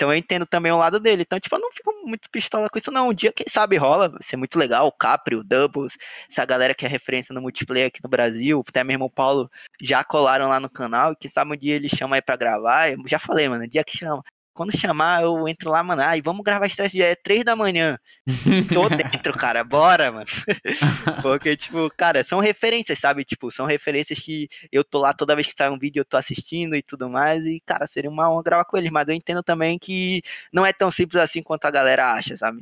[0.00, 1.24] Então eu entendo também o lado dele.
[1.26, 3.10] Então, tipo, eu não fico muito pistola com isso, não.
[3.10, 4.08] Um dia, quem sabe, rola.
[4.08, 4.86] Vai ser muito legal.
[4.86, 5.92] O Capri, o Doubles,
[6.26, 8.64] essa galera que é referência no multiplayer aqui no Brasil.
[8.66, 11.12] Até mesmo o Paulo já colaram lá no canal.
[11.12, 12.90] E quem sabe um dia ele chama aí pra gravar.
[12.90, 13.62] Eu já falei, mano.
[13.64, 14.22] Um dia que chama
[14.60, 16.02] quando chamar, eu entro lá, mano.
[16.02, 17.96] Ai, vamos gravar estresse dia é 3 da manhã.
[18.74, 20.26] Tô dentro, cara, bora, mano.
[21.22, 23.24] Porque, tipo, cara, são referências, sabe?
[23.24, 26.18] Tipo, são referências que eu tô lá toda vez que sai um vídeo, eu tô
[26.18, 27.46] assistindo e tudo mais.
[27.46, 28.90] E, cara, seria uma honra gravar com eles.
[28.90, 30.20] Mas eu entendo também que
[30.52, 32.58] não é tão simples assim quanto a galera acha, sabe?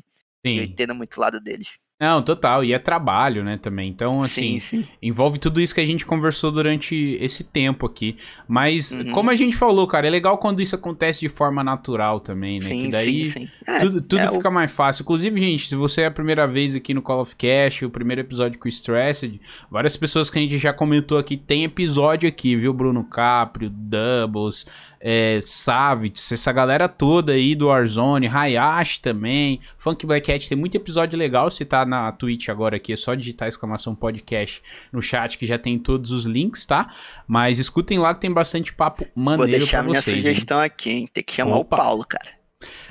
[0.46, 0.56] Sim.
[0.56, 1.78] Eu entendo muito o lado deles.
[2.00, 2.64] Não, total.
[2.64, 3.90] E é trabalho, né, também.
[3.90, 4.84] Então, assim, sim, sim.
[5.02, 8.16] envolve tudo isso que a gente conversou durante esse tempo aqui.
[8.46, 9.10] Mas, uhum.
[9.10, 12.68] como a gente falou, cara, é legal quando isso acontece de forma natural também, né?
[12.68, 14.52] Sim, que daí sim, é, tudo, tudo é fica o...
[14.52, 15.02] mais fácil.
[15.02, 18.20] Inclusive, gente, se você é a primeira vez aqui no Call of Cash, o primeiro
[18.20, 22.54] episódio com o Stressed, várias pessoas que a gente já comentou aqui, tem episódio aqui,
[22.54, 22.72] viu?
[22.72, 24.64] Bruno Caprio, Doubles,
[25.00, 30.76] é, Savitz, essa galera toda aí do Warzone, Hayashi também, Funk Black Cat, tem muito
[30.76, 34.62] episódio legal, se tá na Twitch agora aqui, é só digitar exclamação podcast
[34.92, 36.88] no chat que já tem todos os links, tá?
[37.26, 40.66] Mas escutem lá que tem bastante papo maneiro Vou deixar minha vocês, sugestão hein?
[40.66, 41.08] aqui, hein?
[41.12, 41.76] Tem que chamar Opa.
[41.76, 42.38] o Paulo, cara.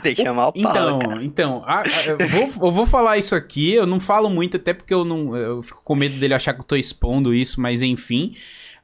[0.01, 1.23] Tem que chamar o Paulo, então, cara.
[1.25, 4.73] Então, a, a, eu, vou, eu vou falar isso aqui, eu não falo muito, até
[4.73, 7.81] porque eu não eu fico com medo dele achar que eu tô expondo isso, mas
[7.81, 8.33] enfim...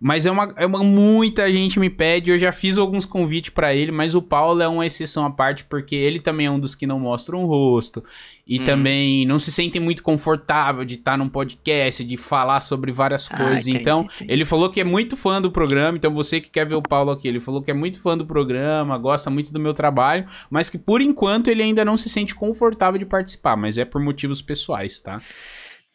[0.03, 0.83] Mas é uma, é uma.
[0.83, 4.67] Muita gente me pede, eu já fiz alguns convites para ele, mas o Paulo é
[4.67, 8.03] uma exceção à parte, porque ele também é um dos que não mostram o rosto.
[8.45, 8.65] E hum.
[8.65, 13.37] também não se sente muito confortável de estar num podcast, de falar sobre várias ah,
[13.37, 13.65] coisas.
[13.65, 14.29] Entendi, então, entendi.
[14.33, 15.97] ele falou que é muito fã do programa.
[15.97, 18.25] Então, você que quer ver o Paulo aqui, ele falou que é muito fã do
[18.25, 22.35] programa, gosta muito do meu trabalho, mas que por enquanto ele ainda não se sente
[22.35, 25.21] confortável de participar, mas é por motivos pessoais, tá?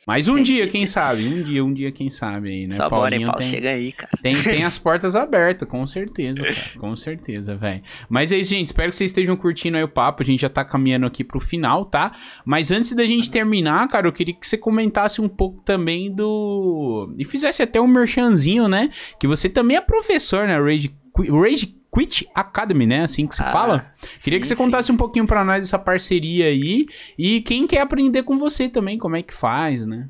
[0.08, 1.28] Mas um dia, quem sabe?
[1.28, 2.76] Um dia, um dia, quem sabe aí, né?
[2.76, 4.10] Só Paulinho Paulo, tem, chega aí, cara.
[4.22, 6.78] Tem, tem as portas abertas, com certeza, cara.
[6.78, 7.82] Com certeza, velho.
[8.08, 8.68] Mas é isso, gente.
[8.68, 10.22] Espero que vocês estejam curtindo aí o papo.
[10.22, 12.12] A gente já tá caminhando aqui pro final, tá?
[12.42, 17.14] Mas antes da gente terminar, cara, eu queria que você comentasse um pouco também do.
[17.18, 18.88] E fizesse até um merchanzinho, né?
[19.20, 20.58] Que você também é professor, né?
[20.58, 20.90] Rage,
[21.30, 23.02] Rage Quit Academy, né?
[23.02, 23.92] Assim que se ah, fala.
[24.22, 24.92] Queria sim, que você contasse sim.
[24.92, 26.86] um pouquinho para nós essa parceria aí
[27.18, 30.08] e quem quer aprender com você também, como é que faz, né?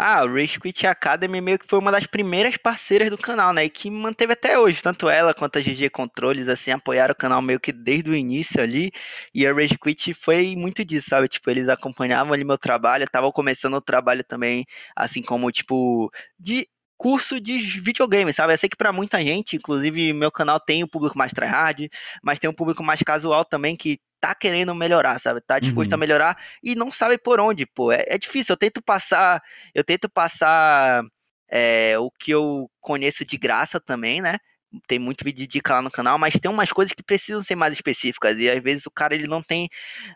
[0.00, 3.64] Ah, o Rage Quit Academy meio que foi uma das primeiras parceiras do canal, né?
[3.64, 4.80] E que manteve até hoje.
[4.80, 8.62] Tanto ela quanto a GG Controles, assim, apoiaram o canal meio que desde o início
[8.62, 8.90] ali.
[9.34, 11.26] E a Rage Quit foi muito disso, sabe?
[11.26, 14.64] Tipo, eles acompanhavam ali meu trabalho, estavam começando o trabalho também,
[14.96, 16.68] assim como, tipo, de
[16.98, 18.52] curso de videogame, sabe?
[18.52, 21.88] Eu sei que para muita gente, inclusive meu canal tem o público mais tryhard,
[22.22, 25.40] mas tem um público mais casual também que tá querendo melhorar, sabe?
[25.40, 25.96] Tá disposto uhum.
[25.96, 27.92] a melhorar e não sabe por onde, pô.
[27.92, 28.52] É, é difícil.
[28.52, 29.40] Eu tento passar,
[29.72, 31.04] eu tento passar
[31.48, 34.36] é, o que eu conheço de graça também, né?
[34.86, 37.54] Tem muito vídeo de dica lá no canal, mas tem umas coisas que precisam ser
[37.54, 38.38] mais específicas.
[38.38, 39.68] E às vezes o cara ele não tem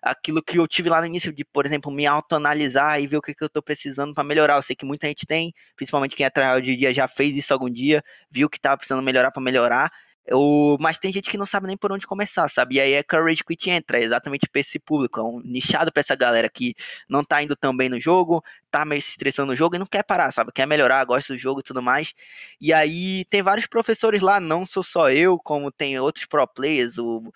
[0.02, 3.22] aquilo que eu tive lá no início, de, por exemplo, me autoanalisar e ver o
[3.22, 4.56] que, que eu tô precisando para melhorar.
[4.56, 7.52] Eu sei que muita gente tem, principalmente quem é tryhard de dia já fez isso
[7.52, 9.90] algum dia, viu que tava precisando melhorar para melhorar.
[10.30, 12.76] O, mas tem gente que não sabe nem por onde começar, sabe?
[12.76, 16.00] E aí é Courage Quit entra, é exatamente pra esse público, é um nichado pra
[16.00, 16.74] essa galera que
[17.08, 19.86] não tá indo tão bem no jogo, tá meio se estressando no jogo e não
[19.86, 20.52] quer parar, sabe?
[20.52, 22.14] Quer melhorar, gosta do jogo e tudo mais.
[22.60, 26.98] E aí tem vários professores lá, não sou só eu, como tem outros pro players,
[26.98, 27.32] o,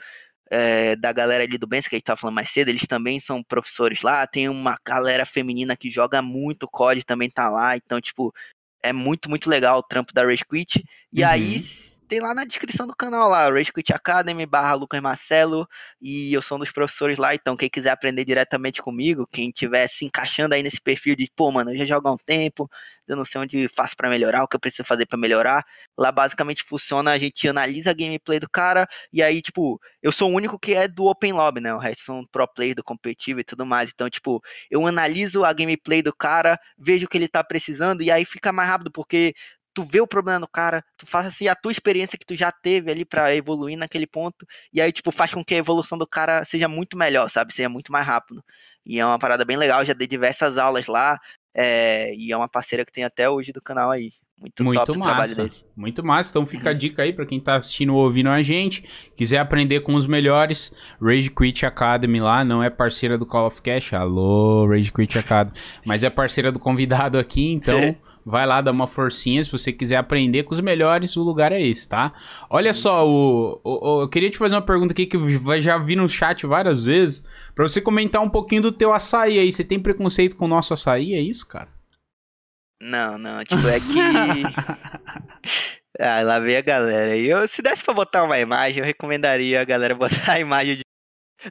[0.51, 3.19] é, da galera ali do Benz, que a gente tava falando mais cedo, eles também
[3.19, 4.27] são professores lá.
[4.27, 7.77] Tem uma galera feminina que joga muito COD, também tá lá.
[7.77, 8.33] Então, tipo,
[8.83, 10.85] é muito, muito legal o trampo da Rage Quit.
[11.13, 11.29] E uhum.
[11.29, 11.61] aí
[12.09, 15.67] tem lá na descrição do canal lá, Rage Quit Academy barra Lucas Marcelo,
[16.01, 19.87] e eu sou um dos professores lá, então quem quiser aprender diretamente comigo, quem tiver
[19.89, 22.71] se encaixando aí nesse perfil de, pô, mano, eu já jogo há um tempo,
[23.09, 25.65] eu não sei onde faço para melhorar, o que eu preciso fazer para melhorar,
[25.99, 30.31] lá basicamente funciona, a gente analisa a gameplay do cara, e aí, tipo, eu sou
[30.31, 33.41] o único que é do Open Lobby, né, o resto são pro player do competitivo
[33.41, 37.29] e tudo mais, então, tipo, eu analiso a gameplay do cara, vejo o que ele
[37.29, 39.35] tá precisando, e aí fica mais rápido, porque
[39.77, 42.51] tu vê o problema no cara, tu faz assim a tua experiência que tu já
[42.51, 46.07] teve ali para evoluir naquele ponto, e aí, tipo, faz com que a evolução do
[46.07, 47.53] cara seja muito melhor, sabe?
[47.53, 48.43] Seja muito mais rápido.
[48.87, 51.21] E é uma parada bem legal, já dei diversas aulas lá,
[51.55, 54.13] é, e é uma parceira que tem até hoje do canal aí.
[54.41, 55.53] Muito, muito top massa, trabalho dele.
[55.75, 56.31] Muito massa.
[56.31, 56.79] Então fica a uhum.
[56.79, 58.85] dica aí para quem tá assistindo ou ouvindo a gente.
[59.15, 62.45] Quiser aprender com os melhores, Rage Quit Academy lá.
[62.45, 63.95] Não é parceira do Call of Cash.
[63.95, 65.57] Alô, Rage Quit Academy.
[65.87, 67.97] Mas é parceira do convidado aqui, então
[68.29, 69.43] Vai lá, dá uma forcinha.
[69.45, 72.13] Se você quiser aprender com os melhores, o lugar é esse, tá?
[72.51, 73.09] Olha sim, só, sim.
[73.09, 76.09] O, o, o, eu queria te fazer uma pergunta aqui que eu já vi no
[76.09, 77.25] chat várias vezes.
[77.55, 79.53] Pra você comentar um pouquinho do teu açaí aí.
[79.53, 81.15] Você tem preconceito com o nosso açaí?
[81.15, 81.69] É isso, cara?
[82.83, 83.45] Não, não.
[83.45, 83.97] Tipo, é que.
[86.01, 87.17] ah, lá veio a galera.
[87.17, 90.86] Eu, se desse pra botar uma imagem, eu recomendaria a galera botar a imagem de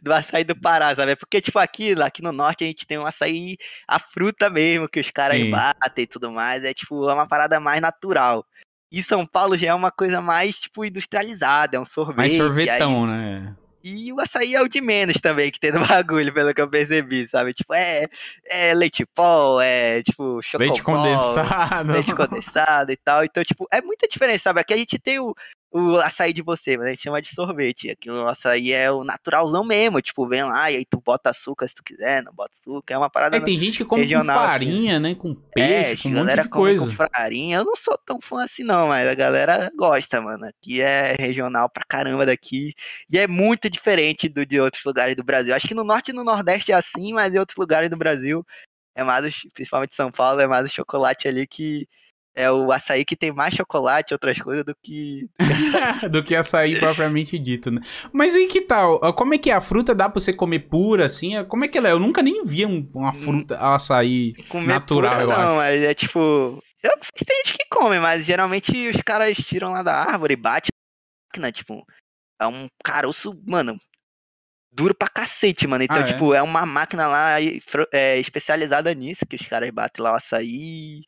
[0.01, 1.15] do açaí do Pará, sabe?
[1.15, 3.57] Porque, tipo, aqui, aqui no norte a gente tem um açaí,
[3.87, 6.63] a fruta mesmo, que os caras batem e tudo mais.
[6.63, 8.45] É, tipo, é uma parada mais natural.
[8.91, 12.17] E São Paulo já é uma coisa mais, tipo, industrializada, é um sorvete.
[12.17, 13.21] Mais sorvetão, aí...
[13.21, 13.55] né?
[13.87, 16.67] E o açaí é o de menos também que tem no bagulho, pelo que eu
[16.67, 17.53] percebi, sabe?
[17.53, 18.07] Tipo, é,
[18.49, 20.57] é leite pó, é tipo chocolate.
[20.57, 21.91] Leite condensado.
[21.93, 23.23] Leite condensado e tal.
[23.23, 24.59] Então, tipo, é muita diferença, sabe?
[24.59, 25.35] Aqui a gente tem o,
[25.77, 27.89] o açaí de você, mas a gente chama de sorvete.
[27.89, 31.67] Aqui o açaí é o naturalzão mesmo, tipo, vem lá e aí tu bota açúcar
[31.67, 34.23] se tu quiser, não bota açúcar, é uma parada É, tem gente que come com
[34.23, 35.03] farinha, aqui.
[35.03, 36.85] né, com peixe, é, com um monte de coisa.
[36.85, 40.45] com farinha, eu não sou tão fã assim não, mas a galera gosta, mano.
[40.45, 42.73] Aqui é regional pra caramba daqui,
[43.09, 45.53] e é muito diferente do de outros lugares do Brasil.
[45.53, 48.45] Acho que no norte e no nordeste é assim, mas em outros lugares do Brasil
[48.95, 51.85] é mais, principalmente São Paulo, é mais o chocolate ali que
[52.35, 55.27] é o açaí que tem mais chocolate e outras coisas do que.
[56.11, 57.81] do que açaí propriamente dito, né?
[58.11, 58.99] Mas aí que tal?
[59.13, 59.53] Como é que é?
[59.53, 61.43] A fruta dá pra você comer pura, assim?
[61.45, 61.91] Como é que ela é?
[61.93, 63.13] Eu nunca nem vi uma hum.
[63.13, 66.61] fruta, um açaí comer natural, pura, não, mas é tipo.
[66.83, 69.95] Eu não sei se tem gente que come, mas geralmente os caras tiram lá da
[69.95, 70.67] árvore e bate
[71.37, 71.85] na tipo.
[72.39, 73.79] É um caroço, mano,
[74.75, 75.83] duro pra cacete, mano.
[75.83, 76.03] Então, ah, é?
[76.03, 76.39] tipo, é?
[76.39, 76.41] é?
[76.41, 77.37] uma máquina lá
[77.93, 81.01] é, especializada nisso, que os caras batem lá o açaí,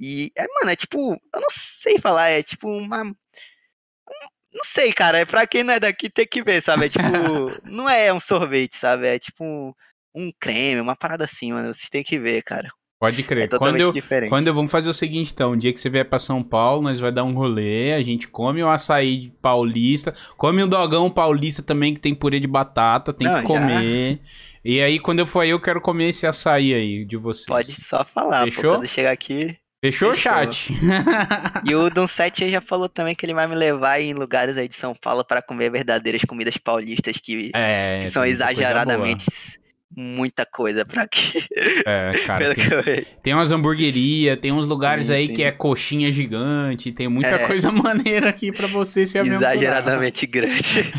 [0.00, 3.04] e, é, mano, é tipo, eu não sei falar, é tipo uma.
[3.04, 6.86] Não sei, cara, é pra quem não é daqui ter que ver, sabe?
[6.86, 7.02] É tipo,
[7.64, 9.06] não é um sorvete, sabe?
[9.06, 9.72] É tipo um,
[10.14, 11.72] um creme, uma parada assim, mano.
[11.72, 12.70] Vocês têm que ver, cara.
[12.98, 13.44] Pode crer.
[13.44, 14.28] É quando eu, diferente.
[14.28, 16.82] Quando eu vamos fazer o seguinte, então, um dia que você vier pra São Paulo,
[16.82, 21.62] nós vai dar um rolê, a gente come o açaí paulista, come o dogão paulista
[21.62, 24.14] também, que tem purê de batata, tem não, que comer.
[24.14, 24.20] Já...
[24.64, 27.46] E aí, quando eu for aí, eu quero comer esse açaí aí de vocês.
[27.46, 28.64] Pode só falar, Fechou?
[28.64, 29.56] Pô, quando chegar aqui.
[29.80, 30.32] Fechou, Fechou.
[30.32, 30.72] chat?
[31.64, 34.74] e o 7 já falou também que ele vai me levar em lugares aí de
[34.74, 39.58] São Paulo para comer verdadeiras comidas paulistas que, é, que são exageradamente
[39.96, 41.44] muita coisa pra aqui.
[41.86, 42.54] É, cara.
[42.84, 45.34] tem, tem umas hamburguerias, tem uns lugares sim, aí sim.
[45.34, 47.46] que é coxinha gigante, tem muita é.
[47.46, 49.54] coisa maneira aqui pra você se aventurar.
[49.54, 50.92] Exageradamente grande.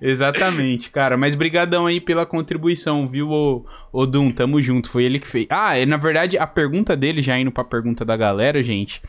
[0.00, 1.16] Exatamente, cara.
[1.16, 4.88] Mas brigadão aí pela contribuição, viu, ô, Ô, Dum, tamo junto.
[4.88, 5.46] Foi ele que fez.
[5.50, 9.02] Ah, na verdade, a pergunta dele, já indo pra pergunta da galera, gente.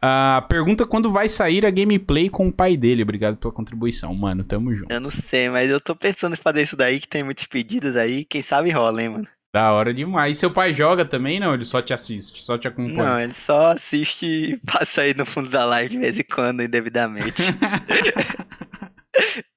[0.00, 3.02] A pergunta quando vai sair a gameplay com o pai dele.
[3.02, 4.44] Obrigado pela contribuição, mano.
[4.44, 4.92] Tamo junto.
[4.92, 7.96] Eu não sei, mas eu tô pensando em fazer isso daí, que tem muitos pedidos
[7.96, 8.24] aí.
[8.24, 9.26] Quem sabe rola, hein, mano.
[9.54, 10.36] Da hora demais.
[10.36, 11.54] E seu pai joga também, não?
[11.54, 13.04] Ele só te assiste, só te acompanha?
[13.04, 16.62] Não, ele só assiste e passa aí no fundo da live de vez em quando,
[16.62, 17.42] indevidamente.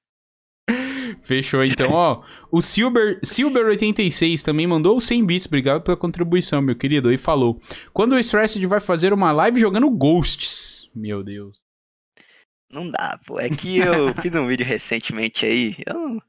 [1.20, 2.22] Fechou, então, ó.
[2.50, 5.46] O Silver, Silver86 também mandou 100 bits.
[5.46, 7.12] Obrigado pela contribuição, meu querido.
[7.12, 7.60] E falou:
[7.92, 10.90] Quando o Stressed vai fazer uma live jogando Ghosts?
[10.94, 11.58] Meu Deus.
[12.72, 13.40] Não dá, pô.
[13.40, 15.76] É que eu fiz um vídeo recentemente aí.
[15.86, 16.20] Eu,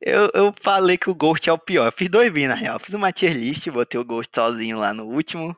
[0.00, 1.86] eu, eu falei que o Ghost é o pior.
[1.86, 2.78] Eu fiz dois vídeos, na real.
[2.78, 5.56] fiz uma tier list, botei o Ghost sozinho lá no último.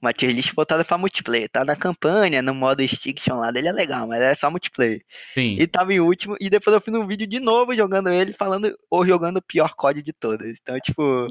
[0.00, 1.48] Uma tier list botada pra multiplayer.
[1.48, 5.00] Tá na campanha, no modo Stiction lá dele é legal, mas era só multiplayer.
[5.34, 5.56] Sim.
[5.58, 8.76] E tava em último, e depois eu fiz um vídeo de novo jogando ele, falando,
[8.90, 10.46] ou jogando o pior código de todos.
[10.60, 11.26] Então, tipo,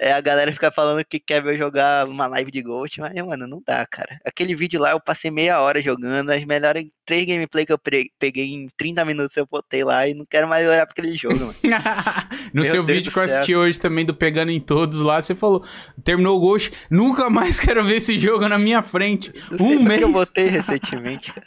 [0.00, 3.12] é, a galera fica falando que quer ver eu jogar uma live de Ghost, mas,
[3.22, 4.18] mano, não dá, cara.
[4.24, 7.78] Aquele vídeo lá eu passei meia hora jogando, as melhores três gameplay que eu
[8.20, 11.40] peguei em 30 minutos eu botei lá e não quero mais olhar pra aquele jogo,
[11.40, 11.54] mano.
[12.54, 15.20] no Meu seu Deus vídeo que eu assisti hoje também do Pegando em Todos lá,
[15.20, 15.64] você falou,
[16.04, 19.32] terminou o Ghost, nunca mais quero ver esse jogo na minha frente.
[19.58, 19.98] um mês.
[19.98, 21.46] que eu botei recentemente, cara.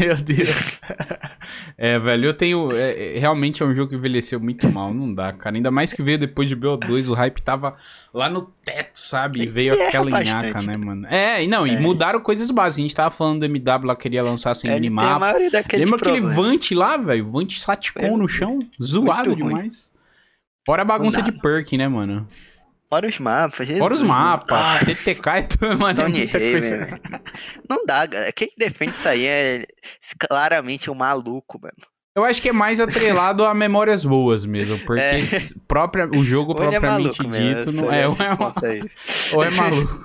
[0.00, 0.80] Meu Deus.
[1.78, 2.72] é, velho, eu tenho.
[2.76, 5.56] É, realmente é um jogo que envelheceu muito mal, não dá, cara.
[5.56, 7.69] Ainda mais que veio depois de BO2, o hype tava
[8.12, 9.42] lá no teto, sabe?
[9.42, 11.06] E veio é aquela nhaca, né, mano?
[11.06, 11.70] É, e não, é.
[11.70, 12.78] e mudaram coisas básicas.
[12.78, 15.32] A gente tava falando do MW lá, queria lançar sem minimapa.
[15.72, 17.30] Lembra aquele Vant lá, velho?
[17.30, 18.58] Vant Saticon no chão?
[18.82, 19.90] Zoado demais.
[20.66, 22.28] Fora a bagunça de perk, né, mano?
[22.90, 23.78] Fora os mapas, Jesus.
[23.78, 26.02] Fora os mapas, TTK e tudo, mano.
[26.02, 26.98] Tony é
[27.68, 28.32] Não dá, cara.
[28.32, 29.64] Quem defende isso aí é
[30.18, 31.76] claramente um maluco, mano.
[32.12, 35.20] Eu acho que é mais atrelado a memórias boas mesmo, porque é.
[35.68, 38.80] própria, o jogo ou é propriamente é dito não é, ou é,
[39.32, 40.02] ou é maluco.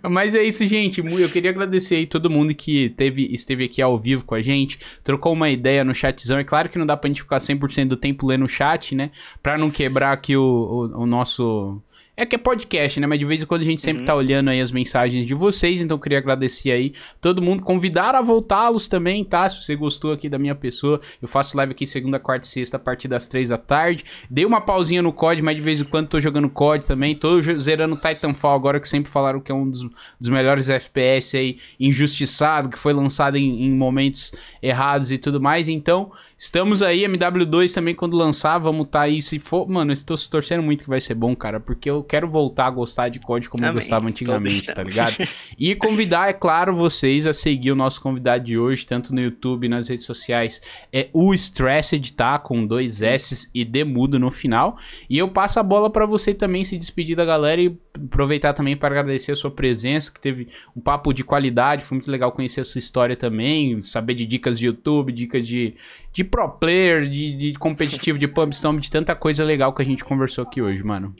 [0.08, 1.02] Mas é isso, gente.
[1.06, 4.78] Eu queria agradecer aí todo mundo que teve, esteve aqui ao vivo com a gente,
[5.04, 6.38] trocou uma ideia no chatzão.
[6.38, 9.10] É claro que não dá pra gente ficar 100% do tempo lendo o chat, né?
[9.42, 11.82] Pra não quebrar aqui o, o, o nosso
[12.22, 13.06] é que é podcast, né?
[13.06, 14.06] Mas de vez em quando a gente sempre uhum.
[14.06, 18.14] tá olhando aí as mensagens de vocês, então eu queria agradecer aí todo mundo, convidar
[18.14, 19.48] a voltá-los também, tá?
[19.48, 22.76] Se você gostou aqui da minha pessoa, eu faço live aqui segunda, quarta e sexta
[22.76, 24.04] a partir das três da tarde.
[24.30, 27.14] Dei uma pausinha no COD, mas de vez em quando tô jogando COD também.
[27.14, 29.82] Tô zerando Titanfall agora, que sempre falaram que é um dos,
[30.18, 35.68] dos melhores FPS aí, injustiçado, que foi lançado em, em momentos errados e tudo mais.
[35.68, 36.12] Então,
[36.42, 39.22] Estamos aí, MW2 também, quando lançar, vamos tá aí.
[39.22, 39.68] Se for.
[39.68, 41.60] Mano, eu estou se torcendo muito que vai ser bom, cara.
[41.60, 45.18] Porque eu quero voltar a gostar de COD como eu gostava antigamente, tá ligado?
[45.56, 49.68] E convidar, é claro, vocês a seguir o nosso convidado de hoje, tanto no YouTube,
[49.68, 50.60] nas redes sociais.
[50.92, 52.40] É o Stressed, tá?
[52.40, 54.76] Com dois S e D mudo no final.
[55.08, 58.76] E eu passo a bola para você também se despedir da galera e aproveitar também
[58.76, 61.84] para agradecer a sua presença, que teve um papo de qualidade.
[61.84, 65.76] Foi muito legal conhecer a sua história também, saber de dicas de YouTube, dicas de
[66.12, 70.04] de pro player, de, de competitivo, de pubstomp, de tanta coisa legal que a gente
[70.04, 71.14] conversou aqui hoje, mano.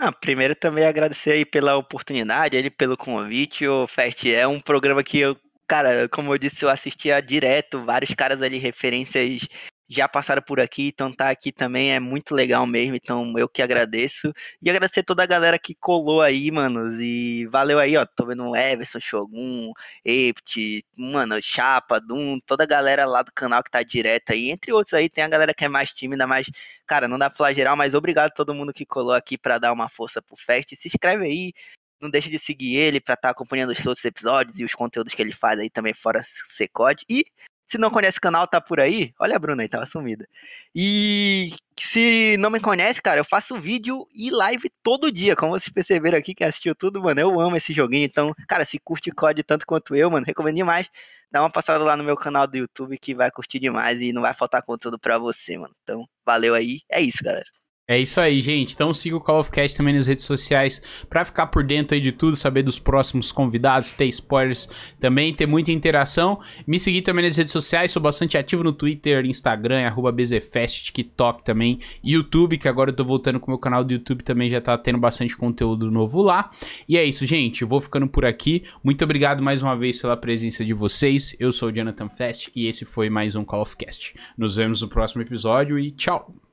[0.00, 3.66] Não, primeiro também agradecer aí pela oportunidade, ele pelo convite.
[3.66, 5.36] O Fast é um programa que eu,
[5.68, 9.46] cara, como eu disse, eu assistia direto, vários caras ali, referências
[9.88, 13.62] já passaram por aqui, então tá aqui também é muito legal mesmo, então eu que
[13.62, 14.32] agradeço.
[14.62, 18.56] E agradecer toda a galera que colou aí, manos, e valeu aí, ó, tô vendo
[18.56, 19.72] Everson, Shogun,
[20.04, 24.72] Ept, mano, Chapa, Doom, toda a galera lá do canal que tá direto aí, entre
[24.72, 26.46] outros aí, tem a galera que é mais tímida, mas,
[26.86, 29.58] cara, não dá pra falar geral, mas obrigado a todo mundo que colou aqui para
[29.58, 31.52] dar uma força pro Fest, se inscreve aí,
[32.00, 35.14] não deixe de seguir ele para estar tá acompanhando os outros episódios e os conteúdos
[35.14, 37.04] que ele faz aí também fora Secode.
[37.08, 37.24] E
[37.72, 39.14] se não conhece o canal, tá por aí.
[39.18, 40.28] Olha a Bruna aí, tava sumida.
[40.74, 45.34] E se não me conhece, cara, eu faço vídeo e live todo dia.
[45.34, 48.04] Como vocês perceberam aqui, que assistiu tudo, mano, eu amo esse joguinho.
[48.04, 50.86] Então, cara, se curte COD tanto quanto eu, mano, recomendo demais.
[51.30, 54.20] Dá uma passada lá no meu canal do YouTube que vai curtir demais e não
[54.20, 55.74] vai faltar conteúdo pra você, mano.
[55.82, 56.82] Então, valeu aí.
[56.90, 57.61] É isso, galera.
[57.88, 58.74] É isso aí, gente.
[58.74, 62.00] Então siga o Call of Cast também nas redes sociais para ficar por dentro aí
[62.00, 64.68] de tudo, saber dos próximos convidados, ter spoilers
[65.00, 66.40] também, ter muita interação.
[66.64, 71.44] Me seguir também nas redes sociais, sou bastante ativo no Twitter, Instagram, arroba BZFest, TikTok
[71.44, 74.60] também, YouTube, que agora eu tô voltando com o meu canal do YouTube também, já
[74.60, 76.50] tá tendo bastante conteúdo novo lá.
[76.88, 77.64] E é isso, gente.
[77.64, 78.62] Vou ficando por aqui.
[78.82, 81.34] Muito obrigado mais uma vez pela presença de vocês.
[81.38, 84.14] Eu sou o Jonathan Fest e esse foi mais um Call of Cast.
[84.38, 86.51] Nos vemos no próximo episódio e tchau!